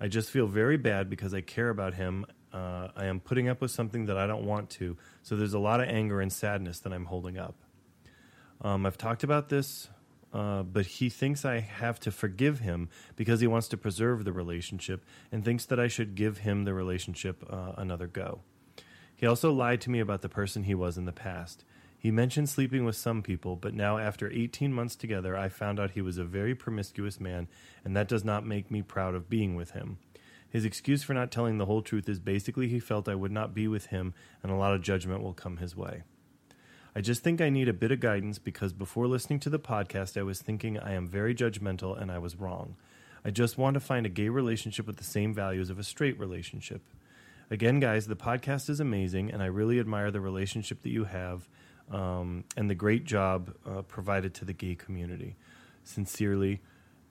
I 0.00 0.08
just 0.08 0.30
feel 0.30 0.46
very 0.46 0.76
bad 0.76 1.08
because 1.08 1.34
I 1.34 1.40
care 1.40 1.70
about 1.70 1.94
him. 1.94 2.26
Uh, 2.54 2.88
I 2.96 3.06
am 3.06 3.18
putting 3.18 3.48
up 3.48 3.60
with 3.60 3.72
something 3.72 4.06
that 4.06 4.16
I 4.16 4.28
don't 4.28 4.44
want 4.44 4.70
to, 4.70 4.96
so 5.22 5.34
there's 5.34 5.54
a 5.54 5.58
lot 5.58 5.80
of 5.80 5.88
anger 5.88 6.20
and 6.20 6.32
sadness 6.32 6.78
that 6.80 6.92
I'm 6.92 7.06
holding 7.06 7.36
up. 7.36 7.56
Um, 8.62 8.86
I've 8.86 8.96
talked 8.96 9.24
about 9.24 9.48
this, 9.48 9.88
uh, 10.32 10.62
but 10.62 10.86
he 10.86 11.08
thinks 11.08 11.44
I 11.44 11.58
have 11.58 11.98
to 12.00 12.12
forgive 12.12 12.60
him 12.60 12.88
because 13.16 13.40
he 13.40 13.48
wants 13.48 13.66
to 13.68 13.76
preserve 13.76 14.24
the 14.24 14.32
relationship 14.32 15.04
and 15.32 15.44
thinks 15.44 15.66
that 15.66 15.80
I 15.80 15.88
should 15.88 16.14
give 16.14 16.38
him 16.38 16.64
the 16.64 16.74
relationship 16.74 17.44
uh, 17.50 17.72
another 17.76 18.06
go. 18.06 18.40
He 19.16 19.26
also 19.26 19.52
lied 19.52 19.80
to 19.82 19.90
me 19.90 19.98
about 19.98 20.22
the 20.22 20.28
person 20.28 20.62
he 20.62 20.74
was 20.74 20.96
in 20.96 21.06
the 21.06 21.12
past. 21.12 21.64
He 21.98 22.10
mentioned 22.10 22.50
sleeping 22.50 22.84
with 22.84 22.96
some 22.96 23.22
people, 23.22 23.56
but 23.56 23.72
now, 23.72 23.96
after 23.96 24.30
18 24.30 24.72
months 24.72 24.94
together, 24.94 25.36
I 25.36 25.48
found 25.48 25.80
out 25.80 25.92
he 25.92 26.02
was 26.02 26.18
a 26.18 26.24
very 26.24 26.54
promiscuous 26.54 27.18
man, 27.18 27.48
and 27.84 27.96
that 27.96 28.08
does 28.08 28.24
not 28.24 28.46
make 28.46 28.70
me 28.70 28.82
proud 28.82 29.14
of 29.14 29.30
being 29.30 29.54
with 29.54 29.70
him. 29.70 29.98
His 30.54 30.64
excuse 30.64 31.02
for 31.02 31.14
not 31.14 31.32
telling 31.32 31.58
the 31.58 31.66
whole 31.66 31.82
truth 31.82 32.08
is 32.08 32.20
basically 32.20 32.68
he 32.68 32.78
felt 32.78 33.08
I 33.08 33.16
would 33.16 33.32
not 33.32 33.54
be 33.54 33.66
with 33.66 33.86
him, 33.86 34.14
and 34.40 34.52
a 34.52 34.54
lot 34.54 34.72
of 34.72 34.82
judgment 34.82 35.20
will 35.20 35.32
come 35.32 35.56
his 35.56 35.76
way. 35.76 36.04
I 36.94 37.00
just 37.00 37.24
think 37.24 37.40
I 37.40 37.50
need 37.50 37.68
a 37.68 37.72
bit 37.72 37.90
of 37.90 37.98
guidance 37.98 38.38
because 38.38 38.72
before 38.72 39.08
listening 39.08 39.40
to 39.40 39.50
the 39.50 39.58
podcast, 39.58 40.16
I 40.16 40.22
was 40.22 40.40
thinking 40.40 40.78
I 40.78 40.92
am 40.92 41.08
very 41.08 41.34
judgmental 41.34 42.00
and 42.00 42.08
I 42.08 42.18
was 42.18 42.36
wrong. 42.36 42.76
I 43.24 43.32
just 43.32 43.58
want 43.58 43.74
to 43.74 43.80
find 43.80 44.06
a 44.06 44.08
gay 44.08 44.28
relationship 44.28 44.86
with 44.86 44.98
the 44.98 45.02
same 45.02 45.34
values 45.34 45.70
of 45.70 45.80
a 45.80 45.82
straight 45.82 46.16
relationship. 46.20 46.82
Again, 47.50 47.80
guys, 47.80 48.06
the 48.06 48.14
podcast 48.14 48.70
is 48.70 48.78
amazing, 48.78 49.32
and 49.32 49.42
I 49.42 49.46
really 49.46 49.80
admire 49.80 50.12
the 50.12 50.20
relationship 50.20 50.82
that 50.82 50.90
you 50.90 51.02
have 51.02 51.48
um, 51.90 52.44
and 52.56 52.70
the 52.70 52.76
great 52.76 53.06
job 53.06 53.52
uh, 53.66 53.82
provided 53.82 54.34
to 54.34 54.44
the 54.44 54.52
gay 54.52 54.76
community. 54.76 55.34
Sincerely, 55.82 56.60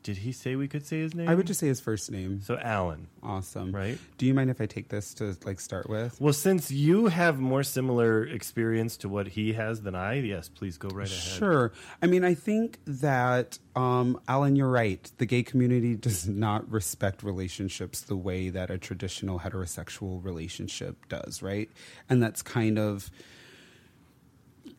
did 0.03 0.17
he 0.17 0.31
say 0.33 0.55
we 0.55 0.67
could 0.67 0.85
say 0.85 0.99
his 0.99 1.15
name? 1.15 1.29
I 1.29 1.35
would 1.35 1.47
just 1.47 1.59
say 1.61 1.67
his 1.67 1.79
first 1.79 2.11
name. 2.11 2.41
so 2.41 2.57
Alan. 2.57 3.07
Awesome. 3.23 3.71
Right. 3.73 3.97
Do 4.17 4.25
you 4.25 4.33
mind 4.33 4.49
if 4.49 4.59
I 4.59 4.65
take 4.65 4.89
this 4.89 5.13
to 5.15 5.37
like 5.45 5.61
start 5.61 5.89
with? 5.89 6.19
Well, 6.19 6.33
since 6.33 6.69
you 6.69 7.07
have 7.07 7.39
more 7.39 7.63
similar 7.63 8.25
experience 8.25 8.97
to 8.97 9.09
what 9.09 9.29
he 9.29 9.53
has 9.53 9.81
than 9.81 9.95
I, 9.95 10.15
yes, 10.15 10.49
please 10.49 10.77
go 10.77 10.89
right 10.89 11.07
ahead. 11.07 11.19
Sure. 11.19 11.71
I 12.01 12.07
mean, 12.07 12.25
I 12.25 12.33
think 12.33 12.79
that, 12.85 13.57
um, 13.75 14.19
Alan, 14.27 14.55
you're 14.57 14.69
right. 14.69 15.09
The 15.17 15.25
gay 15.25 15.41
community 15.43 15.95
does 15.95 16.27
not 16.27 16.69
respect 16.69 17.23
relationships 17.23 18.01
the 18.01 18.17
way 18.17 18.49
that 18.49 18.69
a 18.69 18.77
traditional 18.77 19.39
heterosexual 19.39 20.23
relationship 20.23 21.07
does, 21.07 21.41
right? 21.41 21.69
And 22.09 22.21
that's 22.21 22.41
kind 22.41 22.77
of. 22.77 23.09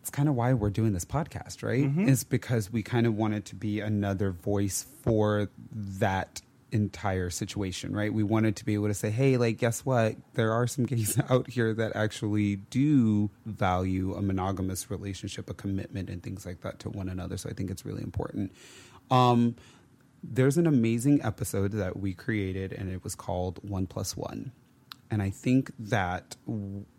It's 0.05 0.11
kind 0.11 0.29
of 0.29 0.35
why 0.35 0.53
we're 0.53 0.69
doing 0.69 0.93
this 0.93 1.07
podcast, 1.07 1.63
right? 1.63 1.83
Is 2.07 2.25
because 2.25 2.71
we 2.71 2.83
kind 2.83 3.07
of 3.07 3.15
wanted 3.15 3.47
to 3.47 3.55
be 3.55 3.81
another 3.81 4.33
voice 4.33 4.85
for 5.03 5.49
that 5.73 6.43
entire 6.73 7.31
situation, 7.31 7.97
right? 7.97 8.13
We 8.13 8.23
wanted 8.23 8.57
to 8.57 8.67
be 8.67 8.75
able 8.75 8.89
to 8.89 8.95
say, 8.95 9.09
hey, 9.09 9.39
like, 9.39 9.57
guess 9.57 9.83
what? 9.83 10.17
There 10.35 10.53
are 10.53 10.67
some 10.67 10.85
gays 10.85 11.19
out 11.31 11.49
here 11.49 11.73
that 11.73 11.97
actually 11.97 12.57
do 12.57 13.31
value 13.47 14.15
a 14.15 14.21
monogamous 14.21 14.91
relationship, 14.91 15.49
a 15.49 15.55
commitment, 15.55 16.11
and 16.11 16.23
things 16.23 16.45
like 16.45 16.61
that 16.61 16.81
to 16.81 16.91
one 16.91 17.09
another. 17.09 17.39
So 17.39 17.49
I 17.49 17.55
think 17.55 17.71
it's 17.71 17.87
really 17.87 18.03
important. 18.03 18.53
Um, 19.11 19.57
there's 20.23 20.59
an 20.59 20.67
amazing 20.67 21.23
episode 21.25 21.73
that 21.73 21.99
we 21.99 22.13
created, 22.13 22.75
and 22.75 22.93
it 22.93 23.03
was 23.03 23.15
called 23.15 23.59
One 23.63 23.87
Plus 23.87 24.19
One. 24.19 24.53
And 25.11 25.23
I 25.23 25.31
think 25.31 25.71
that 25.79 26.37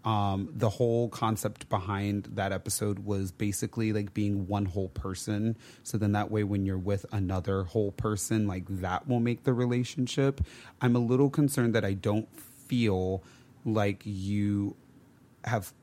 um, 0.06 0.50
the 0.54 0.70
whole 0.70 1.10
concept 1.10 1.68
behind 1.70 2.30
that 2.34 2.52
episode 2.52 3.00
was 3.00 3.32
basically 3.32 3.92
like 3.92 4.14
being 4.14 4.48
one 4.48 4.66
whole 4.66 4.90
person. 4.90 5.58
So 5.84 5.98
then 5.98 6.14
that 6.14 6.32
way, 6.32 6.44
when 6.44 6.66
you're 6.66 6.78
with 6.78 7.06
another 7.12 7.64
whole 7.64 7.92
person, 7.92 8.48
like 8.48 8.64
that 8.70 9.08
will 9.08 9.20
make 9.20 9.44
the 9.44 9.54
relationship. 9.54 10.42
I'm 10.82 10.96
a 10.96 11.00
little 11.00 11.30
concerned 11.30 11.76
that 11.76 11.84
I 11.84 11.94
don't 11.94 12.30
feel 12.40 13.24
like 13.66 14.02
you 14.06 14.76
have 15.44 15.74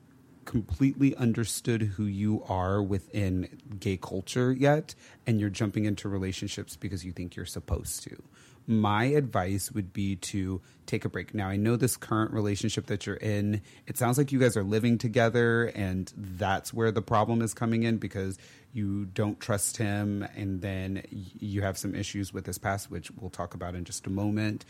completely 0.45 1.15
understood 1.17 1.83
who 1.83 2.05
you 2.05 2.43
are 2.49 2.83
within 2.83 3.61
gay 3.79 3.97
culture 3.97 4.53
yet 4.53 4.95
and 5.27 5.41
you're 5.41 5.51
jumping 5.51 5.85
into 5.85 6.09
relationships 6.09 6.77
because 6.77 7.05
you 7.05 7.13
think 7.13 7.37
you're 7.37 7.47
supposed 7.47 8.03
to 8.03 8.23
my 8.67 9.05
advice 9.05 9.71
would 9.73 9.93
be 9.93 10.17
to 10.17 10.61
take 10.87 11.05
a 11.05 11.09
break. 11.09 11.35
Now 11.35 11.49
i 11.49 11.57
know 11.57 11.77
this 11.77 11.97
current 11.97 12.33
relationship 12.33 12.87
that 12.87 13.07
you're 13.07 13.17
in 13.17 13.63
it 13.87 13.97
sounds 13.97 14.19
like 14.19 14.33
you 14.33 14.39
guys 14.39 14.57
are 14.57 14.65
living 14.65 14.99
together 14.99 15.67
and 15.75 16.13
that's 16.17 16.73
where 16.73 16.91
the 16.91 17.03
problem 17.03 17.43
is 17.43 17.55
coming 17.55 17.83
in 17.83 17.99
because 17.99 18.39
you 18.73 19.05
don't 19.07 19.39
trust 19.39 19.77
him 19.77 20.27
and 20.35 20.61
then 20.63 21.03
you 21.11 21.63
have 21.63 21.77
some 21.77 21.95
issues 21.95 22.33
with 22.33 22.47
his 22.47 22.59
past 22.59 22.91
which 22.91 23.11
we'll 23.13 23.31
talk 23.31 23.55
about 23.55 23.75
in 23.75 23.85
just 23.85 24.07
a 24.07 24.11
moment 24.11 24.65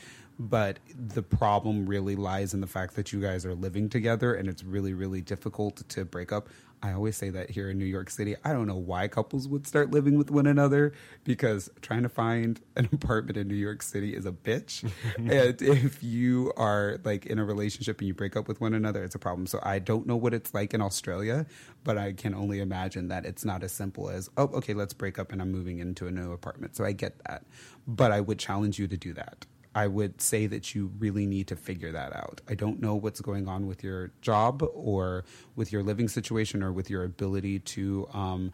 but 0.48 0.80
the 0.92 1.22
problem 1.22 1.86
really 1.86 2.16
lies 2.16 2.52
in 2.52 2.60
the 2.60 2.66
fact 2.66 2.96
that 2.96 3.12
you 3.12 3.20
guys 3.20 3.46
are 3.46 3.54
living 3.54 3.88
together 3.88 4.34
and 4.34 4.48
it's 4.48 4.64
really 4.64 4.92
really 4.92 5.20
difficult 5.20 5.88
to 5.88 6.04
break 6.04 6.32
up. 6.32 6.48
I 6.84 6.94
always 6.94 7.16
say 7.16 7.30
that 7.30 7.50
here 7.50 7.70
in 7.70 7.78
new 7.78 7.84
york 7.84 8.10
city. 8.10 8.34
I 8.44 8.52
don't 8.52 8.66
know 8.66 8.76
why 8.76 9.06
couples 9.06 9.46
would 9.46 9.68
start 9.68 9.92
living 9.92 10.18
with 10.18 10.32
one 10.32 10.48
another 10.48 10.94
because 11.22 11.70
trying 11.80 12.02
to 12.02 12.08
find 12.08 12.60
an 12.74 12.88
apartment 12.92 13.36
in 13.36 13.46
new 13.46 13.54
york 13.54 13.82
city 13.82 14.16
is 14.16 14.26
a 14.26 14.32
bitch. 14.32 14.90
And 15.16 15.62
if 15.62 16.02
you 16.02 16.52
are 16.56 16.98
like 17.04 17.26
in 17.26 17.38
a 17.38 17.44
relationship 17.44 18.00
and 18.00 18.08
you 18.08 18.14
break 18.14 18.36
up 18.36 18.48
with 18.48 18.60
one 18.60 18.74
another 18.74 19.04
it's 19.04 19.14
a 19.14 19.20
problem. 19.20 19.46
So 19.46 19.60
i 19.62 19.78
don't 19.78 20.08
know 20.08 20.16
what 20.16 20.34
it's 20.34 20.52
like 20.52 20.74
in 20.74 20.82
australia 20.82 21.46
but 21.84 21.96
i 21.98 22.12
can 22.14 22.34
only 22.34 22.58
imagine 22.58 23.08
that 23.08 23.24
it's 23.26 23.44
not 23.44 23.62
as 23.62 23.70
simple 23.70 24.10
as 24.10 24.28
oh 24.36 24.48
okay 24.54 24.74
let's 24.74 24.92
break 24.92 25.20
up 25.20 25.30
and 25.30 25.40
i'm 25.40 25.52
moving 25.52 25.78
into 25.78 26.08
a 26.08 26.10
new 26.10 26.32
apartment. 26.32 26.74
So 26.74 26.84
i 26.84 26.90
get 26.90 27.22
that. 27.28 27.44
But 27.86 28.10
i 28.10 28.20
would 28.20 28.40
challenge 28.40 28.80
you 28.80 28.88
to 28.88 28.96
do 28.96 29.12
that 29.14 29.46
I 29.74 29.86
would 29.86 30.20
say 30.20 30.46
that 30.46 30.74
you 30.74 30.92
really 30.98 31.26
need 31.26 31.46
to 31.48 31.56
figure 31.56 31.92
that 31.92 32.14
out. 32.14 32.40
I 32.48 32.54
don't 32.54 32.80
know 32.80 32.94
what's 32.94 33.20
going 33.20 33.48
on 33.48 33.66
with 33.66 33.82
your 33.82 34.10
job 34.20 34.62
or 34.74 35.24
with 35.56 35.72
your 35.72 35.82
living 35.82 36.08
situation 36.08 36.62
or 36.62 36.72
with 36.72 36.90
your 36.90 37.04
ability 37.04 37.60
to 37.60 38.08
um, 38.12 38.52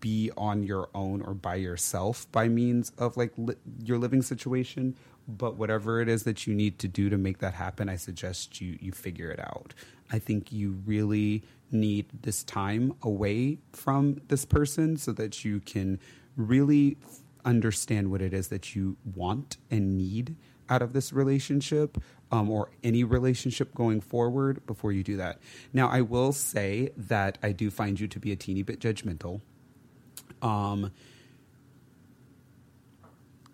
be 0.00 0.30
on 0.36 0.64
your 0.64 0.88
own 0.94 1.22
or 1.22 1.34
by 1.34 1.54
yourself 1.54 2.30
by 2.32 2.48
means 2.48 2.90
of 2.98 3.16
like 3.16 3.32
li- 3.36 3.54
your 3.84 3.98
living 3.98 4.22
situation. 4.22 4.96
But 5.28 5.56
whatever 5.56 6.00
it 6.00 6.08
is 6.08 6.24
that 6.24 6.46
you 6.46 6.54
need 6.54 6.78
to 6.80 6.88
do 6.88 7.10
to 7.10 7.18
make 7.18 7.38
that 7.38 7.54
happen, 7.54 7.88
I 7.88 7.96
suggest 7.96 8.60
you 8.60 8.78
you 8.80 8.92
figure 8.92 9.30
it 9.30 9.40
out. 9.40 9.74
I 10.10 10.18
think 10.18 10.52
you 10.52 10.78
really 10.86 11.42
need 11.70 12.06
this 12.22 12.44
time 12.44 12.94
away 13.02 13.58
from 13.72 14.20
this 14.28 14.44
person 14.44 14.96
so 14.96 15.12
that 15.12 15.44
you 15.44 15.60
can 15.60 15.98
really 16.36 16.96
understand 17.44 18.10
what 18.10 18.22
it 18.22 18.32
is 18.32 18.48
that 18.48 18.74
you 18.74 18.96
want 19.14 19.56
and 19.70 19.96
need 19.96 20.36
out 20.68 20.82
of 20.82 20.92
this 20.92 21.12
relationship 21.12 21.98
um, 22.30 22.50
or 22.50 22.70
any 22.82 23.04
relationship 23.04 23.74
going 23.74 24.00
forward 24.00 24.64
before 24.66 24.92
you 24.92 25.02
do 25.02 25.16
that. 25.16 25.38
Now, 25.72 25.88
I 25.88 26.00
will 26.00 26.32
say 26.32 26.90
that 26.96 27.38
I 27.42 27.52
do 27.52 27.70
find 27.70 27.98
you 27.98 28.08
to 28.08 28.18
be 28.18 28.32
a 28.32 28.36
teeny 28.36 28.62
bit 28.62 28.80
judgmental. 28.80 29.40
Um, 30.42 30.92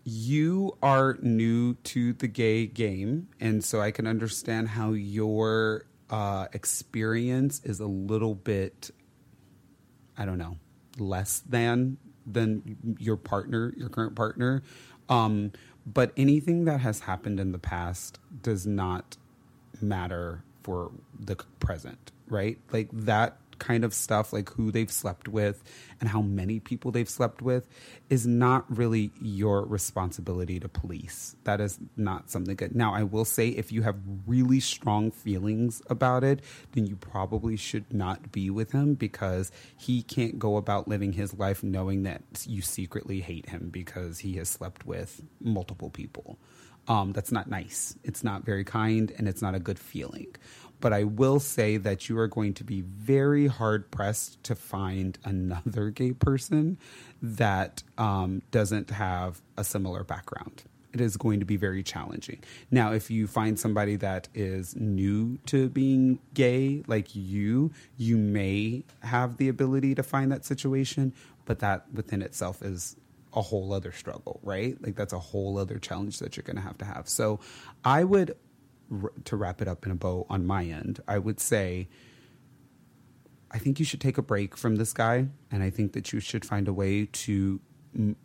you 0.05 0.77
are 0.83 1.17
new 1.21 1.75
to 1.75 2.13
the 2.13 2.27
gay 2.27 2.67
game, 2.67 3.29
and 3.39 3.63
so 3.65 3.81
I 3.81 3.91
can 3.91 4.07
understand 4.07 4.69
how 4.69 4.93
your 4.93 5.85
uh, 6.11 6.49
experience 6.53 7.61
is 7.65 7.79
a 7.79 7.87
little 7.87 8.35
bit, 8.35 8.91
I 10.19 10.25
don't 10.25 10.39
know, 10.39 10.57
less 10.99 11.41
than 11.41 11.99
than 12.27 12.97
your 12.99 13.17
partner, 13.17 13.73
your 13.77 13.89
current 13.89 14.15
partner. 14.15 14.63
Um, 15.09 15.53
but 15.87 16.13
anything 16.17 16.65
that 16.65 16.81
has 16.81 17.01
happened 17.01 17.41
in 17.41 17.53
the 17.53 17.59
past 17.59 18.19
does 18.43 18.67
not 18.67 19.17
matter 19.81 20.43
for 20.63 20.93
the 21.19 21.37
present, 21.61 22.13
right? 22.29 22.59
Like 22.71 22.89
that 22.93 23.37
kind 23.63 23.85
of 23.85 23.95
stuff, 23.95 24.33
like 24.33 24.51
who 24.51 24.71
they've 24.71 24.91
slept 24.91 25.29
with 25.29 25.63
and 26.01 26.11
how 26.11 26.21
many 26.21 26.59
people 26.59 26.91
they've 26.91 27.09
slept 27.09 27.41
with, 27.41 27.69
is 28.11 28.27
not 28.27 28.65
really 28.69 29.13
your 29.21 29.65
responsibility 29.65 30.59
to 30.61 30.69
police. 30.69 31.37
That 31.45 31.61
is 31.61 31.79
not 31.97 32.29
something 32.29 32.57
good. 32.57 32.75
Now, 32.75 32.93
I 32.93 33.05
will 33.05 33.25
say 33.25 33.49
if 33.49 33.71
you 33.71 33.83
have 33.83 33.97
really 34.27 34.61
strong 34.61 35.11
feelings 35.13 35.81
about 35.89 36.25
it, 36.25 36.41
then 36.73 36.87
you 36.87 36.97
probably 36.97 37.57
should 37.57 37.95
not 37.95 38.33
be 38.33 38.51
with 38.51 38.73
him 38.73 38.95
because 38.95 39.53
he 39.79 40.03
can't 40.03 40.39
go 40.39 40.57
about 40.57 40.89
living 40.89 41.13
his 41.13 41.33
life 41.39 41.63
knowing 41.63 42.03
that 42.03 42.23
you 42.47 42.63
secretly 42.63 43.21
hate 43.21 43.49
him 43.49 43.71
because 43.71 44.19
he 44.19 44.35
has 44.35 44.49
slept 44.49 44.85
with 44.85 45.23
multiple 45.41 45.89
people. 45.89 46.37
Um, 46.89 47.13
that's 47.13 47.31
not 47.31 47.49
nice. 47.49 47.95
It's 48.03 48.25
not 48.25 48.45
very 48.45 48.65
kind 48.65 49.13
and 49.17 49.29
it's 49.29 49.41
not 49.41 49.55
a 49.55 49.61
good 49.61 49.79
feeling. 49.79 50.35
But 50.83 50.93
I 50.93 51.05
will 51.05 51.41
say 51.41 51.79
that 51.79 52.09
you 52.09 52.19
are 52.19 52.29
going 52.29 52.55
to 52.55 52.65
be 52.65 52.83
very 52.83 53.47
hard 53.47 53.91
pressed 53.91 54.43
to 54.43 54.55
find 54.55 55.17
another 55.25 55.91
gay 55.91 56.13
person 56.13 56.77
that 57.23 57.83
um, 57.97 58.43
doesn't 58.51 58.91
have 58.91 59.41
a 59.57 59.65
similar 59.65 60.03
background. 60.05 60.65
It 60.93 61.01
is 61.01 61.17
going 61.17 61.39
to 61.41 61.47
be 61.47 61.57
very 61.57 61.83
challenging. 61.83 62.43
Now, 62.71 62.93
if 62.93 63.11
you 63.11 63.27
find 63.27 63.59
somebody 63.59 63.97
that 63.97 64.29
is 64.35 64.77
new 64.77 65.39
to 65.47 65.71
being 65.71 66.19
gay, 66.35 66.83
like 66.87 67.15
you, 67.15 67.71
you 67.97 68.19
may 68.19 68.83
have 69.01 69.39
the 69.39 69.49
ability 69.49 69.95
to 69.95 70.03
find 70.03 70.31
that 70.33 70.45
situation, 70.45 71.15
but 71.47 71.61
that 71.61 71.87
within 71.95 72.21
itself 72.23 72.61
is 72.61 72.97
a 73.35 73.41
whole 73.41 73.73
other 73.73 73.93
struggle, 73.93 74.41
right? 74.43 74.77
Like 74.83 74.97
that's 74.97 75.15
a 75.15 75.19
whole 75.19 75.59
other 75.59 75.79
challenge 75.79 76.19
that 76.19 76.37
you're 76.37 76.45
going 76.45 76.57
to 76.57 76.63
have 76.63 76.77
to 76.79 76.85
have. 76.85 77.09
So 77.09 77.41
I 77.85 78.05
would, 78.05 78.37
to 79.25 79.37
wrap 79.37 79.63
it 79.63 79.69
up 79.69 79.85
in 79.87 79.93
a 79.93 79.95
bow 79.95 80.27
on 80.29 80.47
my 80.47 80.65
end, 80.65 81.01
I 81.07 81.19
would 81.19 81.41
say, 81.41 81.89
I 83.51 83.59
think 83.59 83.79
you 83.79 83.85
should 83.85 84.01
take 84.01 84.19
a 84.19 84.23
break 84.23 84.57
from 84.57 84.77
this 84.77 84.93
guy. 84.93 85.27
And 85.51 85.63
I 85.63 85.71
think 85.71 85.93
that 85.93 86.13
you 86.13 86.21
should 86.21 86.45
find 86.45 86.69
a 86.69 86.73
way 86.73 87.07
to 87.07 87.61
m- 87.95 88.17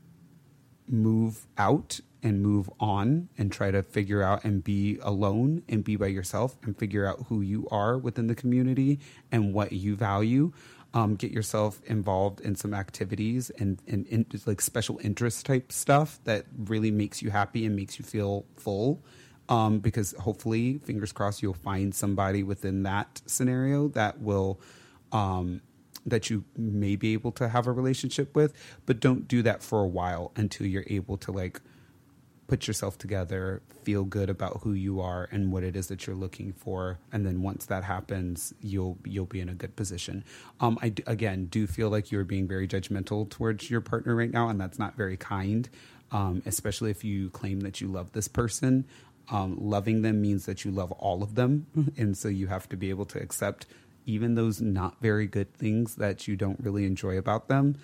move 0.88 1.48
out 1.58 2.00
and 2.24 2.42
move 2.42 2.70
on 2.80 3.30
and 3.38 3.52
try 3.52 3.72
to 3.72 3.84
figure 3.84 4.24
out 4.24 4.44
and 4.44 4.64
be 4.64 4.98
alone 5.02 5.64
and 5.70 5.84
be 5.84 5.96
by 5.96 6.08
yourself 6.08 6.58
and 6.64 6.78
figure 6.78 7.06
out 7.06 7.26
who 7.30 7.42
you 7.42 7.68
are 7.70 7.98
within 7.98 8.28
the 8.28 8.36
community 8.36 9.00
and 9.32 9.54
what 9.54 9.72
you 9.72 9.96
value 9.96 10.52
um, 10.94 11.16
get 11.16 11.32
yourself 11.32 11.82
involved 11.86 12.42
in 12.42 12.56
some 12.56 12.74
activities 12.74 13.50
and, 13.52 13.82
and, 13.88 14.08
and 14.10 14.26
like 14.46 14.62
special 14.62 15.00
interest 15.04 15.46
type 15.46 15.72
stuff 15.72 16.20
that 16.24 16.46
really 16.58 16.92
makes 16.92 17.22
you 17.22 17.30
happy 17.30 17.66
and 17.66 17.76
makes 17.76 18.00
you 18.00 18.06
feel 18.06 18.46
full. 18.56 19.04
Um, 19.50 19.80
because 19.80 20.14
hopefully, 20.20 20.80
fingers 20.80 21.14
crossed, 21.14 21.42
you'll 21.42 21.54
find 21.54 21.96
somebody 21.96 22.44
within 22.44 22.84
that 22.84 23.22
scenario 23.28 23.88
that 23.90 24.20
will 24.20 24.60
um, 25.14 25.62
that 26.06 26.30
you 26.30 26.44
may 26.58 26.96
be 26.96 27.14
able 27.14 27.32
to 27.34 27.50
have 27.50 27.68
a 27.68 27.72
relationship 27.72 28.36
with. 28.36 28.54
But 28.86 29.00
don't 29.00 29.28
do 29.28 29.42
that 29.44 29.64
for 29.64 29.82
a 29.82 29.88
while 29.88 30.32
until 30.36 30.68
you're 30.68 30.86
able 30.88 31.18
to 31.18 31.32
like 31.32 31.62
put 32.48 32.66
yourself 32.66 32.98
together, 32.98 33.62
feel 33.84 34.06
good 34.06 34.30
about 34.30 34.62
who 34.64 34.74
you 34.74 35.02
are 35.02 35.28
and 35.32 35.52
what 35.52 35.64
it 35.64 35.76
is 35.76 35.88
that 35.88 36.08
you're 36.08 36.16
looking 36.16 36.54
for, 36.54 36.98
and 37.12 37.26
then 37.26 37.42
once 37.42 37.66
that 37.66 37.84
happens, 37.84 38.54
you'll 38.62 38.98
you'll 39.06 39.26
be 39.26 39.42
in 39.42 39.50
a 39.50 39.54
good 39.54 39.76
position. 39.76 40.24
Um, 40.60 40.80
I 40.82 40.94
again 41.06 41.46
do 41.46 41.68
feel 41.68 41.90
like 41.90 42.12
you're 42.12 42.24
being 42.24 42.48
very 42.48 42.68
judgmental 42.68 43.30
towards 43.30 43.70
your 43.70 43.82
partner 43.82 44.16
right 44.16 44.32
now, 44.32 44.50
and 44.50 44.60
that's 44.60 44.80
not 44.80 44.96
very 44.96 45.18
kind. 45.18 45.70
Um, 46.10 46.42
especially 46.46 46.90
if 46.90 47.04
you 47.04 47.30
claim 47.32 47.60
that 47.62 47.82
you 47.82 47.90
love 47.90 48.14
this 48.14 48.30
person. 48.30 48.86
Um, 49.30 49.58
loving 49.60 50.04
them 50.04 50.22
means 50.22 50.46
that 50.46 50.64
you 50.64 50.72
love 50.72 50.92
all 50.94 51.22
of 51.22 51.36
them, 51.36 51.68
and 51.98 52.18
so 52.18 52.28
you 52.28 52.48
have 52.48 52.70
to 52.70 52.78
be 52.78 52.90
able 52.90 53.06
to 53.06 53.20
accept 53.22 53.66
even 54.06 54.36
those 54.36 54.62
not 54.62 55.02
very 55.02 55.28
good 55.28 55.54
things 55.54 55.96
that 55.96 56.28
you 56.28 56.38
don't 56.38 56.60
really 56.62 56.86
enjoy 56.86 57.18
about 57.18 57.50
them. 57.50 57.78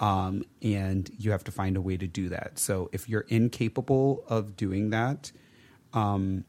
Um, 0.00 0.44
and 0.62 1.10
you 1.18 1.30
have 1.30 1.44
to 1.44 1.52
find 1.52 1.76
a 1.76 1.80
way 1.80 1.96
to 1.96 2.06
do 2.06 2.28
that. 2.28 2.58
So 2.58 2.88
if 2.92 3.08
you're 3.08 3.26
incapable 3.28 4.24
of 4.28 4.56
doing 4.56 4.90
that, 4.90 5.32
um, 5.92 6.44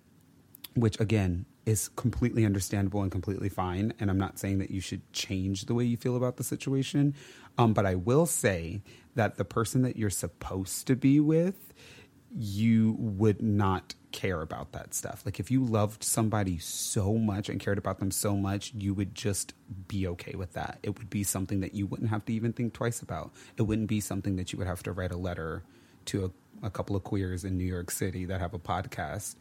which 0.75 0.99
again, 0.99 1.45
is 1.65 1.89
completely 1.89 2.45
understandable 2.45 3.01
and 3.03 3.11
completely 3.11 3.49
fine. 3.49 3.93
And 3.99 4.09
I'm 4.09 4.17
not 4.17 4.39
saying 4.39 4.57
that 4.59 4.71
you 4.71 4.81
should 4.81 5.01
change 5.13 5.65
the 5.65 5.73
way 5.75 5.83
you 5.83 5.97
feel 5.97 6.15
about 6.15 6.37
the 6.37 6.43
situation. 6.43 7.13
Um, 7.57 7.73
but 7.73 7.85
I 7.85 7.95
will 7.95 8.25
say 8.25 8.81
that 9.15 9.37
the 9.37 9.45
person 9.45 9.83
that 9.83 9.95
you're 9.95 10.09
supposed 10.09 10.87
to 10.87 10.95
be 10.95 11.19
with, 11.19 11.73
you 12.35 12.95
would 12.99 13.41
not 13.41 13.95
care 14.11 14.41
about 14.41 14.71
that 14.71 14.93
stuff. 14.93 15.23
Like 15.25 15.39
if 15.39 15.51
you 15.51 15.63
loved 15.63 16.03
somebody 16.03 16.57
so 16.57 17.13
much 17.13 17.49
and 17.49 17.59
cared 17.59 17.77
about 17.77 17.99
them 17.99 18.11
so 18.11 18.35
much, 18.35 18.73
you 18.73 18.93
would 18.93 19.15
just 19.15 19.53
be 19.87 20.07
okay 20.07 20.35
with 20.35 20.53
that. 20.53 20.79
It 20.83 20.97
would 20.97 21.09
be 21.09 21.23
something 21.23 21.59
that 21.61 21.73
you 21.73 21.85
wouldn't 21.87 22.09
have 22.09 22.25
to 22.25 22.33
even 22.33 22.53
think 22.53 22.73
twice 22.73 23.01
about. 23.01 23.31
It 23.57 23.63
wouldn't 23.63 23.87
be 23.87 23.99
something 23.99 24.35
that 24.37 24.51
you 24.51 24.57
would 24.59 24.67
have 24.67 24.83
to 24.83 24.91
write 24.91 25.11
a 25.11 25.17
letter 25.17 25.63
to 26.05 26.25
a, 26.25 26.65
a 26.65 26.69
couple 26.69 26.95
of 26.95 27.03
queers 27.03 27.43
in 27.43 27.57
New 27.57 27.65
York 27.65 27.91
City 27.91 28.25
that 28.25 28.39
have 28.39 28.53
a 28.53 28.59
podcast 28.59 29.35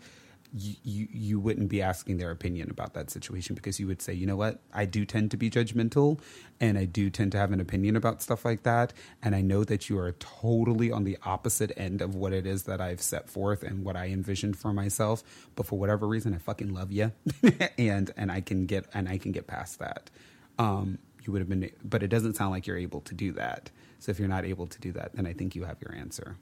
you, 0.55 1.09
you, 1.13 1.39
wouldn't 1.39 1.69
be 1.69 1.83
asking 1.83 2.17
their 2.17 2.31
opinion 2.31 2.71
about 2.71 2.95
that 2.95 3.11
situation 3.11 3.55
because 3.55 3.79
you 3.79 3.87
would 3.87 4.01
say, 4.01 4.15
you 4.15 4.27
know 4.27 4.37
what, 4.37 4.61
I 4.73 4.87
do 4.87 5.05
tend 5.05 5.31
to 5.33 5.37
be 5.37 5.51
judgmental 5.51 6.19
and 6.59 6.79
I 6.79 6.87
do 6.87 7.11
tend 7.11 7.33
to 7.33 7.39
have 7.39 7.53
an 7.53 7.61
opinion 7.61 7.97
about 7.97 8.23
stuff 8.23 8.45
like 8.45 8.63
that. 8.63 8.93
And 9.23 9.35
I 9.35 9.43
know 9.43 9.63
that 9.65 9.91
you 9.91 9.99
are 9.99 10.13
totally 10.13 10.91
on 10.91 11.05
the 11.05 11.19
opposite 11.25 11.73
end 11.77 12.01
of 12.01 12.15
what 12.15 12.33
it 12.33 12.47
is 12.47 12.63
that 12.63 12.81
I've 12.81 13.03
set 13.03 13.29
forth 13.29 13.63
and 13.63 13.85
what 13.85 13.97
I 13.97 14.07
envisioned 14.07 14.59
for 14.59 14.73
myself. 14.73 15.23
But 15.55 15.67
for 15.67 15.79
whatever 15.79 16.07
reason, 16.07 16.35
I 16.35 16.39
fucking 16.39 16.73
love 16.73 16.93
you. 16.93 17.13
and, 17.79 18.11
and 18.17 18.33
I 18.33 18.41
can 18.41 18.65
get, 18.65 18.87
and 18.95 19.09
I 19.09 19.19
can 19.19 19.33
get 19.33 19.47
past 19.47 19.79
that. 19.81 20.11
Um, 20.59 20.99
you 21.25 21.33
would 21.33 21.41
have 21.41 21.49
been, 21.49 21.71
but 21.85 22.03
it 22.03 22.09
doesn't 22.09 22.37
sound 22.37 22.53
like 22.53 22.67
you're 22.67 22.79
able 22.79 23.03
to 23.03 23.15
do 23.15 23.33
that. 23.33 23.71
So 23.99 24.11
if 24.11 24.19
you're 24.19 24.29
not 24.29 24.45
able 24.45 24.67
to 24.67 24.81
do 24.81 24.93
that, 24.93 25.15
then 25.15 25.27
I 25.27 25.35
think 25.35 25.55
you 25.55 25.65
have 25.65 25.77
your 25.83 25.95
answer. 25.95 26.37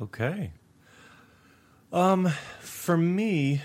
Okay. 0.00 0.52
Um, 1.92 2.32
for 2.60 2.96
me, 2.96 3.60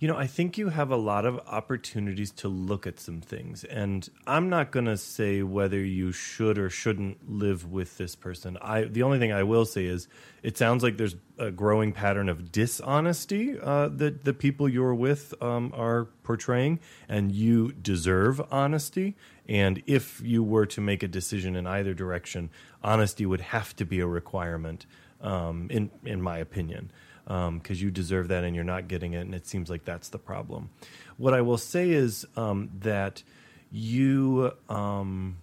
you 0.00 0.08
know, 0.08 0.16
I 0.16 0.26
think 0.26 0.58
you 0.58 0.70
have 0.70 0.90
a 0.90 0.96
lot 0.96 1.24
of 1.24 1.38
opportunities 1.46 2.32
to 2.32 2.48
look 2.48 2.88
at 2.88 2.98
some 2.98 3.20
things. 3.20 3.62
And 3.62 4.08
I'm 4.26 4.48
not 4.48 4.72
going 4.72 4.86
to 4.86 4.96
say 4.96 5.44
whether 5.44 5.78
you 5.78 6.10
should 6.10 6.58
or 6.58 6.68
shouldn't 6.70 7.30
live 7.30 7.70
with 7.70 7.98
this 7.98 8.16
person. 8.16 8.58
I 8.60 8.84
the 8.84 9.04
only 9.04 9.20
thing 9.20 9.30
I 9.30 9.44
will 9.44 9.64
say 9.64 9.84
is 9.84 10.08
it 10.42 10.58
sounds 10.58 10.82
like 10.82 10.96
there's 10.96 11.14
a 11.38 11.52
growing 11.52 11.92
pattern 11.92 12.28
of 12.28 12.50
dishonesty 12.50 13.60
uh, 13.60 13.88
that 13.90 14.24
the 14.24 14.34
people 14.34 14.68
you're 14.68 14.94
with 14.94 15.32
um, 15.40 15.72
are 15.76 16.06
portraying, 16.24 16.80
and 17.08 17.30
you 17.30 17.70
deserve 17.70 18.40
honesty. 18.50 19.16
And 19.48 19.84
if 19.86 20.20
you 20.24 20.42
were 20.42 20.66
to 20.66 20.80
make 20.80 21.04
a 21.04 21.08
decision 21.08 21.54
in 21.54 21.66
either 21.68 21.94
direction, 21.94 22.50
honesty 22.82 23.24
would 23.24 23.40
have 23.40 23.76
to 23.76 23.84
be 23.84 24.00
a 24.00 24.06
requirement, 24.06 24.86
um, 25.20 25.68
in 25.70 25.92
in 26.04 26.20
my 26.20 26.38
opinion 26.38 26.90
because 27.30 27.80
um, 27.80 27.84
you 27.84 27.92
deserve 27.92 28.28
that 28.28 28.42
and 28.42 28.56
you're 28.56 28.64
not 28.64 28.88
getting 28.88 29.12
it, 29.12 29.20
and 29.20 29.34
it 29.34 29.46
seems 29.46 29.70
like 29.70 29.84
that's 29.84 30.08
the 30.08 30.18
problem. 30.18 30.70
What 31.16 31.32
I 31.32 31.42
will 31.42 31.58
say 31.58 31.90
is 31.90 32.26
um, 32.36 32.70
that 32.80 33.22
you 33.70 34.52
um, 34.68 35.36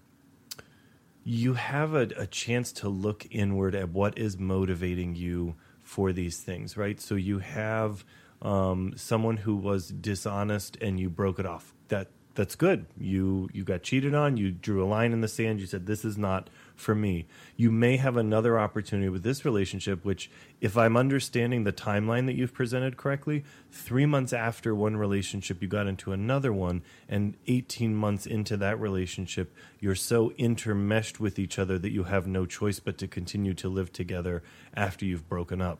you 1.24 1.54
have 1.54 1.94
a, 1.94 2.10
a, 2.18 2.28
chance 2.28 2.74
to 2.74 2.90
look 2.90 3.26
inward 3.32 3.74
at 3.74 3.90
what 3.90 4.18
is 4.18 4.38
motivating 4.38 5.16
you 5.16 5.56
for 5.82 6.12
these 6.12 6.40
things, 6.40 6.76
right? 6.76 7.00
So 7.00 7.16
you 7.16 7.40
have 7.40 8.04
um, 8.42 8.94
someone 8.98 9.38
who 9.38 9.56
was 9.56 9.88
dishonest 9.88 10.78
and 10.82 11.00
you 11.00 11.10
broke 11.10 11.40
it 11.40 11.46
off. 11.46 11.74
That 11.88 12.10
that's 12.38 12.56
good. 12.56 12.86
You 13.00 13.50
you 13.52 13.64
got 13.64 13.82
cheated 13.82 14.14
on. 14.14 14.38
You 14.38 14.52
drew 14.52 14.84
a 14.84 14.86
line 14.86 15.12
in 15.12 15.22
the 15.22 15.28
sand. 15.28 15.60
You 15.60 15.66
said 15.66 15.88
this 15.88 16.06
is 16.06 16.20
not 16.20 16.52
for 16.76 16.94
me. 16.94 17.26
You 17.56 17.72
may 17.72 17.98
have 17.98 18.16
another 18.16 18.60
opportunity 18.60 19.10
with 19.10 19.24
this 19.24 19.44
relationship, 19.44 20.06
which, 20.06 20.30
if 20.62 20.78
I'm 20.78 20.96
understanding 20.96 21.64
the 21.64 21.74
timeline 21.74 22.28
that 22.28 22.36
you've 22.36 22.54
presented 22.54 22.96
correctly, 22.96 23.44
three 23.72 24.06
months 24.06 24.34
after 24.34 24.76
one 24.76 24.98
relationship, 24.98 25.64
you 25.64 25.68
got 25.68 25.88
into 25.88 26.12
another 26.12 26.54
one, 26.54 26.84
and 27.10 27.36
18 27.48 27.96
months 27.96 28.28
into 28.28 28.56
that 28.58 28.80
relationship, 28.80 29.52
you're 29.80 29.96
so 29.96 30.30
intermeshed 30.38 31.20
with 31.20 31.40
each 31.40 31.58
other 31.58 31.80
that 31.80 31.92
you 31.92 32.04
have 32.04 32.28
no 32.28 32.46
choice 32.46 32.80
but 32.80 33.00
to 33.00 33.08
continue 33.08 33.56
to 33.56 33.68
live 33.68 33.92
together 33.92 34.44
after 34.76 35.06
you've 35.06 35.28
broken 35.28 35.60
up. 35.60 35.80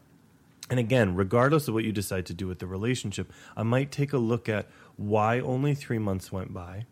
And 0.70 0.80
again, 0.80 1.16
regardless 1.16 1.68
of 1.68 1.74
what 1.74 1.86
you 1.86 1.92
decide 1.94 2.26
to 2.26 2.34
do 2.34 2.48
with 2.48 2.60
the 2.60 2.68
relationship, 2.68 3.32
I 3.56 3.64
might 3.64 3.92
take 3.92 4.12
a 4.12 4.18
look 4.18 4.50
at 4.50 4.68
why 4.98 5.40
only 5.40 5.74
three 5.74 6.00
months 6.00 6.32
went 6.32 6.54
by 6.54 6.86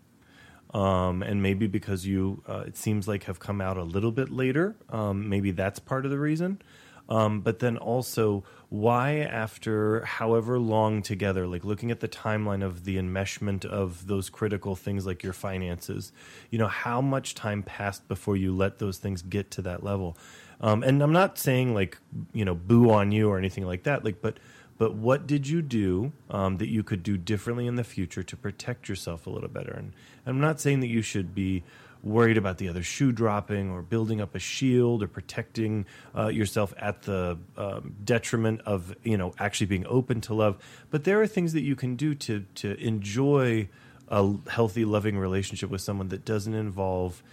um, 0.75 1.23
and 1.23 1.41
maybe 1.41 1.67
because 1.67 2.05
you, 2.05 2.43
uh, 2.49 2.65
it 2.67 2.75
seems 2.75 3.07
like, 3.07 3.23
have 3.23 3.39
come 3.39 3.61
out 3.61 3.77
a 3.77 3.83
little 3.83 4.11
bit 4.11 4.29
later. 4.29 4.75
Um, 4.89 5.29
maybe 5.29 5.51
that's 5.51 5.79
part 5.79 6.03
of 6.03 6.11
the 6.11 6.19
reason. 6.19 6.61
Um, 7.07 7.39
but 7.39 7.59
then 7.59 7.77
also, 7.77 8.43
why 8.67 9.19
after 9.19 10.03
however 10.03 10.59
long 10.59 11.01
together, 11.01 11.47
like 11.47 11.63
looking 11.63 11.91
at 11.91 12.01
the 12.01 12.09
timeline 12.09 12.61
of 12.61 12.83
the 12.83 12.97
enmeshment 12.97 13.63
of 13.63 14.07
those 14.07 14.29
critical 14.29 14.75
things 14.75 15.05
like 15.05 15.23
your 15.23 15.31
finances, 15.31 16.11
you 16.49 16.59
know, 16.59 16.67
how 16.67 16.99
much 16.99 17.35
time 17.35 17.63
passed 17.63 18.07
before 18.09 18.35
you 18.35 18.53
let 18.53 18.79
those 18.79 18.97
things 18.97 19.21
get 19.21 19.51
to 19.51 19.61
that 19.61 19.81
level? 19.81 20.17
Um, 20.59 20.83
and 20.83 21.01
I'm 21.01 21.13
not 21.13 21.37
saying 21.37 21.73
like, 21.73 21.97
you 22.33 22.43
know, 22.43 22.55
boo 22.55 22.89
on 22.89 23.13
you 23.13 23.29
or 23.29 23.37
anything 23.37 23.65
like 23.65 23.83
that, 23.83 24.03
like, 24.03 24.21
but 24.21 24.39
but 24.77 24.95
what 24.95 25.25
did 25.25 25.47
you 25.47 25.61
do 25.61 26.11
um, 26.29 26.57
that 26.57 26.67
you 26.67 26.83
could 26.83 27.01
do 27.03 27.17
differently 27.17 27.67
in 27.67 27.75
the 27.75 27.83
future 27.83 28.23
to 28.23 28.35
protect 28.35 28.89
yourself 28.89 29.25
a 29.25 29.29
little 29.29 29.49
better? 29.49 29.71
And, 29.71 29.93
I'm 30.25 30.39
not 30.39 30.59
saying 30.59 30.79
that 30.79 30.87
you 30.87 31.01
should 31.01 31.35
be 31.35 31.63
worried 32.01 32.37
about 32.37 32.57
the 32.57 32.69
other 32.69 32.83
shoe 32.83 33.11
dropping 33.11 33.71
or 33.71 33.81
building 33.81 34.21
up 34.21 34.35
a 34.35 34.39
shield 34.39 35.01
or 35.01 35.07
protecting 35.07 35.85
uh, 36.15 36.27
yourself 36.27 36.73
at 36.77 37.03
the 37.03 37.37
um, 37.57 37.95
detriment 38.03 38.61
of 38.61 38.95
you 39.03 39.17
know 39.17 39.33
actually 39.39 39.67
being 39.67 39.85
open 39.87 40.21
to 40.21 40.33
love. 40.33 40.57
But 40.91 41.03
there 41.03 41.21
are 41.21 41.27
things 41.27 41.53
that 41.53 41.61
you 41.61 41.75
can 41.75 41.95
do 41.95 42.15
to 42.15 42.45
to 42.55 42.75
enjoy 42.79 43.69
a 44.07 44.33
healthy, 44.49 44.85
loving 44.85 45.17
relationship 45.17 45.69
with 45.69 45.81
someone 45.81 46.09
that 46.09 46.25
doesn't 46.25 46.53
involve 46.53 47.23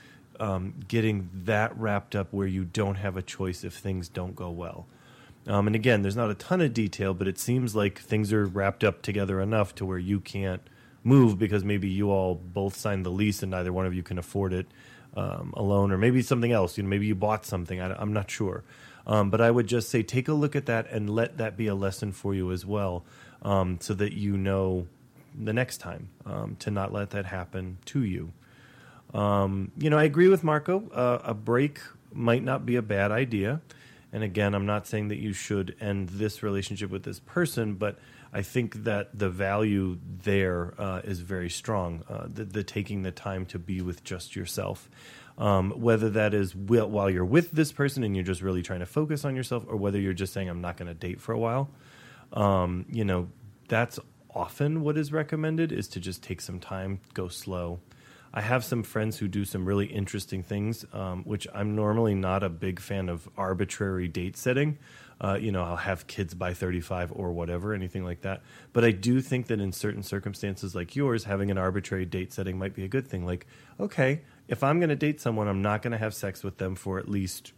um, 0.41 0.75
getting 0.89 1.29
that 1.45 1.77
wrapped 1.79 2.17
up 2.17 2.33
where 2.33 2.47
you 2.47 2.65
don't 2.65 2.97
have 2.97 3.17
a 3.17 3.23
choice 3.23 3.65
if 3.65 3.75
things 3.75 4.09
don't 4.09 4.35
go 4.35 4.51
well. 4.51 4.87
Um, 5.47 5.67
and 5.67 5.75
again, 5.75 6.03
there's 6.03 6.17
not 6.17 6.31
a 6.31 6.35
ton 6.35 6.61
of 6.61 6.73
detail, 6.73 7.15
but 7.15 7.27
it 7.27 7.39
seems 7.39 7.75
like 7.75 7.99
things 7.99 8.33
are 8.33 8.47
wrapped 8.47 8.85
up 8.85 9.03
together 9.03 9.41
enough 9.41 9.75
to 9.77 9.85
where 9.85 9.99
you 9.99 10.21
can't 10.21 10.63
move 11.05 11.39
because 11.39 11.65
maybe 11.65 11.89
you 11.89 12.11
all 12.11 12.35
both 12.35 12.77
signed 12.77 13.05
the 13.05 13.11
lease 13.11 13.43
and 13.43 13.51
neither 13.51 13.73
one 13.73 13.87
of 13.87 13.95
you 13.95 14.03
can 14.03 14.19
afford 14.19 14.53
it 14.53 14.67
um, 15.17 15.53
alone, 15.57 15.93
or 15.93 15.99
maybe 15.99 16.23
something 16.23 16.53
else. 16.53 16.77
You 16.77 16.85
know, 16.85 16.89
maybe 16.89 17.07
you 17.07 17.15
bought 17.15 17.45
something. 17.45 17.81
I, 17.81 18.01
am 18.01 18.13
not 18.13 18.31
sure. 18.31 18.63
Um, 19.07 19.31
but 19.31 19.41
I 19.41 19.51
would 19.51 19.67
just 19.67 19.91
say 19.91 20.03
take 20.03 20.29
a 20.29 20.33
look 20.33 20.55
at 20.55 20.67
that 20.67 20.89
and 20.91 21.11
let 21.11 21.39
that 21.39 21.57
be 21.57 21.67
a 21.67 21.75
lesson 21.75 22.13
for 22.13 22.35
you 22.35 22.53
as 22.53 22.65
well, 22.65 23.05
um, 23.43 23.79
so 23.81 23.95
that 23.95 24.13
you 24.13 24.37
know 24.37 24.87
the 25.35 25.53
next 25.53 25.79
time 25.79 26.11
um, 26.25 26.57
to 26.61 26.71
not 26.71 26.93
let 26.93 27.11
that 27.11 27.27
happen 27.27 27.79
to 27.87 28.05
you. 28.05 28.33
Um, 29.13 29.73
you 29.77 29.91
know, 29.91 29.99
I 29.99 30.05
agree 30.05 30.29
with 30.29 30.45
Marco. 30.45 30.89
Uh, 30.91 31.21
a 31.25 31.35
break 31.35 31.81
might 32.13 32.43
not 32.43 32.65
be 32.65 32.77
a 32.77 32.83
bad 32.83 33.11
idea. 33.11 33.61
And 34.13 34.23
again, 34.23 34.55
I'm 34.55 34.67
not 34.67 34.87
saying 34.87 35.09
that 35.09 35.19
you 35.19 35.33
should 35.33 35.75
end 35.81 36.11
this 36.11 36.43
relationship 36.43 36.91
with 36.91 37.03
this 37.03 37.19
person, 37.21 37.75
but 37.75 37.99
I 38.33 38.43
think 38.43 38.85
that 38.85 39.19
the 39.19 39.31
value 39.31 39.99
there 40.23 40.75
uh, 40.79 41.01
is 41.05 41.21
very 41.21 41.49
strong. 41.51 42.05
Uh, 42.09 42.27
the, 42.29 42.45
the, 42.45 42.63
taking 42.63 43.03
the 43.03 43.11
time 43.11 43.47
to 43.47 43.59
be 43.59 43.81
with 43.81 44.05
just 44.05 44.37
yourself, 44.37 44.89
um, 45.39 45.71
whether 45.71 46.11
that 46.11 46.35
is 46.35 46.55
while 46.55 47.09
you're 47.09 47.25
with 47.25 47.53
this 47.53 47.73
person 47.73 48.05
and 48.05 48.15
you're 48.15 48.25
just 48.25 48.43
really 48.43 48.63
trying 48.63 48.81
to 48.81 48.87
focus 48.87 49.25
on 49.25 49.35
yourself, 49.35 49.65
or 49.67 49.77
whether 49.77 49.99
you're 49.99 50.13
just 50.13 50.33
saying 50.33 50.49
I'm 50.49 50.61
not 50.61 50.77
going 50.77 50.89
to 50.89 50.95
date 50.95 51.21
for 51.21 51.33
a 51.33 51.39
while. 51.39 51.71
Um, 52.33 52.87
you 52.91 53.05
know, 53.05 53.29
that's 53.69 53.99
often 54.35 54.83
what 54.83 54.97
is 54.97 55.13
recommended 55.13 55.73
is 55.73 55.89
to 55.89 56.01
just 56.01 56.23
take 56.23 56.41
some 56.41 56.59
time, 56.59 57.01
go 57.15 57.29
slow, 57.29 57.81
I 58.35 58.41
have 58.41 58.65
some 58.65 58.83
friends 58.83 59.19
who 59.19 59.29
do 59.29 59.45
some 59.45 59.67
really 59.67 59.87
interesting 59.87 60.43
things, 60.43 60.87
um, 60.93 61.23
which 61.25 61.47
I'm 61.55 61.75
normally 61.75 62.15
not 62.15 62.43
a 62.43 62.49
big 62.49 62.81
fan 62.81 63.09
of 63.09 63.29
arbitrary 63.37 64.09
date 64.09 64.37
setting. 64.37 64.79
Uh, 65.21 65.39
you 65.41 65.53
know, 65.53 65.63
I'll 65.63 65.77
have 65.77 66.07
kids 66.07 66.35
by 66.35 66.55
35 66.55 67.13
or 67.15 67.33
whatever, 67.33 67.75
anything 67.75 68.05
like 68.05 68.23
that. 68.23 68.43
But 68.73 68.85
I 68.85 68.91
do 68.91 69.21
think 69.21 69.47
that 69.49 69.61
in 69.61 69.71
certain 69.71 70.03
circumstances 70.03 70.75
like 70.75 70.97
yours, 70.97 71.25
having 71.25 71.51
an 71.51 71.59
arbitrary 71.59 72.07
date 72.07 72.33
setting 72.33 72.59
might 72.59 72.75
be 72.75 72.85
a 72.85 72.89
good 72.89 73.07
thing. 73.07 73.25
Like, 73.25 73.47
okay, 73.79 74.23
if 74.49 74.65
I'm 74.65 74.81
going 74.81 74.89
to 74.89 74.97
date 74.97 75.21
someone, 75.21 75.47
I'm 75.47 75.63
not 75.63 75.83
going 75.83 75.93
to 75.93 75.99
have 75.99 76.15
sex 76.15 76.43
with 76.43 76.59
them 76.59 76.75
for 76.75 76.99
at 76.99 77.09
least 77.09 77.53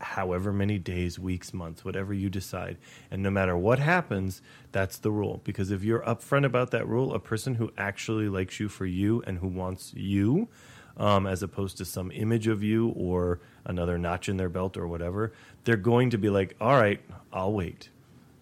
however 0.00 0.52
many 0.52 0.78
days, 0.78 1.18
weeks, 1.18 1.54
months, 1.54 1.84
whatever 1.84 2.12
you 2.12 2.28
decide. 2.28 2.76
And 3.10 3.22
no 3.22 3.30
matter 3.30 3.56
what 3.56 3.78
happens, 3.78 4.42
that's 4.72 4.98
the 4.98 5.10
rule. 5.10 5.40
Because 5.44 5.70
if 5.70 5.82
you're 5.82 6.00
upfront 6.00 6.44
about 6.44 6.70
that 6.72 6.86
rule, 6.86 7.14
a 7.14 7.18
person 7.18 7.54
who 7.54 7.72
actually 7.78 8.28
likes 8.28 8.60
you 8.60 8.68
for 8.68 8.86
you 8.86 9.22
and 9.26 9.38
who 9.38 9.48
wants 9.48 9.92
you, 9.94 10.48
um, 10.96 11.26
as 11.26 11.42
opposed 11.42 11.78
to 11.78 11.84
some 11.84 12.10
image 12.10 12.46
of 12.46 12.62
you 12.62 12.88
or 12.90 13.40
another 13.64 13.98
notch 13.98 14.28
in 14.28 14.36
their 14.36 14.48
belt 14.48 14.76
or 14.76 14.86
whatever, 14.86 15.32
they're 15.64 15.76
going 15.76 16.10
to 16.10 16.18
be 16.18 16.30
like, 16.30 16.56
all 16.60 16.74
right, 16.74 17.00
I'll 17.32 17.52
wait. 17.52 17.90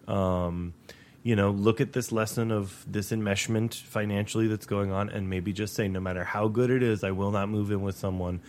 Um, 0.07 0.73
you 1.23 1.35
know, 1.35 1.49
look 1.49 1.81
at 1.81 1.93
this 1.93 2.11
lesson 2.11 2.51
of 2.51 2.85
this 2.87 3.11
enmeshment 3.11 3.73
financially 3.73 4.47
that's 4.47 4.67
going 4.67 4.91
on, 4.91 5.09
and 5.09 5.27
maybe 5.27 5.51
just 5.53 5.73
say, 5.73 5.87
no 5.87 5.99
matter 5.99 6.23
how 6.23 6.47
good 6.47 6.69
it 6.69 6.83
is, 6.83 7.03
I 7.03 7.11
will 7.11 7.31
not 7.31 7.49
move 7.49 7.71
in 7.71 7.81
with 7.81 7.97
someone 7.97 8.41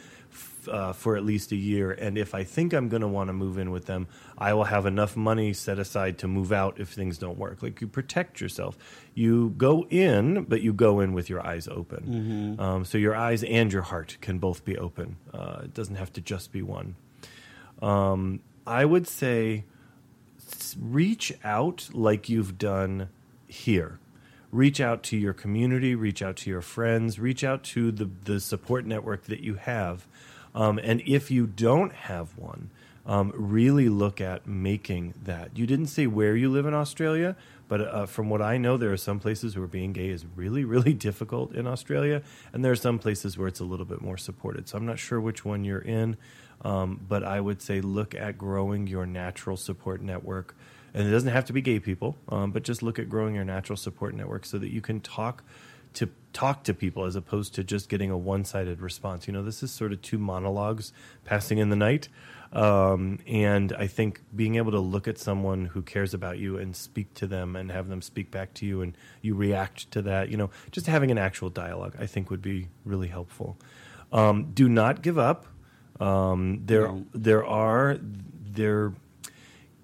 uh, 0.69 0.93
for 0.93 1.17
at 1.17 1.25
least 1.25 1.53
a 1.53 1.57
year. 1.57 1.91
And 1.91 2.19
if 2.19 2.35
I 2.35 2.45
think 2.45 2.73
I'm 2.73 2.89
going 2.89 3.03
to 3.03 3.09
want 3.09 3.29
to 3.29 3.33
move 3.33 3.59
in 3.59 3.71
with 3.71 3.87
them, 3.87 4.07
I 4.39 4.55
will 4.55 4.65
have 4.65 4.87
enough 4.87 5.17
money 5.17 5.53
set 5.53 5.79
aside 5.79 6.19
to 6.19 6.29
move 6.29 6.53
out 6.53 6.79
if 6.81 6.89
things 6.89 7.19
don't 7.19 7.39
work. 7.39 7.63
Like 7.63 7.81
you 7.81 7.87
protect 7.87 8.41
yourself. 8.41 8.77
You 9.15 9.51
go 9.57 9.87
in, 9.91 10.45
but 10.45 10.63
you 10.63 10.73
go 10.73 11.01
in 11.01 11.13
with 11.13 11.29
your 11.31 11.45
eyes 11.47 11.69
open. 11.69 12.57
Um, 12.61 12.85
so 12.85 12.99
your 12.99 13.15
eyes 13.15 13.43
and 13.45 13.73
your 13.73 13.83
heart 13.83 14.19
can 14.21 14.39
both 14.39 14.65
be 14.65 14.77
open. 14.77 15.17
Uh, 15.33 15.61
it 15.65 15.75
doesn't 15.75 15.97
have 15.97 16.13
to 16.15 16.21
just 16.21 16.53
be 16.53 16.63
one. 16.63 16.97
Um, 17.83 18.41
I 18.67 18.85
would 18.85 19.07
say 19.07 19.65
reach 20.81 21.33
out 21.45 21.89
like 21.93 22.29
you've 22.29 22.59
done 22.59 23.09
here. 23.47 23.99
Reach 24.53 24.81
out 24.81 25.03
to 25.05 25.17
your 25.17 25.33
community, 25.33 25.95
reach 25.95 26.23
out 26.23 26.37
to 26.37 26.51
your 26.51 26.63
friends, 26.63 27.19
reach 27.19 27.45
out 27.45 27.63
to 27.65 27.91
the, 27.91 28.09
the 28.25 28.41
support 28.41 28.87
network 28.87 29.25
that 29.25 29.41
you 29.41 29.55
have. 29.55 30.07
Um, 30.57 30.81
and 30.83 31.03
if 31.07 31.31
you 31.31 31.47
don't 31.47 31.93
have 31.93 32.37
one, 32.39 32.71
um, 33.05 33.33
really 33.37 33.89
look 33.89 34.21
at 34.21 34.49
making 34.49 35.15
that. 35.23 35.57
You 35.57 35.67
didn't 35.67 35.87
say 35.87 36.07
where 36.07 36.35
you 36.35 36.51
live 36.51 36.67
in 36.67 36.75
Australia, 36.75 37.37
but 37.69 37.83
uh, 37.83 38.07
from 38.07 38.31
what 38.31 38.43
I 38.43 38.57
know, 38.57 38.77
there 38.77 38.93
are 38.93 38.97
some 38.97 39.21
places 39.21 39.57
where 39.57 39.67
being 39.67 39.93
gay 39.93 40.09
is 40.09 40.25
really, 40.35 40.65
really 40.75 40.95
difficult 40.95 41.55
in 41.55 41.67
Australia, 41.67 42.23
and 42.53 42.65
there 42.65 42.73
are 42.73 42.77
some 42.77 42.99
places 42.99 43.39
where 43.39 43.47
it's 43.47 43.61
a 43.61 43.65
little 43.65 43.87
bit 43.87 44.01
more 44.01 44.17
supported. 44.17 44.69
So 44.69 44.79
I'm 44.79 44.87
not 44.87 44.99
sure 44.99 45.21
which 45.21 45.45
one 45.45 45.63
you're 45.63 45.79
in, 45.79 46.17
um, 46.65 47.05
but 47.07 47.23
I 47.23 47.39
would 47.39 47.61
say 47.61 47.81
look 47.81 48.15
at 48.15 48.39
growing 48.39 48.87
your 48.87 49.07
natural 49.07 49.57
support 49.57 50.01
network. 50.01 50.57
And 50.95 51.07
it 51.07 51.11
doesn't 51.11 51.29
have 51.29 51.45
to 51.45 51.53
be 51.53 51.61
gay 51.61 51.79
people, 51.79 52.17
um, 52.31 52.53
but 52.53 52.63
just 52.63 52.83
look 52.83 52.99
at 52.99 53.11
growing 53.11 53.35
your 53.35 53.45
natural 53.45 53.77
support 53.77 54.15
network 54.15 54.47
so 54.47 54.57
that 54.57 54.73
you 54.73 54.81
can 54.81 55.01
talk 55.01 55.45
to 55.97 56.09
talk 56.33 56.65
to 56.65 56.75
people 56.75 57.05
as 57.05 57.17
opposed 57.17 57.55
to 57.55 57.65
just 57.65 57.89
getting 57.89 58.11
a 58.11 58.17
one-sided 58.19 58.81
response. 58.81 59.27
You 59.27 59.33
know, 59.33 59.43
this 59.43 59.63
is 59.63 59.71
sort 59.71 59.93
of 59.93 60.03
two 60.03 60.19
monologues 60.19 60.93
passing 61.25 61.59
in 61.59 61.71
the 61.71 61.77
night. 61.77 62.09
Um, 62.53 63.19
and 63.27 63.73
I 63.73 63.87
think 63.87 64.21
being 64.35 64.55
able 64.57 64.71
to 64.73 64.79
look 64.81 65.09
at 65.09 65.19
someone 65.19 65.67
who 65.67 65.83
cares 65.83 66.15
about 66.15 66.39
you 66.39 66.59
and 66.59 66.77
speak 66.77 67.13
to 67.15 67.27
them 67.27 67.57
and 67.57 67.73
have 67.73 67.89
them 67.89 68.01
speak 68.03 68.31
back 68.31 68.55
to 68.55 68.67
you 68.67 68.83
and 68.83 68.97
you 69.21 69.35
react 69.35 69.91
to 69.93 70.03
that, 70.03 70.29
you 70.31 70.37
know, 70.37 70.51
just 70.71 70.87
having 70.87 71.11
an 71.11 71.19
actual 71.19 71.51
dialogue, 71.51 71.97
I 71.99 72.07
think 72.07 72.31
would 72.31 72.43
be 72.43 72.69
really 72.85 73.09
helpful. 73.09 73.57
Um, 74.13 74.53
do 74.53 74.69
not 74.69 75.03
give 75.03 75.19
up. 75.19 75.47
Um, 75.99 76.63
there, 76.67 76.89
No. 76.89 77.07
there 77.15 77.45
are 77.45 77.99
there 78.01 78.93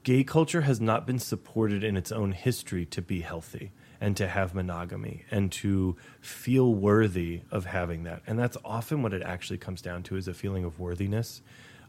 gay 0.03 0.25
culture 0.25 0.63
has 0.63 0.81
not 0.81 1.07
been 1.07 1.19
supported 1.19 1.83
in 1.85 1.97
its 1.97 2.13
own 2.13 2.33
history 2.33 2.85
to 2.87 3.01
be 3.03 3.21
healthy 3.21 3.71
and 4.03 4.17
to 4.17 4.27
have 4.27 4.53
monogamy 4.53 5.25
and 5.31 5.53
to 5.53 5.97
feel 6.21 6.75
worthy 6.75 7.43
of 7.53 7.65
having 7.65 8.03
that. 8.03 8.21
And 8.27 8.37
that's 8.37 8.57
often 8.65 9.01
what 9.03 9.15
it 9.15 9.23
actually 9.23 9.59
comes 9.59 9.81
down 9.81 10.03
to 10.05 10.17
is 10.17 10.27
a 10.27 10.35
feeling 10.35 10.65
of 10.65 10.81
worthiness 10.81 11.41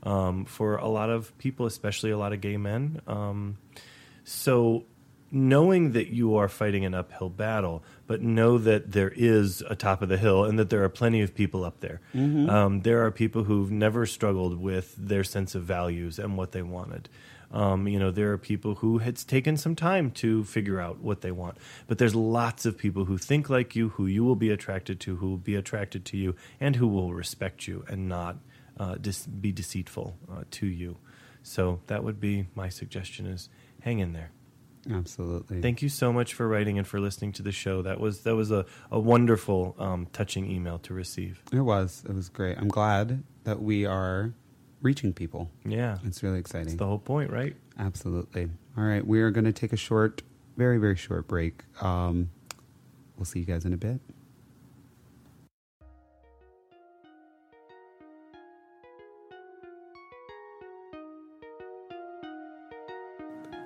um, 0.04 0.46
for 0.46 0.76
a 0.76 0.88
lot 0.88 1.10
of 1.10 1.36
people, 1.40 1.66
especially 1.66 2.12
a 2.12 2.18
lot 2.18 2.32
of 2.32 2.40
gay 2.40 2.56
men. 2.56 3.02
Um, 3.08 3.58
so 4.24 4.86
knowing 5.32 5.94
that 5.94 6.10
you 6.10 6.36
are 6.36 6.48
fighting 6.48 6.86
an 6.86 6.94
uphill 6.94 7.30
battle, 7.30 7.84
but 8.06 8.22
know 8.22 8.60
that 8.60 8.92
there 8.92 9.12
is 9.16 9.64
a 9.68 9.76
top 9.76 10.04
of 10.04 10.10
the 10.10 10.18
hill 10.18 10.44
and 10.44 10.60
that 10.60 10.70
there 10.70 10.84
are 10.84 10.90
plenty 10.90 11.22
of 11.22 11.34
people 11.34 11.66
up 11.66 11.80
there. 11.80 12.00
Um, 12.48 12.82
there 12.82 13.04
are 13.04 13.10
people 13.10 13.44
who've 13.46 13.72
never 13.72 14.06
struggled 14.06 14.62
with 14.62 14.94
their 14.96 15.24
sense 15.24 15.56
of 15.56 15.64
values 15.64 16.20
and 16.20 16.38
what 16.38 16.52
they 16.52 16.62
wanted. 16.62 17.10
Um, 17.54 17.88
you 17.88 18.00
know, 18.00 18.10
there 18.10 18.32
are 18.32 18.38
people 18.40 18.76
who 18.76 19.00
it's 19.00 19.24
taken 19.24 19.58
some 19.58 19.76
time 19.76 20.10
to 20.12 20.44
figure 20.44 20.82
out 20.82 21.00
what 21.00 21.22
they 21.22 21.32
want, 21.32 21.58
but 21.88 22.00
there's 22.00 22.16
lots 22.16 22.66
of 22.66 22.78
people 22.78 23.06
who 23.06 23.20
think 23.20 23.48
like 23.48 23.76
you, 23.76 23.90
who 23.90 24.08
you 24.08 24.24
will 24.24 24.36
be 24.36 24.50
attracted 24.50 25.00
to, 25.02 25.18
who 25.18 25.30
will 25.30 25.38
be 25.38 25.56
attracted 25.56 26.04
to 26.06 26.18
you, 26.18 26.36
and 26.60 26.76
who 26.76 26.88
will 26.88 27.14
respect 27.14 27.68
you 27.68 27.86
and 27.88 28.10
not 28.10 28.38
uh, 28.80 28.96
dis- 28.96 29.28
be 29.28 29.52
deceitful 29.52 30.18
uh, 30.32 30.44
to 30.50 30.66
you. 30.66 30.98
So 31.44 31.80
that 31.88 32.04
would 32.04 32.20
be 32.20 32.48
my 32.56 32.70
suggestion: 32.70 33.28
is 33.28 33.50
hang 33.82 34.00
in 34.00 34.14
there. 34.14 34.32
Absolutely. 34.92 35.62
Thank 35.62 35.82
you 35.82 35.90
so 35.90 36.12
much 36.12 36.34
for 36.34 36.48
writing 36.48 36.78
and 36.78 36.86
for 36.86 37.00
listening 37.00 37.32
to 37.34 37.44
the 37.44 37.52
show. 37.52 37.84
That 37.84 38.00
was 38.00 38.22
that 38.22 38.36
was 38.36 38.52
a, 38.52 38.66
a 38.92 39.00
wonderful, 39.00 39.76
um, 39.80 40.08
touching 40.12 40.50
email 40.50 40.80
to 40.80 40.94
receive. 40.94 41.42
It 41.52 41.62
was. 41.62 42.04
It 42.08 42.14
was 42.14 42.30
great. 42.30 42.58
I'm 42.58 42.68
glad 42.68 43.24
that 43.44 43.62
we 43.62 43.86
are 43.86 44.34
reaching 44.84 45.14
people. 45.14 45.50
Yeah, 45.66 45.98
It's 46.04 46.22
really 46.22 46.38
exciting. 46.40 46.68
that's 46.68 46.78
the 46.78 46.86
whole 46.86 47.00
point, 47.00 47.32
right? 47.32 47.56
Absolutely. 47.80 48.50
All 48.78 48.84
right. 48.84 49.06
We 49.06 49.22
are 49.22 49.32
going 49.32 49.46
to 49.46 49.52
take 49.54 49.74
a 49.74 49.78
short, 49.78 50.22
very, 50.58 50.78
very 50.78 50.96
short 50.96 51.28
break. 51.28 51.64
Um, 51.82 52.30
we'll 53.18 53.26
see 53.26 53.40
you 53.40 53.46
guys 53.46 53.66
in 53.66 53.74
a 53.74 53.78
bit. 53.78 54.00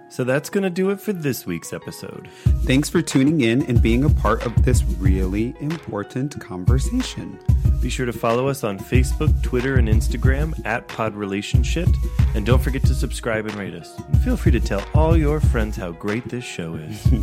So 0.10 0.24
that's 0.24 0.50
going 0.50 0.64
to 0.64 0.70
do 0.70 0.90
it 0.90 1.02
for 1.02 1.12
this 1.12 1.46
week's 1.46 1.74
episode. 1.74 2.30
Thanks 2.64 2.90
for 2.90 3.02
tuning 3.02 3.42
in 3.42 3.64
and 3.64 3.82
being 3.82 4.06
a 4.06 4.10
part 4.10 4.46
of 4.46 4.64
this 4.64 4.84
really 4.84 5.54
important 5.60 6.40
conversation. 6.40 7.38
Be 7.82 7.90
sure 7.90 8.06
to 8.06 8.14
follow 8.14 8.48
us 8.48 8.64
on 8.64 8.80
Facebook, 8.80 9.42
Twitter, 9.44 9.76
and 9.76 9.88
Instagram 9.88 10.60
at 10.66 10.88
Pod 10.88 11.16
Relationship, 11.16 11.88
and 12.36 12.46
don't 12.46 12.62
forget 12.62 12.82
to 12.84 12.96
subscribe 12.96 13.46
and 13.46 13.56
rate 13.56 13.74
us. 13.76 13.96
And 13.98 14.20
feel 14.22 14.36
free 14.36 14.52
to 14.54 14.60
tell 14.60 14.84
all 14.94 15.16
your 15.16 15.40
friends 15.40 15.78
how 15.78 15.92
great 15.92 16.28
this 16.28 16.44
show 16.44 16.76
is. 16.76 17.08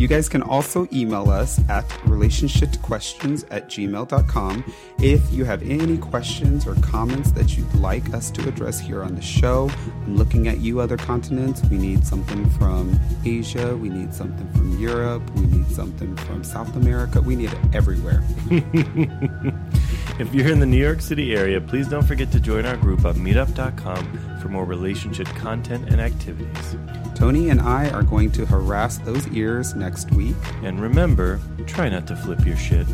You 0.00 0.08
guys 0.08 0.30
can 0.30 0.40
also 0.40 0.88
email 0.94 1.28
us 1.28 1.60
at 1.68 1.86
relationshipquestions 2.06 3.44
at 3.50 3.68
gmail.com 3.68 4.64
if 4.98 5.30
you 5.30 5.44
have 5.44 5.62
any 5.62 5.98
questions 5.98 6.66
or 6.66 6.74
comments 6.76 7.32
that 7.32 7.58
you'd 7.58 7.74
like 7.74 8.14
us 8.14 8.30
to 8.30 8.48
address 8.48 8.80
here 8.80 9.02
on 9.02 9.14
the 9.14 9.20
show. 9.20 9.70
I'm 10.06 10.16
looking 10.16 10.48
at 10.48 10.60
you, 10.60 10.80
other 10.80 10.96
continents. 10.96 11.62
We 11.64 11.76
need 11.76 12.06
something 12.06 12.48
from 12.52 12.98
Asia. 13.26 13.76
We 13.76 13.90
need 13.90 14.14
something 14.14 14.50
from 14.52 14.78
Europe. 14.78 15.22
We 15.34 15.42
need 15.42 15.70
something 15.70 16.16
from 16.16 16.44
South 16.44 16.74
America. 16.76 17.20
We 17.20 17.36
need 17.36 17.52
it 17.52 17.58
everywhere. 17.74 18.22
If 20.18 20.34
you're 20.34 20.48
in 20.48 20.60
the 20.60 20.66
New 20.66 20.76
York 20.76 21.00
City 21.00 21.34
area, 21.34 21.60
please 21.60 21.88
don't 21.88 22.04
forget 22.04 22.30
to 22.32 22.40
join 22.40 22.66
our 22.66 22.76
group 22.76 23.06
on 23.06 23.14
meetup.com 23.14 24.38
for 24.40 24.48
more 24.48 24.66
relationship 24.66 25.26
content 25.28 25.88
and 25.88 25.98
activities. 25.98 26.76
Tony 27.14 27.48
and 27.48 27.60
I 27.60 27.88
are 27.90 28.02
going 28.02 28.30
to 28.32 28.44
harass 28.44 28.98
those 28.98 29.26
ears 29.28 29.74
next 29.74 30.10
week. 30.12 30.36
And 30.62 30.80
remember, 30.80 31.40
try 31.66 31.88
not 31.88 32.06
to 32.08 32.16
flip 32.16 32.44
your 32.44 32.56
shit. 32.56 32.86